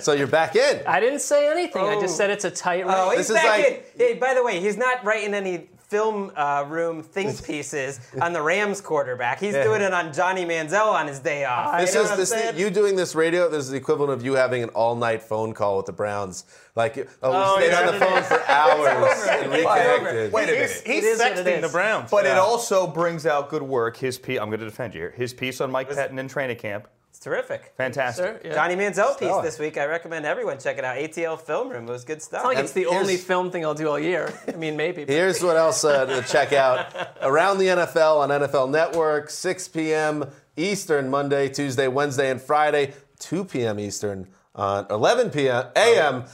So 0.00 0.12
you're 0.14 0.26
back 0.26 0.56
in. 0.56 0.82
I 0.84 0.98
didn't 0.98 1.20
say 1.20 1.48
anything. 1.48 1.80
I 1.84 1.94
just 2.00 2.14
Oh. 2.14 2.16
said 2.18 2.30
it's 2.30 2.44
a 2.44 2.50
tight 2.50 2.84
race. 2.84 2.94
Oh, 2.96 3.10
he's 3.10 3.18
This 3.18 3.30
is 3.30 3.34
back 3.36 3.46
like- 3.60 3.92
in. 3.94 4.00
Hey, 4.06 4.14
by 4.14 4.34
the 4.34 4.42
way, 4.42 4.58
he's 4.58 4.76
not 4.76 5.04
writing 5.04 5.32
any 5.32 5.68
film 5.92 6.32
uh, 6.36 6.64
room 6.66 7.02
think 7.02 7.44
pieces 7.46 8.00
on 8.22 8.32
the 8.32 8.40
Rams 8.40 8.80
quarterback. 8.80 9.38
He's 9.38 9.52
doing 9.54 9.82
it 9.82 9.92
on 9.92 10.10
Johnny 10.12 10.46
Manziel 10.46 10.90
on 10.90 11.06
his 11.06 11.18
day 11.20 11.44
off. 11.44 11.78
This 11.78 11.90
You 11.92 11.96
know 11.96 12.00
is 12.04 12.06
what 12.08 12.12
I'm 12.14 12.18
this 12.20 12.30
saying? 12.30 12.58
you 12.58 12.70
doing 12.70 12.96
this 12.96 13.14
radio. 13.14 13.50
This 13.50 13.64
is 13.66 13.70
the 13.70 13.76
equivalent 13.76 14.10
of 14.12 14.24
you 14.24 14.32
having 14.32 14.62
an 14.62 14.70
all-night 14.70 15.22
phone 15.22 15.52
call 15.52 15.76
with 15.76 15.84
the 15.86 15.92
Browns. 15.92 16.44
Like, 16.74 16.96
oh, 17.22 17.30
we 17.30 17.36
Oh, 17.36 17.56
stayed 17.58 17.70
yeah. 17.72 17.80
on 17.80 17.86
the 17.86 18.00
phone 18.06 18.22
for 18.22 18.42
hours 18.48 19.28
and 19.28 19.52
reconnected. 19.52 20.32
Wait 20.32 20.48
a 20.48 20.52
minute. 20.52 20.82
he's 20.86 21.04
It 21.04 21.04
is 21.04 21.18
what 21.18 21.32
sexting 21.36 21.60
the 21.60 21.68
Browns. 21.68 22.10
But 22.10 22.24
it 22.24 22.38
also 22.38 22.86
brings 22.86 23.26
out 23.26 23.50
good 23.50 23.62
work. 23.62 23.98
His 23.98 24.18
piece, 24.18 24.38
I'm 24.40 24.48
going 24.48 24.60
to 24.60 24.64
defend 24.66 24.94
you 24.94 25.00
here. 25.02 25.10
His 25.14 25.34
piece 25.34 25.60
on 25.60 25.70
Mike 25.70 25.90
Pettine 25.90 26.18
in 26.18 26.28
training 26.28 26.56
camp. 26.56 26.88
Terrific. 27.22 27.72
Fantastic. 27.76 28.24
Sir, 28.24 28.40
yeah. 28.44 28.54
Johnny 28.54 28.74
Manziel 28.76 29.18
piece 29.18 29.36
this 29.42 29.58
week. 29.58 29.78
I 29.78 29.86
recommend 29.86 30.26
everyone 30.26 30.58
check 30.58 30.78
it 30.78 30.84
out. 30.84 30.96
ATL 30.96 31.40
Film 31.40 31.68
Room. 31.70 31.88
It 31.88 31.92
was 31.92 32.04
good 32.04 32.20
stuff. 32.20 32.40
It's 32.40 32.44
not 32.44 32.54
like 32.54 32.58
it's 32.64 32.72
the 32.72 32.86
only 32.86 33.16
film 33.16 33.50
thing 33.50 33.64
I'll 33.64 33.74
do 33.74 33.88
all 33.88 33.98
year. 33.98 34.32
I 34.48 34.52
mean, 34.52 34.76
maybe. 34.76 35.04
but- 35.04 35.12
Here's 35.14 35.42
what 35.42 35.56
else 35.56 35.84
uh, 35.84 36.04
to 36.06 36.22
check 36.22 36.52
out 36.52 36.94
around 37.22 37.58
the 37.58 37.66
NFL 37.66 38.18
on 38.18 38.28
NFL 38.28 38.70
Network, 38.70 39.30
6 39.30 39.68
p.m. 39.68 40.24
Eastern, 40.56 41.08
Monday, 41.08 41.48
Tuesday, 41.48 41.88
Wednesday, 41.88 42.30
and 42.30 42.40
Friday, 42.40 42.92
2 43.20 43.44
p.m. 43.46 43.78
Eastern 43.80 44.28
on 44.54 44.86
11 44.90 45.30
p.m. 45.30 45.64
a.m. 45.76 46.24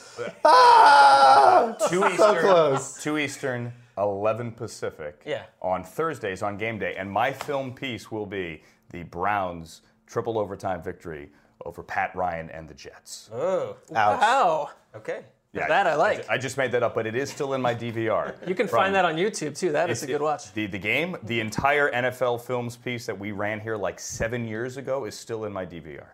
Ah, 0.45 1.77
Two 1.89 2.01
so 2.01 2.09
Eastern, 2.09 2.39
close. 2.41 3.03
two 3.03 3.19
Eastern, 3.19 3.73
11 3.97 4.53
Pacific. 4.53 5.23
Yeah. 5.25 5.45
On 5.63 5.85
Thursdays 5.85 6.43
on 6.43 6.57
game 6.59 6.79
day, 6.79 6.95
and 6.99 7.11
my 7.11 7.33
film 7.33 7.75
piece 7.75 8.11
will 8.11 8.27
be 8.27 8.63
the 8.91 9.03
Browns' 9.05 9.83
triple 10.09 10.39
overtime 10.39 10.83
victory 10.83 11.31
over 11.65 11.83
Pat 11.83 12.15
Ryan 12.17 12.51
and 12.51 12.69
the 12.69 12.75
Jets. 12.75 13.31
Oh, 13.33 13.77
Ouch. 13.95 14.21
Wow. 14.21 14.71
okay. 14.97 15.21
that 15.53 15.87
I 15.87 15.95
like. 15.97 16.29
I 16.31 16.39
just 16.39 16.57
made 16.57 16.73
that 16.73 16.83
up, 16.83 16.95
but 16.95 17.07
it 17.07 17.15
is 17.17 17.31
still 17.31 17.55
in 17.55 17.61
my 17.61 17.75
DVR. 17.75 18.35
You 18.49 18.55
can 18.55 18.69
From- 18.69 18.79
find 18.79 18.95
that 18.95 19.05
on 19.05 19.17
YouTube 19.17 19.59
too. 19.59 19.73
That 19.73 19.91
is 19.91 20.03
a 20.03 20.07
good 20.07 20.23
watch. 20.23 20.53
The, 20.55 20.67
the 20.67 20.79
game, 20.79 21.17
the 21.25 21.41
entire 21.41 21.91
NFL 21.91 22.43
films 22.43 22.77
piece 22.77 23.07
that 23.07 23.19
we 23.19 23.33
ran 23.33 23.61
here 23.61 23.77
like 23.77 23.99
seven 24.01 24.47
years 24.47 24.77
ago 24.77 25.05
is 25.05 25.15
still 25.15 25.45
in 25.45 25.53
my 25.53 25.67
DVR. 25.67 26.07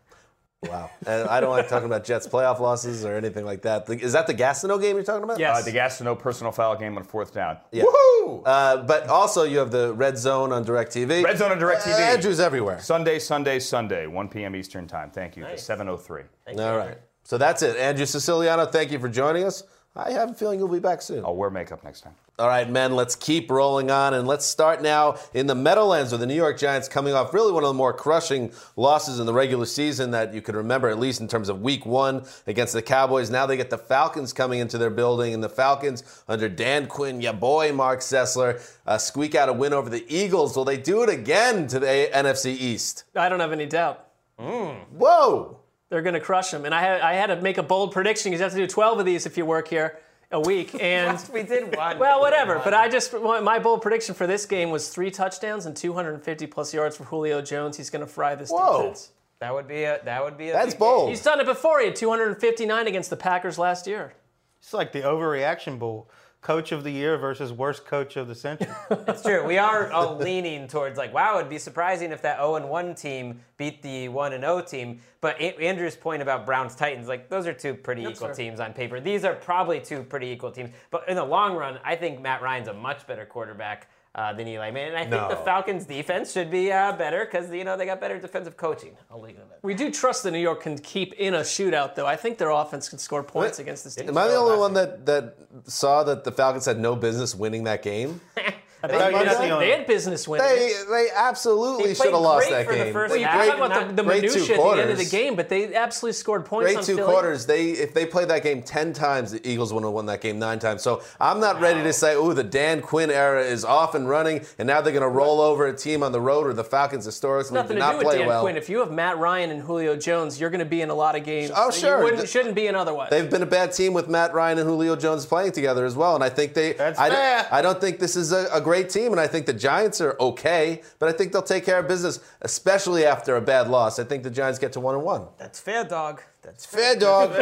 Wow. 0.69 0.91
And 1.07 1.29
I 1.29 1.41
don't 1.41 1.51
like 1.51 1.69
talking 1.69 1.87
about 1.87 2.05
Jets 2.05 2.27
playoff 2.27 2.61
losses 2.61 3.05
or 3.05 3.15
anything 3.17 3.45
like 3.45 3.63
that. 3.63 3.89
Is 3.89 4.13
that 4.13 4.27
the 4.27 4.35
Gastineau 4.35 4.81
game 4.81 4.97
you're 4.97 5.05
talking 5.05 5.25
about? 5.25 5.39
Yes. 5.39 5.59
Uh, 5.59 5.63
the 5.63 5.77
Gastineau 5.77 6.19
personal 6.19 6.53
foul 6.53 6.77
game 6.77 6.97
on 6.97 7.05
fourth 7.05 7.33
down. 7.35 7.59
Yeah. 7.73 7.85
Woohoo! 7.85 8.43
Uh, 8.45 8.79
but 8.83 9.09
also, 9.09 9.45
you 9.45 9.59
have 9.59 9.71
the 9.71 9.93
Red 9.95 10.19
Zone 10.19 10.53
on 10.53 10.65
DirecTV. 10.65 11.25
Red 11.25 11.39
Zone 11.39 11.53
on 11.53 11.59
DirecTV. 11.59 11.93
Uh, 11.93 12.13
Andrew's 12.13 12.41
everywhere. 12.41 12.81
Sunday, 12.81 13.19
Sunday, 13.19 13.59
Sunday, 13.59 14.07
1 14.07 14.29
p.m. 14.29 14.57
Eastern 14.57 14.87
Time. 14.87 15.11
Thank 15.11 15.37
you. 15.37 15.43
Nice. 15.43 15.61
The 15.61 15.67
703. 15.67 16.23
All 16.59 16.77
right. 16.77 16.99
So 17.25 17.39
that's 17.39 17.63
it. 17.63 17.77
Andrew 17.77 18.05
Siciliano, 18.05 18.67
thank 18.67 18.93
you 18.93 18.99
for 18.99 19.09
joining 19.09 19.45
us. 19.45 19.63
I 19.97 20.11
have 20.11 20.31
a 20.31 20.35
feeling 20.35 20.59
you'll 20.59 20.67
be 20.67 20.81
back 20.81 21.01
soon. 21.03 21.25
I'll 21.25 21.37
wear 21.37 21.51
makeup 21.51 21.85
next 21.85 22.01
time. 22.01 22.15
All 22.37 22.49
right, 22.49 22.69
men, 22.69 22.97
let's 22.97 23.15
keep 23.15 23.49
rolling 23.49 23.93
on. 23.93 24.13
And 24.13 24.27
let's 24.27 24.45
start 24.45 24.83
now 24.83 25.19
in 25.35 25.47
the 25.47 25.55
Meadowlands 25.55 26.11
with 26.11 26.21
the 26.21 26.27
New 26.27 26.35
York 26.35 26.59
Giants 26.59 26.89
coming 26.89 27.15
off 27.15 27.33
really 27.33 27.53
one 27.53 27.63
of 27.63 27.69
the 27.69 27.75
more 27.75 27.93
crushing 27.93 28.51
losses 28.75 29.21
in 29.21 29.27
the 29.27 29.33
regular 29.33 29.67
season 29.67 30.11
that 30.11 30.35
you 30.35 30.43
can 30.43 30.57
remember, 30.57 30.89
at 30.89 30.99
least 30.99 31.21
in 31.21 31.29
terms 31.29 31.49
of 31.49 31.63
week 31.63 31.87
one 31.87 32.25
against 32.49 32.73
the 32.73 32.83
Cowboys. 32.83 33.31
Now 33.31 33.47
they 33.47 33.57
get 33.57 33.71
the 33.71 33.79
Falcons 33.79 34.33
coming 34.33 34.59
into 34.59 34.79
their 34.79 34.91
building, 34.91 35.33
and 35.33 35.45
the 35.45 35.49
Falcons, 35.49 36.03
under 36.27 36.49
Dan 36.49 36.89
Quinn, 36.89 37.21
ya 37.21 37.33
boy, 37.33 37.73
Mark 37.73 38.01
Sessler, 38.01 38.61
uh, 38.89 38.99
squeak 38.99 39.37
out 39.37 39.49
a 39.49 39.53
win 39.53 39.73
over 39.73 39.89
the 39.89 40.05
Eagles. 40.09 40.57
Will 40.57 40.65
they 40.65 40.77
do 40.77 41.05
it 41.05 41.09
again 41.09 41.69
to 41.69 41.79
the 41.79 42.11
NFC 42.13 42.47
East? 42.47 43.05
I 43.15 43.29
don't 43.29 43.39
have 43.39 43.53
any 43.53 43.67
doubt. 43.67 44.09
Whoa! 44.39 45.61
They're 45.95 46.03
going 46.03 46.15
to 46.15 46.21
crush 46.21 46.51
them. 46.51 46.65
And 46.65 46.75
I 46.75 46.81
had, 46.81 47.01
I 47.03 47.13
had 47.13 47.27
to 47.27 47.41
make 47.41 47.57
a 47.57 47.63
bold 47.63 47.93
prediction 47.93 48.33
because 48.33 48.41
you 48.41 48.43
have 48.43 48.53
to 48.55 48.59
do 48.59 48.67
12 48.67 48.99
of 48.99 49.07
these 49.07 49.27
if 49.27 49.37
you 49.37 49.47
work 49.47 49.69
here 49.69 49.97
a 50.33 50.41
week. 50.41 50.75
And 50.81 51.23
We 51.33 51.45
did 51.45 51.77
one. 51.77 52.01
well, 52.01 52.19
whatever. 52.19 52.61
But 52.65 52.75
I 52.75 52.89
just 52.89 53.13
my 53.13 53.61
bold 53.61 53.81
prediction 53.81 54.17
for 54.17 54.27
this 54.27 54.45
game 54.45 54.71
was 54.73 54.89
three 54.89 55.13
touchdowns 55.13 55.67
and 55.67 55.77
250 55.77 56.49
plus 56.49 56.75
yards 56.75 56.97
for 56.97 57.05
Julio 57.05 57.41
Jones. 57.43 57.77
He's 57.77 57.91
going 57.91 58.05
to 58.05 58.09
fry 58.13 58.35
this 58.35 58.51
Whoa. 58.51 58.79
defense. 58.79 59.13
That 59.39 59.55
would 59.55 59.69
be 59.69 59.85
a. 59.85 60.01
That 60.05 60.25
would 60.25 60.37
be 60.37 60.49
a. 60.49 60.53
That's 60.53 60.75
big 60.75 60.81
bold. 60.81 61.11
He's 61.11 61.23
done 61.23 61.39
it 61.39 61.47
before. 61.47 61.79
He 61.79 61.87
had 61.87 61.95
259 61.95 62.89
against 62.89 63.11
the 63.11 63.17
Packers 63.17 63.57
last 63.57 63.87
year. 63.87 64.15
It's 64.59 64.75
like 64.75 64.91
the 64.91 65.03
overreaction 65.03 65.79
bowl. 65.79 66.11
Coach 66.45 66.73
of 66.73 66.85
the 66.85 66.91
year 66.91 67.17
versus 67.17 67.55
worst 67.55 67.87
coach 67.87 68.19
of 68.19 68.29
the 68.29 68.35
century. 68.35 68.69
It's 69.09 69.23
true. 69.23 69.47
We 69.47 69.57
are 69.57 69.91
all 69.91 70.17
leaning 70.29 70.69
towards 70.69 70.99
like, 70.99 71.15
wow, 71.15 71.39
it'd 71.39 71.49
be 71.49 71.57
surprising 71.59 72.13
if 72.13 72.21
that 72.21 72.37
0 72.37 72.57
and 72.57 72.69
1 72.69 72.95
team 72.95 73.41
beat 73.57 73.81
the 73.81 74.09
1 74.11 74.35
and 74.35 74.45
0 74.45 74.61
team. 74.61 75.01
But 75.23 75.41
A- 75.41 75.57
Andrew's 75.59 75.97
point 75.97 76.21
about 76.21 76.45
Browns 76.45 76.75
Titans, 76.75 77.09
like 77.09 77.31
those 77.31 77.47
are 77.47 77.55
two 77.55 77.73
pretty 77.73 78.03
equal 78.03 78.27
fair. 78.27 78.35
teams 78.35 78.61
on 78.61 78.75
paper. 78.75 79.01
These 79.01 79.25
are 79.25 79.33
probably 79.35 79.81
two 79.81 80.03
pretty 80.03 80.27
equal 80.27 80.51
teams. 80.51 80.69
But 80.91 81.09
in 81.09 81.17
the 81.17 81.25
long 81.25 81.57
run, 81.57 81.79
I 81.83 81.97
think 81.97 82.21
Matt 82.21 82.43
Ryan's 82.43 82.69
a 82.69 82.75
much 82.75 83.07
better 83.07 83.25
quarterback. 83.25 83.89
Uh, 84.17 84.33
than 84.33 84.47
Eli 84.47 84.71
Manning, 84.71 84.95
and 84.95 84.97
I 84.97 85.11
think 85.11 85.29
the 85.29 85.45
Falcons' 85.45 85.87
defense 85.87 86.31
should 86.31 86.49
be 86.49 86.71
uh, 86.71 86.93
better 86.93 87.25
because 87.25 87.51
you 87.51 87.65
know 87.65 87.77
they 87.77 87.85
got 87.85 88.01
better 88.01 88.17
defensive 88.21 88.57
coaching. 88.57 88.97
I'll 89.11 89.21
leave 89.21 89.35
it 89.35 89.41
at 89.41 89.49
that. 89.51 89.59
We 89.65 89.75
do 89.75 89.91
trust 89.91 90.23
that 90.23 90.31
New 90.31 90.39
York 90.39 90.63
can 90.63 90.79
keep 90.79 91.15
in 91.15 91.35
a 91.35 91.41
shootout, 91.41 91.97
though. 91.97 92.07
I 92.07 92.15
think 92.15 92.39
their 92.39 92.51
offense 92.51 92.89
can 92.89 92.99
score 92.99 93.25
points 93.25 93.59
against 93.59 93.83
this 93.83 93.97
team. 93.97 94.09
Am 94.09 94.17
I 94.17 94.29
the 94.29 94.37
only 94.37 94.57
one 94.57 94.73
that, 94.75 95.05
that 95.07 95.37
saw 95.65 96.05
that 96.05 96.23
the 96.23 96.31
Falcons 96.31 96.65
had 96.65 96.79
no 96.79 96.95
business 96.95 97.35
winning 97.35 97.65
that 97.65 97.83
game? 97.83 98.21
They, 98.91 98.99
had- 98.99 99.13
not 99.13 99.25
the 99.39 99.51
only 99.51 99.67
they 99.67 99.73
had 99.73 99.87
business 99.87 100.27
winning. 100.29 100.47
They 100.47 100.73
they 100.91 101.09
absolutely 101.15 101.95
should 101.95 102.13
have 102.13 102.21
lost 102.21 102.51
that 102.51 102.67
for 102.67 102.73
the 102.73 102.85
game. 102.85 102.93
first 102.93 103.11
well, 103.13 103.21
you 103.21 103.27
half. 103.27 103.47
talk 103.47 103.57
about 103.57 103.89
the, 103.89 103.95
the 103.95 104.03
great 104.03 104.23
two 104.23 104.29
minutia 104.29 104.57
at 104.57 104.75
the 104.77 104.81
end 104.83 104.91
of 104.91 104.99
the 104.99 105.05
game, 105.05 105.37
but 105.37 105.49
they 105.49 105.75
absolutely 105.75 106.15
scored 106.15 106.45
points 106.45 106.67
Great 106.67 106.79
on 106.79 106.85
two 106.85 106.97
Philly. 106.97 107.11
quarters. 107.13 107.47
They 107.47 107.71
if 107.71 107.95
they 107.95 108.07
played 108.07 108.29
that 108.29 108.43
game 108.43 108.63
ten 108.63 108.93
times, 108.93 109.33
the 109.33 109.47
Eagles 109.49 109.73
would 109.73 109.83
have 109.85 109.93
won 109.93 110.07
that 110.07 110.21
game 110.21 110.39
nine 110.39 110.59
times. 110.59 110.83
So 110.83 111.03
I'm 111.21 111.41
not 111.41 111.61
ready 111.61 111.83
to 111.83 111.93
say, 111.93 112.15
oh, 112.15 112.33
the 112.33 112.45
Dan 112.45 112.81
Quinn 112.83 113.11
era 113.11 113.43
is 113.43 113.65
off 113.65 113.95
and 113.95 114.09
running, 114.09 114.45
and 114.59 114.67
now 114.67 114.81
they're 114.81 114.93
going 114.93 115.03
to 115.03 115.09
roll 115.09 115.41
over 115.41 115.67
a 115.67 115.77
team 115.77 116.03
on 116.03 116.13
the 116.13 116.21
road 116.21 116.47
or 116.47 116.53
the 116.53 116.65
Falcons 116.65 117.05
historically 117.05 117.55
Nothing 117.55 117.77
did 117.77 117.81
to 117.81 117.87
not 117.87 117.93
do 117.93 117.99
with 117.99 118.07
play 118.07 118.19
Dan 118.19 118.27
well. 118.29 118.43
Quinn. 118.43 118.57
If 118.57 118.69
you 118.69 118.79
have 118.81 118.91
Matt 118.91 119.19
Ryan 119.19 119.51
and 119.51 119.63
Julio 119.63 119.97
Jones, 119.97 120.41
you're 120.41 120.51
going 120.51 120.59
to 120.61 120.65
be 120.65 120.81
in 120.81 120.91
a 120.91 120.95
lot 120.95 121.17
of 121.17 121.25
games. 121.25 121.51
Oh, 121.55 121.71
sure. 121.71 121.99
You 121.99 122.05
wouldn't, 122.05 122.21
Th- 122.23 122.31
shouldn't 122.31 122.55
be 122.55 122.67
in 122.67 122.75
otherwise. 122.75 123.11
They've 123.11 123.31
been 123.31 123.43
a 123.43 123.47
bad 123.47 123.73
team 123.73 123.93
with 123.93 124.09
Matt 124.09 124.35
Ryan 124.35 124.59
and 124.59 124.69
Julio 124.69 124.97
Jones 124.97 125.27
playing 125.27 125.53
together 125.53 125.85
as 125.85 125.97
well, 125.97 126.15
and 126.15 126.25
I 126.25 126.29
think 126.29 126.55
they. 126.55 126.73
That's 126.73 126.99
I, 126.99 127.11
fair. 127.11 127.47
I 127.51 127.63
don't 127.63 127.81
think 127.81 127.99
this 127.99 128.17
is 128.17 128.33
a, 128.33 128.49
a 128.53 128.61
great 128.61 128.74
team, 128.83 129.13
and 129.13 129.21
I 129.21 129.27
think 129.27 129.47
the 129.47 129.53
Giants 129.53 130.01
are 130.01 130.17
okay, 130.19 130.83
but 130.99 131.09
I 131.09 131.13
think 131.13 131.33
they'll 131.33 131.43
take 131.43 131.65
care 131.65 131.79
of 131.79 131.89
business, 131.89 132.21
especially 132.43 133.05
after 133.07 133.37
a 133.37 133.41
bad 133.41 133.69
loss. 133.69 133.99
I 133.99 134.05
think 134.05 134.23
the 134.23 134.31
Giants 134.31 134.59
get 134.59 134.73
to 134.73 134.81
one 134.81 134.95
and 134.95 135.05
one. 135.05 135.27
That's 135.39 135.61
fair, 135.61 135.85
dog. 135.85 136.23
That's 136.43 136.67
Fair 136.67 136.97
dog. 136.97 137.33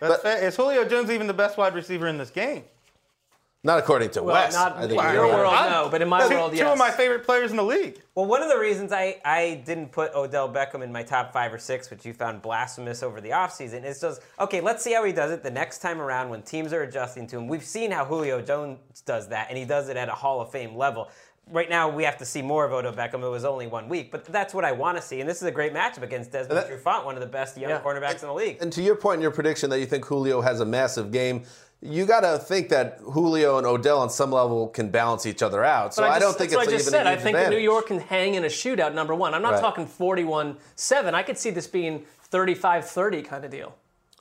That's 0.00 0.22
fair. 0.22 0.44
Is 0.46 0.56
Julio 0.56 0.84
Jones 0.88 1.10
even 1.10 1.26
the 1.26 1.34
best 1.34 1.56
wide 1.56 1.74
receiver 1.74 2.06
in 2.06 2.18
this 2.18 2.30
game? 2.30 2.64
Not 3.64 3.78
according 3.80 4.10
to 4.10 4.22
well, 4.22 4.34
Wes. 4.44 4.54
not 4.54 4.76
I 4.76 4.84
in 4.84 4.90
your 4.90 5.12
you're 5.12 5.22
right. 5.22 5.32
world, 5.34 5.52
no, 5.70 5.88
but 5.90 6.00
in 6.00 6.08
my 6.08 6.28
Two, 6.28 6.34
world, 6.34 6.54
two 6.54 6.64
of 6.66 6.78
my 6.78 6.90
favorite 6.90 7.24
players 7.24 7.50
in 7.50 7.56
the 7.56 7.64
league. 7.64 8.00
Well, 8.14 8.26
one 8.26 8.40
of 8.40 8.48
the 8.48 8.58
reasons 8.58 8.92
I, 8.92 9.20
I 9.24 9.60
didn't 9.66 9.90
put 9.90 10.14
Odell 10.14 10.48
Beckham 10.48 10.84
in 10.84 10.92
my 10.92 11.02
top 11.02 11.32
five 11.32 11.52
or 11.52 11.58
six, 11.58 11.90
which 11.90 12.06
you 12.06 12.12
found 12.12 12.42
blasphemous 12.42 13.02
over 13.02 13.20
the 13.20 13.30
offseason, 13.30 13.84
is 13.84 14.00
just, 14.00 14.22
okay, 14.38 14.60
let's 14.60 14.84
see 14.84 14.92
how 14.92 15.02
he 15.02 15.12
does 15.12 15.32
it 15.32 15.42
the 15.42 15.50
next 15.50 15.78
time 15.78 16.00
around 16.00 16.28
when 16.28 16.42
teams 16.42 16.72
are 16.72 16.82
adjusting 16.82 17.26
to 17.26 17.38
him. 17.38 17.48
We've 17.48 17.64
seen 17.64 17.90
how 17.90 18.04
Julio 18.04 18.40
Jones 18.40 18.78
does 19.04 19.26
that, 19.28 19.48
and 19.48 19.58
he 19.58 19.64
does 19.64 19.88
it 19.88 19.96
at 19.96 20.08
a 20.08 20.12
Hall 20.14 20.40
of 20.40 20.52
Fame 20.52 20.76
level. 20.76 21.08
Right 21.50 21.70
now, 21.70 21.88
we 21.88 22.02
have 22.02 22.18
to 22.18 22.24
see 22.24 22.42
more 22.42 22.64
of 22.64 22.72
Odell 22.72 22.92
Beckham. 22.92 23.22
It 23.24 23.28
was 23.28 23.44
only 23.44 23.68
one 23.68 23.88
week, 23.88 24.10
but 24.12 24.24
that's 24.26 24.52
what 24.52 24.64
I 24.64 24.72
want 24.72 24.96
to 24.96 25.02
see. 25.02 25.20
And 25.20 25.28
this 25.30 25.36
is 25.38 25.44
a 25.44 25.52
great 25.52 25.72
matchup 25.72 26.02
against 26.02 26.32
Desmond 26.32 26.66
Trufant, 26.68 27.04
one 27.04 27.14
of 27.14 27.20
the 27.20 27.26
best 27.28 27.56
young 27.56 27.70
Yeah. 27.70 27.80
cornerbacks 27.80 28.22
in 28.22 28.28
the 28.28 28.34
league. 28.34 28.58
And 28.60 28.72
to 28.72 28.82
your 28.82 28.96
point 28.96 29.16
in 29.18 29.22
your 29.22 29.30
prediction 29.30 29.70
that 29.70 29.78
you 29.78 29.86
think 29.86 30.04
Julio 30.04 30.40
has 30.40 30.58
a 30.58 30.64
massive 30.64 31.12
game, 31.12 31.44
you 31.82 32.06
got 32.06 32.20
to 32.20 32.38
think 32.38 32.68
that 32.70 32.98
Julio 33.00 33.58
and 33.58 33.66
Odell 33.66 34.00
on 34.00 34.10
some 34.10 34.30
level 34.32 34.68
can 34.68 34.88
balance 34.90 35.26
each 35.26 35.42
other 35.42 35.62
out. 35.64 35.94
So 35.94 36.02
But 36.02 36.10
I, 36.10 36.14
just- 36.14 36.20
don't 36.22 36.38
think 36.38 36.50
that's 36.50 36.62
it's 36.62 36.66
what 36.66 36.68
I 36.74 36.76
just 36.78 36.88
even 36.88 36.98
said. 36.98 37.06
a 37.06 37.10
I 37.10 37.12
huge 37.14 37.22
think 37.22 37.36
that 37.36 37.50
New. 37.50 37.58
York 37.58 37.86
can 37.86 38.00
hang 38.00 38.34
in 38.34 38.44
a 38.44 38.48
shootout, 38.48 38.94
number 38.94 39.14
one. 39.14 39.34
I'm 39.34 39.42
not 39.42 39.52
Right. 39.54 39.60
talking 39.60 39.86
41 39.86 40.56
7. 40.74 41.14
I 41.14 41.22
could 41.22 41.38
see 41.38 41.50
this 41.50 41.66
being 41.66 42.04
35 42.24 42.88
30 42.88 43.22
kind 43.22 43.44
of 43.44 43.50
deal. 43.50 43.74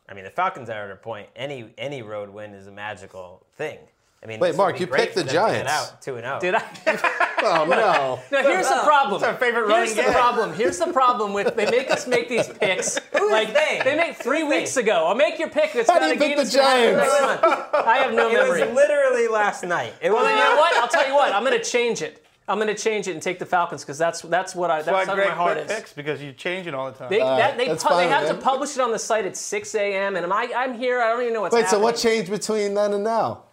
I 0.07 0.13
mean, 0.13 0.23
the 0.25 0.29
Falcons 0.29 0.69
are 0.69 0.85
at 0.85 0.91
a 0.91 0.95
point. 0.95 1.29
Any 1.35 1.73
any 1.79 2.01
road 2.03 2.29
win 2.29 2.53
is 2.53 2.67
a 2.67 2.71
magical 2.71 3.43
thing. 3.57 3.79
I 4.24 4.28
mean, 4.28 4.39
Wait, 4.39 4.55
Mark, 4.55 4.80
you 4.80 4.88
picked 4.88 5.13
the 5.13 5.20
them 5.22 5.28
to 5.28 5.34
get 5.34 5.39
Giants. 5.39 5.72
Out 5.72 6.01
two 6.01 6.16
and 6.16 6.24
zero. 6.26 6.39
Did 6.39 6.55
I? 6.55 7.22
Oh, 7.47 7.63
no. 7.66 8.20
Now, 8.32 8.41
here's 8.41 8.68
the 8.68 8.82
problem. 8.84 9.24
our 9.24 9.36
favorite 9.36 9.68
running 9.68 9.86
Here's 9.86 9.97
running 9.97 10.13
the 10.13 10.18
problem. 10.18 10.53
Here's 10.53 10.80
the 10.80 10.91
problem 10.91 11.32
with 11.34 11.55
they 11.55 11.70
make 11.70 11.91
us 11.91 12.07
make 12.07 12.28
these 12.28 12.47
picks. 12.59 12.99
like 13.13 13.53
they? 13.53 13.82
they 13.84 13.95
make 13.95 14.16
three 14.16 14.41
Who's 14.41 14.49
they? 14.49 14.59
weeks 14.61 14.78
ago. 14.78 15.05
I'll 15.05 15.13
make 15.13 15.38
your 15.38 15.49
pick. 15.51 15.76
It's 15.76 15.88
How 15.88 15.99
got 15.99 16.07
do 16.07 16.13
you 16.13 16.20
pick 16.20 16.38
the 16.38 16.43
that's 16.43 16.55
gonna 16.55 16.68
happen 17.03 17.49
Giants? 17.51 17.88
I 17.88 17.97
have 17.97 18.13
no 18.16 18.30
It 18.30 18.34
memory. 18.34 18.61
It 18.61 18.68
was 18.70 18.76
literally 18.76 19.28
last 19.28 19.63
night. 19.63 19.93
It 20.01 20.09
was 20.09 20.16
well, 20.16 20.26
then 20.26 20.38
you 20.39 20.43
know 20.43 20.55
what? 20.59 20.76
I'll 20.78 20.88
tell 20.88 21.07
you 21.07 21.13
what. 21.13 21.34
I'm 21.34 21.43
going 21.43 21.61
to 21.61 21.63
change 21.63 22.01
it. 22.01 22.26
I'm 22.47 22.57
going 22.57 22.68
to 22.76 22.82
change 22.82 23.07
it 23.07 23.11
and 23.11 23.22
take 23.22 23.38
the 23.38 23.45
Falcons 23.45 23.84
because 23.84 23.99
that's 23.99 24.22
that's 24.22 24.55
what 24.55 24.72
I 24.72 24.78
That's 24.82 24.86
that's 24.88 24.95
why 24.95 25.05
how 25.05 25.16
my 25.18 25.24
Greg 25.24 25.36
heart 25.38 25.57
is. 25.59 25.72
picks 25.72 25.93
because 25.93 26.20
you 26.24 26.32
change 26.34 26.66
it 26.66 26.74
all 26.74 26.91
the 26.91 26.97
time. 26.97 27.09
They, 27.11 27.20
that, 27.20 27.57
they, 27.57 27.68
that's 27.68 27.84
pu- 27.84 27.89
they 27.89 28.03
fine, 28.05 28.09
have 28.09 28.28
to 28.30 28.36
publish 28.36 28.76
it 28.76 28.82
on 28.82 28.91
the 28.91 28.99
site 28.99 29.26
at 29.26 29.38
6 29.38 29.76
a.m. 29.76 30.16
and 30.16 30.32
I, 30.34 30.51
I'm 30.53 30.74
here. 30.80 30.99
I 31.01 31.09
don't 31.11 31.22
even 31.22 31.34
know 31.34 31.41
what's 31.41 31.53
Wait, 31.53 31.68
so 31.68 31.78
what 31.80 31.95
changed 31.95 32.32
between 32.32 32.74
then 32.74 32.93
and 32.93 33.03
now? 33.03 33.43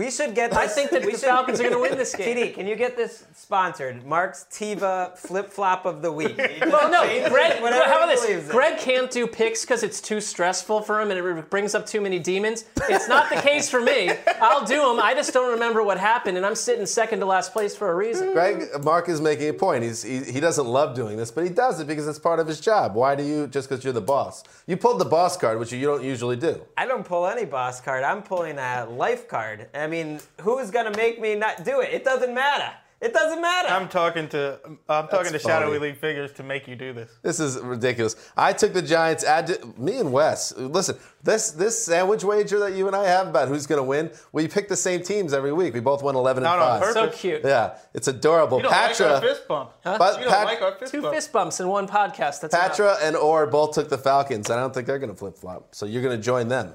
We 0.00 0.10
should 0.10 0.34
get. 0.34 0.48
This, 0.50 0.58
I 0.58 0.66
think 0.66 0.90
that 0.92 1.04
we 1.04 1.12
the 1.12 1.18
should- 1.18 1.28
Falcons 1.28 1.60
are 1.60 1.62
going 1.62 1.74
to 1.74 1.78
win 1.80 1.98
this 1.98 2.14
game. 2.16 2.34
TD, 2.34 2.54
can 2.54 2.66
you 2.66 2.74
get 2.74 2.96
this 2.96 3.24
sponsored? 3.34 4.06
Mark 4.06 4.32
Scentiva 4.32 5.14
flip 5.18 5.50
flop 5.50 5.84
of 5.84 6.00
the 6.00 6.10
week. 6.10 6.40
Well, 6.70 6.90
no, 6.90 7.28
Greg. 7.28 7.60
Whatever 7.60 7.84
how 7.84 7.96
about 7.98 8.06
this? 8.08 8.24
believes. 8.24 8.48
Greg 8.48 8.78
can't 8.78 9.10
do 9.10 9.26
picks 9.26 9.62
because 9.62 9.82
it's 9.82 10.00
too 10.00 10.20
stressful 10.20 10.82
for 10.82 11.00
him 11.00 11.10
and 11.10 11.18
it 11.18 11.50
brings 11.50 11.74
up 11.74 11.84
too 11.84 12.00
many 12.00 12.18
demons. 12.18 12.64
It's 12.88 13.08
not 13.08 13.28
the 13.28 13.36
case 13.36 13.68
for 13.68 13.80
me. 13.80 14.10
I'll 14.40 14.64
do 14.64 14.76
them. 14.86 15.00
I 15.00 15.14
just 15.14 15.32
don't 15.34 15.50
remember 15.50 15.82
what 15.82 15.98
happened, 15.98 16.36
and 16.36 16.46
I'm 16.46 16.54
sitting 16.54 16.86
second 16.86 17.20
to 17.20 17.26
last 17.26 17.52
place 17.52 17.74
for 17.76 17.90
a 17.90 17.94
reason. 17.94 18.32
Greg, 18.32 18.68
Mark 18.84 19.08
is 19.08 19.20
making 19.20 19.48
a 19.48 19.52
point. 19.52 19.82
He's, 19.82 20.02
he, 20.02 20.20
he 20.20 20.38
doesn't 20.40 20.66
love 20.66 20.94
doing 20.94 21.16
this, 21.16 21.30
but 21.30 21.44
he 21.44 21.50
does 21.50 21.80
it 21.80 21.86
because 21.86 22.06
it's 22.06 22.18
part 22.18 22.38
of 22.40 22.46
his 22.46 22.60
job. 22.60 22.94
Why 22.94 23.14
do 23.16 23.24
you, 23.24 23.46
just 23.48 23.68
because 23.68 23.82
you're 23.84 23.92
the 23.92 24.00
boss? 24.00 24.44
You 24.66 24.76
pulled 24.76 25.00
the 25.00 25.04
boss 25.06 25.36
card, 25.36 25.58
which 25.58 25.72
you 25.72 25.84
don't 25.84 26.04
usually 26.04 26.36
do. 26.36 26.62
I 26.76 26.86
don't 26.86 27.04
pull 27.04 27.26
any 27.26 27.44
boss 27.44 27.80
card. 27.80 28.04
I'm 28.04 28.22
pulling 28.22 28.58
a 28.58 28.86
life 28.88 29.26
card. 29.28 29.68
I 29.74 29.86
mean, 29.90 30.20
who's 30.40 30.70
gonna 30.70 30.96
make 30.96 31.20
me 31.20 31.34
not 31.34 31.64
do 31.64 31.80
it? 31.80 31.92
It 31.92 32.04
doesn't 32.04 32.34
matter. 32.34 32.72
It 33.00 33.14
doesn't 33.14 33.40
matter. 33.40 33.68
I'm 33.70 33.88
talking 33.88 34.28
to 34.28 34.58
I'm 34.86 35.08
talking 35.08 35.32
That's 35.32 35.42
to 35.44 35.48
shadowy 35.48 35.78
funny. 35.78 35.92
league 35.92 35.96
figures 36.00 36.32
to 36.32 36.42
make 36.42 36.68
you 36.68 36.76
do 36.76 36.92
this. 36.92 37.10
This 37.22 37.40
is 37.40 37.58
ridiculous. 37.58 38.14
I 38.36 38.52
took 38.52 38.74
the 38.74 38.82
Giants. 38.82 39.24
Add 39.24 39.78
me 39.78 39.98
and 40.00 40.12
Wes. 40.12 40.54
Listen, 40.54 40.98
this 41.22 41.50
this 41.52 41.82
sandwich 41.82 42.24
wager 42.24 42.58
that 42.58 42.74
you 42.74 42.88
and 42.88 42.94
I 42.94 43.06
have 43.06 43.26
about 43.28 43.48
who's 43.48 43.66
going 43.66 43.78
to 43.78 43.84
win. 43.84 44.10
We 44.32 44.48
pick 44.48 44.68
the 44.68 44.76
same 44.76 45.02
teams 45.02 45.32
every 45.32 45.50
week. 45.50 45.72
We 45.72 45.80
both 45.80 46.02
won 46.02 46.14
11 46.14 46.42
Not 46.42 46.56
and 46.56 46.62
on 46.62 46.80
five. 46.82 46.92
So 46.92 47.08
cute. 47.08 47.40
Yeah, 47.42 47.78
it's 47.94 48.06
adorable. 48.08 48.58
You 48.58 48.64
don't 48.64 48.72
like 48.72 48.88
Patra, 48.90 49.14
our 49.14 49.20
fist 49.22 49.48
bump. 49.48 49.70
But 49.82 50.18
you 50.18 50.24
don't 50.24 50.34
Pat- 50.34 50.44
like 50.44 50.60
our 50.60 50.74
fist 50.74 50.92
Two 50.92 51.00
bump. 51.00 51.14
fist 51.14 51.32
bumps 51.32 51.58
in 51.60 51.68
one 51.68 51.88
podcast. 51.88 52.42
That's 52.42 52.52
enough. 52.54 52.68
Patra 52.76 52.96
and 53.00 53.16
Orr 53.16 53.46
both 53.46 53.72
took 53.74 53.88
the 53.88 53.96
Falcons. 53.96 54.50
I 54.50 54.56
don't 54.56 54.74
think 54.74 54.86
they're 54.86 54.98
going 54.98 55.08
to 55.10 55.16
flip 55.16 55.38
flop. 55.38 55.74
So 55.74 55.86
you're 55.86 56.02
going 56.02 56.18
to 56.18 56.22
join 56.22 56.48
them. 56.48 56.74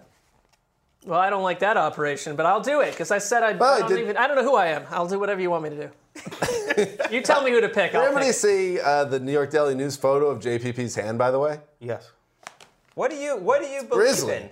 Well, 1.06 1.20
I 1.20 1.30
don't 1.30 1.44
like 1.44 1.60
that 1.60 1.78
operation, 1.78 2.36
but 2.36 2.46
I'll 2.46 2.62
do 2.62 2.82
it 2.82 2.92
because 2.92 3.12
I 3.12 3.20
said 3.20 3.44
I, 3.44 3.54
Well, 3.54 3.76
I 3.76 3.80
don't 3.82 3.90
did- 3.90 4.00
even. 4.00 4.18
I 4.18 4.28
don't 4.28 4.36
know 4.36 4.44
who 4.44 4.56
I 4.56 4.68
am. 4.68 4.84
I'll 4.90 5.08
do 5.08 5.20
whatever 5.20 5.40
you 5.40 5.50
want 5.52 5.64
me 5.64 5.70
to 5.70 5.76
do. 5.88 5.90
you 7.12 7.22
tell 7.22 7.44
me 7.44 7.52
who 7.52 7.62
to 7.62 7.70
pick. 7.70 7.92
Did 7.92 7.98
I'll 7.98 8.04
everybody 8.06 8.28
pick. 8.28 8.36
see 8.36 8.80
uh, 8.80 9.06
the 9.06 9.20
New 9.20 9.32
York 9.32 9.52
Daily 9.52 9.76
News 9.76 9.96
photo 9.98 10.28
of 10.30 10.40
JPP's 10.42 10.96
hand? 10.96 11.18
By 11.18 11.32
the 11.32 11.40
way, 11.40 11.60
Yes. 11.80 12.12
What 12.96 13.12
do 13.12 13.18
you 13.18 13.36
What 13.38 13.62
do 13.62 13.68
you 13.68 13.82
believe 13.84 13.90
Grizzly. 13.92 14.36
in? 14.36 14.50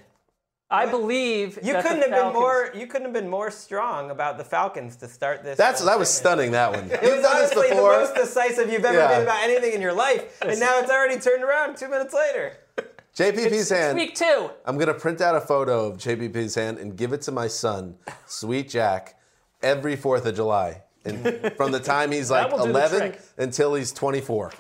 I 0.70 0.86
believe 0.88 1.60
You 1.64 1.74
that 1.74 1.84
couldn't 1.84 2.00
the 2.10 2.16
have 2.16 2.26
been 2.26 2.34
more. 2.34 2.72
You 2.76 2.88
couldn't 2.88 3.06
have 3.06 3.14
been 3.14 3.30
more 3.30 3.52
strong 3.52 4.10
about 4.12 4.38
the 4.38 4.44
Falcons 4.44 4.96
to 4.98 5.08
start 5.08 5.44
this. 5.44 5.58
that's 5.58 5.82
that 5.86 5.98
was 6.00 6.10
stunning. 6.10 6.52
That 6.52 6.72
one. 6.72 6.90
It 6.92 7.02
You've 7.04 7.14
was 7.18 7.22
done 7.22 7.38
this 7.42 7.52
honestly 7.54 7.70
the 7.70 7.76
most 7.76 8.16
decisive 8.16 8.72
you've 8.72 8.84
ever 8.84 8.98
Yeah. 8.98 9.08
been 9.10 9.22
about 9.24 9.44
anything 9.44 9.74
in 9.74 9.82
your 9.82 9.94
life, 9.94 10.42
and 10.42 10.60
now 10.60 10.80
it's 10.80 10.92
already 10.92 11.20
turned 11.20 11.44
around 11.44 11.78
two 11.78 11.88
minutes 11.90 12.14
later. 12.14 12.54
JPP's 13.16 13.70
hand. 13.70 13.96
Week 13.98 14.16
two. 14.16 14.50
I'm 14.66 14.78
gonna 14.78 14.94
print 14.94 15.22
out 15.22 15.36
a 15.36 15.42
photo 15.42 15.88
of 15.88 15.98
JPP's 15.98 16.56
hand 16.56 16.80
and 16.80 16.96
give 16.98 17.14
it 17.14 17.22
to 17.24 17.32
my 17.32 17.48
son, 17.48 17.96
Sweet 18.26 18.70
Jack, 18.70 19.20
every 19.62 19.96
Fourth 19.96 20.26
of 20.26 20.36
July, 20.36 20.82
and 21.06 21.54
from 21.58 21.72
the 21.72 21.80
time 21.80 22.12
he's 22.12 22.32
like 22.32 22.52
will 22.52 22.58
do 22.60 22.64
the 22.66 22.70
11 22.80 23.00
trick. 23.00 23.22
until 23.38 23.76
he's 23.76 23.92
24. 23.92 24.52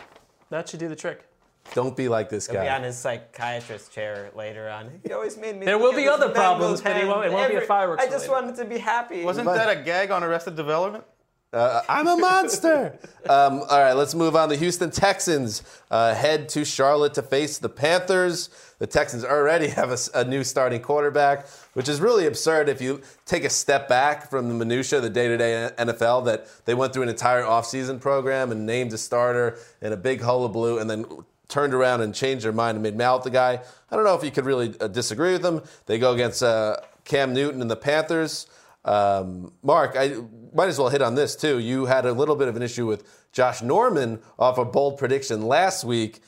That 0.51 0.69
should 0.69 0.79
do 0.79 0.87
the 0.87 0.95
trick. 0.95 1.27
Don't 1.73 1.95
be 1.97 2.09
like 2.09 2.29
this 2.29 2.45
guy. 2.45 2.53
He'll 2.53 2.61
be 2.63 2.69
on 2.69 2.81
guy. 2.81 2.87
his 2.87 2.97
psychiatrist 2.97 3.91
chair 3.91 4.29
later 4.35 4.69
on. 4.69 4.99
He 5.03 5.13
always 5.13 5.35
made 5.37 5.57
me. 5.57 5.65
There 5.65 5.79
will 5.79 5.93
be 5.93 6.07
other 6.07 6.29
problems, 6.29 6.81
but 6.81 6.91
he 6.91 6.99
hand. 6.99 7.09
won't- 7.09 7.25
it 7.25 7.31
won't 7.31 7.49
be 7.49 7.55
a 7.55 7.61
fireworks 7.61 8.03
I 8.03 8.07
just 8.09 8.27
related. 8.27 8.45
wanted 8.47 8.61
to 8.61 8.65
be 8.69 8.77
happy. 8.77 9.23
Wasn't 9.23 9.45
But- 9.45 9.55
that 9.55 9.75
a 9.79 9.81
gag 9.81 10.11
on 10.11 10.23
Arrested 10.23 10.55
Development? 10.55 11.03
Uh, 11.53 11.83
I'm 11.87 12.07
a 12.07 12.17
monster. 12.17 12.97
um, 13.29 13.61
all 13.69 13.79
right, 13.79 13.93
let's 13.93 14.15
move 14.15 14.35
on. 14.35 14.49
The 14.49 14.55
Houston 14.55 14.89
Texans 14.89 15.61
uh, 15.91 16.15
head 16.15 16.49
to 16.49 16.65
Charlotte 16.65 17.13
to 17.13 17.21
face 17.21 17.59
the 17.59 17.69
Panthers. 17.69 18.49
The 18.79 18.87
Texans 18.87 19.23
already 19.23 19.67
have 19.69 19.95
a 20.15 20.25
new 20.25 20.43
starting 20.43 20.81
quarterback, 20.81 21.47
which 21.73 21.87
is 21.87 22.01
really 22.01 22.25
absurd 22.25 22.69
if 22.69 22.81
you 22.81 23.01
take 23.25 23.43
a 23.43 23.51
step 23.51 23.87
back 23.87 24.31
from 24.31 24.49
the 24.49 24.55
minutia 24.55 24.99
the 24.99 25.11
day-to-day 25.11 25.69
NFL. 25.77 26.25
That 26.25 26.47
they 26.65 26.73
went 26.73 26.91
through 26.91 27.03
an 27.03 27.09
entire 27.09 27.43
offseason 27.43 28.01
program 28.01 28.51
and 28.51 28.65
named 28.65 28.91
a 28.93 28.97
starter 28.97 29.59
in 29.79 29.93
a 29.93 29.97
big 29.97 30.21
hullabaloo, 30.21 30.79
and 30.79 30.89
then 30.89 31.05
turned 31.49 31.75
around 31.75 32.01
and 32.01 32.15
changed 32.15 32.45
their 32.45 32.51
mind 32.51 32.77
and 32.77 32.83
made 32.83 32.95
Mallett 32.95 33.23
the 33.23 33.29
guy. 33.29 33.61
I 33.91 33.95
don't 33.95 34.05
know 34.05 34.15
if 34.15 34.23
you 34.23 34.31
could 34.31 34.45
really 34.45 34.73
uh, 34.79 34.87
disagree 34.87 35.33
with 35.33 35.43
them. 35.43 35.61
They 35.85 35.99
go 35.99 36.13
against 36.13 36.41
uh, 36.41 36.77
Cam 37.05 37.31
Newton 37.31 37.61
and 37.61 37.69
the 37.69 37.75
Panthers. 37.75 38.47
Um, 38.85 39.53
Mark, 39.63 39.95
I 39.97 40.15
might 40.53 40.67
as 40.67 40.77
well 40.77 40.89
hit 40.89 41.01
on 41.01 41.15
this 41.15 41.35
too. 41.35 41.59
You 41.59 41.85
had 41.85 42.05
a 42.05 42.11
little 42.13 42.35
bit 42.35 42.47
of 42.47 42.55
an 42.55 42.61
issue 42.61 42.85
with 42.85 43.03
Josh 43.31 43.61
Norman 43.61 44.19
off 44.37 44.57
a 44.57 44.65
bold 44.65 44.97
prediction 44.97 45.47
last 45.47 45.83
week. 45.83 46.21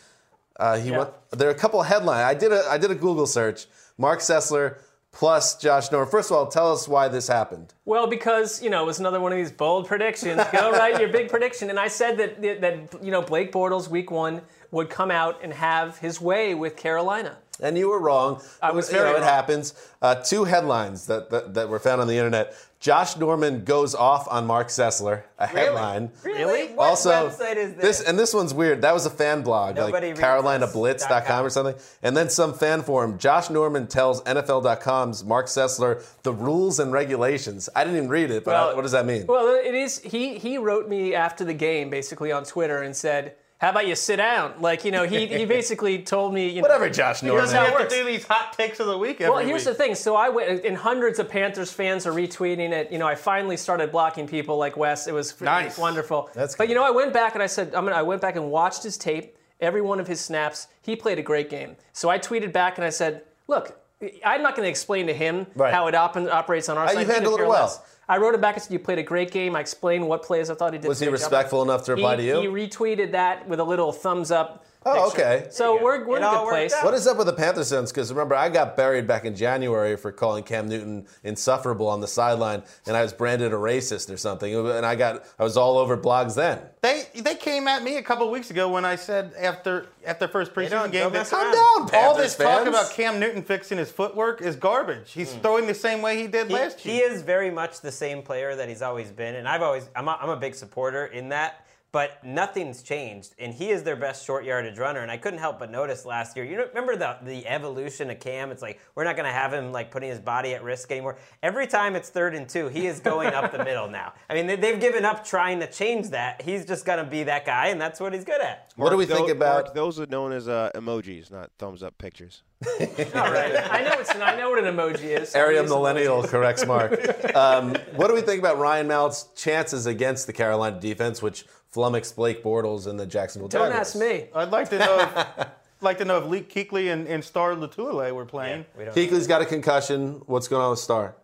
Uh, 0.57 0.77
he 0.77 0.89
Yeah. 0.91 0.99
went, 0.99 1.09
there 1.31 1.47
are 1.49 1.51
a 1.51 1.55
couple 1.55 1.81
of 1.81 1.87
headlines. 1.87 2.23
I 2.23 2.33
did 2.33 2.51
a 2.53 2.63
I 2.69 2.77
did 2.77 2.91
a 2.91 2.95
Google 2.95 3.27
search. 3.27 3.67
Mark 3.97 4.19
Sessler 4.19 4.77
plus 5.11 5.55
Josh 5.57 5.91
Norman. 5.91 6.09
First 6.09 6.31
of 6.31 6.37
all, 6.37 6.47
tell 6.47 6.71
us 6.73 6.87
why 6.87 7.07
this 7.09 7.27
happened. 7.27 7.73
Well, 7.83 8.07
because 8.07 8.61
you 8.63 8.69
know 8.69 8.83
it 8.83 8.85
was 8.85 8.99
another 8.99 9.19
one 9.19 9.33
of 9.33 9.37
these 9.37 9.51
bold 9.51 9.85
predictions. 9.87 10.41
Go 10.53 10.71
write 10.79 10.99
your 10.99 11.09
big 11.09 11.27
prediction, 11.29 11.69
and 11.69 11.77
I 11.79 11.89
said 11.89 12.17
that 12.17 12.41
that 12.61 13.03
you 13.03 13.11
know 13.11 13.21
Blake 13.21 13.51
Bortles 13.51 13.89
week 13.89 14.09
one 14.11 14.41
would 14.71 14.89
come 14.89 15.11
out 15.11 15.39
and 15.43 15.53
have 15.53 15.97
his 15.99 16.21
way 16.21 16.53
with 16.55 16.75
Carolina. 16.77 17.37
And 17.61 17.77
you 17.77 17.89
were 17.89 17.99
wrong. 17.99 18.41
I 18.61 18.71
was 18.71 18.91
You 18.91 18.97
very 18.97 19.11
know, 19.11 19.17
It 19.17 19.23
happens. 19.23 19.73
Uh, 20.01 20.15
two 20.15 20.43
headlines 20.43 21.07
that, 21.07 21.29
that, 21.29 21.53
that 21.53 21.69
were 21.69 21.79
found 21.79 22.01
on 22.01 22.07
the 22.07 22.17
internet. 22.17 22.53
Josh 22.81 23.15
Norman 23.17 23.63
goes 23.63 23.95
off 23.95 24.27
on 24.29 24.45
Mark 24.45 24.67
Sessler. 24.67 25.23
A 25.39 25.47
headline. 25.47 26.11
Really? 26.23 26.67
What 26.75 26.89
also, 26.89 27.29
website 27.29 27.55
is 27.55 27.73
this? 27.75 28.01
and 28.01 28.19
this 28.19 28.33
one's 28.33 28.53
weird. 28.53 28.81
That 28.81 28.93
was 28.93 29.05
a 29.05 29.09
fan 29.09 29.41
blog, 29.41 29.77
Nobody 29.77 30.07
like 30.13 30.17
reads 30.17 30.19
CarolinaBlitz.com 30.19 31.43
this. 31.43 31.47
or 31.47 31.49
something. 31.49 31.75
And 32.03 32.15
then 32.15 32.29
some 32.29 32.53
fan 32.53 32.83
forum. 32.83 33.17
Josh 33.17 33.49
Norman 33.49 33.87
tells 33.87 34.21
NFL.com's 34.23 35.23
Mark 35.23 35.47
Sessler 35.47 36.05
the 36.23 36.33
rules 36.33 36.79
and 36.79 36.91
regulations. 36.91 37.69
I 37.75 37.83
didn't 37.85 37.97
even 37.97 38.09
read 38.09 38.29
it, 38.31 38.43
but 38.43 38.55
I- 38.55 38.73
what 38.75 38.81
does 38.83 38.91
that 38.91 39.05
mean? 39.05 39.25
Well, 39.25 39.47
it 39.55 39.73
is. 39.73 39.99
He 40.01 40.37
he 40.37 40.57
wrote 40.57 40.87
me 40.89 41.15
after 41.15 41.43
the 41.45 41.53
game, 41.53 41.89
basically 41.89 42.31
on 42.31 42.43
Twitter, 42.43 42.81
and 42.83 42.95
said, 42.95 43.35
"How 43.59 43.69
about 43.69 43.87
you 43.87 43.95
sit 43.95 44.17
down?" 44.17 44.53
Like 44.59 44.85
you 44.85 44.91
know, 44.91 45.03
he 45.03 45.27
he 45.27 45.45
basically 45.57 45.99
told 45.99 46.33
me, 46.33 46.49
you 46.49 46.55
know, 46.55 46.61
Whatever, 46.63 46.89
Josh 46.89 47.21
He 47.21 47.27
Norman. 47.27 47.45
doesn't 47.45 47.57
have 47.57 47.77
to 47.89 47.95
do 47.95 48.03
these 48.05 48.25
hot 48.25 48.53
takes 48.53 48.79
of 48.79 48.87
the 48.87 48.97
week 48.97 49.21
every 49.21 49.33
Well, 49.35 49.45
here's 49.45 49.65
week. 49.65 49.77
the 49.77 49.83
thing. 49.83 49.95
So 49.95 50.15
I 50.15 50.29
went, 50.29 50.65
and 50.65 50.75
hundreds 50.77 51.19
of 51.19 51.29
Panthers 51.29 51.71
fans 51.71 52.05
are 52.05 52.11
retweeting 52.11 52.71
it. 52.71 52.91
You 52.91 52.97
know, 52.99 53.07
I 53.07 53.15
finally 53.15 53.57
started 53.57 53.91
blocking 53.91 54.27
people 54.27 54.57
like 54.57 54.77
Wes. 54.77 55.07
It 55.07 55.13
was, 55.13 55.39
Nice. 55.41 55.77
wonderful. 55.77 56.29
That's 56.33 56.55
but 56.55 56.65
good. 56.65 56.69
you 56.69 56.75
know, 56.75 56.83
I 56.85 56.91
went 56.91 57.13
back 57.13 57.33
and 57.35 57.43
I 57.43 57.47
said, 57.47 57.73
I'm 57.75 57.85
gonna. 57.85 57.95
I 57.95 58.01
went 58.03 58.21
back 58.21 58.35
and 58.35 58.49
watched 58.51 58.83
his 58.83 58.97
tape, 58.97 59.37
every 59.59 59.81
one 59.81 59.99
of 59.99 60.07
his 60.07 60.19
snaps. 60.21 60.67
He 60.81 60.95
played 60.95 61.19
a 61.19 61.23
great 61.23 61.49
game. 61.49 61.75
So 61.93 62.09
I 62.09 62.19
tweeted 62.19 62.51
back 62.51 62.77
and 62.77 62.85
I 62.85 62.89
said, 62.89 63.23
look. 63.47 63.79
I'm 64.25 64.43
not 64.43 64.55
going 64.57 64.65
to 64.65 64.69
explain 64.69 65.07
to 65.07 65.13
him 65.13 65.47
Right. 65.55 65.73
how 65.73 65.87
it 65.87 65.95
op- 65.95 66.17
operates 66.17 66.67
on 66.67 66.77
our 66.77 66.89
side. 66.89 66.99
you've 66.99 67.09
handled 67.09 67.39
it 67.39 67.47
well. 67.47 67.63
less. 67.63 67.79
I 68.07 68.17
wrote 68.17 68.35
him 68.35 68.41
back 68.41 68.55
and 68.55 68.63
said, 68.63 68.71
You 68.71 68.79
played 68.79 68.99
a 68.99 69.03
great 69.03 69.31
game. 69.31 69.55
I 69.55 69.59
explained 69.59 70.07
what 70.07 70.23
plays 70.23 70.49
I 70.49 70.55
thought 70.55 70.73
he 70.73 70.79
did. 70.79 70.87
Was 70.87 70.99
he 70.99 71.07
respectful 71.07 71.61
enough 71.63 71.85
to 71.85 71.95
reply 71.95 72.15
he, 72.15 72.23
to 72.23 72.27
you? 72.27 72.41
He 72.41 72.47
retweeted 72.47 73.11
that 73.11 73.47
with 73.47 73.59
a 73.59 73.63
little 73.63 73.91
thumbs 73.91 74.31
up. 74.31 74.65
Oh, 74.87 75.09
picture. 75.09 75.25
okay. 75.25 75.47
So 75.49 75.81
we're, 75.81 76.05
we're 76.05 76.17
in 76.17 76.23
a 76.23 76.29
good 76.29 76.47
place. 76.47 76.73
out. 76.73 76.85
What 76.85 76.93
is 76.93 77.07
up 77.07 77.17
with 77.17 77.25
the 77.25 77.33
Panthers 77.33 77.71
fans? 77.71 77.91
Because 77.91 78.11
remember, 78.11 78.35
I 78.35 78.49
got 78.49 78.77
buried 78.77 79.07
back 79.07 79.25
in 79.25 79.35
January 79.35 79.97
for 79.97 80.11
calling 80.11 80.43
Cam 80.43 80.67
Newton 80.67 81.07
insufferable 81.23 81.87
on 81.87 82.01
the 82.01 82.07
sideline, 82.07 82.61
and 82.85 82.95
I 82.95 83.01
was 83.01 83.11
branded 83.11 83.51
a 83.51 83.55
racist 83.55 84.13
or 84.13 84.17
something. 84.17 84.53
And 84.53 84.85
I 84.85 84.95
got, 84.95 85.25
I 85.39 85.43
was 85.43 85.57
all 85.57 85.79
over 85.79 85.97
blogs 85.97 86.35
then. 86.35 86.59
They 86.81 87.05
they 87.15 87.33
came 87.33 87.67
at 87.67 87.81
me 87.81 87.97
a 87.97 88.03
couple 88.03 88.29
weeks 88.29 88.51
ago 88.51 88.69
when 88.69 88.85
I 88.85 88.95
said 88.95 89.33
after 89.39 89.87
after 90.05 90.27
first 90.27 90.53
preseason 90.53 90.91
game 90.91 91.01
don't 91.01 91.13
that 91.13 91.19
mess 91.19 91.29
Calm 91.31 91.41
around. 91.41 91.91
down, 91.91 92.03
all 92.03 92.15
this 92.15 92.35
fans. 92.35 92.59
talk 92.59 92.67
about 92.67 92.91
Cam 92.91 93.19
Newton 93.19 93.41
fixing 93.41 93.79
his 93.79 93.91
footwork 93.91 94.39
is 94.39 94.55
garbage. 94.55 95.11
He's 95.11 95.33
hmm. 95.33 95.41
throwing 95.41 95.65
the 95.65 95.73
same 95.73 96.03
way 96.03 96.21
he 96.21 96.27
did 96.27 96.47
He, 96.47 96.53
last 96.53 96.85
year. 96.85 96.93
he 96.93 97.01
is 97.01 97.23
very 97.23 97.49
much 97.49 97.81
the 97.81 97.91
same 97.91 98.21
player 98.21 98.55
that 98.55 98.69
he's 98.69 98.83
always 98.83 99.11
been, 99.11 99.33
and 99.33 99.47
I've 99.47 99.63
always 99.63 99.89
I'm 99.95 100.07
a, 100.07 100.17
I'm 100.21 100.29
a 100.29 100.37
big 100.37 100.53
supporter 100.53 101.07
in 101.07 101.29
that. 101.29 101.64
But 101.95 102.21
nothing's 102.25 102.83
changed, 102.83 103.35
and 103.39 103.53
he 103.53 103.69
is 103.69 103.83
their 103.83 103.95
best 103.95 104.25
short 104.25 104.43
yardage 104.43 104.77
runner. 104.77 104.99
And 104.99 105.09
I 105.09 105.15
couldn't 105.15 105.39
help 105.39 105.59
but 105.59 105.71
notice 105.71 106.03
last 106.03 106.35
year. 106.35 106.43
You 106.43 106.61
remember 106.61 106.97
the 106.97 107.15
the 107.23 107.47
evolution 107.47 108.09
of 108.09 108.19
Cam? 108.19 108.51
It's 108.51 108.61
like 108.61 108.81
we're 108.95 109.05
not 109.05 109.15
going 109.15 109.27
to 109.27 109.31
have 109.31 109.53
him 109.53 109.71
like 109.71 109.91
putting 109.91 110.09
his 110.09 110.19
body 110.19 110.53
at 110.53 110.61
risk 110.61 110.91
anymore. 110.91 111.17
Every 111.41 111.67
time 111.67 111.95
it's 111.95 112.09
third 112.09 112.35
and 112.35 112.49
two, 112.49 112.67
he 112.67 112.87
is 112.87 112.99
going 112.99 113.33
up 113.33 113.53
the 113.53 113.63
middle 113.63 113.89
now. 113.89 114.11
I 114.29 114.33
mean, 114.33 114.45
they, 114.45 114.57
they've 114.57 114.77
given 114.77 115.05
up 115.05 115.23
trying 115.23 115.61
to 115.61 115.71
change 115.71 116.09
that. 116.09 116.41
He's 116.41 116.65
just 116.65 116.85
going 116.85 117.01
to 117.01 117.09
be 117.09 117.23
that 117.23 117.45
guy, 117.45 117.67
and 117.67 117.79
that's 117.79 118.01
what 118.01 118.11
he's 118.11 118.25
good 118.25 118.41
at. 118.41 118.73
What 118.75 118.89
do 118.89 118.97
we 118.97 119.05
Tho- 119.05 119.15
think 119.15 119.29
about? 119.29 119.63
Mark, 119.63 119.73
those 119.73 119.97
are 119.97 120.05
known 120.05 120.33
as 120.33 120.49
uh, 120.49 120.71
emojis, 120.75 121.31
not 121.31 121.51
thumbs 121.57 121.81
up 121.81 121.97
pictures. 121.97 122.43
All 123.15 123.31
right. 123.31 123.55
I 123.71 123.83
know 123.83 123.95
it's 123.99 124.15
I 124.15 124.35
know 124.35 124.49
what 124.49 124.63
an 124.63 124.75
emoji 124.75 125.19
is. 125.19 125.35
Area 125.35 125.63
millennial 125.63 126.23
corrects 126.23 126.65
Mark. 126.65 126.99
Um, 127.35 127.75
what 127.95 128.07
do 128.07 128.13
we 128.13 128.21
think 128.21 128.39
about 128.39 128.57
Ryan 128.59 128.87
Mallett's 128.87 129.27
chances 129.35 129.85
against 129.87 130.25
the 130.25 130.31
Carolina 130.31 130.79
defense, 130.79 131.21
which 131.21 131.43
flummoxed 131.69 132.15
Blake 132.15 132.41
Bortles 132.43 132.87
and 132.87 132.97
the 132.97 133.05
Jacksonville 133.05 133.49
Don't 133.49 133.63
Jaguars? 133.67 133.87
ask 133.89 133.95
me. 133.97 134.27
I'd 134.33 134.51
like 134.51 134.69
to 134.69 134.79
know 134.79 134.99
if, 134.99 135.47
like 135.81 135.97
to 135.97 136.05
know 136.05 136.19
if 136.19 136.25
Luke 136.25 136.47
Kuechly 136.49 136.93
and, 136.93 137.07
and 137.07 137.21
Star 137.23 137.55
Lotulelei 137.55 138.13
were 138.13 138.23
playing. 138.25 138.65
We 138.77 138.85
don't. 138.85 138.95
Kuechly's 138.95 139.27
got 139.27 139.41
a 139.41 139.45
concussion. 139.45 140.21
What's 140.27 140.47
going 140.47 140.61
on 140.61 140.69
with 140.69 140.79
Star? 140.79 141.15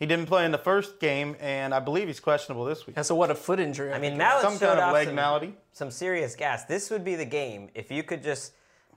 He 0.00 0.06
didn't 0.06 0.26
play 0.26 0.44
in 0.44 0.50
the 0.50 0.58
first 0.58 0.98
game, 0.98 1.36
and 1.38 1.72
I 1.72 1.78
believe 1.78 2.08
he's 2.08 2.18
questionable 2.18 2.64
this 2.64 2.84
week. 2.88 2.96
And 2.96 3.06
so, 3.06 3.14
what 3.14 3.30
a 3.30 3.36
foot 3.36 3.60
injury. 3.60 3.92
I 3.92 4.00
mean, 4.00 4.16
Mallet 4.18 4.42
Some 4.42 4.58
kind 4.58 4.80
of 4.80 4.86
off 4.86 4.94
leg 4.94 5.06
some, 5.06 5.14
malady. 5.14 5.54
some 5.72 5.92
serious 5.92 6.34
gas. 6.34 6.64
This 6.64 6.90
would 6.90 7.04
be 7.04 7.14
the 7.14 7.24
game 7.24 7.68
if 7.74 7.88
you 7.92 8.02
could 8.02 8.20
just 8.24 8.52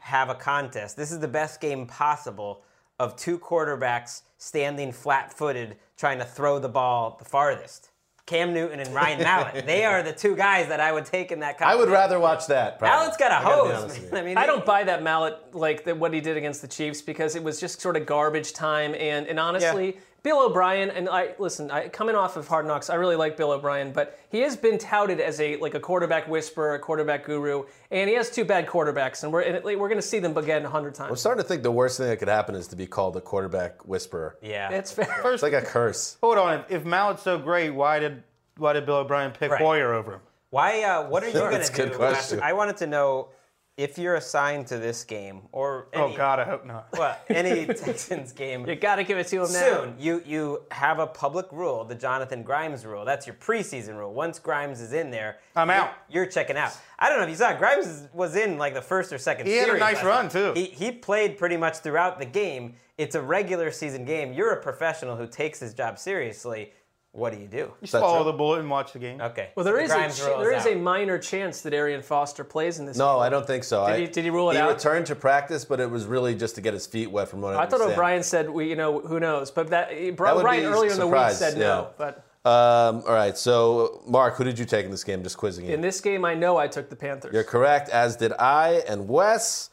have 0.06 0.30
a 0.30 0.36
contest. 0.36 0.95
This 0.95 1.12
is 1.12 1.20
the 1.20 1.28
best 1.28 1.60
game 1.60 1.88
possible 1.88 2.62
of 2.99 3.16
two 3.16 3.39
quarterbacks 3.39 4.22
standing 4.38 4.91
flat-footed 4.91 5.78
trying 5.97 6.20
to 6.20 6.26
throw 6.26 6.60
the 6.60 6.70
ball 6.70 7.16
the 7.18 7.26
farthest. 7.26 7.89
Cam 8.28 8.53
Newton 8.53 8.80
and 8.80 8.93
Ryan 8.93 9.20
Mallett. 9.24 9.66
they 9.66 9.84
are 9.84 10.03
the 10.03 10.14
two 10.14 10.36
guys 10.36 10.68
that 10.68 10.80
I 10.80 10.91
would 10.91 11.06
take 11.06 11.32
in 11.32 11.39
that 11.39 11.58
contest. 11.58 11.76
I 11.76 11.80
would 11.80 11.89
rather 11.89 12.20
watch 12.20 12.45
that. 12.47 12.78
probably. 12.78 12.97
Mallett's 12.99 13.18
got 13.18 13.32
a 13.32 13.36
I 13.36 13.43
gotta 13.43 13.64
be 13.64 13.70
hose. 13.74 13.84
honest 13.84 14.01
with 14.01 14.12
man. 14.12 14.22
I 14.22 14.26
mean, 14.28 14.38
I 14.38 14.45
don't 14.45 14.64
buy 14.66 14.84
that 14.84 15.01
Mallett 15.01 15.56
like 15.56 15.84
the, 15.86 15.95
what 15.95 16.14
he 16.14 16.22
did 16.22 16.38
against 16.38 16.62
the 16.62 16.68
Chiefs 16.68 17.01
because 17.01 17.36
it 17.36 17.43
was 17.43 17.60
just 17.60 17.82
sort 17.82 17.97
of 17.97 18.06
garbage 18.06 18.53
time 18.53 18.93
and 18.93 19.26
and 19.28 19.39
honestly. 19.39 19.97
Bill 20.26 20.43
O'Brien 20.43 20.89
and 20.89 21.07
I 21.07 21.36
listen. 21.38 21.69
I, 21.69 21.88
coming 21.88 22.15
off 22.15 22.36
of 22.36 22.47
Hard 22.47 22.65
Knocks, 22.65 22.89
I 22.89 22.95
really 22.95 23.15
like 23.15 23.38
Bill 23.38 23.51
O'Brien, 23.51 23.91
but 23.91 24.19
he 24.30 24.39
has 24.39 24.57
been 24.57 24.80
touted 24.80 25.19
as 25.21 25.39
a 25.39 25.57
like 25.57 25.76
a 25.76 25.80
quarterback 25.80 26.28
whisperer, 26.28 26.73
a 26.73 26.80
quarterback 26.80 27.26
guru, 27.26 27.65
and 27.91 28.09
he 28.09 28.15
has 28.15 28.32
two 28.32 28.43
bad 28.43 28.65
quarterbacks, 28.65 29.23
and 29.23 29.32
we're 29.32 29.41
and 29.41 29.63
we're 29.63 29.78
going 29.88 29.97
to 29.97 30.01
see 30.01 30.17
them 30.17 30.36
again 30.36 30.65
a 30.65 30.69
hundred 30.69 30.95
times. 30.95 31.11
I'm 31.11 31.15
starting 31.17 31.43
to 31.43 31.47
think 31.47 31.61
the 31.61 31.71
worst 31.71 31.99
thing 31.99 32.07
that 32.07 32.17
could 32.17 32.28
happen 32.28 32.55
is 32.55 32.65
to 32.69 32.76
be 32.76 32.88
called 32.88 33.15
a 33.17 33.21
quarterback 33.21 33.86
whisperer. 33.88 34.36
Yeah. 34.41 34.71
It's 34.71 34.91
fair. 34.91 35.21
It's 35.26 35.43
like 35.43 35.53
a 35.53 35.61
curse. 35.61 36.17
Hold 36.21 36.39
on, 36.39 36.61
if, 36.61 36.71
if 36.71 36.86
Mallett's 36.86 37.21
so 37.21 37.38
great, 37.38 37.69
why 37.69 37.99
did 37.99 38.23
why 38.57 38.73
did 38.73 38.88
Bill 38.88 38.95
O'Brien 38.95 39.30
pick 39.30 39.51
Right. 39.51 39.61
Hoyer 39.61 39.93
over 39.93 40.13
him? 40.15 40.21
Why? 40.49 40.82
Uh, 40.82 41.07
what 41.07 41.21
are 41.23 41.28
you 41.28 41.34
going 41.34 41.51
That's 41.57 41.69
to 41.69 41.84
a 41.84 41.86
do? 41.86 41.91
good 41.91 41.97
question. 41.99 42.39
I 42.41 42.53
wanted 42.53 42.78
to 42.78 42.88
know 42.88 43.30
if 43.78 43.97
you're 43.97 44.15
assigned 44.15 44.67
to 44.67 44.78
this 44.78 45.03
game 45.03 45.41
or 45.51 45.88
oh, 45.93 46.05
any, 46.05 46.13
Oh 46.13 46.17
God, 46.17 46.39
I 46.39 46.45
hope 46.45 46.65
not. 46.65 46.88
well, 46.97 47.17
any 47.30 47.65
Texans 47.65 48.32
game. 48.32 48.65
You 48.67 48.76
got 48.76 48.95
to 48.95 49.03
give 49.03 49.17
it 49.17 49.28
to 49.28 49.36
him 49.43 49.51
now. 49.51 49.84
Soon, 49.84 49.95
you 49.99 50.23
you 50.26 50.63
have 50.71 50.99
a 50.99 51.07
public 51.07 51.51
rule, 51.51 51.84
the 51.84 51.95
Jonathan 51.95 52.41
Grimes 52.41 52.86
rule. 52.86 53.03
That's 53.03 53.28
your 53.28 53.36
preseason 53.36 53.97
rule. 53.97 54.13
Once 54.13 54.39
Grimes 54.39 54.80
is 54.80 54.93
in 54.93 55.11
there, 55.11 55.39
I'm 55.55 55.67
you're- 55.67 55.80
out. 55.80 55.93
You're 56.09 56.26
checking 56.26 56.55
out. 56.55 56.71
I 56.97 57.09
don't 57.09 57.17
know 57.17 57.26
if 57.26 57.30
you 57.30 57.36
saw. 57.36 57.53
Grimes 57.57 57.88
is- 57.88 58.07
was 58.13 58.36
in 58.36 58.57
like 58.57 58.73
the 58.73 58.82
first 58.82 59.11
or 59.11 59.17
second. 59.17 59.47
He 59.47 59.53
had 59.53 59.63
a 59.63 59.65
series 59.65 59.80
nice 59.82 59.95
last 59.95 60.05
run, 60.05 60.26
night. 60.26 60.32
too. 60.32 60.53
He 60.55 60.65
he 60.65 60.91
played 60.91 61.38
pretty 61.38 61.57
much 61.57 61.78
throughout 61.80 62.19
the 62.19 62.26
game. 62.26 62.76
It's 62.97 63.15
a 63.15 63.21
regular 63.21 63.71
season 63.71 64.05
game. 64.05 64.32
You're 64.32 64.53
a 64.53 64.61
professional 64.61 65.17
who 65.17 65.28
takes 65.28 65.59
his 65.59 65.73
job 65.73 65.99
seriously. 65.99 66.71
What 67.16 67.32
do 67.34 67.39
you 67.39 67.47
do? 67.47 67.72
Just 67.80 67.93
that 67.93 68.01
follow 68.01 68.24
true? 68.24 68.32
the 68.34 68.38
bullet 68.38 68.59
and 68.59 68.70
watch 68.70 68.91
the 68.91 68.99
game. 68.99 69.22
Okay. 69.22 69.49
Well, 69.55 69.63
so 69.66 69.72
there 69.72 69.78
the 69.78 69.84
is 69.86 69.91
a 69.91 69.95
Grimes 69.95 70.20
ch- 70.20 70.24
rule 70.26 70.39
there 70.39 70.51
is 70.53 70.66
a 70.66 70.76
minor 70.76 71.18
chance 71.18 71.61
that 71.61 71.74
Arian 71.74 72.01
Foster 72.01 72.43
plays 72.43 72.78
in 72.78 72.86
this. 72.86 72.97
Game. 72.97 73.05
No, 73.05 73.13
game. 73.16 73.22
I 73.24 73.30
don't 73.30 73.47
think 73.47 73.63
so. 73.63 73.86
Did 73.88 73.93
I- 73.93 73.99
he- 74.01 74.07
did 74.07 74.24
he 74.26 74.30
rule 74.30 74.49
it 74.51 74.55
He 74.55 74.59
out? 74.59 74.68
He 74.68 74.74
returned 74.74 75.05
to 75.05 75.16
practice, 75.16 75.63
but 75.63 75.80
it 75.80 75.89
was 75.89 76.05
really 76.05 76.36
just 76.36 76.55
to 76.55 76.61
get 76.61 76.74
his 76.74 76.86
feet 76.86 77.09
wet 77.09 77.30
from 77.30 77.39
what 77.41 77.55
I, 77.55 77.59
I 77.59 77.66
thought 77.68 77.76
understand. 77.76 77.91
O'Brien 77.93 78.24
said 78.24 78.49
we, 78.49 78.68
you 78.70 78.76
know, 78.76 78.99
who 78.99 79.20
knows? 79.22 79.49
But 79.49 79.70
that 79.70 79.89
That 79.91 80.16
Brian 80.18 80.36
would 80.36 80.51
be 80.51 80.66
earlier 80.66 80.91
in 80.91 80.99
the 80.99 81.07
week 81.07 81.30
said 81.32 81.53
yeah. 81.53 81.63
no. 81.63 81.88
But 81.97 82.18
Um, 82.45 83.03
all 83.07 83.13
right, 83.13 83.38
so 83.38 84.01
Mark, 84.05 84.36
who 84.36 84.43
did 84.43 84.59
you 84.59 84.66
take 84.66 84.84
in 84.86 84.91
this 84.91 85.03
game? 85.05 85.24
Just 85.24 85.38
quizzing 85.38 85.66
you. 85.66 85.74
in 85.74 85.80
this 85.82 86.01
game, 86.01 86.26
I 86.26 86.36
know 86.36 86.57
I 86.57 86.68
took 86.68 86.89
the 86.89 86.95
Panthers. 86.97 87.34
You're 87.34 87.43
correct, 87.45 87.89
as 87.89 88.18
did 88.18 88.34
I 88.34 88.84
and 88.88 89.07
Wes, 89.07 89.70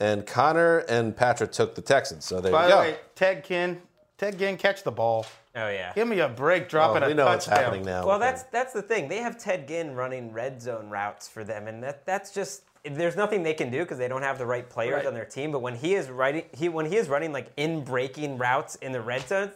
and 0.00 0.26
Connor 0.26 0.78
and 0.88 1.14
Patrick 1.16 1.52
took 1.52 1.74
the 1.74 1.82
Texans. 1.82 2.24
So 2.24 2.40
there 2.40 2.50
By 2.52 2.62
you 2.64 2.68
the 2.70 2.74
go. 2.74 2.80
way, 2.80 2.96
Ted 3.14 3.44
Ginn, 3.44 3.80
Ted 4.18 4.38
Ginn, 4.38 4.56
catch 4.56 4.82
the 4.82 4.90
ball. 4.90 5.24
Oh 5.56 5.68
yeah. 5.70 5.92
Give 5.94 6.06
me 6.06 6.20
a 6.20 6.28
break, 6.28 6.64
Oh, 6.64 6.68
dropping 6.68 7.04
we 7.06 7.12
a 7.12 7.14
know 7.14 7.24
what's 7.26 7.46
happening 7.46 7.82
now. 7.82 8.06
Well, 8.06 8.18
that's 8.18 8.42
him. 8.42 8.48
that's 8.52 8.72
the 8.74 8.82
thing. 8.82 9.08
They 9.08 9.18
have 9.18 9.38
Ted 9.38 9.66
Ginn 9.66 9.94
running 9.94 10.32
red 10.32 10.60
zone 10.60 10.90
routes 10.90 11.26
for 11.28 11.44
them, 11.44 11.66
and 11.66 11.82
that 11.82 12.04
that's 12.04 12.30
just 12.32 12.62
there's 12.84 13.16
nothing 13.16 13.42
they 13.42 13.54
can 13.54 13.70
do 13.70 13.80
because 13.80 13.98
they 13.98 14.06
don't 14.06 14.22
have 14.22 14.38
the 14.38 14.46
right 14.46 14.68
players 14.68 14.94
Right. 14.98 15.06
on 15.06 15.14
their 15.14 15.24
team. 15.24 15.50
But 15.50 15.58
when 15.60 15.74
he 15.74 15.94
is 15.94 16.08
running, 16.10 16.44
he 16.52 16.68
when 16.68 16.86
he 16.86 16.96
is 16.96 17.08
running 17.08 17.32
like 17.32 17.50
in 17.56 17.82
breaking 17.82 18.38
routes 18.38 18.76
in 18.76 18.92
the 18.92 19.00
red 19.00 19.26
zone, 19.26 19.50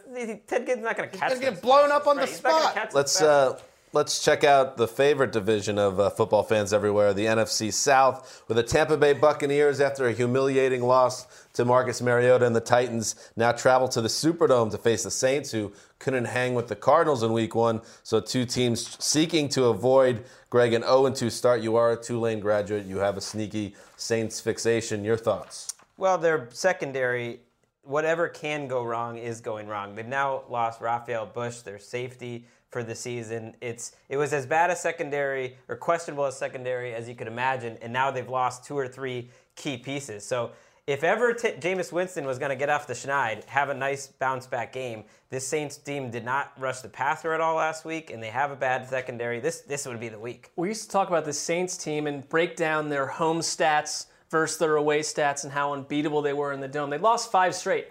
Ted 0.47 0.65
Ginn's 0.65 0.83
not 0.83 0.97
going 0.97 1.09
to 1.09 1.17
catch. 1.17 1.31
He's 1.31 1.39
gonna 1.39 1.51
get 1.51 1.61
those 1.61 1.61
blown 1.61 1.91
up 1.91 2.07
on 2.07 2.15
the 2.15 2.21
Right, 2.23 2.29
he's 2.29 2.43
not 2.43 2.61
spot. 2.61 2.73
catch 2.73 2.93
Let's 2.93 3.21
uh, 3.21 3.57
let's 3.93 4.23
check 4.23 4.43
out 4.43 4.77
the 4.77 4.87
favorite 4.87 5.31
division 5.31 5.77
of 5.77 5.99
uh, 5.99 6.09
football 6.09 6.43
fans 6.43 6.71
everywhere, 6.71 7.13
the 7.13 7.25
NFC 7.25 7.73
South, 7.73 8.43
with 8.47 8.57
the 8.57 8.63
Tampa 8.63 8.97
Bay 8.97 9.13
Buccaneers 9.13 9.81
after 9.81 10.07
a 10.07 10.13
humiliating 10.13 10.81
loss 10.81 11.27
to 11.53 11.65
Marcus 11.65 12.01
Mariota 12.01 12.45
and 12.45 12.55
the 12.55 12.61
Titans 12.61 13.31
now 13.35 13.51
travel 13.51 13.87
to 13.89 14.01
the 14.01 14.07
Superdome 14.07 14.71
to 14.71 14.77
face 14.77 15.03
the 15.03 15.11
Saints, 15.11 15.51
who 15.51 15.73
couldn't 15.99 16.25
hang 16.25 16.53
with 16.53 16.67
the 16.67 16.75
Cardinals 16.75 17.23
in 17.23 17.33
Week 17.33 17.53
One. 17.53 17.81
So 18.03 18.21
two 18.21 18.45
teams 18.45 18.97
seeking 19.03 19.49
to 19.49 19.65
avoid 19.65 20.23
Greg 20.49 20.73
an 20.73 20.83
0 20.83 21.11
2 21.11 21.29
start. 21.29 21.61
You 21.61 21.75
are 21.75 21.91
a 21.91 21.97
Tulane 21.97 22.39
graduate. 22.39 22.85
You 22.85 22.97
have 22.97 23.17
a 23.17 23.21
sneaky 23.21 23.75
Saints 23.97 24.39
fixation. 24.39 25.03
Your 25.03 25.17
thoughts? 25.17 25.73
Well, 25.97 26.17
their 26.17 26.47
secondary, 26.51 27.41
whatever 27.83 28.29
can 28.29 28.67
go 28.67 28.83
wrong 28.83 29.17
is 29.17 29.41
going 29.41 29.67
wrong. 29.67 29.95
They've 29.95 30.07
now 30.07 30.43
lost 30.49 30.81
Rafael 30.81 31.25
Bush, 31.25 31.59
their 31.59 31.77
safety 31.77 32.45
for 32.71 32.83
the 32.83 32.95
season. 32.95 33.55
It's 33.61 33.95
it 34.09 34.17
was 34.17 34.33
as 34.33 34.45
bad 34.45 34.69
a 34.69 34.75
secondary 34.75 35.57
or 35.67 35.75
questionable 35.75 36.25
a 36.25 36.31
secondary 36.31 36.93
as 36.93 37.07
you 37.07 37.15
could 37.15 37.27
imagine, 37.27 37.77
and 37.81 37.93
now 37.93 38.09
they've 38.09 38.27
lost 38.27 38.65
two 38.65 38.77
or 38.77 38.87
three 38.87 39.29
key 39.55 39.77
pieces. 39.77 40.25
So 40.25 40.51
if 40.87 41.03
ever 41.03 41.33
t- 41.33 41.49
Jameis 41.51 41.91
Winston 41.91 42.25
was 42.25 42.39
going 42.39 42.49
to 42.49 42.55
get 42.55 42.69
off 42.69 42.87
the 42.87 42.93
schneid, 42.93 43.43
have 43.45 43.69
a 43.69 43.73
nice 43.73 44.07
bounce 44.07 44.47
back 44.47 44.73
game, 44.73 45.03
this 45.29 45.47
Saints 45.47 45.77
team 45.77 46.09
did 46.09 46.25
not 46.25 46.53
rush 46.57 46.79
the 46.79 46.89
passer 46.89 47.33
at 47.33 47.41
all 47.41 47.55
last 47.55 47.85
week, 47.85 48.09
and 48.09 48.21
they 48.21 48.29
have 48.29 48.51
a 48.51 48.55
bad 48.55 48.87
secondary. 48.87 49.39
This 49.39 49.61
this 49.61 49.85
would 49.85 49.99
be 49.99 50.09
the 50.09 50.19
week. 50.19 50.51
we 50.55 50.69
used 50.69 50.83
to 50.83 50.89
talk 50.89 51.09
about 51.09 51.25
the 51.25 51.33
Saints 51.33 51.77
team 51.77 52.07
and 52.07 52.27
break 52.29 52.55
down 52.55 52.89
their 52.89 53.05
home 53.05 53.39
stats 53.39 54.07
versus 54.29 54.57
their 54.57 54.77
away 54.77 55.01
stats 55.01 55.43
and 55.43 55.51
how 55.51 55.73
unbeatable 55.73 56.21
they 56.21 56.33
were 56.33 56.53
in 56.53 56.61
the 56.61 56.67
dome. 56.67 56.89
They 56.89 56.97
lost 56.97 57.31
five 57.31 57.53
straight 57.53 57.87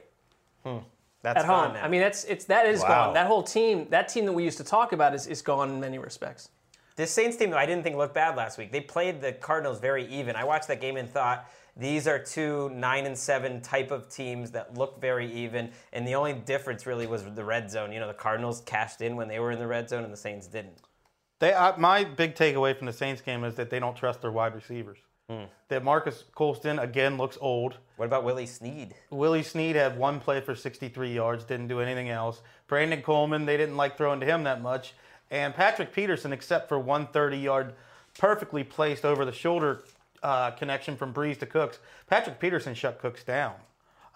hmm. 0.64 0.78
That's 1.22 1.40
at 1.40 1.46
gone 1.46 1.66
home. 1.66 1.74
now. 1.74 1.84
I 1.84 1.88
mean, 1.88 2.00
that's 2.00 2.24
it's 2.24 2.44
that 2.46 2.66
is 2.66 2.80
Wow. 2.80 2.88
gone. 3.06 3.14
That 3.14 3.26
whole 3.26 3.42
team, 3.42 3.86
that 3.90 4.08
team 4.08 4.24
that 4.26 4.32
we 4.32 4.44
used 4.44 4.58
to 4.58 4.64
talk 4.64 4.92
about, 4.92 5.14
is, 5.14 5.26
is 5.26 5.42
gone 5.42 5.70
in 5.70 5.80
many 5.80 5.98
respects. 5.98 6.48
This 6.96 7.10
Saints 7.10 7.36
team, 7.36 7.50
though, 7.50 7.56
I 7.56 7.66
didn't 7.66 7.82
think 7.84 7.96
looked 7.96 8.14
bad 8.14 8.36
last 8.36 8.58
week. 8.58 8.72
They 8.72 8.80
played 8.80 9.20
the 9.20 9.32
Cardinals 9.32 9.78
very 9.80 10.06
even. 10.06 10.36
I 10.36 10.44
watched 10.44 10.68
that 10.68 10.80
game 10.80 10.96
and 10.96 11.08
thought 11.10 11.50
these 11.76 12.06
are 12.08 12.18
two 12.18 12.68
nine 12.70 13.06
and 13.06 13.16
seven 13.16 13.60
type 13.62 13.90
of 13.90 14.08
teams 14.10 14.50
that 14.50 14.76
look 14.76 15.00
very 15.00 15.30
even. 15.32 15.70
And 15.92 16.06
the 16.06 16.14
only 16.14 16.32
difference 16.34 16.84
really 16.86 17.06
was 17.06 17.24
the 17.24 17.44
red 17.44 17.70
zone. 17.70 17.92
You 17.92 18.00
know, 18.00 18.08
the 18.08 18.14
Cardinals 18.14 18.60
cashed 18.62 19.00
in 19.00 19.16
when 19.16 19.28
they 19.28 19.38
were 19.38 19.50
in 19.50 19.58
the 19.58 19.66
red 19.66 19.88
zone, 19.88 20.04
and 20.04 20.12
the 20.12 20.16
Saints 20.16 20.46
didn't. 20.46 20.78
They, 21.38 21.54
I, 21.54 21.74
my 21.78 22.04
big 22.04 22.34
takeaway 22.34 22.76
from 22.76 22.86
the 22.86 22.92
Saints 22.92 23.22
game 23.22 23.44
is 23.44 23.54
that 23.54 23.70
they 23.70 23.78
don't 23.78 23.96
trust 23.96 24.20
their 24.20 24.32
wide 24.32 24.54
receivers. 24.54 24.98
Hmm. 25.30 25.44
That 25.68 25.84
Marques 25.84 26.24
Colston 26.34 26.80
again 26.80 27.16
looks 27.16 27.38
old. 27.40 27.76
What 27.94 28.06
about 28.06 28.24
Willie 28.24 28.46
Snead? 28.46 28.96
Willie 29.10 29.44
Snead 29.44 29.76
had 29.76 29.96
one 29.96 30.18
play 30.18 30.40
for 30.40 30.56
63 30.56 31.14
yards, 31.14 31.44
didn't 31.44 31.68
do 31.68 31.78
anything 31.78 32.10
else. 32.10 32.42
Brandon 32.66 33.00
Coleman, 33.00 33.46
they 33.46 33.56
didn't 33.56 33.76
like 33.76 33.96
throwing 33.96 34.18
to 34.18 34.26
him 34.26 34.42
that 34.42 34.60
much. 34.60 34.92
And 35.30 35.54
Patrick 35.54 35.92
Peterson, 35.92 36.32
except 36.32 36.68
for 36.68 36.80
one 36.80 37.06
30 37.06 37.38
yard, 37.38 37.74
perfectly 38.18 38.64
placed 38.64 39.04
over 39.04 39.24
the 39.24 39.30
shoulder 39.30 39.84
uh, 40.20 40.50
connection 40.50 40.96
from 40.96 41.14
Brees 41.14 41.38
to 41.38 41.46
Cooks, 41.46 41.78
Patrick 42.08 42.40
Peterson 42.40 42.74
shut 42.74 42.98
Cooks 42.98 43.22
down. 43.22 43.54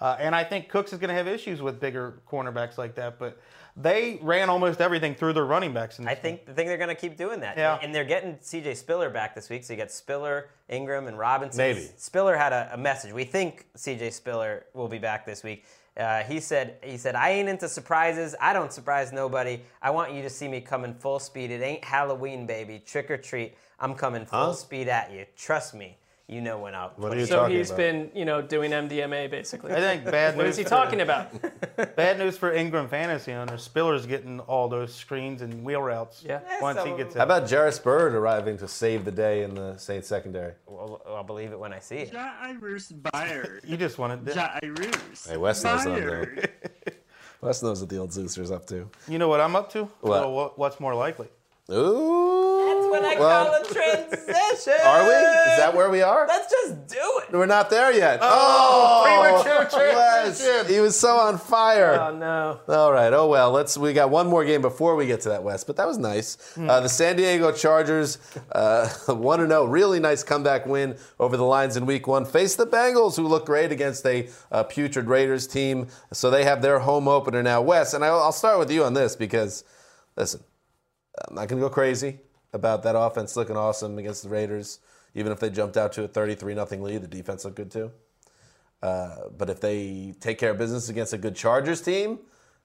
Uh, 0.01 0.17
and 0.19 0.35
I 0.35 0.43
think 0.43 0.69
Cooks 0.69 0.93
is 0.93 0.99
going 0.99 1.11
to 1.11 1.15
have 1.15 1.29
issues 1.29 1.63
with 1.63 1.79
bigger 1.79 2.15
cornerbacks 2.29 2.77
like 2.77 2.97
that. 2.97 3.21
But 3.21 3.41
they 3.77 4.19
ran 4.23 4.51
almost 4.51 4.81
everything 4.81 5.15
through 5.15 5.33
their 5.33 5.45
running 5.45 5.73
backs. 5.75 5.99
I 5.99 6.15
think, 6.15 6.43
I 6.49 6.53
think 6.53 6.69
they're 6.69 6.77
going 6.77 6.89
to 6.89 6.95
keep 6.95 7.17
doing 7.17 7.41
that. 7.41 7.57
Yeah. 7.57 7.79
And 7.83 7.95
they're 7.95 8.05
getting 8.05 8.35
CJ 8.37 8.77
Spiller 8.77 9.11
back 9.11 9.35
this 9.35 9.51
week. 9.51 9.65
So 9.65 9.73
you 9.73 9.79
got 9.79 9.91
Spiller, 9.91 10.49
Ingram, 10.69 11.09
and 11.09 11.19
Robinson. 11.19 11.59
Maybe. 11.59 11.89
Spiller 11.97 12.37
had 12.37 12.53
a, 12.53 12.71
a 12.75 12.77
message. 12.77 13.13
We 13.13 13.25
think 13.25 13.67
CJ 13.77 14.13
Spiller 14.13 14.67
will 14.75 14.89
be 14.89 14.99
back 14.99 15.27
this 15.27 15.43
week. 15.43 15.65
Uh, 15.97 16.25
he 16.25 16.41
said, 16.41 16.77
"He 16.83 16.97
said 16.97 17.15
I 17.15 17.31
ain't 17.31 17.49
into 17.49 17.69
surprises. 17.69 18.35
I 18.41 18.53
don't 18.53 18.73
surprise 18.73 19.13
nobody. 19.13 19.61
I 19.81 19.91
want 19.91 20.13
you 20.13 20.23
to 20.23 20.31
see 20.31 20.49
me 20.49 20.61
coming 20.61 20.93
full 20.93 21.21
speed. 21.21 21.53
It 21.53 21.63
ain't 21.63 21.85
Halloween, 21.85 22.47
baby. 22.47 22.83
Trick 22.85 23.11
or 23.13 23.17
treat. 23.17 23.55
I'm 23.79 23.95
coming 23.95 24.27
full 24.27 24.47
Huh? 24.47 24.53
speed 24.55 24.89
at 24.89 25.13
you. 25.13 25.25
Trust 25.37 25.73
me. 25.75 25.97
You 26.27 26.41
know 26.41 26.59
when 26.59 26.75
I'll." 26.75 26.91
What 26.97 27.13
are 27.13 27.21
you 27.21 27.27
So 27.27 27.37
talking 27.41 27.57
he's 27.57 27.69
about? 27.71 27.77
been, 27.77 28.11
you 28.15 28.25
know, 28.25 28.41
doing 28.41 28.71
MDMA 28.71 29.31
basically. 29.31 29.73
I 29.73 29.77
think 29.77 30.05
bad 30.07 30.35
news 30.35 30.37
what 30.39 30.47
is 30.47 30.57
he 30.57 30.63
for- 30.63 30.71
talking 30.71 31.01
about? 31.03 31.29
Bad 31.97 32.19
news 32.19 32.39
for 32.39 32.53
Ingram 32.53 32.89
fantasy 32.89 33.33
owners. 33.33 33.63
Spiller's 33.63 34.07
getting 34.07 34.39
all 34.41 34.69
those 34.69 34.95
screens 34.95 35.43
and 35.43 35.65
wheel 35.65 35.83
routes 35.83 36.23
Yeah. 36.25 36.41
once 36.63 36.79
some 36.79 36.87
he 36.87 36.93
of 36.93 36.99
gets 36.99 37.15
How 37.17 37.25
about 37.25 37.45
Jarris 37.45 37.83
Bird 37.83 38.15
arriving 38.15 38.57
to 38.59 38.69
save 38.69 39.05
the 39.05 39.11
day 39.11 39.43
in 39.43 39.55
the 39.55 39.77
Saints 39.77 40.07
secondary? 40.09 40.53
Well, 40.67 41.03
I'll 41.07 41.25
believe 41.25 41.51
it 41.53 41.59
when 41.59 41.73
I 41.73 41.81
see 41.81 41.97
it. 41.97 42.15
Jairus 42.15 42.93
Byard. 42.93 43.65
You 43.69 43.77
just 43.77 43.99
wanted 43.99 44.25
to. 44.27 44.35
Jairus. 44.35 45.27
Hey, 45.29 45.37
Wes 45.37 45.63
knows 45.65 45.85
what 45.85 45.95
I'm 45.99 46.03
doing. 46.03 46.45
Wes 47.43 47.63
knows 47.63 47.81
what 47.81 47.89
the 47.91 47.99
old 47.99 48.11
Zeuser's 48.11 48.51
up 48.51 48.67
to. 48.69 48.89
You 49.09 49.19
know 49.19 49.29
what 49.29 49.41
I'm 49.41 49.55
up 49.57 49.71
to? 49.73 49.85
What? 50.01 50.03
Well, 50.03 50.33
what- 50.33 50.59
what's 50.59 50.81
more 50.81 50.95
likely? 50.95 51.29
Ooh. 51.71 52.64
That's 53.03 53.17
what 53.17 53.17
I 53.17 53.21
Well, 53.21 53.47
call 53.47 53.55
a 53.55 53.75
transition. 53.75 54.73
Are 54.85 55.03
we? 55.03 55.15
Is 55.15 55.59
that 55.59 55.73
where 55.75 55.91
we 55.91 56.03
are? 56.03 56.27
Let's 56.27 56.51
just 56.51 56.87
do 56.89 57.21
it. 57.23 57.33
We're 57.33 57.47
not 57.47 57.71
there 57.71 57.93
yet. 57.93 58.19
Oh, 58.23 59.03
premature 59.43 59.95
Wes, 59.95 60.39
transition. 60.39 60.75
he 60.75 60.81
was 60.81 60.99
so 60.99 61.17
on 61.17 61.39
fire. 61.39 61.99
Oh 62.01 62.17
no. 62.17 62.61
All 62.69 62.93
right. 62.93 63.13
Oh 63.13 63.29
well. 63.29 63.51
Let's. 63.51 63.77
We 63.77 63.93
got 63.93 64.11
one 64.11 64.27
more 64.27 64.45
game 64.45 64.63
before 64.63 64.97
we 64.97 65.07
get 65.07 65.21
to 65.23 65.29
that 65.31 65.43
West, 65.43 65.67
but 65.67 65.77
that 65.77 65.87
was 65.87 65.99
nice. 65.99 66.37
Uh, 66.59 66.81
the 66.81 66.89
San 66.89 67.17
Diego 67.17 67.53
Chargers 67.53 68.19
uh, 68.53 68.89
one 69.09 69.39
to 69.41 69.47
zero. 69.47 69.65
Really 69.65 70.01
nice 70.01 70.23
comeback 70.23 70.67
win 70.67 70.97
over 71.19 71.37
the 71.37 71.45
Lions 71.45 71.77
in 71.77 71.87
Week 71.87 72.07
One. 72.07 72.25
Face 72.25 72.57
the 72.57 72.67
Bengals, 72.67 73.17
who 73.17 73.27
look 73.27 73.47
great 73.47 73.73
against 73.73 74.05
a 74.07 74.29
uh, 74.53 74.63
putrid 74.65 75.07
Raiders 75.09 75.47
team. 75.47 75.89
So 76.13 76.31
they 76.31 76.45
have 76.45 76.63
their 76.63 76.79
home 76.81 77.09
opener 77.09 77.43
now. 77.43 77.63
Wes, 77.63 77.95
and 77.95 78.05
I'll, 78.05 78.21
I'll 78.21 78.33
start 78.33 78.59
with 78.59 78.71
you 78.71 78.85
on 78.85 78.95
this 78.95 79.17
because, 79.17 79.65
listen, 80.17 80.43
I'm 81.29 81.35
not 81.35 81.49
going 81.49 81.61
to 81.61 81.67
go 81.69 81.73
crazy 81.73 82.19
about 82.55 82.83
that 82.85 82.97
offense 82.97 83.37
looking 83.37 83.57
awesome 83.57 83.99
against 83.99 84.23
the 84.23 84.29
Raiders. 84.31 84.79
Even 85.15 85.31
if 85.33 85.41
they 85.41 85.51
jumped 85.51 85.77
out 85.77 85.93
to 85.93 86.05
a 86.05 86.09
33 86.09 86.55
nothing 86.55 86.83
lead, 86.83 87.03
the 87.03 87.09
defense 87.09 87.45
looked 87.45 87.57
good 87.57 87.71
too. 87.71 87.91
Uh, 88.83 89.29
but 89.37 89.51
if 89.51 89.61
they 89.61 90.15
take 90.21 90.39
care 90.39 90.51
of 90.51 90.59
business 90.59 90.89
against 90.89 91.13
a 91.13 91.19
good 91.19 91.35
Chargers 91.37 91.81
team, 91.81 92.19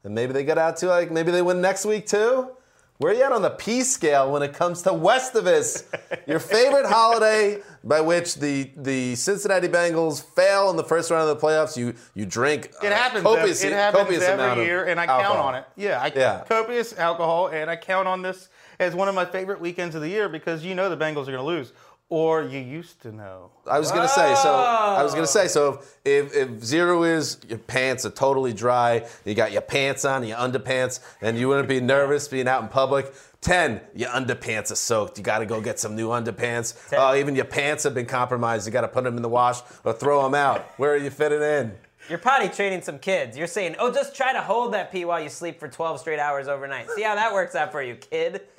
then 0.03 0.13
maybe 0.13 0.31
they 0.33 0.43
get 0.43 0.57
out 0.57 0.77
to 0.77 0.87
like 0.87 1.11
maybe 1.11 1.31
they 1.31 1.41
win 1.41 1.59
next 1.61 1.85
week 1.85 2.07
too. 2.07 2.49
Where 2.97 3.13
are 3.13 3.15
you 3.15 3.23
at 3.23 3.31
on 3.31 3.41
the 3.41 3.51
P 3.51 3.83
scale 3.83 4.29
when 4.29 4.43
it 4.43 4.53
comes 4.53 4.81
to 4.81 4.89
Westivus, 4.89 5.85
your 6.27 6.39
favorite 6.39 6.85
holiday 6.89 7.61
by 7.83 8.01
which 8.01 8.35
the 8.35 8.69
the 8.75 9.15
Cincinnati 9.15 9.69
Bengals 9.69 10.21
fail 10.35 10.69
in 10.69 10.75
the 10.75 10.83
first 10.83 11.09
round 11.09 11.29
of 11.29 11.39
the 11.39 11.47
playoffs? 11.47 11.77
You 11.77 11.93
you 12.13 12.25
drink 12.25 12.71
It 12.83 12.91
uh, 12.91 12.95
happens. 12.95 13.23
copious, 13.23 13.63
it 13.63 13.71
happens 13.71 14.03
copious 14.03 14.23
every 14.23 14.65
year, 14.65 14.83
and 14.85 14.99
I 14.99 15.05
count 15.05 15.39
on 15.39 15.55
it. 15.55 15.65
Yeah, 15.77 16.01
I, 16.01 16.11
Yeah. 16.13 16.43
copious 16.49 16.97
alcohol, 16.97 17.47
and 17.47 17.69
I 17.69 17.77
count 17.77 18.09
on 18.09 18.21
this 18.21 18.49
as 18.79 18.95
one 18.95 19.07
of 19.07 19.15
my 19.15 19.25
favorite 19.25 19.59
weekends 19.59 19.95
of 19.95 20.01
the 20.01 20.09
year 20.09 20.29
because 20.29 20.63
you 20.63 20.73
know 20.75 20.89
the 20.89 20.97
Bengals 20.97 21.23
are 21.27 21.31
going 21.31 21.37
to 21.37 21.43
lose. 21.43 21.73
or 22.11 22.41
you 22.41 22.59
used 22.59 22.99
to 23.03 23.11
know? 23.11 23.51
I 23.67 23.77
was 23.77 23.91
gonna 23.91 24.07
say 24.07 24.33
so. 24.33 24.51
I 24.51 25.03
was 25.03 25.13
gonna 25.13 25.27
say 25.27 25.47
so. 25.47 25.83
If, 26.03 26.35
if 26.35 26.63
zero 26.63 27.03
is 27.03 27.37
your 27.47 27.59
pants 27.59 28.03
are 28.03 28.09
totally 28.09 28.51
dry, 28.51 29.05
you 29.25 29.35
got 29.35 29.51
your 29.51 29.61
pants 29.61 30.05
on, 30.05 30.25
your 30.25 30.37
underpants, 30.37 31.01
and 31.21 31.37
you 31.37 31.47
wouldn't 31.47 31.67
be 31.69 31.79
nervous 31.79 32.27
being 32.27 32.47
out 32.47 32.63
in 32.63 32.67
public. 32.69 33.13
Ten, 33.41 33.79
your 33.95 34.09
underpants 34.09 34.71
are 34.71 34.75
soaked. 34.75 35.19
You 35.19 35.23
got 35.23 35.39
to 35.39 35.45
go 35.45 35.61
get 35.61 35.77
some 35.79 35.95
new 35.95 36.09
underpants. 36.09 36.73
Oh, 36.97 37.13
even 37.15 37.35
your 37.35 37.45
pants 37.45 37.83
have 37.83 37.93
been 37.93 38.07
compromised. 38.07 38.65
You 38.65 38.73
got 38.73 38.81
to 38.81 38.87
put 38.87 39.03
them 39.03 39.15
in 39.15 39.21
the 39.21 39.29
wash 39.29 39.59
or 39.83 39.93
throw 39.93 40.23
them 40.23 40.33
out. 40.33 40.65
Where 40.79 40.91
are 40.91 40.97
you 40.97 41.11
fitting 41.11 41.41
in? 41.43 41.73
You're 42.09 42.17
potty 42.19 42.49
training 42.49 42.81
some 42.81 42.97
kids. 42.99 43.37
You're 43.37 43.47
saying, 43.47 43.75
oh, 43.79 43.93
just 43.93 44.15
try 44.15 44.33
to 44.33 44.41
hold 44.41 44.73
that 44.73 44.91
pee 44.91 45.05
while 45.05 45.21
you 45.21 45.29
sleep 45.29 45.59
for 45.59 45.67
12 45.67 45.99
straight 45.99 46.19
hours 46.19 46.47
overnight. 46.47 46.89
See 46.91 47.03
how 47.03 47.15
that 47.15 47.33
works 47.33 47.55
out 47.55 47.71
for 47.71 47.81
you, 47.81 47.95
kid. 47.95 48.41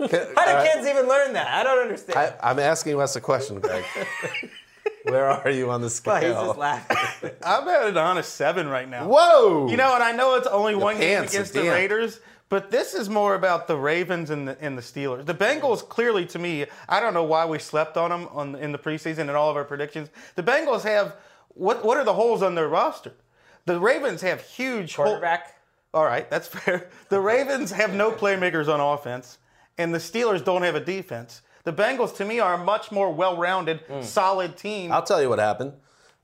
How 0.00 0.06
do 0.06 0.16
Uh, 0.16 0.64
kids 0.64 0.86
even 0.88 1.06
learn 1.06 1.34
that? 1.34 1.46
I 1.46 1.62
don't 1.62 1.78
understand. 1.78 2.18
I, 2.18 2.50
I'm 2.50 2.58
asking 2.58 2.98
us 3.00 3.16
a 3.16 3.20
question, 3.20 3.60
Greg. 3.60 3.84
Where 5.04 5.26
are 5.26 5.50
you 5.50 5.70
on 5.70 5.82
the 5.82 5.90
scale? 5.90 6.14
Well, 6.14 6.22
he's 6.22 6.46
just 6.48 6.58
laughing. 6.58 7.30
I'm 7.44 7.68
at 7.68 7.86
an 7.86 7.96
honest 7.98 8.34
seven 8.34 8.68
right 8.68 8.88
now. 8.88 9.06
Whoa! 9.06 9.68
You 9.68 9.76
know, 9.76 9.94
and 9.94 10.02
I 10.02 10.12
know 10.12 10.36
it's 10.36 10.46
only 10.46 10.74
one 10.74 10.98
game 10.98 11.24
against 11.24 11.52
the 11.52 11.62
damp. 11.62 11.74
Raiders, 11.74 12.20
but 12.48 12.70
this 12.70 12.94
is 12.94 13.08
more 13.10 13.34
about 13.34 13.68
the 13.68 13.76
Ravens 13.76 14.30
and 14.30 14.48
the, 14.48 14.56
and 14.60 14.76
the 14.76 14.82
Steelers. 14.82 15.26
The 15.26 15.34
Bengals, 15.34 15.86
clearly 15.86 16.24
to 16.26 16.38
me, 16.38 16.66
I 16.88 17.00
don't 17.00 17.14
know 17.14 17.24
why 17.24 17.44
we 17.44 17.58
slept 17.58 17.96
on 17.96 18.10
them 18.10 18.28
on, 18.32 18.54
in 18.56 18.72
the 18.72 18.78
preseason 18.78 19.20
and 19.20 19.30
all 19.32 19.50
of 19.50 19.56
our 19.56 19.64
predictions. 19.64 20.08
The 20.34 20.42
Bengals 20.42 20.82
have 20.82 21.14
what? 21.54 21.84
What 21.84 21.96
are 21.98 22.04
the 22.04 22.14
holes 22.14 22.42
on 22.42 22.54
their 22.54 22.68
roster? 22.68 23.12
The 23.66 23.78
Ravens 23.78 24.22
have 24.22 24.40
huge 24.40 24.94
hole- 24.96 25.06
Quarterback. 25.06 25.54
all 25.94 26.04
right, 26.04 26.28
that's 26.30 26.48
fair. 26.48 26.88
The 27.08 27.20
Ravens 27.20 27.70
have 27.72 27.92
no 27.94 28.10
playmakers 28.10 28.68
on 28.72 28.80
offense, 28.80 29.38
and 29.78 29.94
the 29.94 29.98
Steelers 29.98 30.44
don't 30.44 30.62
have 30.62 30.74
a 30.74 30.80
defense. 30.80 31.42
The 31.64 31.72
Bengals, 31.72 32.16
to 32.16 32.24
me, 32.24 32.40
are 32.40 32.54
a 32.54 32.58
much 32.64 32.90
more 32.90 33.12
well-rounded, 33.12 33.80
Hmm. 33.80 34.00
solid 34.02 34.56
team. 34.56 34.90
I'll 34.92 35.02
tell 35.02 35.20
you 35.20 35.28
what 35.28 35.38
happened. 35.38 35.74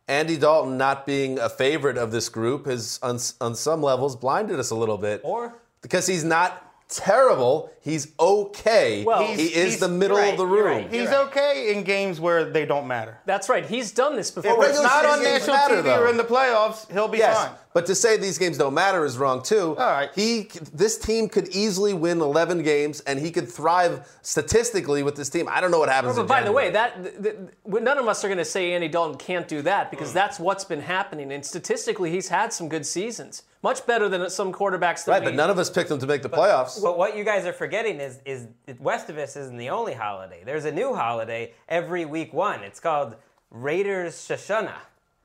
Andy 0.08 0.36
Dalton 0.38 0.78
not 0.78 1.04
being 1.04 1.38
a 1.38 1.48
favorite 1.48 1.98
of 1.98 2.10
this 2.12 2.28
group 2.28 2.66
has, 2.66 2.98
on, 3.02 3.18
on 3.40 3.54
some 3.54 3.82
levels, 3.82 4.16
blinded 4.16 4.58
us 4.58 4.70
a 4.70 4.74
little 4.74 4.96
bit. 4.96 5.20
Or 5.24 5.54
because 5.82 6.06
he's 6.06 6.24
not 6.24 6.65
terrible, 6.88 7.70
he's 7.80 8.12
okay. 8.18 9.04
Well, 9.04 9.26
he 9.26 9.44
is 9.54 9.78
the 9.80 9.88
middle 9.88 10.16
right, 10.16 10.32
of 10.32 10.38
the 10.38 10.46
you're 10.46 10.64
room. 10.64 10.76
right. 10.84 10.92
He's 10.92 11.08
okay 11.08 11.74
in 11.74 11.82
games 11.82 12.20
where 12.20 12.44
they 12.50 12.64
don't 12.66 12.86
matter. 12.86 13.18
That's 13.26 13.48
right. 13.48 13.64
He's 13.66 13.92
done 13.92 14.16
this 14.16 14.30
before. 14.30 14.62
If 14.64 14.70
it's 14.70 14.82
not 14.82 15.04
on 15.04 15.22
national 15.22 15.56
matter, 15.56 15.76
TV 15.76 15.82
though. 15.84 16.02
or 16.02 16.08
in 16.08 16.16
the 16.16 16.24
playoffs, 16.24 16.90
he'll 16.92 17.08
be 17.08 17.18
Yes, 17.18 17.36
fine. 17.36 17.52
but 17.74 17.86
to 17.86 17.94
say 17.94 18.16
these 18.16 18.38
games 18.38 18.58
don't 18.58 18.74
matter 18.74 19.04
is 19.04 19.18
wrong 19.18 19.42
too. 19.42 19.76
All 19.76 19.90
right. 19.90 20.10
He, 20.14 20.48
this 20.72 20.96
team 20.98 21.28
could 21.28 21.48
easily 21.48 21.92
win 21.94 22.20
11 22.20 22.62
games, 22.62 23.00
and 23.00 23.18
he 23.18 23.30
could 23.30 23.48
thrive 23.48 24.06
statistically 24.22 25.02
with 25.02 25.16
this 25.16 25.28
team. 25.28 25.48
I 25.50 25.60
don't 25.60 25.70
know 25.70 25.78
what 25.78 25.88
happens. 25.88 26.14
But 26.16 26.22
in 26.22 26.26
by 26.28 26.42
the 26.42 26.52
way, 26.52 26.70
that 26.70 27.02
th- 27.02 27.22
th- 27.22 27.36
none 27.82 27.98
of 27.98 28.06
us 28.06 28.24
are 28.24 28.28
going 28.28 28.38
to 28.38 28.44
say 28.44 28.72
Andy 28.72 28.88
Dalton 28.88 29.18
can't 29.18 29.48
do 29.48 29.62
that 29.62 29.90
because 29.90 30.12
that's 30.12 30.38
what's 30.38 30.64
been 30.64 30.80
happening. 30.82 31.32
And 31.32 31.44
statistically, 31.44 32.10
he's 32.10 32.28
had 32.28 32.52
some 32.52 32.68
good 32.68 32.86
seasons, 32.86 33.42
much 33.66 33.84
better 33.84 34.09
than 34.09 34.30
some 34.30 34.52
quarterbacks 34.52 35.05
that 35.05 35.10
right, 35.10 35.24
but 35.24 35.34
none 35.34 35.51
of 35.51 35.59
us 35.59 35.68
picked 35.68 35.88
them 35.88 35.98
to 35.98 36.06
make 36.06 36.22
the 36.22 36.28
playoffs. 36.28 36.80
But 36.80 36.97
what 36.97 37.16
you 37.16 37.24
guys 37.24 37.44
are 37.47 37.52
forgetting 37.52 37.98
is 37.98 38.20
is 38.24 38.47
Westivus 38.68 39.36
isn't 39.36 39.56
the 39.56 39.70
only 39.70 39.93
holiday. 39.93 40.43
There's 40.44 40.66
a 40.66 40.70
new 40.70 40.94
holiday 40.94 41.52
every 41.68 42.05
week 42.05 42.32
one. 42.32 42.60
It's 42.62 42.78
called 42.78 43.16
Raiders 43.51 44.14
Shoshana. 44.14 44.76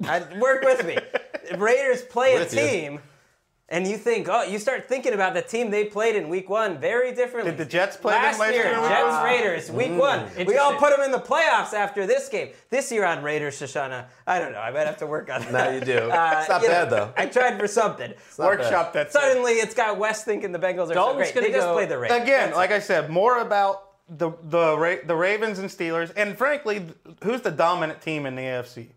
I, 0.08 0.24
work 0.40 0.64
with 0.64 0.84
me. 0.88 0.98
Raiders 1.56 2.02
play 2.02 2.34
With 2.34 2.52
a 2.54 2.56
you. 2.56 3.00
Team, 3.72 3.78
and 3.78 3.88
you 3.88 3.98
think, 3.98 4.28
oh, 4.30 4.44
you 4.44 4.60
start 4.60 4.88
thinking 4.88 5.14
about 5.14 5.34
the 5.34 5.42
team 5.42 5.72
they 5.72 5.86
played 5.86 6.16
in 6.16 6.30
week 6.30 6.50
one 6.50 6.78
very 6.80 7.14
differently. 7.14 7.52
Did 7.52 7.58
the 7.58 7.66
Jets 7.66 7.98
play 7.98 8.14
them 8.14 8.24
last 8.24 8.40
last 8.40 8.54
year? 8.54 8.64
year 8.66 8.74
Jets 8.74 9.04
one? 9.14 9.24
Raiders 9.24 9.72
week 9.72 9.92
one. 10.00 10.26
We 10.46 10.58
all 10.58 10.76
put 10.76 10.92
them 10.96 11.02
in 11.06 11.12
the 11.12 11.20
playoffs 11.20 11.74
after 11.74 12.06
this 12.06 12.30
game. 12.30 12.50
This 12.70 12.92
year 12.92 13.06
on 13.06 13.24
Raiders 13.24 13.60
Shoshana, 13.60 14.06
I 14.28 14.40
don't 14.40 14.52
know. 14.52 14.60
I 14.60 14.72
might 14.72 14.86
have 14.88 14.98
to 14.98 15.08
work 15.08 15.30
on 15.32 15.42
that. 15.42 15.52
Now 15.52 15.70
you 15.70 15.82
do. 15.82 16.12
Uh, 16.12 16.38
it's 16.40 16.50
not 16.50 16.62
you 16.62 16.68
know, 16.68 16.74
bad 16.74 16.90
though. 16.90 17.14
I 17.18 17.26
tried 17.26 17.60
for 17.60 17.68
something. 17.68 18.14
Workshop 18.38 18.94
that. 18.94 19.12
Suddenly, 19.12 19.54
it's 19.54 19.74
got 19.76 19.98
West 19.98 20.26
thinking 20.26 20.52
the 20.52 20.60
Bengals 20.60 20.90
are 20.92 20.94
Dalton's 20.94 21.28
so 21.30 21.34
great. 21.34 21.34
gonna 21.36 21.48
They 21.48 21.54
just 21.54 21.68
go- 21.68 21.74
played 21.74 21.90
the 21.90 21.98
Raiders. 21.98 22.22
Again, 22.22 22.54
like 22.54 22.72
I 22.72 22.80
said, 22.80 23.10
more 23.10 23.40
about 23.40 23.88
the 24.10 24.32
the 24.44 24.78
Ra- 24.78 24.96
the 25.06 25.16
Ravens 25.16 25.60
and 25.60 25.70
Steelers, 25.70 26.12
and 26.18 26.38
frankly, 26.38 26.86
who's 27.24 27.42
the 27.42 27.52
dominant 27.52 28.02
team 28.02 28.26
in 28.26 28.36
the 28.36 28.42
AFC? 28.42 28.88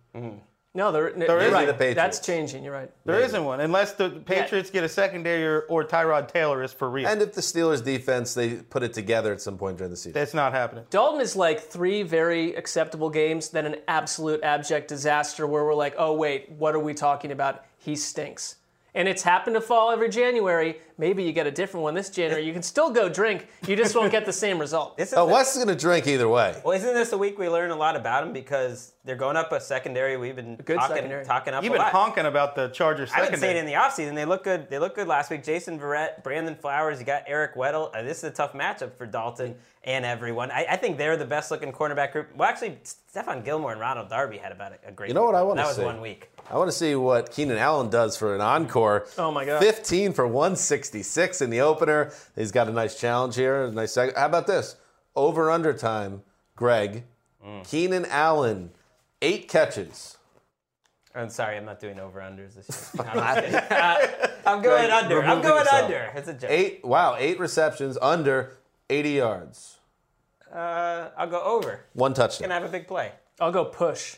No, 0.77 0.91
there, 0.91 1.13
There 1.13 1.29
you're 1.29 1.41
is 1.41 1.53
right. 1.53 1.67
the 1.67 1.73
Patriots. 1.73 1.97
That's 1.97 2.19
changing. 2.19 2.65
You're 2.65 2.73
right. 2.73 2.91
There 3.05 3.29
not 3.33 3.45
one, 3.45 3.61
unless 3.61 3.93
the 3.93 4.11
Patriots 4.11 4.71
get 4.71 4.83
a 4.83 4.89
secondary 4.89 5.47
or, 5.47 5.61
or 5.69 5.85
Tyrod 5.85 6.27
Taylor 6.27 6.65
is 6.65 6.73
for 6.73 6.91
real. 6.91 7.07
And 7.07 7.23
if 7.23 7.33
the 7.33 7.41
Steelers 7.41 7.85
defense 7.85 8.35
they 8.35 8.57
put 8.57 8.83
it 8.83 8.93
together 8.93 9.33
at 9.33 9.41
some 9.41 9.57
point 9.57 9.79
during 9.79 9.93
the 9.93 9.97
season. 9.97 10.13
That's 10.13 10.35
not 10.35 10.53
happening. 10.53 10.85
Dalton 10.91 11.21
is 11.21 11.37
like 11.37 11.61
three 11.61 12.03
very 12.03 12.55
acceptable 12.55 13.09
games, 13.09 13.51
then 13.51 13.67
an 13.67 13.77
absolute 13.87 14.43
abject 14.43 14.89
disaster 14.89 15.47
where 15.47 15.65
we're 15.65 15.75
like, 15.75 15.95
oh, 15.97 16.13
wait, 16.15 16.51
what 16.51 16.75
are 16.75 16.81
we 16.81 16.93
talking 16.93 17.31
about? 17.31 17.65
He 17.79 17.95
stinks. 17.95 18.57
And 18.97 19.09
it's 19.09 19.23
happened 19.25 19.55
to 19.55 19.61
fall 19.61 19.91
every 19.91 20.09
January. 20.09 20.79
Maybe 20.99 21.25
you 21.25 21.33
get 21.33 21.49
a 21.49 21.51
different 21.51 21.83
one 21.83 21.95
this 21.95 22.11
January. 22.11 22.47
You 22.47 22.53
can 22.53 22.63
still 22.63 22.91
go 22.91 23.09
drink, 23.09 23.49
you 23.67 23.75
just 23.75 23.97
won't 23.97 24.13
get 24.13 24.25
the 24.25 24.33
same 24.33 24.59
result. 24.61 24.97
This 24.97 25.09
is 25.11 25.19
Oh, 25.19 25.27
Wes 25.27 25.57
is 25.57 25.65
going 25.65 25.77
to 25.77 25.81
drink 25.81 26.07
either 26.07 26.29
way. 26.29 26.55
well, 26.65 26.77
isn't 26.77 26.95
this 26.95 27.13
a 27.13 27.19
week 27.19 27.37
we 27.37 27.49
learn 27.49 27.73
a 27.73 27.77
lot 27.77 27.97
about 27.97 28.23
them 28.23 28.33
because 28.33 28.93
they're 29.05 29.17
going 29.17 29.37
up 29.37 29.51
a 29.51 29.61
secondary 29.61 30.17
we've 30.17 30.37
been 30.37 30.55
good 30.57 30.77
talking, 30.79 30.95
secondary. 30.97 31.25
talking 31.25 31.53
up 31.55 31.65
You've 31.65 31.73
a 31.73 31.77
been 31.77 31.83
lot. 31.83 31.93
honking 31.93 32.27
about 32.27 32.55
the 32.55 32.69
Chargers 32.69 33.11
I 33.13 33.25
didn't 33.25 33.41
say 33.41 33.51
it 33.51 33.57
in 33.57 33.67
the 33.67 33.73
offseason. 33.73 34.15
They 34.15 34.25
look 34.25 34.45
good. 34.45 34.71
They 34.71 34.79
look 34.79 34.95
good 34.95 35.09
last 35.09 35.29
week. 35.31 35.43
Jason 35.43 35.79
Verrett, 35.81 36.23
Brandon 36.23 36.55
Flowers. 36.55 37.01
You 37.01 37.05
got 37.05 37.25
Eric 37.27 37.57
Weddle. 37.57 37.91
Uh, 37.97 38.03
this 38.03 38.19
is 38.19 38.25
a 38.25 38.31
tough 38.31 38.53
matchup 38.53 38.95
for 38.97 39.07
Dalton 39.07 39.57
and 39.83 40.05
everyone. 40.05 40.53
I, 40.53 40.67
I 40.71 40.77
think 40.77 40.99
they're 40.99 41.17
the 41.17 41.25
best 41.27 41.51
looking 41.51 41.73
cornerback 41.73 42.13
group. 42.13 42.29
Well, 42.37 42.49
actually, 42.49 42.79
Stephon 43.13 43.45
Gilmore 43.45 43.73
and 43.73 43.81
Ronald 43.81 44.09
Darby 44.09 44.39
had 44.39 44.53
about 44.53 44.73
a, 44.73 44.89
a 44.89 44.93
great. 44.93 45.09
You 45.09 45.15
know 45.15 45.25
what. 45.25 45.35
I 45.35 45.43
want 45.43 45.59
to 45.59 45.63
That 45.65 45.69
was 45.69 45.79
one 45.79 46.01
week. 46.01 46.31
I 46.51 46.57
want 46.59 46.69
to 46.71 46.77
see 46.77 46.95
what 46.95 47.31
Keenan 47.33 47.57
Allen 47.57 47.89
does 47.91 48.17
for 48.17 48.35
an 48.35 48.41
encore. 48.41 49.07
Oh, 49.17 49.31
my 49.31 49.45
God. 49.45 49.61
15 49.63 50.13
for 50.13 50.27
166 50.27 51.41
in 51.41 51.51
the 51.51 51.61
opener. 51.61 52.13
He's 52.37 52.53
got 52.53 52.69
a 52.69 52.73
nice 52.73 52.99
challenge 53.01 53.35
here. 53.37 53.65
A 53.65 53.71
nice 53.71 53.93
second. 53.93 54.17
How 54.17 54.27
about 54.27 54.47
this? 54.47 54.77
Over 55.17 55.51
under 55.51 55.73
time, 55.73 56.23
Greg. 56.57 57.05
Mm. 57.45 57.69
Keenan 57.69 58.07
Allen, 58.07 58.71
eight 59.23 59.49
catches. 59.49 60.19
I'm 61.15 61.31
sorry, 61.31 61.57
I'm 61.57 61.65
not 61.65 61.79
doing 61.79 62.01
over 62.01 62.21
unders 62.21 62.55
this 62.55 62.91
year. 62.95 63.05
No, 63.15 63.21
I'm. 63.21 63.55
Uh, 63.55 64.27
I'm 64.47 64.63
going 64.63 64.91
under. 64.91 65.23
I'm 65.23 65.41
going 65.43 65.59
yourself. 65.65 65.85
under. 65.85 66.13
It's 66.17 66.29
a 66.29 66.35
joke. 66.35 66.51
Eight. 66.51 66.85
Wow, 66.85 67.17
eight 67.19 67.39
receptions 67.39 67.97
under 68.03 68.53
80 68.91 69.11
yards. 69.11 69.79
Uh, 70.53 71.09
I'll 71.17 71.31
go 71.31 71.41
over. 71.43 71.81
One 71.95 72.13
Gonna 72.13 72.29
touchdown. 72.29 72.51
have 72.51 72.65
a 72.65 72.69
big 72.69 72.87
play. 72.89 73.13
I'll 73.41 73.53
go 73.53 73.65
push. 73.65 74.17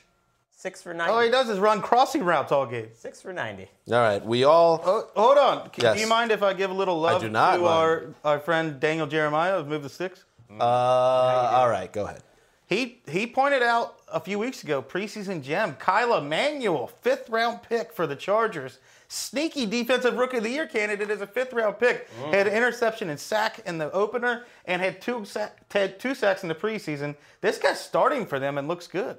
Six 0.59 0.81
for 0.81 0.95
ninety. 0.95 1.13
All 1.13 1.21
he 1.21 1.29
does 1.31 1.51
is 1.51 1.59
run 1.59 1.83
crossing 1.83 2.25
routes 2.25 2.51
all 2.51 2.65
game. 2.65 2.89
Six 2.95 3.21
for 3.21 3.31
ninety. 3.33 3.69
All 3.93 3.99
right, 4.01 4.25
we 4.25 4.45
all. 4.45 4.81
Oh, 4.85 5.09
hold 5.15 5.37
on. 5.37 5.67
C- 5.67 5.83
Yes. 5.83 5.95
Do 5.97 6.01
you 6.01 6.07
mind 6.09 6.33
if 6.33 6.43
I 6.43 6.55
give 6.55 6.71
a 6.71 6.75
little 6.75 6.99
love 6.99 7.21
do 7.21 7.29
not 7.29 7.57
to 7.57 7.63
mind. 7.63 7.69
our, 7.75 8.07
our 8.25 8.39
friend 8.41 8.81
Daniel 8.81 9.07
Jeremiah 9.07 9.55
of 9.59 9.69
Move 9.69 9.83
the 9.83 9.91
Sticks? 9.91 10.25
Uh, 10.51 10.63
all 10.65 11.69
right, 11.69 11.93
go 11.93 12.05
ahead. 12.05 12.23
He 12.69 13.03
he 13.07 13.27
pointed 13.27 13.63
out 13.63 13.97
a 14.11 14.19
few 14.19 14.39
weeks 14.39 14.65
ago, 14.65 14.81
preseason 14.83 15.43
gem, 15.43 15.75
Kyle 15.75 16.17
Emanuel, 16.17 16.87
fifth 16.87 17.29
round 17.29 17.63
pick 17.63 17.93
for 17.93 18.07
the 18.07 18.17
Chargers. 18.17 18.79
Sneaky 19.09 19.67
defensive 19.67 20.17
rookie 20.17 20.39
of 20.39 20.43
the 20.43 20.51
year 20.51 20.67
candidate 20.67 21.11
as 21.11 21.21
a 21.21 21.27
fifth 21.29 21.53
round 21.53 21.79
pick. 21.79 22.09
Had 22.33 22.47
an 22.49 22.55
interception 22.55 23.09
and 23.11 23.21
sack 23.21 23.61
in 23.67 23.79
the 23.79 23.93
opener 23.93 24.47
and 24.65 24.81
had 24.83 25.01
two 25.03 25.25
sack, 25.27 25.59
had 25.73 26.01
two 26.01 26.15
sacks 26.15 26.43
in 26.43 26.49
the 26.49 26.55
preseason. 26.57 27.15
This 27.43 27.59
guy's 27.59 27.79
starting 27.79 28.25
for 28.27 28.39
them 28.41 28.57
and 28.59 28.67
looks 28.67 28.87
good. 28.89 29.19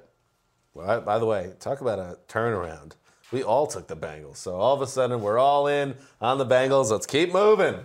Well, 0.78 1.00
by 1.00 1.18
the 1.18 1.26
way, 1.26 1.54
talk 1.58 1.80
about 1.80 1.98
a 1.98 2.18
turnaround. 2.28 2.92
We 3.32 3.42
all 3.42 3.66
took 3.66 3.88
the 3.88 3.96
Bengals, 3.96 4.36
so 4.36 4.54
all 4.54 4.74
of 4.76 4.80
a 4.80 4.86
sudden 4.86 5.20
we're 5.20 5.36
all 5.38 5.66
in 5.66 5.96
on 6.20 6.38
the 6.38 6.46
Bengals. 6.46 6.92
Let's 6.92 7.04
keep 7.04 7.32
moving. 7.32 7.80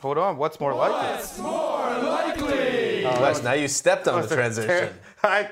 Hold 0.00 0.18
on, 0.18 0.36
what's 0.36 0.58
more 0.58 0.74
likely? 0.74 1.42
more 1.42 1.98
likely 2.02 3.04
Oh, 3.04 3.20
Wes, 3.20 3.40
now 3.42 3.52
you 3.52 3.68
stepped 3.68 4.08
on 4.08 4.22
the 4.22 4.28
transition. 4.34 4.94
I 5.22 5.48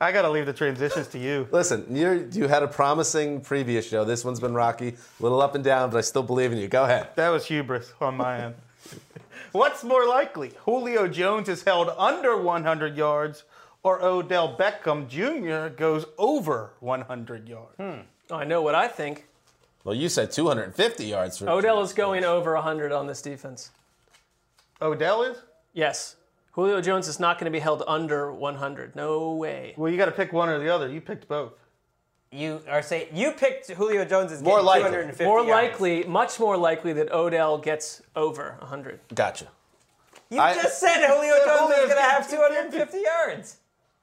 I 0.00 0.10
gotta 0.10 0.30
leave 0.30 0.46
the 0.46 0.52
transitions 0.52 1.06
to 1.08 1.18
you. 1.18 1.46
Listen, 1.52 1.86
you 1.94 2.28
you 2.32 2.48
had 2.48 2.64
a 2.64 2.68
promising 2.68 3.40
previous 3.40 3.88
show. 3.88 4.04
This 4.04 4.24
one's 4.24 4.40
been 4.40 4.54
rocky, 4.54 4.88
a 4.88 5.22
little 5.22 5.40
up 5.40 5.54
and 5.54 5.62
down, 5.62 5.90
but 5.90 5.98
I 5.98 6.00
still 6.00 6.24
believe 6.24 6.50
in 6.50 6.58
you. 6.58 6.66
Go 6.66 6.82
ahead. 6.82 7.10
That 7.14 7.28
was 7.28 7.46
hubris 7.46 7.92
on 8.00 8.16
my 8.16 8.46
end. 8.46 8.54
What's 9.52 9.84
more 9.84 10.06
likely? 10.08 10.52
Julio 10.64 11.06
Jones 11.06 11.48
is 11.48 11.62
held 11.62 11.88
under 11.96 12.36
100 12.36 12.96
yards, 12.96 13.44
or 13.88 14.02
Odell 14.04 14.54
Beckham 14.54 15.08
Jr. 15.08 15.74
goes 15.74 16.04
over 16.18 16.72
100 16.80 17.48
yards. 17.48 17.76
Hmm. 17.78 18.00
Oh, 18.30 18.36
I 18.36 18.44
know 18.44 18.60
what 18.60 18.74
I 18.74 18.86
think. 18.88 19.26
Well, 19.84 19.94
you 19.94 20.08
said 20.10 20.30
250 20.30 21.06
yards 21.06 21.38
for 21.38 21.48
Odell 21.48 21.80
is 21.80 21.94
going 21.94 22.22
over 22.24 22.54
100 22.54 22.92
on 22.92 23.06
this 23.06 23.22
defense. 23.22 23.70
Odell 24.82 25.22
is? 25.22 25.38
Yes. 25.72 26.16
Julio 26.52 26.80
Jones 26.82 27.08
is 27.08 27.18
not 27.18 27.38
going 27.38 27.46
to 27.50 27.56
be 27.56 27.60
held 27.60 27.82
under 27.86 28.32
100. 28.32 28.94
No 28.96 29.32
way. 29.32 29.72
Well, 29.76 29.90
you 29.90 29.96
got 29.96 30.06
to 30.06 30.12
pick 30.12 30.32
one 30.32 30.48
or 30.48 30.58
the 30.58 30.68
other. 30.68 30.88
You 30.90 31.00
picked 31.00 31.26
both. 31.28 31.52
You 32.30 32.60
are 32.68 32.82
saying 32.82 33.06
you 33.14 33.30
picked 33.32 33.70
Julio 33.70 34.04
Jones 34.04 34.32
as 34.32 34.42
More 34.42 34.60
likely. 34.60 34.90
250 34.90 35.24
More 35.24 35.38
yards. 35.38 35.50
likely, 35.50 36.04
much 36.04 36.38
more 36.38 36.58
likely 36.58 36.92
that 36.94 37.10
Odell 37.10 37.56
gets 37.56 38.02
over 38.14 38.56
100. 38.58 39.00
Gotcha. 39.14 39.46
You 40.28 40.38
I- 40.40 40.52
just 40.54 40.78
said 40.78 41.06
Julio 41.06 41.36
Jones 41.46 41.70
is 41.70 41.76
going 41.86 41.96
to 41.96 42.02
have 42.02 42.28
250 42.30 42.98
yards. 42.98 43.56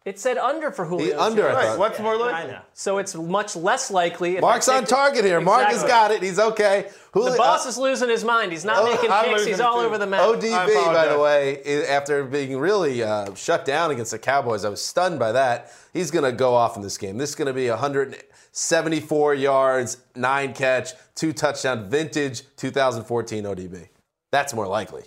It 0.05 0.19
said 0.19 0.37
under 0.37 0.69
for 0.71 0.85
Julio. 0.85 1.07
He 1.07 1.13
under, 1.13 1.41
Jones. 1.41 1.55
I 1.55 1.57
Right. 1.57 1.67
thought. 1.69 1.79
What's 1.79 1.99
more 1.99 2.13
I 2.13 2.17
likely? 2.17 2.51
know. 2.51 2.59
So 2.73 2.99
it's 2.99 3.15
much 3.15 3.55
less 3.55 3.89
likely. 3.89 4.35
if 4.35 4.41
Mark's 4.41 4.69
I 4.69 4.75
on 4.77 4.81
take- 4.83 4.89
target 4.89 5.25
here. 5.25 5.41
Mark 5.41 5.63
has 5.65 5.81
Exactly. 5.81 5.89
got 5.89 6.11
it. 6.11 6.21
He's 6.21 6.37
okay. 6.37 6.89
Julio, 7.11 7.31
The 7.31 7.37
boss 7.39 7.65
is 7.65 7.75
losing 7.79 8.09
his 8.09 8.23
mind. 8.23 8.51
He's 8.51 8.63
not 8.63 8.83
Oh, 8.83 8.85
making 8.85 9.09
I'm 9.11 9.23
picks. 9.25 9.33
losing 9.39 9.53
He's 9.53 9.59
it 9.59 9.65
all 9.65 9.79
too. 9.79 9.87
over 9.87 9.97
the 9.97 10.05
map. 10.05 10.21
ODB, 10.21 10.51
by 10.51 10.71
apologize. 10.73 11.09
the 11.09 11.19
way, 11.19 11.61
i- 11.65 11.85
after 11.91 12.23
being 12.23 12.55
really 12.59 13.01
uh, 13.01 13.33
shut 13.33 13.65
down 13.65 13.89
against 13.89 14.11
the 14.11 14.19
Cowboys, 14.19 14.63
I 14.63 14.69
was 14.69 14.79
stunned 14.85 15.17
by 15.17 15.31
that. 15.31 15.71
He's 15.91 16.11
going 16.11 16.23
to 16.25 16.31
go 16.31 16.53
off 16.53 16.75
in 16.75 16.83
this 16.83 16.99
game. 16.99 17.17
This 17.17 17.31
is 17.31 17.35
going 17.35 17.47
to 17.47 17.53
be 17.53 17.67
174 17.71 19.33
yards, 19.33 19.97
nine 20.15 20.53
catch, 20.53 20.91
two 21.15 21.33
touchdown, 21.33 21.89
vintage 21.89 22.43
2014 22.57 23.43
ODB. 23.45 23.89
That's 24.31 24.53
more 24.53 24.67
likely. 24.67 25.03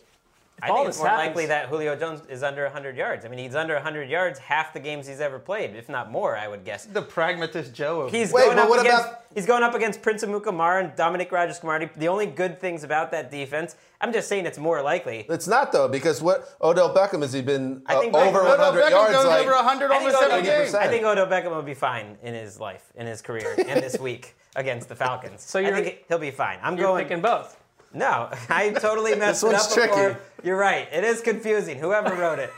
I 0.62 0.68
think 0.72 0.88
it's 0.88 0.98
more 0.98 1.06
happens- 1.08 1.26
likely 1.28 1.46
that 1.46 1.68
Julio 1.68 1.94
Jones 1.96 2.22
is 2.28 2.42
under 2.42 2.64
100 2.64 2.96
yards. 2.96 3.24
I 3.24 3.28
mean, 3.28 3.38
he's 3.38 3.54
under 3.54 3.74
100 3.74 4.08
yards 4.10 4.38
half 4.38 4.72
the 4.72 4.80
games 4.80 5.06
he's 5.06 5.20
ever 5.20 5.38
played, 5.38 5.76
if 5.76 5.88
not 5.88 6.10
more, 6.10 6.36
I 6.36 6.48
would 6.48 6.64
guess. 6.64 6.84
The 6.86 7.02
pragmatist 7.02 7.72
Joe. 7.74 8.08
He's 8.08 8.32
Wait, 8.32 8.46
going 8.46 8.58
up 8.58 8.68
what 8.68 8.80
against 8.80 9.04
about- 9.06 9.20
he's 9.34 9.46
going 9.46 9.62
up 9.62 9.74
against 9.74 10.02
Prince 10.02 10.24
Amukamara 10.24 10.80
and 10.84 10.96
Dominique 10.96 11.30
Rodgers-Cromartie. 11.32 11.90
The 11.96 12.08
only 12.08 12.26
good 12.26 12.60
things 12.60 12.82
about 12.84 13.10
that 13.12 13.30
defense, 13.30 13.76
I'm 14.00 14.12
just 14.12 14.28
saying 14.28 14.46
it's 14.46 14.58
more 14.58 14.80
likely. 14.82 15.26
It's 15.28 15.46
not 15.46 15.70
though, 15.72 15.88
because 15.88 16.22
what 16.22 16.56
Odell 16.62 16.94
Beckham 16.94 17.22
has 17.22 17.32
he 17.32 17.42
been 17.42 17.82
I 17.86 17.94
uh, 17.96 18.00
think 18.00 18.14
over 18.14 18.38
Beckham- 18.40 18.54
Odell 18.54 18.72
100 18.72 18.82
Beckham 18.84 18.90
yards? 18.90 19.12
goes 19.12 19.24
like, 19.26 19.40
over 19.42 19.52
100 19.54 19.84
I 19.90 19.98
think, 19.98 20.00
almost 20.14 20.16
Odell, 20.24 20.38
every 20.38 20.46
game. 20.70 20.76
I 20.80 20.88
think 20.88 21.04
Odell 21.04 21.26
Beckham 21.26 21.50
will 21.54 21.62
be 21.62 21.74
fine 21.74 22.16
in 22.22 22.34
his 22.34 22.58
life, 22.60 22.84
in 22.94 23.06
his 23.06 23.20
career, 23.22 23.54
and 23.58 23.82
this 23.82 23.98
week 24.00 24.34
against 24.56 24.88
the 24.88 24.96
Falcons. 24.96 25.42
So 25.42 25.58
I 25.58 25.62
you're- 25.62 25.82
think 25.82 26.04
he'll 26.08 26.18
be 26.18 26.30
fine. 26.30 26.58
I'm 26.62 26.76
You're 26.76 26.86
going. 26.88 27.04
picking 27.04 27.20
both. 27.22 27.57
No, 27.92 28.28
I 28.48 28.70
totally 28.70 29.14
messed 29.14 29.42
it 29.42 29.46
one's 29.46 29.66
up 29.66 29.72
tricky. 29.72 29.88
before. 29.88 30.20
You're 30.42 30.56
right. 30.56 30.88
It 30.92 31.04
is 31.04 31.20
confusing. 31.20 31.78
Whoever 31.78 32.14
wrote 32.14 32.38
it. 32.38 32.50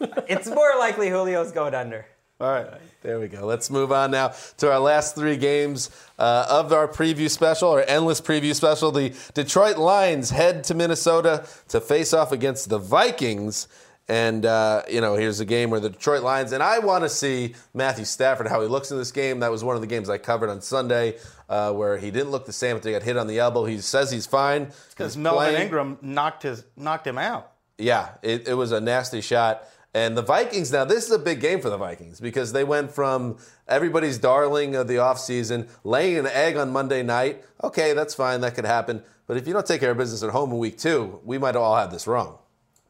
it's 0.28 0.48
more 0.48 0.74
likely 0.78 1.08
Julio's 1.08 1.52
going 1.52 1.74
under. 1.74 2.06
All 2.40 2.50
right, 2.50 2.66
there 3.02 3.20
we 3.20 3.28
go. 3.28 3.46
Let's 3.46 3.70
move 3.70 3.92
on 3.92 4.10
now 4.10 4.32
to 4.56 4.72
our 4.72 4.80
last 4.80 5.14
three 5.14 5.36
games 5.36 5.90
uh, 6.18 6.46
of 6.50 6.72
our 6.72 6.88
preview 6.88 7.30
special, 7.30 7.70
our 7.70 7.84
endless 7.86 8.20
preview 8.20 8.52
special. 8.52 8.90
The 8.90 9.14
Detroit 9.34 9.78
Lions 9.78 10.30
head 10.30 10.64
to 10.64 10.74
Minnesota 10.74 11.46
to 11.68 11.80
face 11.80 12.12
off 12.12 12.32
against 12.32 12.68
the 12.68 12.78
Vikings. 12.78 13.68
And, 14.12 14.44
uh, 14.44 14.82
you 14.90 15.00
know, 15.00 15.14
here's 15.14 15.40
a 15.40 15.46
game 15.46 15.70
where 15.70 15.80
the 15.80 15.88
Detroit 15.88 16.22
Lions, 16.22 16.52
and 16.52 16.62
I 16.62 16.80
want 16.80 17.02
to 17.02 17.08
see 17.08 17.54
Matthew 17.72 18.04
Stafford, 18.04 18.46
how 18.46 18.60
he 18.60 18.68
looks 18.68 18.90
in 18.90 18.98
this 18.98 19.10
game. 19.10 19.40
That 19.40 19.50
was 19.50 19.64
one 19.64 19.74
of 19.74 19.80
the 19.80 19.86
games 19.86 20.10
I 20.10 20.18
covered 20.18 20.50
on 20.50 20.60
Sunday 20.60 21.16
uh, 21.48 21.72
where 21.72 21.96
he 21.96 22.10
didn't 22.10 22.30
look 22.30 22.44
the 22.44 22.52
same 22.52 22.76
after 22.76 22.90
he 22.90 22.92
got 22.92 23.02
hit 23.02 23.16
on 23.16 23.26
the 23.26 23.38
elbow. 23.38 23.64
He 23.64 23.78
says 23.78 24.10
he's 24.10 24.26
fine. 24.26 24.70
Because 24.90 25.16
Melvin 25.16 25.44
playing. 25.44 25.62
Ingram 25.62 25.98
knocked 26.02 26.42
his 26.42 26.62
knocked 26.76 27.06
him 27.06 27.16
out. 27.16 27.52
Yeah, 27.78 28.10
it, 28.20 28.48
it 28.48 28.52
was 28.52 28.70
a 28.70 28.82
nasty 28.82 29.22
shot. 29.22 29.66
And 29.94 30.14
the 30.14 30.20
Vikings, 30.20 30.70
now, 30.70 30.84
this 30.84 31.06
is 31.06 31.10
a 31.10 31.18
big 31.18 31.40
game 31.40 31.62
for 31.62 31.70
the 31.70 31.78
Vikings 31.78 32.20
because 32.20 32.52
they 32.52 32.64
went 32.64 32.92
from 32.92 33.38
everybody's 33.66 34.18
darling 34.18 34.76
of 34.76 34.88
the 34.88 34.96
offseason, 34.96 35.70
laying 35.84 36.18
an 36.18 36.26
egg 36.26 36.58
on 36.58 36.70
Monday 36.70 37.02
night. 37.02 37.44
Okay, 37.64 37.94
that's 37.94 38.14
fine, 38.14 38.42
that 38.42 38.56
could 38.56 38.66
happen. 38.66 39.02
But 39.26 39.38
if 39.38 39.46
you 39.46 39.54
don't 39.54 39.64
take 39.64 39.80
care 39.80 39.92
of 39.92 39.96
business 39.96 40.22
at 40.22 40.28
home 40.28 40.52
in 40.52 40.58
week 40.58 40.76
two, 40.76 41.18
we 41.24 41.38
might 41.38 41.56
all 41.56 41.76
have 41.76 41.90
this 41.90 42.06
wrong. 42.06 42.36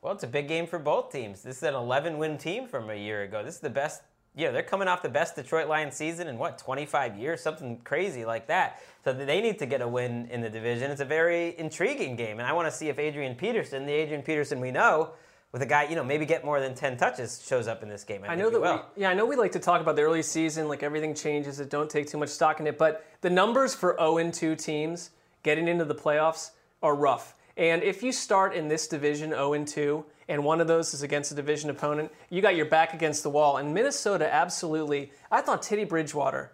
Well, 0.03 0.13
it's 0.13 0.25
a 0.25 0.29
big 0.29 0.49
game 0.49 0.67
for 0.67 0.81
both 0.81 1.13
teams. 1.13 1.43
This 1.43 1.59
is 1.59 1.63
an 1.63 1.75
11 1.75 2.19
win 2.19 2.37
team 2.37 2.67
from 2.67 2.91
a 2.91 2.95
year 2.95 3.23
ago. 3.23 3.45
This 3.45 3.55
is 3.55 3.61
the 3.61 3.71
best, 3.71 4.03
know, 4.35 4.51
they're 4.51 4.65
coming 4.65 4.89
off 4.89 5.01
the 5.01 5.09
best 5.09 5.37
Detroit 5.37 5.69
Lions 5.69 5.95
season 5.95 6.27
in 6.27 6.39
what, 6.39 6.59
25 6.59 7.17
years? 7.17 7.41
Something 7.41 7.79
crazy 7.85 8.25
like 8.25 8.49
that. 8.49 8.83
So 9.05 9.13
they 9.13 9.41
need 9.41 9.61
to 9.61 9.67
get 9.67 9.81
a 9.81 9.87
win 9.87 10.27
in 10.27 10.41
the 10.41 10.51
division. 10.51 10.91
It's 10.91 11.01
a 11.01 11.05
very 11.05 11.57
intriguing 11.57 12.17
game. 12.17 12.41
And 12.41 12.49
I 12.49 12.53
want 12.53 12.67
to 12.67 12.77
see 12.77 12.89
if 12.89 12.99
Adrian 12.99 13.37
Peterson, 13.37 13.87
the 13.87 13.93
Adrian 13.93 14.23
Peterson 14.23 14.59
we 14.59 14.73
know, 14.73 15.11
with 15.53 15.63
a 15.63 15.67
guy, 15.67 15.85
you 15.85 15.95
know, 15.95 16.03
maybe 16.03 16.27
get 16.27 16.45
more 16.45 16.59
than 16.59 16.75
10 16.75 16.97
touches, 16.97 17.45
shows 17.47 17.69
up 17.69 17.85
in 17.85 17.89
this 17.89 18.03
game. 18.03 18.25
I, 18.25 18.33
I 18.33 18.35
know 18.35 18.51
that 18.51 18.61
will. 18.61 18.85
we, 18.97 19.03
yeah, 19.03 19.11
I 19.11 19.15
know 19.15 19.25
we 19.25 19.37
like 19.37 19.53
to 19.53 19.61
talk 19.61 19.81
about 19.81 19.95
the 19.95 20.03
early 20.03 20.23
season, 20.23 20.67
like 20.67 20.83
everything 20.83 21.15
changes. 21.15 21.61
It 21.61 21.71
don't 21.71 21.89
take 21.89 22.09
too 22.09 22.19
much 22.19 22.31
stock 22.31 22.59
in 22.59 22.67
it, 22.67 22.77
but 22.77 23.05
the 23.21 23.31
numbers 23.31 23.73
for 23.73 23.97
0 24.01 24.33
2 24.33 24.57
teams 24.57 25.11
getting 25.45 25.69
into 25.69 25.85
the 25.85 25.95
playoffs 25.95 26.51
are 26.83 26.97
rough. 26.97 27.37
And 27.57 27.83
if 27.83 28.03
you 28.03 28.13
start 28.13 28.55
in 28.55 28.69
this 28.69 28.87
division 28.87 29.31
0 29.31 29.65
2, 29.65 30.05
and 30.29 30.45
one 30.45 30.61
of 30.61 30.67
those 30.67 30.95
is 30.95 31.03
against 31.03 31.33
a 31.33 31.35
division 31.35 31.69
opponent, 31.71 32.11
you 32.31 32.41
got 32.41 32.57
your 32.57 32.67
back 32.67 32.95
against 32.95 33.23
the 33.23 33.31
wall. 33.31 33.59
And 33.59 33.75
Minnesota, 33.75 34.33
absolutely. 34.33 35.13
I 35.31 35.43
thought 35.43 35.63
Teddy 35.63 35.85
Bridgewater. 35.85 36.53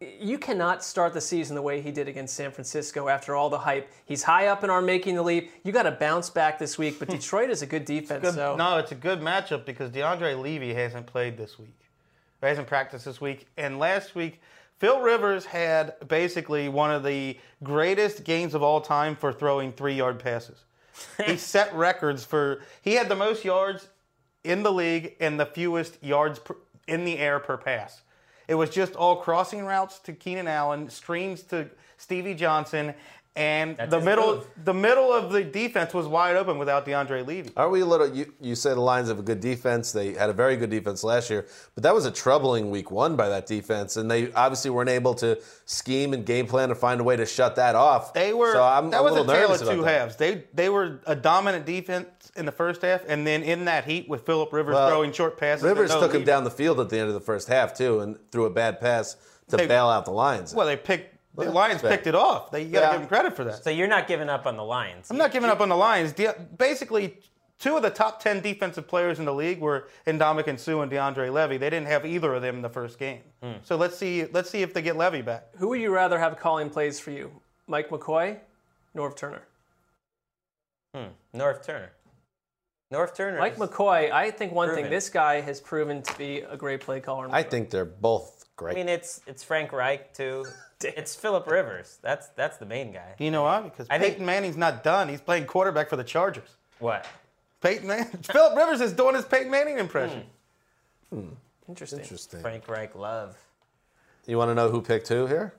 You 0.00 0.38
cannot 0.38 0.84
start 0.84 1.12
the 1.12 1.20
season 1.20 1.56
the 1.56 1.62
way 1.62 1.80
he 1.80 1.90
did 1.90 2.06
against 2.06 2.36
San 2.36 2.52
Francisco 2.52 3.08
after 3.08 3.34
all 3.34 3.50
the 3.50 3.58
hype. 3.58 3.90
He's 4.04 4.22
high 4.22 4.46
up 4.46 4.62
in 4.62 4.70
our 4.70 4.80
making 4.80 5.16
the 5.16 5.22
leap. 5.22 5.50
You 5.64 5.72
got 5.72 5.82
to 5.84 5.90
bounce 5.90 6.30
back 6.30 6.60
this 6.60 6.78
week, 6.78 7.00
but 7.00 7.08
hmm. 7.08 7.16
Detroit 7.16 7.50
is 7.50 7.62
a 7.62 7.66
good 7.66 7.84
defense. 7.84 8.22
Good- 8.22 8.34
so 8.34 8.54
No, 8.54 8.78
it's 8.78 8.92
a 8.92 8.94
good 8.94 9.20
matchup 9.20 9.64
because 9.64 9.90
DeAndre 9.90 10.40
Levy 10.40 10.72
hasn't 10.72 11.06
played 11.06 11.36
this 11.36 11.58
week. 11.58 11.74
He 12.40 12.46
hasn't 12.46 12.68
practiced 12.68 13.06
this 13.06 13.20
week. 13.20 13.48
And 13.56 13.80
last 13.80 14.14
week, 14.14 14.40
Phil 14.78 15.00
Rivers 15.00 15.44
had 15.44 15.94
basically 16.06 16.68
one 16.68 16.90
of 16.90 17.02
the 17.02 17.36
greatest 17.62 18.24
games 18.24 18.54
of 18.54 18.62
all 18.62 18.80
time 18.80 19.16
for 19.16 19.32
throwing 19.32 19.72
three 19.72 19.94
yard 19.94 20.18
passes. 20.20 20.64
he 21.26 21.36
set 21.36 21.74
records 21.74 22.24
for, 22.24 22.62
he 22.82 22.94
had 22.94 23.08
the 23.08 23.16
most 23.16 23.44
yards 23.44 23.88
in 24.44 24.62
the 24.62 24.72
league 24.72 25.16
and 25.20 25.38
the 25.38 25.46
fewest 25.46 26.02
yards 26.02 26.38
per, 26.38 26.56
in 26.86 27.04
the 27.04 27.18
air 27.18 27.40
per 27.40 27.56
pass. 27.56 28.02
It 28.46 28.54
was 28.54 28.70
just 28.70 28.94
all 28.94 29.16
crossing 29.16 29.64
routes 29.64 29.98
to 30.00 30.12
Keenan 30.12 30.48
Allen, 30.48 30.88
screens 30.88 31.42
to 31.44 31.68
Stevie 31.98 32.34
Johnson, 32.34 32.94
and 33.38 33.76
That's 33.76 33.90
the 33.90 34.00
middle 34.00 34.34
move. 34.36 34.46
the 34.64 34.74
middle 34.74 35.12
of 35.12 35.30
the 35.32 35.44
defense 35.44 35.94
was 35.94 36.06
wide 36.06 36.36
open 36.36 36.58
without 36.58 36.84
DeAndre 36.84 37.26
Levy. 37.26 37.50
Aren't 37.56 37.72
we 37.72 37.80
a 37.80 37.86
little? 37.86 38.08
You, 38.14 38.32
you 38.40 38.54
say 38.54 38.70
the 38.74 38.80
Lions 38.80 39.08
have 39.08 39.18
a 39.18 39.22
good 39.22 39.40
defense. 39.40 39.92
They 39.92 40.12
had 40.14 40.28
a 40.28 40.32
very 40.32 40.56
good 40.56 40.70
defense 40.70 41.04
last 41.04 41.30
year, 41.30 41.46
but 41.74 41.84
that 41.84 41.94
was 41.94 42.04
a 42.04 42.10
troubling 42.10 42.70
week 42.70 42.90
one 42.90 43.16
by 43.16 43.28
that 43.28 43.46
defense, 43.46 43.96
and 43.96 44.10
they 44.10 44.32
obviously 44.32 44.70
weren't 44.70 44.90
able 44.90 45.14
to 45.14 45.38
scheme 45.64 46.12
and 46.12 46.26
game 46.26 46.46
plan 46.46 46.68
to 46.68 46.74
find 46.74 47.00
a 47.00 47.04
way 47.04 47.16
to 47.16 47.24
shut 47.24 47.56
that 47.56 47.74
off. 47.76 48.12
They 48.12 48.34
were. 48.34 48.52
So 48.52 48.62
I'm 48.62 48.90
that 48.90 49.00
a 49.00 49.02
was 49.02 49.12
little 49.12 49.30
a 49.30 49.34
tale 49.34 49.48
nervous 49.48 49.62
of 49.62 49.68
two 49.68 49.84
halves. 49.84 50.16
They 50.16 50.44
they 50.52 50.68
were 50.68 51.00
a 51.06 51.14
dominant 51.14 51.64
defense 51.64 52.08
in 52.36 52.44
the 52.44 52.52
first 52.52 52.82
half, 52.82 53.02
and 53.06 53.26
then 53.26 53.42
in 53.42 53.64
that 53.66 53.84
heat 53.84 54.08
with 54.08 54.26
Philip 54.26 54.52
Rivers 54.52 54.74
Well, 54.74 54.88
throwing 54.88 55.12
short 55.12 55.38
passes. 55.38 55.64
Rivers 55.64 55.90
no 55.90 56.00
took 56.00 56.12
him 56.14 56.24
down 56.24 56.44
the 56.44 56.50
field 56.50 56.80
at 56.80 56.88
the 56.88 56.98
end 56.98 57.08
of 57.08 57.14
the 57.14 57.20
first 57.20 57.48
half 57.48 57.72
too, 57.76 58.00
and 58.00 58.16
threw 58.32 58.44
a 58.46 58.50
bad 58.50 58.80
pass 58.80 59.16
to 59.48 59.56
They- 59.56 59.66
bail 59.66 59.86
out 59.88 60.04
the 60.04 60.10
Lions. 60.10 60.54
Well, 60.54 60.66
they 60.66 60.76
picked. 60.76 61.14
The 61.38 61.44
Well, 61.44 61.54
Lions 61.54 61.82
picked 61.82 62.06
it 62.06 62.14
off. 62.14 62.50
They, 62.50 62.62
you 62.64 62.72
got 62.72 62.80
to 62.80 62.86
Yeah. 62.86 62.92
give 62.92 63.00
them 63.02 63.08
credit 63.08 63.36
for 63.36 63.44
that. 63.44 63.62
So 63.62 63.70
you're 63.70 63.86
not 63.88 64.06
giving 64.08 64.28
up 64.28 64.44
on 64.46 64.56
the 64.56 64.64
Lions. 64.64 65.10
I'm 65.10 65.16
not 65.16 65.30
giving 65.32 65.48
up 65.48 65.60
on 65.60 65.68
the 65.68 65.76
Lions. 65.76 66.12
De- 66.12 66.34
basically, 66.56 67.16
two 67.60 67.76
of 67.76 67.82
the 67.82 67.90
top 67.90 68.20
ten 68.20 68.40
defensive 68.40 68.88
players 68.88 69.18
in 69.20 69.24
the 69.24 69.32
league 69.32 69.60
were 69.60 69.88
Ndamukong 70.06 70.58
Suh 70.58 70.80
and 70.80 70.90
DeAndre 70.90 71.32
Levy. 71.32 71.56
They 71.56 71.70
didn't 71.70 71.86
have 71.86 72.04
either 72.04 72.34
of 72.34 72.42
them 72.42 72.56
in 72.56 72.62
the 72.62 72.68
first 72.68 72.98
game. 72.98 73.20
Hmm. 73.42 73.52
So 73.62 73.76
let's 73.76 73.96
see. 73.96 74.24
Let's 74.26 74.50
see 74.50 74.62
if 74.62 74.74
they 74.74 74.82
get 74.82 74.96
Levy 74.96 75.22
back. 75.22 75.46
Who 75.58 75.68
would 75.68 75.80
you 75.80 75.94
rather 75.94 76.18
have 76.18 76.36
calling 76.38 76.70
plays 76.70 76.98
for 76.98 77.12
you? 77.12 77.30
Mike 77.68 77.88
McCoy, 77.90 78.38
Norv 78.96 79.16
Turner? 79.16 79.42
Norv 81.34 81.62
Turner. 81.64 81.92
Norv 82.92 83.14
Turner. 83.14 83.38
Mike 83.38 83.52
is- 83.52 83.58
McCoy, 83.60 84.10
I 84.10 84.30
think 84.32 84.52
one 84.52 84.74
thing, 84.74 84.90
this 84.90 85.08
guy 85.10 85.40
has 85.42 85.60
proven 85.60 86.02
to 86.02 86.18
be 86.18 86.40
a 86.40 86.56
great 86.56 86.80
play 86.80 86.98
caller. 87.00 87.28
I 87.30 87.42
think 87.44 87.70
they're 87.70 87.84
both 87.84 88.46
great. 88.56 88.72
I 88.72 88.74
mean, 88.80 88.88
it's 88.88 89.20
it's 89.26 89.44
Frank 89.44 89.70
Reich 89.72 90.12
too. 90.14 90.44
it's 90.84 91.14
Philip 91.14 91.46
Rivers. 91.46 91.98
That's 92.02 92.28
that's 92.28 92.56
the 92.56 92.66
main 92.66 92.92
guy. 92.92 93.14
You 93.18 93.30
know 93.30 93.42
why? 93.42 93.62
Because 93.62 93.86
I 93.90 93.98
think- 93.98 94.14
Peyton 94.14 94.26
Manning's 94.26 94.56
not 94.56 94.84
done. 94.84 95.08
He's 95.08 95.20
playing 95.20 95.46
quarterback 95.46 95.88
for 95.88 95.96
the 95.96 96.04
Chargers. 96.04 96.56
What? 96.78 97.06
Peyton 97.60 97.88
Manning. 97.88 98.06
Philip 98.22 98.56
Rivers 98.56 98.80
is 98.80 98.92
doing 98.92 99.14
his 99.14 99.24
Peyton 99.24 99.50
Manning 99.50 99.78
impression. 99.78 100.22
Interesting. 101.68 102.00
Interesting. 102.00 102.40
Frank 102.40 102.68
Reich 102.68 102.94
love. 102.94 103.36
You 104.26 104.36
want 104.38 104.50
to 104.50 104.54
know 104.54 104.70
who 104.70 104.82
picked 104.82 105.08
who 105.08 105.26
here? 105.26 105.54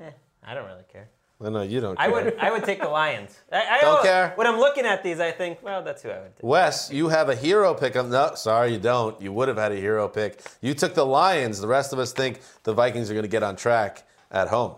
Eh, 0.00 0.10
I 0.46 0.54
don't 0.54 0.66
really 0.66 0.84
care. 0.90 1.08
I 1.44 1.50
know 1.50 1.62
you 1.62 1.80
don't. 1.80 1.98
I 1.98 2.04
care. 2.04 2.12
would 2.12 2.38
I 2.38 2.50
would 2.50 2.64
take 2.64 2.80
the 2.80 2.88
Lions. 2.88 3.38
I, 3.52 3.78
I 3.78 3.80
Don't 3.80 4.02
care? 4.02 4.32
When 4.36 4.46
I'm 4.46 4.58
looking 4.58 4.86
at 4.86 5.02
these, 5.02 5.20
I 5.20 5.32
think, 5.32 5.62
well, 5.62 5.82
that's 5.82 6.02
who 6.02 6.10
I 6.10 6.20
would 6.20 6.36
take. 6.36 6.44
Wes, 6.44 6.90
you 6.92 7.08
have 7.08 7.28
a 7.28 7.34
hero 7.34 7.74
pick. 7.74 7.96
No, 7.96 8.32
sorry, 8.36 8.72
you 8.72 8.78
don't. 8.78 9.20
You 9.20 9.32
would 9.32 9.48
have 9.48 9.56
had 9.56 9.72
a 9.72 9.76
hero 9.76 10.08
pick. 10.08 10.40
You 10.62 10.74
took 10.74 10.94
the 10.94 11.04
Lions. 11.04 11.60
The 11.60 11.66
rest 11.66 11.92
of 11.92 11.98
us 11.98 12.12
think 12.12 12.40
the 12.62 12.72
Vikings 12.72 13.10
are 13.10 13.14
going 13.14 13.24
to 13.24 13.28
get 13.28 13.42
on 13.42 13.56
track 13.56 14.04
at 14.34 14.48
home. 14.48 14.74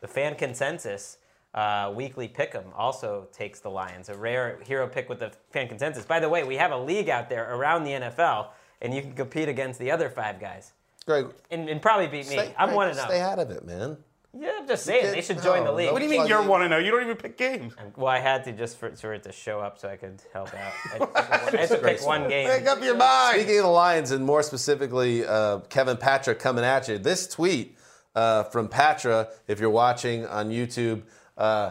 The 0.00 0.08
fan 0.08 0.34
consensus 0.34 1.16
uh, 1.54 1.90
weekly 1.94 2.28
pick'em 2.28 2.64
also 2.76 3.28
takes 3.32 3.60
the 3.60 3.70
Lions. 3.70 4.10
A 4.10 4.14
rare 4.14 4.58
hero 4.66 4.86
pick 4.86 5.08
with 5.08 5.20
the 5.20 5.32
fan 5.50 5.68
consensus. 5.68 6.04
By 6.04 6.20
the 6.20 6.28
way, 6.28 6.44
we 6.44 6.56
have 6.56 6.72
a 6.72 6.78
league 6.78 7.08
out 7.08 7.30
there 7.30 7.54
around 7.54 7.84
the 7.84 7.92
NFL, 7.92 8.48
and 8.82 8.92
you 8.92 9.00
can 9.00 9.12
compete 9.14 9.48
against 9.48 9.80
the 9.80 9.90
other 9.90 10.10
five 10.10 10.38
guys 10.38 10.72
Greg, 11.06 11.28
and, 11.50 11.68
and 11.68 11.80
probably 11.80 12.08
beat 12.08 12.28
me. 12.28 12.36
stay, 12.36 12.54
I'm 12.58 12.68
Greg, 12.68 12.76
one 12.76 12.88
and 12.88 12.98
Stay 12.98 13.20
out 13.20 13.38
of 13.38 13.50
it, 13.50 13.64
man. 13.64 13.96
Yeah, 14.38 14.52
I'm 14.58 14.68
just 14.68 14.84
saying 14.84 15.12
they 15.12 15.22
should 15.22 15.42
join 15.42 15.64
no, 15.64 15.70
the 15.70 15.72
league. 15.72 15.92
What 15.92 16.00
do 16.00 16.04
you 16.04 16.10
mean 16.10 16.26
you're 16.26 16.36
Plugging. 16.36 16.50
one 16.50 16.60
to 16.60 16.68
know? 16.68 16.76
You 16.76 16.90
don't 16.90 17.04
even 17.04 17.16
pick 17.16 17.38
games. 17.38 17.74
Well, 17.96 18.08
I 18.08 18.18
had 18.18 18.44
to 18.44 18.52
just 18.52 18.76
for, 18.76 18.94
for 18.94 19.14
it 19.14 19.22
to 19.22 19.32
show 19.32 19.60
up 19.60 19.78
so 19.78 19.88
I 19.88 19.96
could 19.96 20.20
help 20.30 20.52
out. 20.52 20.72
I, 20.92 21.08
I 21.14 21.56
had 21.56 21.68
to 21.70 21.78
pick 21.78 22.04
one 22.04 22.28
game. 22.28 22.46
Make 22.46 22.66
up 22.66 22.82
your 22.82 22.98
mind. 22.98 23.36
Speaking 23.36 23.60
of 23.60 23.64
the 23.64 23.70
Lions, 23.70 24.10
and 24.10 24.26
more 24.26 24.42
specifically, 24.42 25.24
uh, 25.24 25.60
Kevin 25.70 25.96
Patra 25.96 26.34
coming 26.34 26.64
at 26.64 26.86
you. 26.86 26.98
This 26.98 27.26
tweet 27.26 27.78
uh, 28.16 28.42
from 28.44 28.66
Patra, 28.66 29.28
if 29.46 29.60
you're 29.60 29.70
watching 29.70 30.26
on 30.26 30.50
YouTube, 30.50 31.02
uh, 31.36 31.70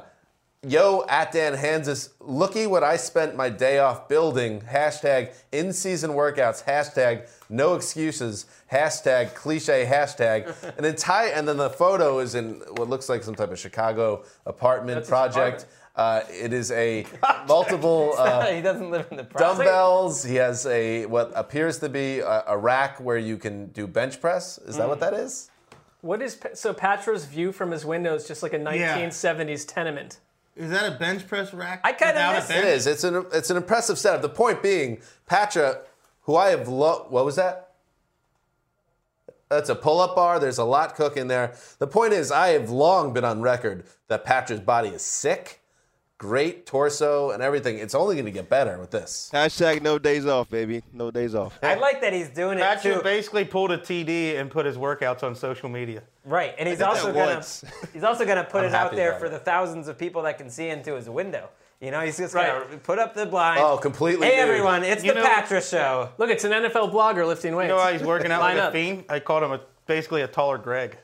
Yo, 0.68 1.06
at 1.10 1.32
Dan 1.32 1.56
Hanzus, 1.56 2.10
looky 2.20 2.66
what 2.66 2.84
I 2.84 2.98
spent 2.98 3.36
my 3.36 3.50
day 3.50 3.78
off 3.78 4.08
building. 4.08 4.62
Hashtag 4.62 5.32
in 5.52 5.72
season 5.72 6.12
workouts. 6.12 6.64
Hashtag 6.64 7.30
no 7.50 7.76
excuses. 7.76 8.48
Hashtag 8.72 9.36
cliche. 9.36 9.86
Hashtag 9.86 10.56
an 10.80 10.86
entire. 10.86 11.30
And 11.30 11.48
then 11.48 11.58
the 11.58 11.70
photo 11.70 12.18
is 12.18 12.34
in 12.34 12.62
what 12.78 12.90
looks 12.90 13.10
like 13.10 13.22
some 13.22 13.36
type 13.36 13.52
of 13.52 13.60
Chicago 13.60 14.24
apartment 14.48 14.96
That's 14.96 15.10
project. 15.10 15.68
Uh, 15.96 16.22
it 16.32 16.52
is 16.52 16.72
a 16.72 17.06
multiple 17.48 18.16
uh, 18.18 18.48
he 18.48 18.62
doesn't 18.62 18.90
live 18.90 19.06
in 19.12 19.18
the 19.18 19.24
project. 19.24 19.60
dumbbells. 19.60 20.24
He 20.24 20.36
has 20.36 20.66
a 20.66 21.06
what 21.06 21.32
appears 21.36 21.78
to 21.80 21.90
be 21.90 22.22
a, 22.22 22.44
a 22.48 22.58
rack 22.58 23.00
where 23.00 23.20
you 23.20 23.38
can 23.38 23.68
do 23.68 23.86
bench 23.86 24.20
press. 24.20 24.58
Is 24.58 24.78
that 24.78 24.88
what 24.88 25.00
that 25.02 25.14
is? 25.14 25.52
What 26.06 26.22
is 26.22 26.40
so 26.54 26.72
Patra's 26.72 27.26
view 27.26 27.52
from 27.52 27.72
his 27.72 27.84
window 27.84 28.14
is 28.14 28.28
just 28.28 28.44
like 28.44 28.54
a 28.54 28.60
1970s 28.60 29.66
tenement. 29.68 30.20
Is 30.56 30.70
that 30.70 30.86
a 30.94 30.96
bench 30.96 31.28
press 31.28 31.52
rack? 31.52 31.82
I 31.84 31.94
kinda 31.94 32.14
without 32.14 32.32
a 32.34 32.36
miss 32.36 32.48
bench? 32.48 32.64
It 32.64 32.68
is. 32.68 32.86
It's 32.86 33.04
an 33.04 33.26
it's 33.34 33.50
an 33.50 33.58
impressive 33.58 33.98
setup. 33.98 34.22
The 34.22 34.30
point 34.30 34.62
being, 34.62 35.02
Patra, 35.26 35.80
who 36.22 36.36
I 36.36 36.52
have 36.52 36.68
lo- 36.68 37.08
what 37.10 37.26
was 37.26 37.38
that? 37.38 37.72
That's 39.50 39.70
a 39.70 39.76
pull-up 39.76 40.16
bar. 40.16 40.40
There's 40.40 40.60
a 40.60 40.64
lot 40.64 40.94
cooking 40.94 41.28
there. 41.28 41.56
The 41.80 41.88
point 41.88 42.14
is, 42.14 42.32
I 42.32 42.50
have 42.50 42.70
long 42.70 43.12
been 43.12 43.26
on 43.26 43.42
record 43.42 43.86
that 44.08 44.26
Patra's 44.26 44.60
body 44.60 44.90
is 44.90 45.02
sick, 45.02 45.60
great 46.18 46.66
torso 46.66 47.32
and 47.32 47.44
everything. 47.44 47.78
It's 47.78 47.94
only 47.96 48.16
going 48.16 48.26
to 48.26 48.32
get 48.32 48.50
better 48.50 48.78
with 48.80 48.92
this. 48.92 49.30
Hashtag 49.34 49.82
no 49.82 50.00
days 50.00 50.26
off, 50.26 50.50
baby. 50.50 50.82
No 50.94 51.12
days 51.12 51.36
off. 51.36 51.60
I 51.62 51.76
like 51.76 52.02
that 52.02 52.14
he's 52.14 52.30
doing 52.30 52.58
it 52.58 52.62
Patrick 52.62 52.96
too. 52.96 53.02
basically 53.04 53.44
pulled 53.46 53.72
a 53.72 53.78
TD 53.78 54.40
and 54.40 54.50
put 54.50 54.66
his 54.66 54.78
workouts 54.78 55.24
on 55.24 55.36
social 55.36 55.68
media. 55.70 56.04
Right, 56.24 56.56
and 56.58 56.68
he's 56.68 56.82
also 56.82 57.14
gonna 57.14 57.44
he's 57.94 58.04
also 58.04 58.26
gonna 58.26 58.44
put 58.44 58.62
I'm 58.64 58.70
it 58.70 58.74
out 58.74 58.96
there 58.96 59.20
for 59.20 59.26
it. 59.28 59.30
the 59.30 59.40
thousands 59.40 59.88
of 59.88 59.98
people 59.98 60.24
that 60.24 60.38
can 60.38 60.50
see 60.50 60.70
into 60.70 60.96
his 60.96 61.08
window. 61.10 61.50
You 61.82 61.92
know, 61.92 62.00
he's 62.00 62.18
just 62.18 62.34
Right. 62.34 62.48
gonna 62.64 62.78
put 62.78 62.98
up 62.98 63.14
the 63.14 63.26
blind. 63.26 63.60
Oh, 63.62 63.78
completely 63.78 64.26
Hey 64.28 64.38
nude. 64.38 64.48
everyone, 64.50 64.84
it's 64.84 65.04
You 65.04 65.14
the 65.14 65.20
know- 65.20 65.26
Patra 65.26 65.62
Show. 65.62 66.10
Look, 66.18 66.30
it's 66.32 66.44
an 66.46 66.52
NFL 66.54 66.92
blogger 66.92 67.28
lifting 67.28 67.56
weights. 67.56 67.66
You 67.70 67.76
know 67.76 67.82
why 67.82 67.92
he's 67.94 68.02
working 68.02 68.32
out 68.32 68.40
Line 68.42 68.56
like 68.56 68.64
a 68.64 68.68
up. 68.68 68.74
fiend? 68.74 69.04
I 69.10 69.20
called 69.20 69.44
him 69.44 69.52
a, 69.52 69.60
basically 69.86 70.22
a 70.24 70.28
taller 70.28 70.58
Greg. 70.58 70.98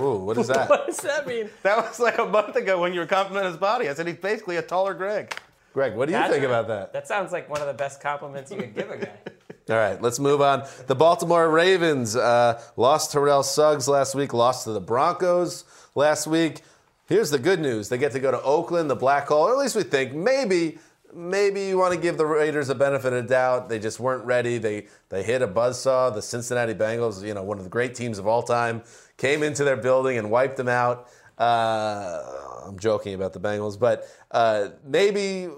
Ooh, 0.00 0.16
what 0.18 0.38
is 0.38 0.48
that? 0.48 0.68
What 0.68 0.86
does 0.86 0.98
that 0.98 1.26
mean? 1.26 1.48
That 1.62 1.76
was 1.78 2.00
like 2.00 2.18
a 2.18 2.24
month 2.26 2.56
ago 2.56 2.80
when 2.80 2.92
you 2.92 3.00
were 3.00 3.06
complimenting 3.06 3.50
his 3.52 3.60
body. 3.60 3.88
I 3.88 3.94
said 3.94 4.06
he's 4.06 4.16
basically 4.16 4.56
a 4.56 4.62
taller 4.62 4.94
Greg. 4.94 5.34
Greg, 5.72 5.94
what 5.94 6.06
do 6.06 6.12
you 6.12 6.18
Patra? 6.18 6.34
think 6.34 6.44
about 6.46 6.68
that? 6.68 6.92
That 6.92 7.08
sounds 7.08 7.32
like 7.32 7.48
one 7.48 7.60
of 7.60 7.66
the 7.66 7.72
best 7.74 8.00
compliments 8.02 8.50
you 8.50 8.58
could 8.58 8.74
give 8.74 8.90
a 8.90 8.96
guy. 8.98 9.12
All 9.70 9.76
right, 9.76 10.00
let's 10.02 10.18
move 10.18 10.40
on. 10.42 10.64
The 10.86 10.94
Baltimore 10.94 11.48
Ravens 11.48 12.14
uh, 12.16 12.60
lost 12.76 13.12
Terrell 13.12 13.42
Suggs 13.42 13.88
last 13.88 14.14
week, 14.14 14.34
lost 14.34 14.64
to 14.64 14.72
the 14.72 14.80
Broncos 14.80 15.64
last 15.94 16.26
week. 16.26 16.62
Here's 17.08 17.30
the 17.30 17.38
good 17.38 17.60
news: 17.60 17.88
they 17.88 17.96
get 17.98 18.12
to 18.12 18.20
go 18.20 18.30
to 18.30 18.42
Oakland, 18.42 18.90
the 18.90 18.96
Black 18.96 19.28
Hole. 19.28 19.44
Or 19.44 19.52
at 19.52 19.58
least 19.58 19.76
we 19.76 19.82
think 19.84 20.12
maybe, 20.14 20.78
maybe 21.14 21.62
you 21.62 21.78
want 21.78 21.94
to 21.94 22.00
give 22.00 22.16
the 22.16 22.26
Raiders 22.26 22.68
a 22.68 22.74
benefit 22.74 23.12
of 23.12 23.26
doubt. 23.26 23.68
They 23.68 23.78
just 23.78 24.00
weren't 24.00 24.24
ready. 24.24 24.58
They 24.58 24.86
they 25.08 25.22
hit 25.22 25.42
a 25.42 25.48
buzzsaw. 25.48 26.14
The 26.14 26.22
Cincinnati 26.22 26.74
Bengals, 26.74 27.24
you 27.26 27.34
know, 27.34 27.42
one 27.42 27.58
of 27.58 27.64
the 27.64 27.70
great 27.70 27.94
teams 27.94 28.18
of 28.18 28.26
all 28.26 28.42
time, 28.42 28.82
came 29.16 29.42
into 29.42 29.64
their 29.64 29.76
building 29.76 30.18
and 30.18 30.30
wiped 30.30 30.56
them 30.56 30.68
out. 30.68 31.08
Uh, 31.38 32.22
I'm 32.66 32.78
joking 32.78 33.14
about 33.14 33.32
the 33.32 33.40
Bengals, 33.40 33.78
but 33.78 34.06
uh, 34.30 34.68
maybe 34.84 35.48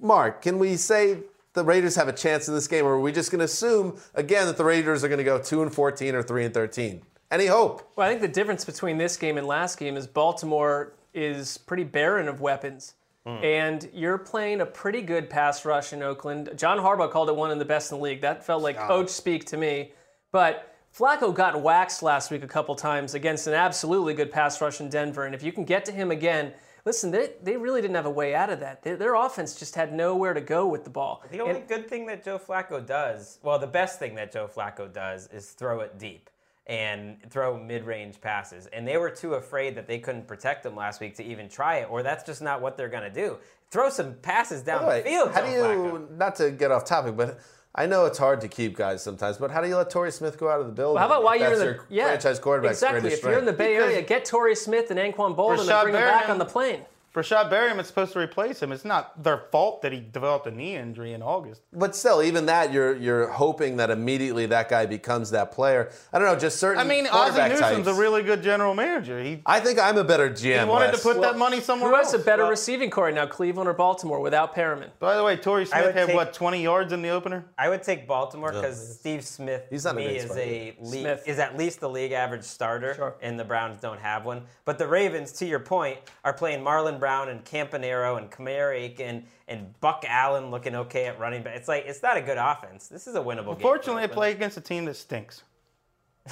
Mark, 0.00 0.42
can 0.42 0.58
we 0.58 0.76
say 0.76 1.18
the 1.54 1.64
Raiders 1.64 1.96
have 1.96 2.08
a 2.08 2.12
chance 2.12 2.48
in 2.48 2.54
this 2.54 2.68
game, 2.68 2.84
or 2.84 2.94
are 2.94 3.00
we 3.00 3.12
just 3.12 3.30
going 3.30 3.38
to 3.38 3.46
assume 3.46 3.98
again 4.14 4.46
that 4.46 4.56
the 4.56 4.64
Raiders 4.64 5.02
are 5.02 5.08
going 5.08 5.18
to 5.18 5.24
go 5.24 5.38
two 5.38 5.62
and 5.62 5.72
fourteen 5.72 6.14
or 6.14 6.22
three 6.22 6.44
and 6.44 6.52
thirteen? 6.52 7.02
Any 7.30 7.46
hope? 7.46 7.90
Well, 7.96 8.06
I 8.06 8.10
think 8.10 8.20
the 8.20 8.28
difference 8.28 8.64
between 8.64 8.98
this 8.98 9.16
game 9.16 9.38
and 9.38 9.46
last 9.46 9.78
game 9.78 9.96
is 9.96 10.06
Baltimore 10.06 10.92
is 11.14 11.58
pretty 11.58 11.84
barren 11.84 12.28
of 12.28 12.40
weapons. 12.40 12.94
Mm. 13.26 13.44
And 13.44 13.90
you're 13.92 14.18
playing 14.18 14.60
a 14.60 14.66
pretty 14.66 15.02
good 15.02 15.28
pass 15.28 15.64
rush 15.64 15.92
in 15.92 16.02
Oakland. 16.02 16.50
John 16.56 16.78
Harbaugh 16.78 17.10
called 17.10 17.28
it 17.28 17.34
one 17.36 17.50
of 17.50 17.58
the 17.58 17.64
best 17.64 17.90
in 17.90 17.98
the 17.98 18.04
league. 18.04 18.20
That 18.20 18.44
felt 18.46 18.62
like 18.62 18.78
coach 18.78 19.08
speak 19.08 19.46
to 19.46 19.56
me. 19.56 19.92
But 20.30 20.76
Flacco 20.96 21.34
got 21.34 21.60
waxed 21.60 22.02
last 22.02 22.30
week 22.30 22.42
a 22.44 22.48
couple 22.48 22.74
times 22.74 23.14
against 23.14 23.46
an 23.46 23.54
absolutely 23.54 24.14
good 24.14 24.30
pass 24.30 24.60
rush 24.60 24.80
in 24.80 24.88
Denver. 24.88 25.24
And 25.24 25.34
if 25.34 25.42
you 25.42 25.52
can 25.52 25.64
get 25.64 25.84
to 25.86 25.92
him 25.92 26.10
again, 26.10 26.52
listen, 26.84 27.10
they, 27.10 27.32
they 27.42 27.56
really 27.56 27.82
didn't 27.82 27.96
have 27.96 28.06
a 28.06 28.10
way 28.10 28.34
out 28.34 28.48
of 28.48 28.60
that. 28.60 28.82
Their, 28.82 28.96
their 28.96 29.14
offense 29.14 29.56
just 29.56 29.74
had 29.74 29.92
nowhere 29.92 30.32
to 30.32 30.40
go 30.40 30.66
with 30.66 30.84
the 30.84 30.90
ball. 30.90 31.22
The 31.30 31.40
only 31.40 31.56
And- 31.60 31.68
good 31.68 31.88
thing 31.88 32.06
that 32.06 32.24
Joe 32.24 32.38
Flacco 32.38 32.84
does, 32.84 33.38
well, 33.42 33.58
the 33.58 33.66
best 33.66 33.98
thing 33.98 34.14
that 34.14 34.32
Joe 34.32 34.48
Flacco 34.48 34.90
does 34.92 35.26
is 35.32 35.50
throw 35.50 35.80
it 35.80 35.98
deep 35.98 36.30
and 36.66 37.18
throw 37.30 37.56
mid-range 37.58 38.20
passes. 38.20 38.66
And 38.66 38.86
they 38.86 38.96
were 38.96 39.10
too 39.10 39.34
afraid 39.34 39.76
that 39.76 39.86
they 39.86 39.98
couldn't 39.98 40.26
protect 40.26 40.62
them 40.64 40.74
last 40.74 41.00
week 41.00 41.16
to 41.16 41.24
even 41.24 41.48
try 41.48 41.76
it, 41.78 41.88
or 41.90 42.02
that's 42.02 42.24
just 42.24 42.42
not 42.42 42.60
what 42.60 42.76
they're 42.76 42.88
going 42.88 43.04
to 43.04 43.10
do. 43.10 43.38
Throw 43.70 43.88
some 43.90 44.14
passes 44.14 44.62
down 44.62 44.84
By 44.84 44.98
the 44.98 45.02
the 45.04 45.08
field. 45.10 45.30
how 45.32 45.40
Joe 45.40 45.46
do 45.46 45.52
you 45.52 45.58
Flacco. 45.58 46.16
not 46.16 46.36
to 46.36 46.50
get 46.50 46.70
off 46.72 46.84
topic, 46.84 47.16
but 47.16 47.38
I 47.74 47.86
know 47.86 48.06
it's 48.06 48.18
hard 48.18 48.40
to 48.40 48.48
keep 48.48 48.76
guys 48.76 49.02
sometimes. 49.02 49.36
But 49.36 49.50
how 49.50 49.60
do 49.60 49.68
you 49.68 49.76
let 49.76 49.90
Torrey 49.90 50.10
Smith 50.10 50.38
go 50.38 50.48
out 50.48 50.60
of 50.60 50.66
the 50.66 50.72
building? 50.72 50.94
Well, 50.94 51.08
how 51.08 51.14
about 51.14 51.24
why 51.24 51.36
you're 51.36 51.52
in 51.52 51.58
the 51.58 51.64
your 51.64 51.86
yeah, 51.88 52.06
franchise 52.06 52.38
quarterback's 52.38 52.82
Exactly. 52.82 53.12
If 53.12 53.22
you're 53.22 53.38
in 53.38 53.44
the? 53.44 53.52
Bay 53.52 53.76
Area, 53.76 54.02
get 54.02 54.24
Torrey 54.24 54.54
Smith 54.56 54.90
and 54.90 54.98
Anquan 54.98 55.36
Boldin 55.36 55.60
and 55.60 55.68
Rashad 55.68 55.82
bring 55.82 55.94
them 55.94 56.02
back 56.02 56.28
on 56.28 56.38
the 56.38 56.44
plane. 56.44 56.80
Breshad 57.16 57.50
Perriman 57.50 57.80
is 57.80 57.86
supposed 57.86 58.12
to 58.12 58.18
replace 58.18 58.62
him. 58.62 58.72
It's 58.72 58.84
not 58.84 59.22
their 59.24 59.38
fault 59.50 59.80
that 59.80 59.90
he 59.90 60.00
developed 60.00 60.46
a 60.46 60.50
knee 60.50 60.76
injury 60.76 61.14
in 61.14 61.22
August. 61.22 61.62
But 61.72 61.96
still, 61.96 62.22
even 62.22 62.44
that, 62.46 62.74
you're 62.74 62.94
you're 62.94 63.28
hoping 63.28 63.78
that 63.78 63.88
immediately 63.90 64.44
that 64.46 64.68
guy 64.68 64.84
becomes 64.84 65.30
that 65.30 65.50
player. 65.50 65.90
I 66.12 66.18
don't 66.18 66.28
know, 66.28 66.38
just 66.38 66.58
certain. 66.60 66.78
I 66.78 66.84
mean, 66.84 67.06
Ozzie 67.06 67.10
quarterback 67.40 67.50
Newsome's 67.52 67.86
types. 67.86 67.88
a 67.88 68.00
really 68.00 68.22
good 68.22 68.42
general 68.42 68.74
manager. 68.74 69.18
He, 69.22 69.40
I 69.46 69.60
think 69.60 69.78
I'm 69.78 69.96
a 69.96 70.04
better 70.04 70.28
GM. 70.28 70.58
he 70.64 70.68
wanted 70.68 70.90
Wes. 70.92 71.02
to 71.02 71.08
put 71.14 71.22
that 71.22 71.38
money 71.38 71.60
somewhere 71.60 71.88
Who 71.90 71.96
else. 71.96 72.12
has 72.12 72.20
a 72.20 72.24
better 72.24 72.42
Well, 72.42 72.50
receiving 72.50 72.90
core 72.90 73.10
now, 73.10 73.26
Cleveland 73.26 73.66
or 73.66 73.72
Baltimore, 73.72 74.20
without 74.20 74.54
Perriman? 74.54 74.90
By 74.98 75.16
the 75.16 75.24
way, 75.24 75.38
Torrey 75.38 75.62
I 75.62 75.64
Smith 75.64 75.84
would 75.86 75.94
had 75.94 76.06
take- 76.08 76.16
what 76.16 76.34
20 76.34 76.62
yards 76.62 76.92
in 76.92 77.00
the 77.00 77.08
opener. 77.08 77.46
I 77.56 77.70
would 77.70 77.82
take 77.82 78.06
Baltimore 78.06 78.52
because 78.52 78.98
Steve 78.98 79.24
Smith 79.24 79.62
He's 79.70 79.84
not 79.86 79.94
a 79.94 79.96
me 79.96 80.04
great 80.04 80.16
is 80.18 80.24
starter. 80.24 80.42
a 80.42 80.76
league, 80.80 81.00
Smith. 81.00 81.22
is 81.26 81.38
at 81.38 81.56
least 81.56 81.80
the 81.80 81.88
league 81.88 82.12
average 82.12 82.42
starter, 82.44 82.92
Sure. 82.94 83.14
and 83.22 83.40
the 83.40 83.44
Browns 83.44 83.80
don't 83.80 84.00
have 84.00 84.26
one. 84.26 84.42
But 84.66 84.76
the 84.76 84.86
Ravens, 84.86 85.32
to 85.34 85.46
your 85.46 85.60
point, 85.60 85.96
are 86.22 86.34
playing 86.34 86.62
Marlon 86.62 86.98
Brown 86.98 87.05
and 87.06 87.44
Campanero 87.44 88.18
and 88.18 88.30
Kamara 88.30 89.00
and 89.00 89.24
and 89.48 89.80
Buck 89.80 90.04
Allen 90.06 90.50
looking 90.50 90.74
okay 90.74 91.06
at 91.06 91.18
running 91.18 91.42
back. 91.42 91.56
It's 91.56 91.68
like 91.68 91.84
it's 91.86 92.02
not 92.02 92.16
a 92.16 92.22
good 92.22 92.38
offense. 92.38 92.88
This 92.88 93.06
is 93.06 93.14
a 93.14 93.20
winnable 93.20 93.46
game. 93.52 93.56
for 93.56 93.62
Fortunately, 93.62 94.02
I 94.02 94.06
play 94.08 94.32
against 94.32 94.56
a 94.56 94.60
team 94.60 94.84
that 94.86 94.94
stinks. 94.94 95.42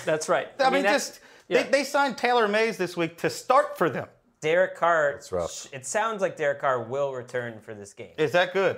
That's 0.04 0.28
right. 0.28 0.48
I, 0.60 0.70
mean, 0.70 0.82
that's- 0.82 1.08
just 1.08 1.20
yeah. 1.48 1.62
they, 1.62 1.70
they 1.70 1.84
signed 1.84 2.18
Taylor 2.18 2.48
Mays 2.48 2.76
this 2.76 2.96
week 2.96 3.18
to 3.18 3.30
start 3.30 3.78
for 3.78 3.88
them. 3.88 4.08
Derek 4.40 4.76
Carr. 4.76 5.12
That's 5.12 5.32
rough. 5.32 5.68
It 5.72 5.86
sounds 5.86 6.20
like 6.20 6.36
Derek 6.36 6.60
Carr 6.60 6.82
will 6.82 7.12
return 7.14 7.60
for 7.60 7.74
this 7.74 7.94
game. 7.94 8.12
Is 8.18 8.32
that 8.32 8.52
good? 8.52 8.76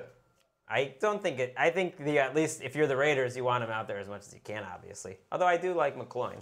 I 0.68 0.94
don't 1.00 1.22
think 1.22 1.38
it. 1.38 1.54
I 1.56 1.70
think 1.70 1.96
the 1.96 2.18
at 2.18 2.34
least 2.34 2.62
if 2.62 2.74
you're 2.76 2.86
the 2.86 2.96
Raiders, 2.96 3.36
you 3.36 3.44
want 3.44 3.64
him 3.64 3.70
out 3.70 3.86
there 3.86 3.98
as 3.98 4.08
much 4.08 4.22
as 4.22 4.34
you 4.34 4.40
can, 4.42 4.64
obviously. 4.64 5.16
Although 5.30 5.46
I 5.46 5.56
do 5.56 5.74
like 5.74 5.96
McGloin. 5.96 6.40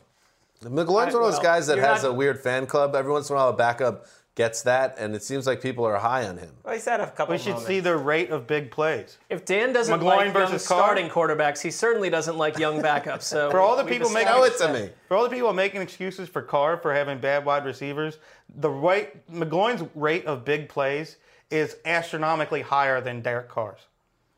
McGloin's 0.63 0.89
one 0.89 1.09
of 1.09 1.13
those 1.13 1.33
well, 1.35 1.43
guys 1.43 1.67
that 1.67 1.79
has 1.79 2.03
not- 2.03 2.11
a 2.11 2.13
weird 2.13 2.41
fan 2.41 2.67
club. 2.67 2.95
Every 2.95 3.13
once 3.13 3.29
in 3.29 3.37
a 3.37 3.39
while, 3.39 3.51
a 3.51 3.57
backup 3.57 4.07
gets 4.35 4.63
that, 4.63 4.97
and 4.99 5.15
it 5.15 5.23
seems 5.23 5.47
like 5.47 5.63
people 5.63 5.85
are 5.85 5.99
high 5.99 6.27
on 6.27 6.37
him. 6.39 6.51
Well, 6.65 6.75
he's 6.75 6.85
had 6.85 7.01
a 7.01 7.11
couple. 7.11 7.35
We 7.35 7.39
should 7.39 7.51
moments. 7.51 7.67
see 7.69 7.81
the 7.81 7.97
rate 7.97 8.31
of 8.31 8.47
big 8.47 8.71
plays. 8.71 9.19
If 9.31 9.45
Dan 9.45 9.73
doesn't 9.73 10.01
McGloin 10.01 10.05
like 10.05 10.35
young 10.35 10.51
Carr? 10.51 10.59
starting 10.59 11.09
quarterbacks, 11.09 11.61
he 11.63 11.71
certainly 11.71 12.11
doesn't 12.11 12.37
like 12.37 12.59
young 12.59 12.83
backups. 12.83 13.23
So 13.23 13.51
For 13.51 13.61
all 13.61 13.77
the 13.77 13.85
people 13.85 14.11
making 14.11 14.33
Show 14.33 14.45
it 14.45 14.59
to 14.59 14.73
me. 14.73 14.91
For 15.09 15.17
all 15.17 15.25
the 15.25 15.31
people 15.31 15.53
making 15.53 15.81
excuses 15.83 16.29
for 16.29 16.43
Carr 16.43 16.77
for 16.77 16.93
having 16.93 17.19
bad 17.19 17.45
wide 17.45 17.65
receivers, 17.65 18.19
the 18.57 18.71
rate 18.71 19.27
McGloin's 19.33 19.89
rate 19.95 20.27
of 20.27 20.45
big 20.45 20.69
plays 20.69 21.17
is 21.51 21.77
astronomically 21.85 22.63
higher 22.63 23.01
than 23.01 23.21
Derek 23.21 23.49
Carr's. 23.49 23.81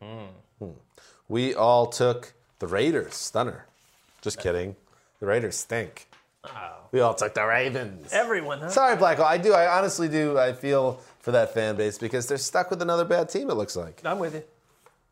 Hmm. 0.03 0.27
We 1.29 1.55
all 1.55 1.87
took 1.87 2.35
the 2.59 2.67
Raiders. 2.67 3.15
Stunner. 3.15 3.67
Just 4.21 4.39
kidding. 4.39 4.77
The 5.21 5.27
Raiders 5.27 5.57
stink. 5.57 6.09
We 6.93 7.01
all 7.01 7.15
took 7.15 7.35
the 7.35 7.45
Ravens. 7.45 8.13
Everyone, 8.13 8.61
huh? 8.61 8.69
Sorry, 8.69 8.97
Blacko. 8.97 9.21
I 9.21 9.39
do. 9.39 9.53
I 9.53 9.79
honestly 9.79 10.09
do. 10.09 10.39
I 10.39 10.53
feel 10.53 11.01
for 11.19 11.33
that 11.33 11.53
fan 11.53 11.77
base 11.77 11.99
because 11.99 12.27
they're 12.27 12.39
stuck 12.39 12.71
with 12.71 12.81
another 12.81 13.05
bad 13.05 13.29
team. 13.29 13.51
It 13.51 13.55
looks 13.55 13.77
like. 13.77 14.01
I'm 14.05 14.19
with 14.19 14.35
you. 14.35 14.45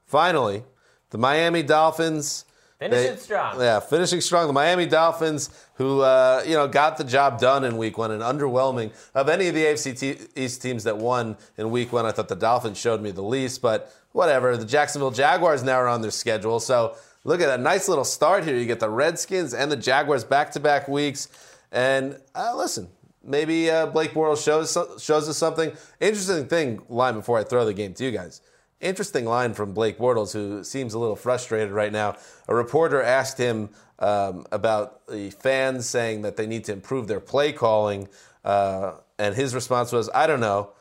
Finally, 0.06 0.62
the 1.10 1.18
Miami 1.18 1.62
Dolphins. 1.62 2.44
Finishing 2.78 3.16
strong. 3.16 3.60
Yeah, 3.60 3.80
finishing 3.80 4.20
strong. 4.20 4.46
The 4.46 4.52
Miami 4.52 4.86
Dolphins, 4.86 5.50
who 5.74 6.00
uh, 6.00 6.42
you 6.46 6.54
know 6.54 6.68
got 6.68 6.96
the 6.96 7.04
job 7.04 7.38
done 7.38 7.64
in 7.64 7.76
Week 7.76 7.96
One, 7.96 8.10
and 8.10 8.22
underwhelming 8.22 8.92
of 9.14 9.28
any 9.28 9.48
of 9.48 9.54
the 9.54 9.64
AFC 9.64 9.98
te- 9.98 10.18
East 10.36 10.60
teams 10.60 10.84
that 10.84 10.98
won 10.98 11.36
in 11.56 11.70
Week 11.70 11.92
One. 11.92 12.04
I 12.04 12.12
thought 12.12 12.28
the 12.28 12.36
Dolphins 12.36 12.78
showed 12.78 13.00
me 13.00 13.10
the 13.10 13.22
least, 13.22 13.62
but 13.62 13.92
whatever. 14.12 14.56
The 14.56 14.66
Jacksonville 14.66 15.12
Jaguars 15.12 15.62
now 15.62 15.76
are 15.76 15.88
on 15.88 16.02
their 16.02 16.10
schedule, 16.10 16.60
so 16.60 16.96
look 17.24 17.40
at 17.40 17.46
that 17.46 17.60
nice 17.60 17.88
little 17.88 18.04
start 18.04 18.44
here. 18.44 18.56
You 18.56 18.66
get 18.66 18.80
the 18.80 18.90
Redskins 18.90 19.52
and 19.54 19.72
the 19.72 19.76
Jaguars 19.76 20.24
back-to-back 20.24 20.88
weeks, 20.88 21.28
and 21.72 22.18
uh, 22.34 22.54
listen. 22.56 22.88
Maybe 23.26 23.70
uh, 23.70 23.86
Blake 23.86 24.12
Bortles 24.12 24.44
shows 24.44 24.72
shows 25.02 25.28
us 25.30 25.38
something 25.38 25.72
interesting. 25.98 26.46
Thing 26.46 26.82
line 26.90 27.14
before 27.14 27.38
I 27.38 27.44
throw 27.44 27.64
the 27.64 27.72
game 27.72 27.94
to 27.94 28.04
you 28.04 28.10
guys. 28.10 28.42
Interesting 28.80 29.24
line 29.24 29.54
from 29.54 29.72
Blake 29.72 29.96
Bortles, 29.96 30.34
who 30.34 30.62
seems 30.62 30.92
a 30.92 30.98
little 30.98 31.16
frustrated 31.16 31.72
right 31.72 31.90
now. 31.90 32.16
A 32.48 32.54
reporter 32.54 33.02
asked 33.02 33.38
him 33.38 33.70
um, 33.98 34.44
about 34.52 35.06
the 35.06 35.30
fans 35.30 35.88
saying 35.88 36.20
that 36.20 36.36
they 36.36 36.46
need 36.46 36.64
to 36.64 36.72
improve 36.74 37.08
their 37.08 37.18
play 37.20 37.50
calling, 37.50 38.08
uh, 38.44 38.96
and 39.18 39.34
his 39.34 39.54
response 39.54 39.90
was, 39.90 40.10
"I 40.14 40.26
don't 40.26 40.40
know. 40.40 40.72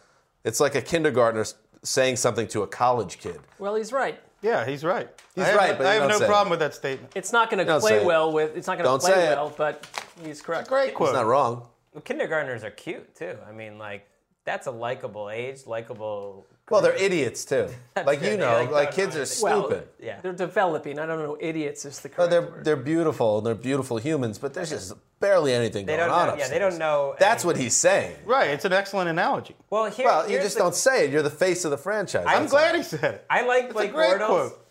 It's 0.43 0.59
like 0.59 0.75
a 0.75 0.81
kindergartner 0.81 1.45
saying 1.83 2.17
something 2.17 2.47
to 2.49 2.61
a 2.61 2.67
college 2.67 3.19
kid. 3.19 3.39
Well, 3.57 3.75
he's 3.75 3.93
right. 3.93 4.19
Yeah, 4.43 4.65
he's 4.65 4.83
right. 4.83 5.09
He's 5.33 5.45
I 5.45 5.47
have, 5.47 5.57
right, 5.57 5.77
but 5.77 5.87
I 5.87 5.93
have 5.95 6.09
no 6.09 6.19
problem 6.19 6.47
it. 6.47 6.49
with 6.51 6.59
that 6.59 6.75
statement. 6.75 7.13
It's 7.15 7.31
not 7.31 7.49
going 7.49 7.59
to 7.59 7.65
Don't 7.65 7.81
say 7.81 7.87
play 7.87 7.97
it. 8.01 8.05
well 8.05 8.31
with. 8.31 8.55
It's 8.55 8.67
not 8.67 8.73
going 8.77 8.83
to 8.83 8.89
Don't 8.89 8.99
play 9.01 9.13
say 9.13 9.31
it. 9.31 9.35
well, 9.35 9.53
but 9.57 9.87
he's 10.23 10.41
correct. 10.41 10.67
Great 10.67 10.93
quote. 10.93 11.09
He's 11.09 11.15
not 11.15 11.25
wrong. 11.25 11.67
Kindergartners 12.03 12.63
are 12.63 12.71
cute 12.71 13.15
too. 13.15 13.37
I 13.47 13.51
mean, 13.53 13.77
like 13.77 14.07
that's 14.45 14.67
a 14.67 14.71
likable 14.71 15.29
age, 15.29 15.65
likable. 15.65 16.45
Well, 16.69 16.81
they're 16.81 16.95
idiots 16.95 17.43
too. 17.45 17.67
like 18.05 18.21
you 18.23 18.37
know, 18.37 18.53
like, 18.61 18.71
like, 18.71 18.91
kids 18.93 19.15
are 19.15 19.19
anything. 19.19 19.43
Well, 19.43 19.67
stupid. 19.67 19.87
Yeah. 19.99 20.21
They're 20.21 20.31
developing. 20.33 20.97
I 20.97 21.05
don't 21.05 21.19
know. 21.19 21.37
Idiots 21.39 21.83
is 21.85 21.99
the 21.99 22.07
No, 22.09 22.15
correct 22.15 22.31
they're 22.31 22.41
word. 22.41 22.65
they're 22.65 22.75
beautiful 22.77 23.37
and 23.39 23.45
they're 23.45 23.53
beautiful 23.55 23.97
humans, 23.97 24.39
but 24.39 24.53
there's 24.53 24.69
just 24.69 24.93
barely 25.19 25.53
anything 25.53 25.85
They 25.85 25.97
going 25.97 26.09
don't 26.09 26.17
on 26.17 26.27
know- 26.29 26.35
yeah, 26.37 26.47
they 26.47 26.59
don't 26.59 26.77
know 26.77 27.15
That's 27.19 27.43
what 27.45 27.57
he's 27.57 27.75
saying. 27.75 28.15
Right, 28.25 28.49
it's 28.49 28.65
an 28.65 28.73
excellent 28.73 29.09
analogy. 29.09 29.55
Well, 29.69 29.91
here, 29.91 30.05
Well, 30.05 30.29
you 30.29 30.37
just 30.39 30.55
the- 30.55 30.61
don't 30.63 30.75
say 30.75 31.05
it. 31.05 31.11
You're 31.11 31.21
the 31.21 31.29
face 31.29 31.65
of 31.65 31.71
the 31.71 31.77
franchise. 31.77 32.25
I'm 32.27 32.47
glad 32.47 32.71
all. 32.71 32.77
he 32.77 32.83
said 32.83 33.03
it. 33.15 33.25
I 33.29 33.41
like 33.45 33.65
It's 33.65 33.71
a 33.71 33.73
Blake 33.73 33.93
great 33.93 34.11
Bortles. 34.13 34.25
quote. 34.27 34.67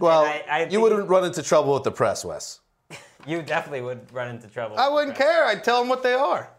Well, 0.00 0.22
I- 0.24 0.44
I 0.48 0.66
you 0.70 0.80
wouldn't 0.80 1.08
run 1.08 1.24
into 1.24 1.42
trouble 1.42 1.74
with 1.74 1.82
the 1.82 1.92
press, 1.92 2.24
Wes. 2.24 2.60
You 3.26 3.40
definitely 3.42 3.82
would 3.82 4.12
run 4.12 4.28
into 4.28 4.48
trouble. 4.48 4.76
I 4.78 4.86
with 4.88 4.94
wouldn't 4.94 5.16
that. 5.16 5.24
care. 5.24 5.44
I'd 5.44 5.62
tell 5.62 5.78
them 5.80 5.88
what 5.88 6.02
they 6.02 6.14
are. 6.14 6.50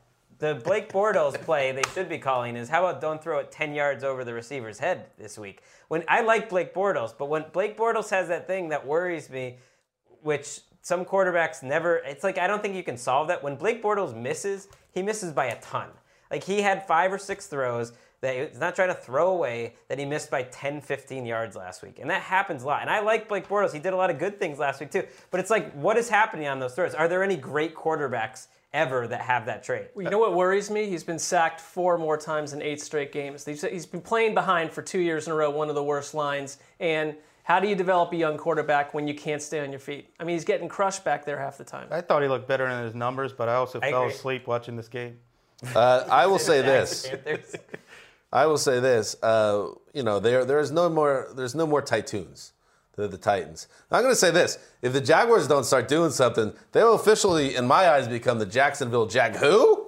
The 0.44 0.56
Blake 0.56 0.92
Bortles 0.92 1.40
play 1.40 1.72
they 1.72 1.90
should 1.94 2.10
be 2.10 2.18
calling 2.18 2.58
is 2.58 2.68
how 2.68 2.86
about 2.86 3.00
don't 3.00 3.24
throw 3.24 3.40
it 3.40 3.50
10 3.50 3.74
yards 3.74 4.04
over 4.04 4.26
the 4.26 4.34
receiver's 4.34 4.78
head 4.78 5.06
this 5.18 5.38
week. 5.38 5.62
When 5.88 6.04
I 6.10 6.20
like 6.20 6.50
Blake 6.50 6.74
Bortles, 6.74 7.14
but 7.18 7.30
when 7.30 7.46
Blake 7.54 7.78
Bortles 7.78 8.10
has 8.10 8.28
that 8.28 8.46
thing 8.46 8.68
that 8.68 8.86
worries 8.86 9.30
me, 9.30 9.56
which 10.22 10.60
some 10.82 11.06
quarterbacks 11.06 11.64
never 11.64 11.96
it's 12.00 12.26
like 12.26 12.38
I 12.38 12.48
don't 12.48 12.62
think 12.62 12.76
you 12.76 12.84
can 12.84 12.98
solve 12.98 13.30
that. 13.30 13.42
When 13.42 13.56
Blake 13.56 13.82
Bortles 13.82 14.14
misses, 14.14 14.68
he 14.92 15.02
misses 15.02 15.32
by 15.32 15.46
a 15.46 15.62
ton. 15.62 15.88
Like 16.30 16.44
he 16.44 16.62
had 16.62 16.86
5 16.86 17.14
or 17.14 17.18
6 17.18 17.48
throws 17.48 17.94
that 18.20 18.50
he's 18.50 18.60
not 18.60 18.76
trying 18.76 18.90
to 18.90 18.96
throw 18.96 19.30
away 19.30 19.76
that 19.88 19.98
he 19.98 20.04
missed 20.04 20.30
by 20.30 20.44
10, 20.44 20.82
15 20.82 21.26
yards 21.26 21.56
last 21.56 21.82
week. 21.82 22.00
And 22.00 22.10
that 22.10 22.22
happens 22.22 22.64
a 22.64 22.66
lot. 22.66 22.82
And 22.82 22.90
I 22.90 23.00
like 23.00 23.30
Blake 23.30 23.48
Bortles. 23.48 23.72
He 23.72 23.80
did 23.80 23.94
a 23.94 23.98
lot 23.98 24.10
of 24.10 24.20
good 24.20 24.40
things 24.40 24.60
last 24.60 24.82
week 24.82 24.92
too. 24.92 25.04
But 25.32 25.40
it's 25.40 25.50
like 25.50 25.72
what 25.72 25.96
is 25.96 26.10
happening 26.10 26.48
on 26.48 26.60
those 26.60 26.76
throws? 26.76 26.94
Are 26.94 27.08
there 27.08 27.24
any 27.24 27.38
great 27.38 27.74
quarterbacks 27.74 28.48
ever 28.74 29.08
that 29.08 29.22
have 29.22 29.46
that 29.46 29.64
trait? 29.64 29.90
You 29.96 30.10
know 30.10 30.18
what 30.18 30.34
worries 30.34 30.70
me? 30.70 30.88
He's 30.88 31.04
been 31.04 31.20
sacked 31.20 31.62
four 31.62 31.98
more 31.98 32.18
times 32.18 32.54
in 32.54 32.62
eight 32.62 32.82
straight 32.82 33.12
games. 33.12 33.46
He's, 33.46 33.62
he's 33.62 33.86
been 33.86 34.02
playing 34.02 34.34
behind 34.34 34.72
for 34.72 34.82
two 34.82 35.00
years 35.00 35.28
in 35.28 35.34
a 35.34 35.36
row, 35.36 35.50
one 35.50 35.70
of 35.70 35.76
the 35.76 35.84
worst 35.84 36.14
lines. 36.14 36.58
And 36.80 37.16
how 37.44 37.60
do 37.60 37.68
you 37.68 37.76
develop 37.76 38.12
a 38.14 38.16
young 38.16 38.38
quarterback 38.38 38.94
when 38.94 39.08
you 39.08 39.14
can't 39.14 39.42
stay 39.42 39.60
on 39.60 39.70
your 39.70 39.80
feet? 39.80 40.10
I 40.20 40.24
mean, 40.24 40.36
he's 40.36 40.46
getting 40.46 40.70
crushed 40.70 41.04
back 41.04 41.26
there 41.26 41.38
half 41.38 41.58
the 41.58 41.64
time. 41.66 41.88
I 41.92 42.02
thought 42.02 42.22
he 42.22 42.28
looked 42.28 42.48
better 42.48 42.66
in 42.66 42.84
his 42.84 42.96
numbers, 42.96 43.34
but 43.34 43.50
I 43.50 43.56
also 43.56 43.80
I 43.82 43.92
fell 43.92 44.04
agree. 44.04 44.14
asleep 44.14 44.48
watching 44.48 44.76
this 44.76 44.88
game. 44.88 45.20
Uh, 45.76 46.06
I 46.10 46.26
will 46.26 46.40
say 46.40 46.62
this. 46.64 47.10
I 48.34 48.48
will 48.48 48.58
say 48.58 48.80
this. 48.80 49.16
Uh, 49.22 49.68
you 49.94 50.02
know, 50.04 50.20
there 50.20 50.44
there 50.46 50.60
is 50.60 50.72
no 50.72 50.90
more. 50.90 51.30
There's 51.36 51.54
no 51.54 51.68
more 51.68 51.82
Titans. 51.84 52.53
They're 52.96 53.08
the 53.08 53.18
Titans. 53.18 53.68
I'm 53.92 54.04
going 54.04 54.12
to 54.14 54.20
say 54.20 54.32
this: 54.32 54.58
if 54.82 54.94
the 54.94 55.02
Jaguars 55.02 55.48
don't 55.48 55.64
start 55.64 55.88
doing 55.88 56.12
something, 56.12 56.54
they 56.72 56.84
will 56.84 56.96
officially, 56.96 57.56
in 57.56 57.66
my 57.66 57.90
eyes, 57.90 58.08
become 58.08 58.40
the 58.40 58.46
Jacksonville 58.46 59.08
Jag. 59.08 59.36
Who? 59.38 59.88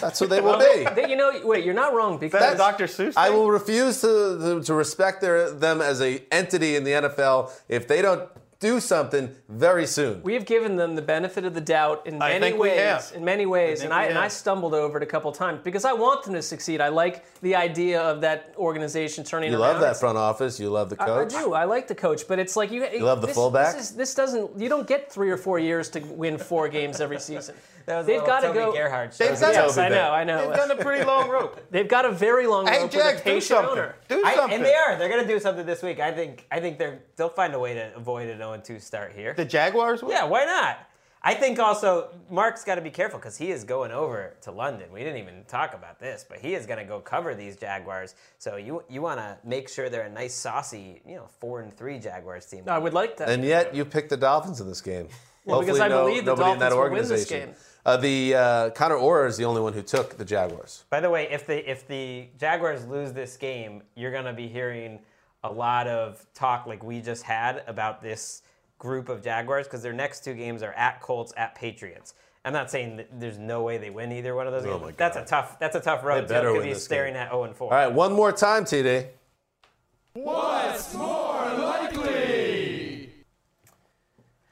That's 0.00 0.18
who 0.18 0.26
they 0.26 0.40
will 0.40 0.58
be. 0.96 1.08
You 1.08 1.16
know, 1.16 1.40
wait, 1.44 1.64
you're 1.64 1.74
not 1.74 1.94
wrong 1.94 2.18
because 2.18 2.40
That's 2.40 2.58
Dr. 2.58 2.86
Seuss. 2.86 3.14
I 3.16 3.30
will 3.30 3.50
refuse 3.50 4.00
to, 4.02 4.38
to, 4.38 4.62
to 4.64 4.74
respect 4.74 5.20
their, 5.20 5.50
them 5.50 5.80
as 5.80 6.00
a 6.00 6.22
entity 6.30 6.76
in 6.76 6.84
the 6.84 6.92
NFL 6.92 7.50
if 7.68 7.88
they 7.88 8.02
don't 8.02 8.28
do 8.60 8.80
something 8.80 9.32
very 9.48 9.86
soon. 9.86 10.20
we 10.22 10.34
have 10.34 10.44
given 10.44 10.74
them 10.74 10.96
the 10.96 11.02
benefit 11.02 11.44
of 11.44 11.54
the 11.54 11.60
doubt 11.60 12.04
in 12.06 12.20
I 12.20 12.30
many 12.30 12.40
think 12.40 12.54
we 12.54 12.68
ways. 12.70 12.80
have. 12.80 13.12
In 13.14 13.24
many 13.24 13.46
ways, 13.46 13.82
I 13.82 13.84
and 13.84 13.92
I 13.94 14.04
and 14.06 14.18
I 14.18 14.26
stumbled 14.28 14.74
over 14.74 14.96
it 14.96 15.02
a 15.04 15.06
couple 15.06 15.30
times 15.30 15.60
because 15.62 15.84
I 15.84 15.92
want 15.92 16.24
them 16.24 16.34
to 16.34 16.42
succeed. 16.42 16.80
I 16.80 16.88
like 16.88 17.24
the 17.40 17.54
idea 17.54 18.00
of 18.02 18.20
that 18.22 18.54
organization 18.58 19.22
turning 19.22 19.52
You 19.52 19.58
around. 19.62 19.74
love 19.74 19.80
that 19.82 19.96
front 19.96 20.18
office. 20.18 20.58
You 20.58 20.70
love 20.70 20.90
the 20.90 21.00
I- 21.00 21.06
coach. 21.06 21.34
I, 21.34 21.42
do. 21.42 21.52
I 21.54 21.64
like 21.66 21.86
the 21.86 21.94
coach, 21.94 22.26
but 22.26 22.40
it's 22.40 22.56
like 22.56 22.72
you. 22.72 22.84
You 22.84 23.04
love 23.04 23.20
the 23.20 23.28
this, 23.28 23.36
fullback? 23.36 23.76
This, 23.76 23.90
is, 23.90 23.96
this 23.96 24.14
doesn't. 24.14 24.58
You 24.58 24.68
don't 24.68 24.88
get 24.88 25.12
three 25.12 25.30
or 25.30 25.36
four 25.36 25.60
years 25.60 25.88
to 25.90 26.00
win 26.00 26.36
four 26.36 26.68
games 26.68 27.00
every 27.00 27.20
season. 27.20 27.54
That 27.88 27.96
was 27.98 28.06
They've 28.06 28.24
got 28.24 28.40
to 28.40 28.52
go. 28.52 28.72
Gerhart 28.72 29.14
show. 29.14 29.24
They've 29.26 29.40
done 29.40 29.52
Yes, 29.54 29.74
Toby 29.74 29.86
I 29.86 29.88
know. 29.88 30.10
I 30.10 30.24
know. 30.24 30.46
They've 30.48 30.56
done 30.56 30.70
a 30.72 30.76
pretty 30.76 31.04
long 31.04 31.28
rope. 31.36 31.58
They've 31.70 31.88
got 31.88 32.04
a 32.04 32.12
very 32.12 32.46
long 32.46 32.66
Hey, 32.66 32.82
rope 32.82 32.90
Jags, 32.90 33.24
with 33.24 33.26
a 33.26 33.34
do 33.36 33.40
something. 33.40 33.70
owner. 33.72 33.94
Do 34.08 34.22
I, 34.24 34.34
something. 34.34 34.56
and 34.56 34.64
they 34.64 34.74
are. 34.74 34.96
They're 34.98 35.08
going 35.08 35.22
to 35.22 35.28
do 35.28 35.40
something 35.40 35.64
this 35.64 35.82
week. 35.82 35.98
I 35.98 36.12
think. 36.12 36.46
I 36.50 36.60
think 36.60 36.76
they're. 36.78 37.00
They'll 37.16 37.30
find 37.30 37.54
a 37.54 37.58
way 37.58 37.72
to 37.74 37.96
avoid 37.96 38.28
an 38.28 38.38
0-2 38.38 38.80
start 38.82 39.12
here. 39.14 39.32
The 39.34 39.44
Jaguars? 39.46 40.02
will? 40.02 40.10
yeah, 40.10 40.24
why 40.24 40.44
not? 40.44 40.78
I 41.22 41.34
think 41.34 41.58
also 41.58 42.10
Mark's 42.30 42.62
got 42.62 42.76
to 42.76 42.80
be 42.80 42.90
careful 42.90 43.18
because 43.18 43.36
he 43.36 43.50
is 43.50 43.64
going 43.64 43.90
over 43.90 44.34
to 44.42 44.52
London. 44.52 44.92
We 44.92 45.00
didn't 45.00 45.16
even 45.18 45.42
talk 45.48 45.74
about 45.74 45.98
this, 45.98 46.24
but 46.28 46.38
he 46.38 46.54
is 46.54 46.64
going 46.64 46.78
to 46.78 46.84
go 46.84 47.00
cover 47.00 47.34
these 47.34 47.56
Jaguars. 47.56 48.14
So 48.38 48.56
you 48.56 48.84
you 48.88 49.00
want 49.02 49.18
to 49.18 49.36
make 49.44 49.68
sure 49.68 49.88
they're 49.88 50.02
a 50.02 50.10
nice 50.10 50.34
saucy, 50.34 51.00
you 51.06 51.16
know, 51.16 51.26
four 51.40 51.60
and 51.62 51.74
three 51.76 51.98
Jaguars 51.98 52.44
team. 52.46 52.64
No, 52.66 52.72
I 52.72 52.78
would 52.78 52.92
like 52.94 53.16
that. 53.16 53.30
And 53.30 53.42
yet 53.44 53.74
you 53.74 53.84
picked 53.84 54.10
the 54.10 54.16
Dolphins 54.16 54.60
in 54.60 54.68
this 54.68 54.80
game. 54.82 55.08
Well, 55.44 55.60
because 55.60 55.80
I 55.80 55.88
no- 55.88 56.04
believe 56.04 56.24
the 56.26 56.32
nobody 56.32 56.52
in 56.52 56.58
that 56.58 56.68
Dolphins 56.70 56.90
will 56.92 57.00
win 57.00 57.08
this 57.08 57.24
game. 57.28 57.54
Uh, 57.88 57.96
the 57.96 58.34
uh, 58.34 58.70
Connor 58.70 58.96
Orr 58.96 59.26
is 59.26 59.38
the 59.38 59.46
only 59.46 59.62
one 59.62 59.72
who 59.72 59.80
took 59.80 60.18
the 60.18 60.24
Jaguars. 60.24 60.84
By 60.90 61.00
the 61.00 61.08
way, 61.08 61.26
if 61.30 61.46
the 61.46 61.70
if 61.70 61.88
the 61.88 62.28
Jaguars 62.38 62.84
lose 62.84 63.14
this 63.14 63.38
game, 63.38 63.82
you're 63.96 64.12
going 64.12 64.26
to 64.26 64.34
be 64.34 64.46
hearing 64.46 64.98
a 65.42 65.50
lot 65.50 65.86
of 65.86 66.26
talk 66.34 66.66
like 66.66 66.84
we 66.84 67.00
just 67.00 67.22
had 67.22 67.62
about 67.66 68.02
this 68.02 68.42
group 68.78 69.08
of 69.08 69.22
Jaguars 69.22 69.66
because 69.66 69.82
their 69.82 69.94
next 69.94 70.22
two 70.22 70.34
games 70.34 70.62
are 70.62 70.74
at 70.74 71.00
Colts, 71.00 71.32
at 71.38 71.54
Patriots. 71.54 72.12
I'm 72.44 72.52
not 72.52 72.70
saying 72.70 72.98
that 72.98 73.18
there's 73.18 73.38
no 73.38 73.62
way 73.62 73.78
they 73.78 73.88
win 73.88 74.12
either 74.12 74.34
one 74.34 74.46
of 74.46 74.52
those 74.52 74.64
games. 74.64 74.76
Oh 74.82 74.84
my 74.84 74.92
That's 74.92 75.16
a 75.16 75.24
tough 75.24 75.58
that's 75.58 75.74
a 75.74 75.80
tough 75.80 76.04
road 76.04 76.28
They 76.28 76.34
better 76.34 76.48
because 76.48 76.64
win 76.64 76.74
he's 76.74 76.84
staring 76.84 77.14
game. 77.14 77.22
at 77.22 77.30
0 77.30 77.44
and 77.44 77.56
4. 77.56 77.72
All 77.72 77.78
right, 77.78 77.90
one 77.90 78.12
more 78.12 78.32
time, 78.32 78.66
TD. 78.66 79.06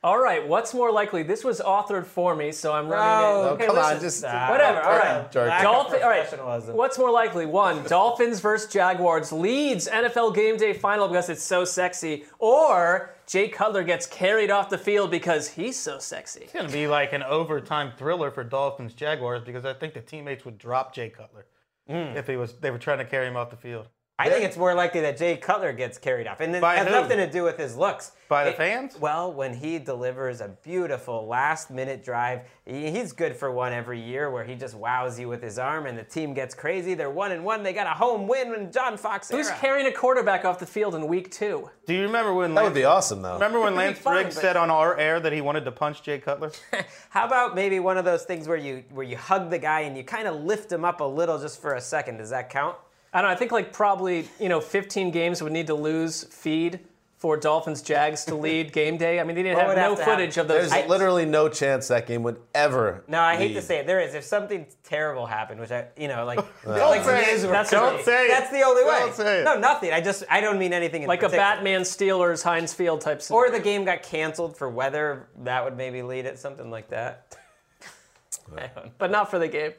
All 0.06 0.20
right, 0.20 0.46
what's 0.46 0.72
more 0.72 0.92
likely? 0.92 1.24
This 1.24 1.42
was 1.42 1.58
authored 1.60 2.06
for 2.06 2.36
me, 2.36 2.52
so 2.52 2.72
I'm 2.72 2.86
running 2.86 3.06
No, 3.06 3.42
it. 3.42 3.50
Oh, 3.50 3.54
Okay, 3.54 3.66
come 3.66 3.76
on, 3.76 3.84
listen. 3.94 4.00
just 4.00 4.22
Whatever. 4.22 4.80
All 4.82 4.98
right. 4.98 5.32
Jerk. 5.32 5.48
Lack 5.48 5.58
of 5.58 5.64
Dolphin, 5.64 6.02
all 6.04 6.08
right. 6.08 6.20
professionalism. 6.20 6.76
What's 6.76 6.96
more 6.96 7.10
likely? 7.10 7.44
One, 7.44 7.82
Dolphins 7.88 8.38
versus 8.38 8.72
Jaguars 8.72 9.32
leads 9.32 9.88
NFL 9.88 10.32
game 10.36 10.56
day 10.58 10.72
final 10.74 11.08
because 11.08 11.28
it's 11.28 11.42
so 11.42 11.64
sexy, 11.64 12.24
or 12.38 13.14
Jay 13.26 13.48
Cutler 13.48 13.82
gets 13.82 14.06
carried 14.06 14.52
off 14.52 14.70
the 14.70 14.78
field 14.78 15.10
because 15.10 15.48
he's 15.48 15.76
so 15.76 15.98
sexy. 15.98 16.42
It's 16.42 16.52
going 16.52 16.68
to 16.68 16.72
be 16.72 16.86
like 16.86 17.12
an 17.12 17.24
overtime 17.24 17.90
thriller 17.98 18.30
for 18.30 18.44
Dolphins 18.44 18.94
Jaguars 18.94 19.42
because 19.44 19.64
I 19.64 19.74
think 19.74 19.94
the 19.94 20.00
teammates 20.02 20.44
would 20.44 20.56
drop 20.58 20.94
Jay 20.94 21.08
Cutler 21.10 21.46
Hmm. 21.88 22.16
if 22.16 22.26
he 22.28 22.36
was 22.36 22.52
they 22.54 22.70
were 22.70 22.78
trying 22.78 22.98
to 22.98 23.04
carry 23.04 23.26
him 23.26 23.36
off 23.36 23.50
the 23.50 23.56
field. 23.56 23.88
I 24.18 24.30
think 24.30 24.44
it's 24.47 24.56
more 24.56 24.72
likely 24.74 25.02
that 25.02 25.18
Jay 25.18 25.36
Cutler 25.36 25.74
gets 25.74 25.98
carried 25.98 26.26
off, 26.26 26.40
and 26.40 26.56
it 26.56 26.62
By 26.62 26.76
has 26.76 26.86
who? 26.86 26.93
nothing 26.93 27.18
to 27.18 27.30
do 27.30 27.43
with 27.43 27.59
his 27.59 27.76
looks. 27.76 28.12
By 28.28 28.44
the 28.44 28.51
It- 28.51 28.56
fans? 28.56 28.98
Well, 28.98 29.30
when 29.30 29.52
he 29.52 29.78
delivers 29.78 30.40
a 30.40 30.48
beautiful 30.48 31.26
last-minute 31.26 32.02
drive, 32.02 32.40
he- 32.64 32.90
he's 32.90 33.12
good 33.12 33.36
for 33.36 33.51
one 33.52 33.74
every 33.74 34.01
year, 34.01 34.30
where 34.30 34.43
he 34.43 34.55
just 34.55 34.74
wows 34.74 35.20
you 35.20 35.28
with 35.28 35.43
his 35.43 35.59
arm, 35.59 35.84
and 35.84 35.98
the 35.98 36.02
team 36.02 36.32
gets 36.32 36.55
crazy. 36.55 36.94
They're 36.94 37.10
one 37.10 37.30
and 37.30 37.44
one. 37.44 37.62
They 37.62 37.74
got 37.74 37.86
a 37.86 37.90
home 37.90 38.26
win 38.26 38.55
in 38.55 38.72
John 38.72 38.97
Fox 38.97 39.28
Who's 39.28 39.48
era. 39.48 39.56
carrying 39.60 39.86
a 39.86 39.93
quarterback 39.93 40.47
off 40.47 40.59
the 40.60 40.66
field 40.66 40.94
in 40.94 41.06
week 41.09 41.30
two? 41.30 41.70
Do 41.86 41.93
you 41.93 42.02
remember 42.02 42.32
when 42.32 42.55
That 42.55 42.62
Lance, 42.62 42.72
would 42.72 42.80
be 42.80 42.84
awesome, 42.84 43.20
though. 43.20 43.34
remember 43.34 43.60
when 43.60 43.74
Lance 43.74 43.98
fun, 43.98 44.14
Briggs 44.14 44.34
but- 44.34 44.40
said 44.40 44.56
on 44.56 44.70
our 44.70 44.97
air 44.97 45.20
that 45.20 45.34
he 45.34 45.43
wanted 45.43 45.66
to 45.66 45.72
punch 45.72 46.02
Jay 46.02 46.18
Cutler? 46.18 46.52
How 47.10 47.26
about 47.26 47.55
maybe 47.55 47.80
one 47.80 47.98
of 47.98 48.06
those 48.06 48.24
things 48.24 48.48
where 48.48 48.56
you 48.56 48.82
where 48.93 49.05
you 49.06 49.18
hug 49.18 49.51
the 49.51 49.59
guy 49.59 49.80
and 49.80 49.94
you 49.94 50.02
kind 50.05 50.26
of 50.26 50.36
lift 50.36 50.72
him 50.72 50.86
up 50.86 51.01
a 51.02 51.05
little 51.05 51.38
just 51.38 51.60
for 51.60 51.74
a 51.74 51.80
second? 51.82 52.16
Does 52.16 52.30
that 52.30 52.48
count? 52.48 52.76
I 53.16 53.22
don't 53.22 53.30
know. 53.30 53.34
I 53.34 53.38
think 53.38 53.51
like 53.51 53.72
probably 53.72 54.28
you 54.38 54.51
know 54.51 54.60
15 54.60 55.10
games 55.10 55.43
would 55.43 55.52
need 55.52 55.68
to 55.68 55.74
lose 55.74 56.24
feed 56.24 56.80
for 57.16 57.38
Dolphins 57.38 57.80
Jags 57.80 58.26
to 58.26 58.34
lead 58.47 58.74
game 58.74 58.98
day. 58.98 59.18
I 59.18 59.24
mean, 59.24 59.36
they 59.36 59.43
didn't 59.43 59.56
What 59.56 59.68
have 59.68 59.68
would 59.70 59.80
no 59.80 59.88
have 59.94 59.98
to 60.01 60.05
footage 60.05 60.36
of 60.36 60.48
those. 60.48 60.70
There's 60.70 60.86
literally 60.86 61.24
no 61.24 61.48
chance 61.48 61.88
that 61.88 62.06
game 62.06 62.22
would 62.24 62.36
ever. 62.55 63.05
No, 63.09 63.18
I 63.22 63.36
hate 63.36 63.48
to 63.48 63.55
lead. 63.55 63.64
say 63.64 63.78
it. 63.78 63.86
There 63.86 64.01
is. 64.01 64.14
If 64.14 64.24
something 64.24 64.66
terrible 64.84 65.24
happened, 65.24 65.60
which 65.62 65.70
I, 65.70 65.86
you 65.97 66.09
know, 66.09 66.26
like, 66.26 66.40
Don't 66.64 66.76
like 66.78 67.05
say 67.05 67.22
it. 67.22 67.40
That's- 67.40 67.70
Don't 67.70 68.05
say 68.05 68.26
it. 68.26 68.28
That's 68.28 68.51
the 68.51 68.60
only 68.60 68.84
way. 68.84 68.98
Don't 68.98 69.14
say 69.14 69.40
it. 69.40 69.44
No, 69.44 69.59
nothing. 69.59 69.94
I 69.94 70.02
just 70.02 70.24
I 70.30 70.43
don't 70.43 70.59
mean 70.59 70.74
anything 70.74 71.01
in 71.05 71.09
like 71.09 71.20
a 71.20 71.30
particular. 71.30 71.43
Batman 71.43 71.80
Steelers 71.82 72.43
Heinz 72.43 72.74
Field 72.74 73.01
type. 73.01 73.16
Or 73.16 73.47
Scenario. 73.47 73.52
the 73.52 73.60
game 73.60 73.86
got 73.86 74.02
canceled 74.02 74.59
for 74.59 74.68
weather. 74.68 75.26
That 75.43 75.64
would 75.64 75.78
maybe 75.78 76.02
lead 76.02 76.26
it. 76.26 76.38
Something 76.38 76.70
like 76.70 76.90
that. 76.90 77.34
I, 78.59 78.66
don't 78.74 78.84
know. 78.84 78.93
but 78.98 79.10
not 79.10 79.30
for 79.30 79.38
the 79.38 79.48
game. 79.48 79.72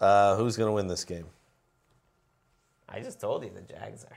Uh, 0.00 0.36
who's 0.36 0.56
going 0.56 0.68
to 0.68 0.72
win 0.72 0.86
this 0.86 1.04
game? 1.04 1.26
I 2.88 3.00
just 3.00 3.20
told 3.20 3.44
you 3.44 3.50
the 3.54 3.62
Jags 3.62 4.04
are. 4.04 4.16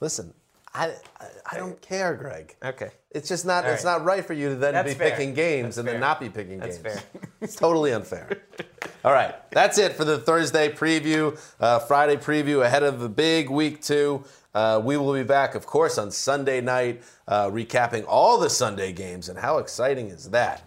Listen, 0.00 0.34
I, 0.74 0.92
I, 1.20 1.26
I 1.52 1.56
don't 1.56 1.80
care, 1.80 2.14
Greg. 2.14 2.56
Okay. 2.62 2.90
It's 3.10 3.28
just 3.28 3.46
not. 3.46 3.64
All 3.64 3.70
it's 3.72 3.84
right. 3.84 3.98
not 3.98 4.04
right 4.04 4.24
for 4.24 4.34
you 4.34 4.50
to 4.50 4.54
then 4.56 4.74
That's 4.74 4.92
be 4.92 4.98
fair. 4.98 5.10
picking 5.10 5.34
games 5.34 5.76
That's 5.76 5.78
and 5.78 5.86
fair. 5.86 5.94
then 5.94 6.00
not 6.00 6.20
be 6.20 6.28
picking 6.28 6.58
That's 6.58 6.78
games. 6.78 7.00
fair. 7.00 7.22
It's 7.40 7.54
totally 7.54 7.92
unfair. 7.92 8.42
All 9.04 9.12
right, 9.12 9.32
that's 9.52 9.78
it 9.78 9.92
for 9.92 10.04
the 10.04 10.18
Thursday 10.18 10.68
preview, 10.72 11.38
uh, 11.60 11.78
Friday 11.78 12.16
preview 12.16 12.64
ahead 12.64 12.82
of 12.82 12.98
the 12.98 13.08
big 13.08 13.48
week 13.48 13.80
two. 13.80 14.24
Uh, 14.52 14.80
we 14.84 14.96
will 14.96 15.14
be 15.14 15.22
back, 15.22 15.54
of 15.54 15.64
course, 15.64 15.98
on 15.98 16.10
Sunday 16.10 16.60
night, 16.60 17.04
uh, 17.28 17.46
recapping 17.48 18.04
all 18.08 18.38
the 18.38 18.50
Sunday 18.50 18.92
games. 18.92 19.28
And 19.28 19.38
how 19.38 19.58
exciting 19.58 20.08
is 20.08 20.30
that? 20.30 20.62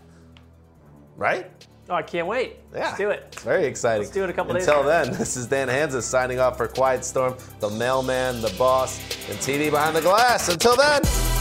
Right? 1.18 1.52
Oh, 1.90 1.95
I 1.95 2.02
can't 2.03 2.28
wait. 2.28 2.58
Yeah. 2.74 2.80
Let's 2.80 2.98
do 2.98 3.10
it. 3.10 3.26
It's 3.34 3.44
very 3.44 3.66
exciting. 3.66 4.03
Let's 4.03 4.14
do 4.14 4.24
it 4.24 4.30
a 4.30 4.34
couple 4.34 4.53
days 4.53 4.68
Until 4.68 4.84
then, 4.84 5.12
this 5.18 5.36
is 5.36 5.48
Dan 5.48 5.68
Hanzus 5.68 6.03
signing 6.03 6.40
off 6.40 6.58
for 6.58 6.68
Quiet 6.68 7.03
Storm, 7.03 7.36
the 7.60 7.70
mailman, 7.70 8.41
the 8.41 8.53
boss, 8.58 8.99
and 9.30 9.38
TD 9.40 9.72
behind 9.72 9.95
the 9.95 10.02
glass. 10.02 10.48
Until 10.48 10.76
then. 10.76 11.40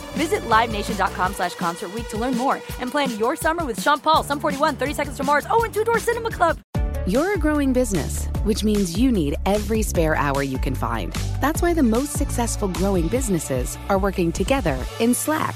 Visit 0.21 0.41
LiveNation.com 0.41 1.33
slash 1.33 1.55
Concert 1.55 1.89
to 2.09 2.15
learn 2.15 2.37
more 2.37 2.61
and 2.79 2.91
plan 2.91 3.17
your 3.17 3.35
summer 3.35 3.65
with 3.65 3.81
Sean 3.81 3.99
Paul, 3.99 4.21
Sum 4.21 4.39
41, 4.39 4.75
30 4.75 4.93
Seconds 4.93 5.17
to 5.17 5.23
Mars, 5.23 5.47
oh, 5.49 5.63
and 5.63 5.73
Two 5.73 5.83
Door 5.83 5.97
Cinema 5.97 6.29
Club. 6.29 6.59
You're 7.07 7.33
a 7.33 7.39
growing 7.39 7.73
business, 7.73 8.27
which 8.43 8.63
means 8.63 8.99
you 8.99 9.11
need 9.11 9.33
every 9.47 9.81
spare 9.81 10.15
hour 10.15 10.43
you 10.43 10.59
can 10.59 10.75
find. 10.75 11.11
That's 11.41 11.63
why 11.63 11.73
the 11.73 11.81
most 11.81 12.11
successful 12.11 12.67
growing 12.67 13.07
businesses 13.07 13.79
are 13.89 13.97
working 13.97 14.31
together 14.31 14.77
in 14.99 15.15
Slack. 15.15 15.55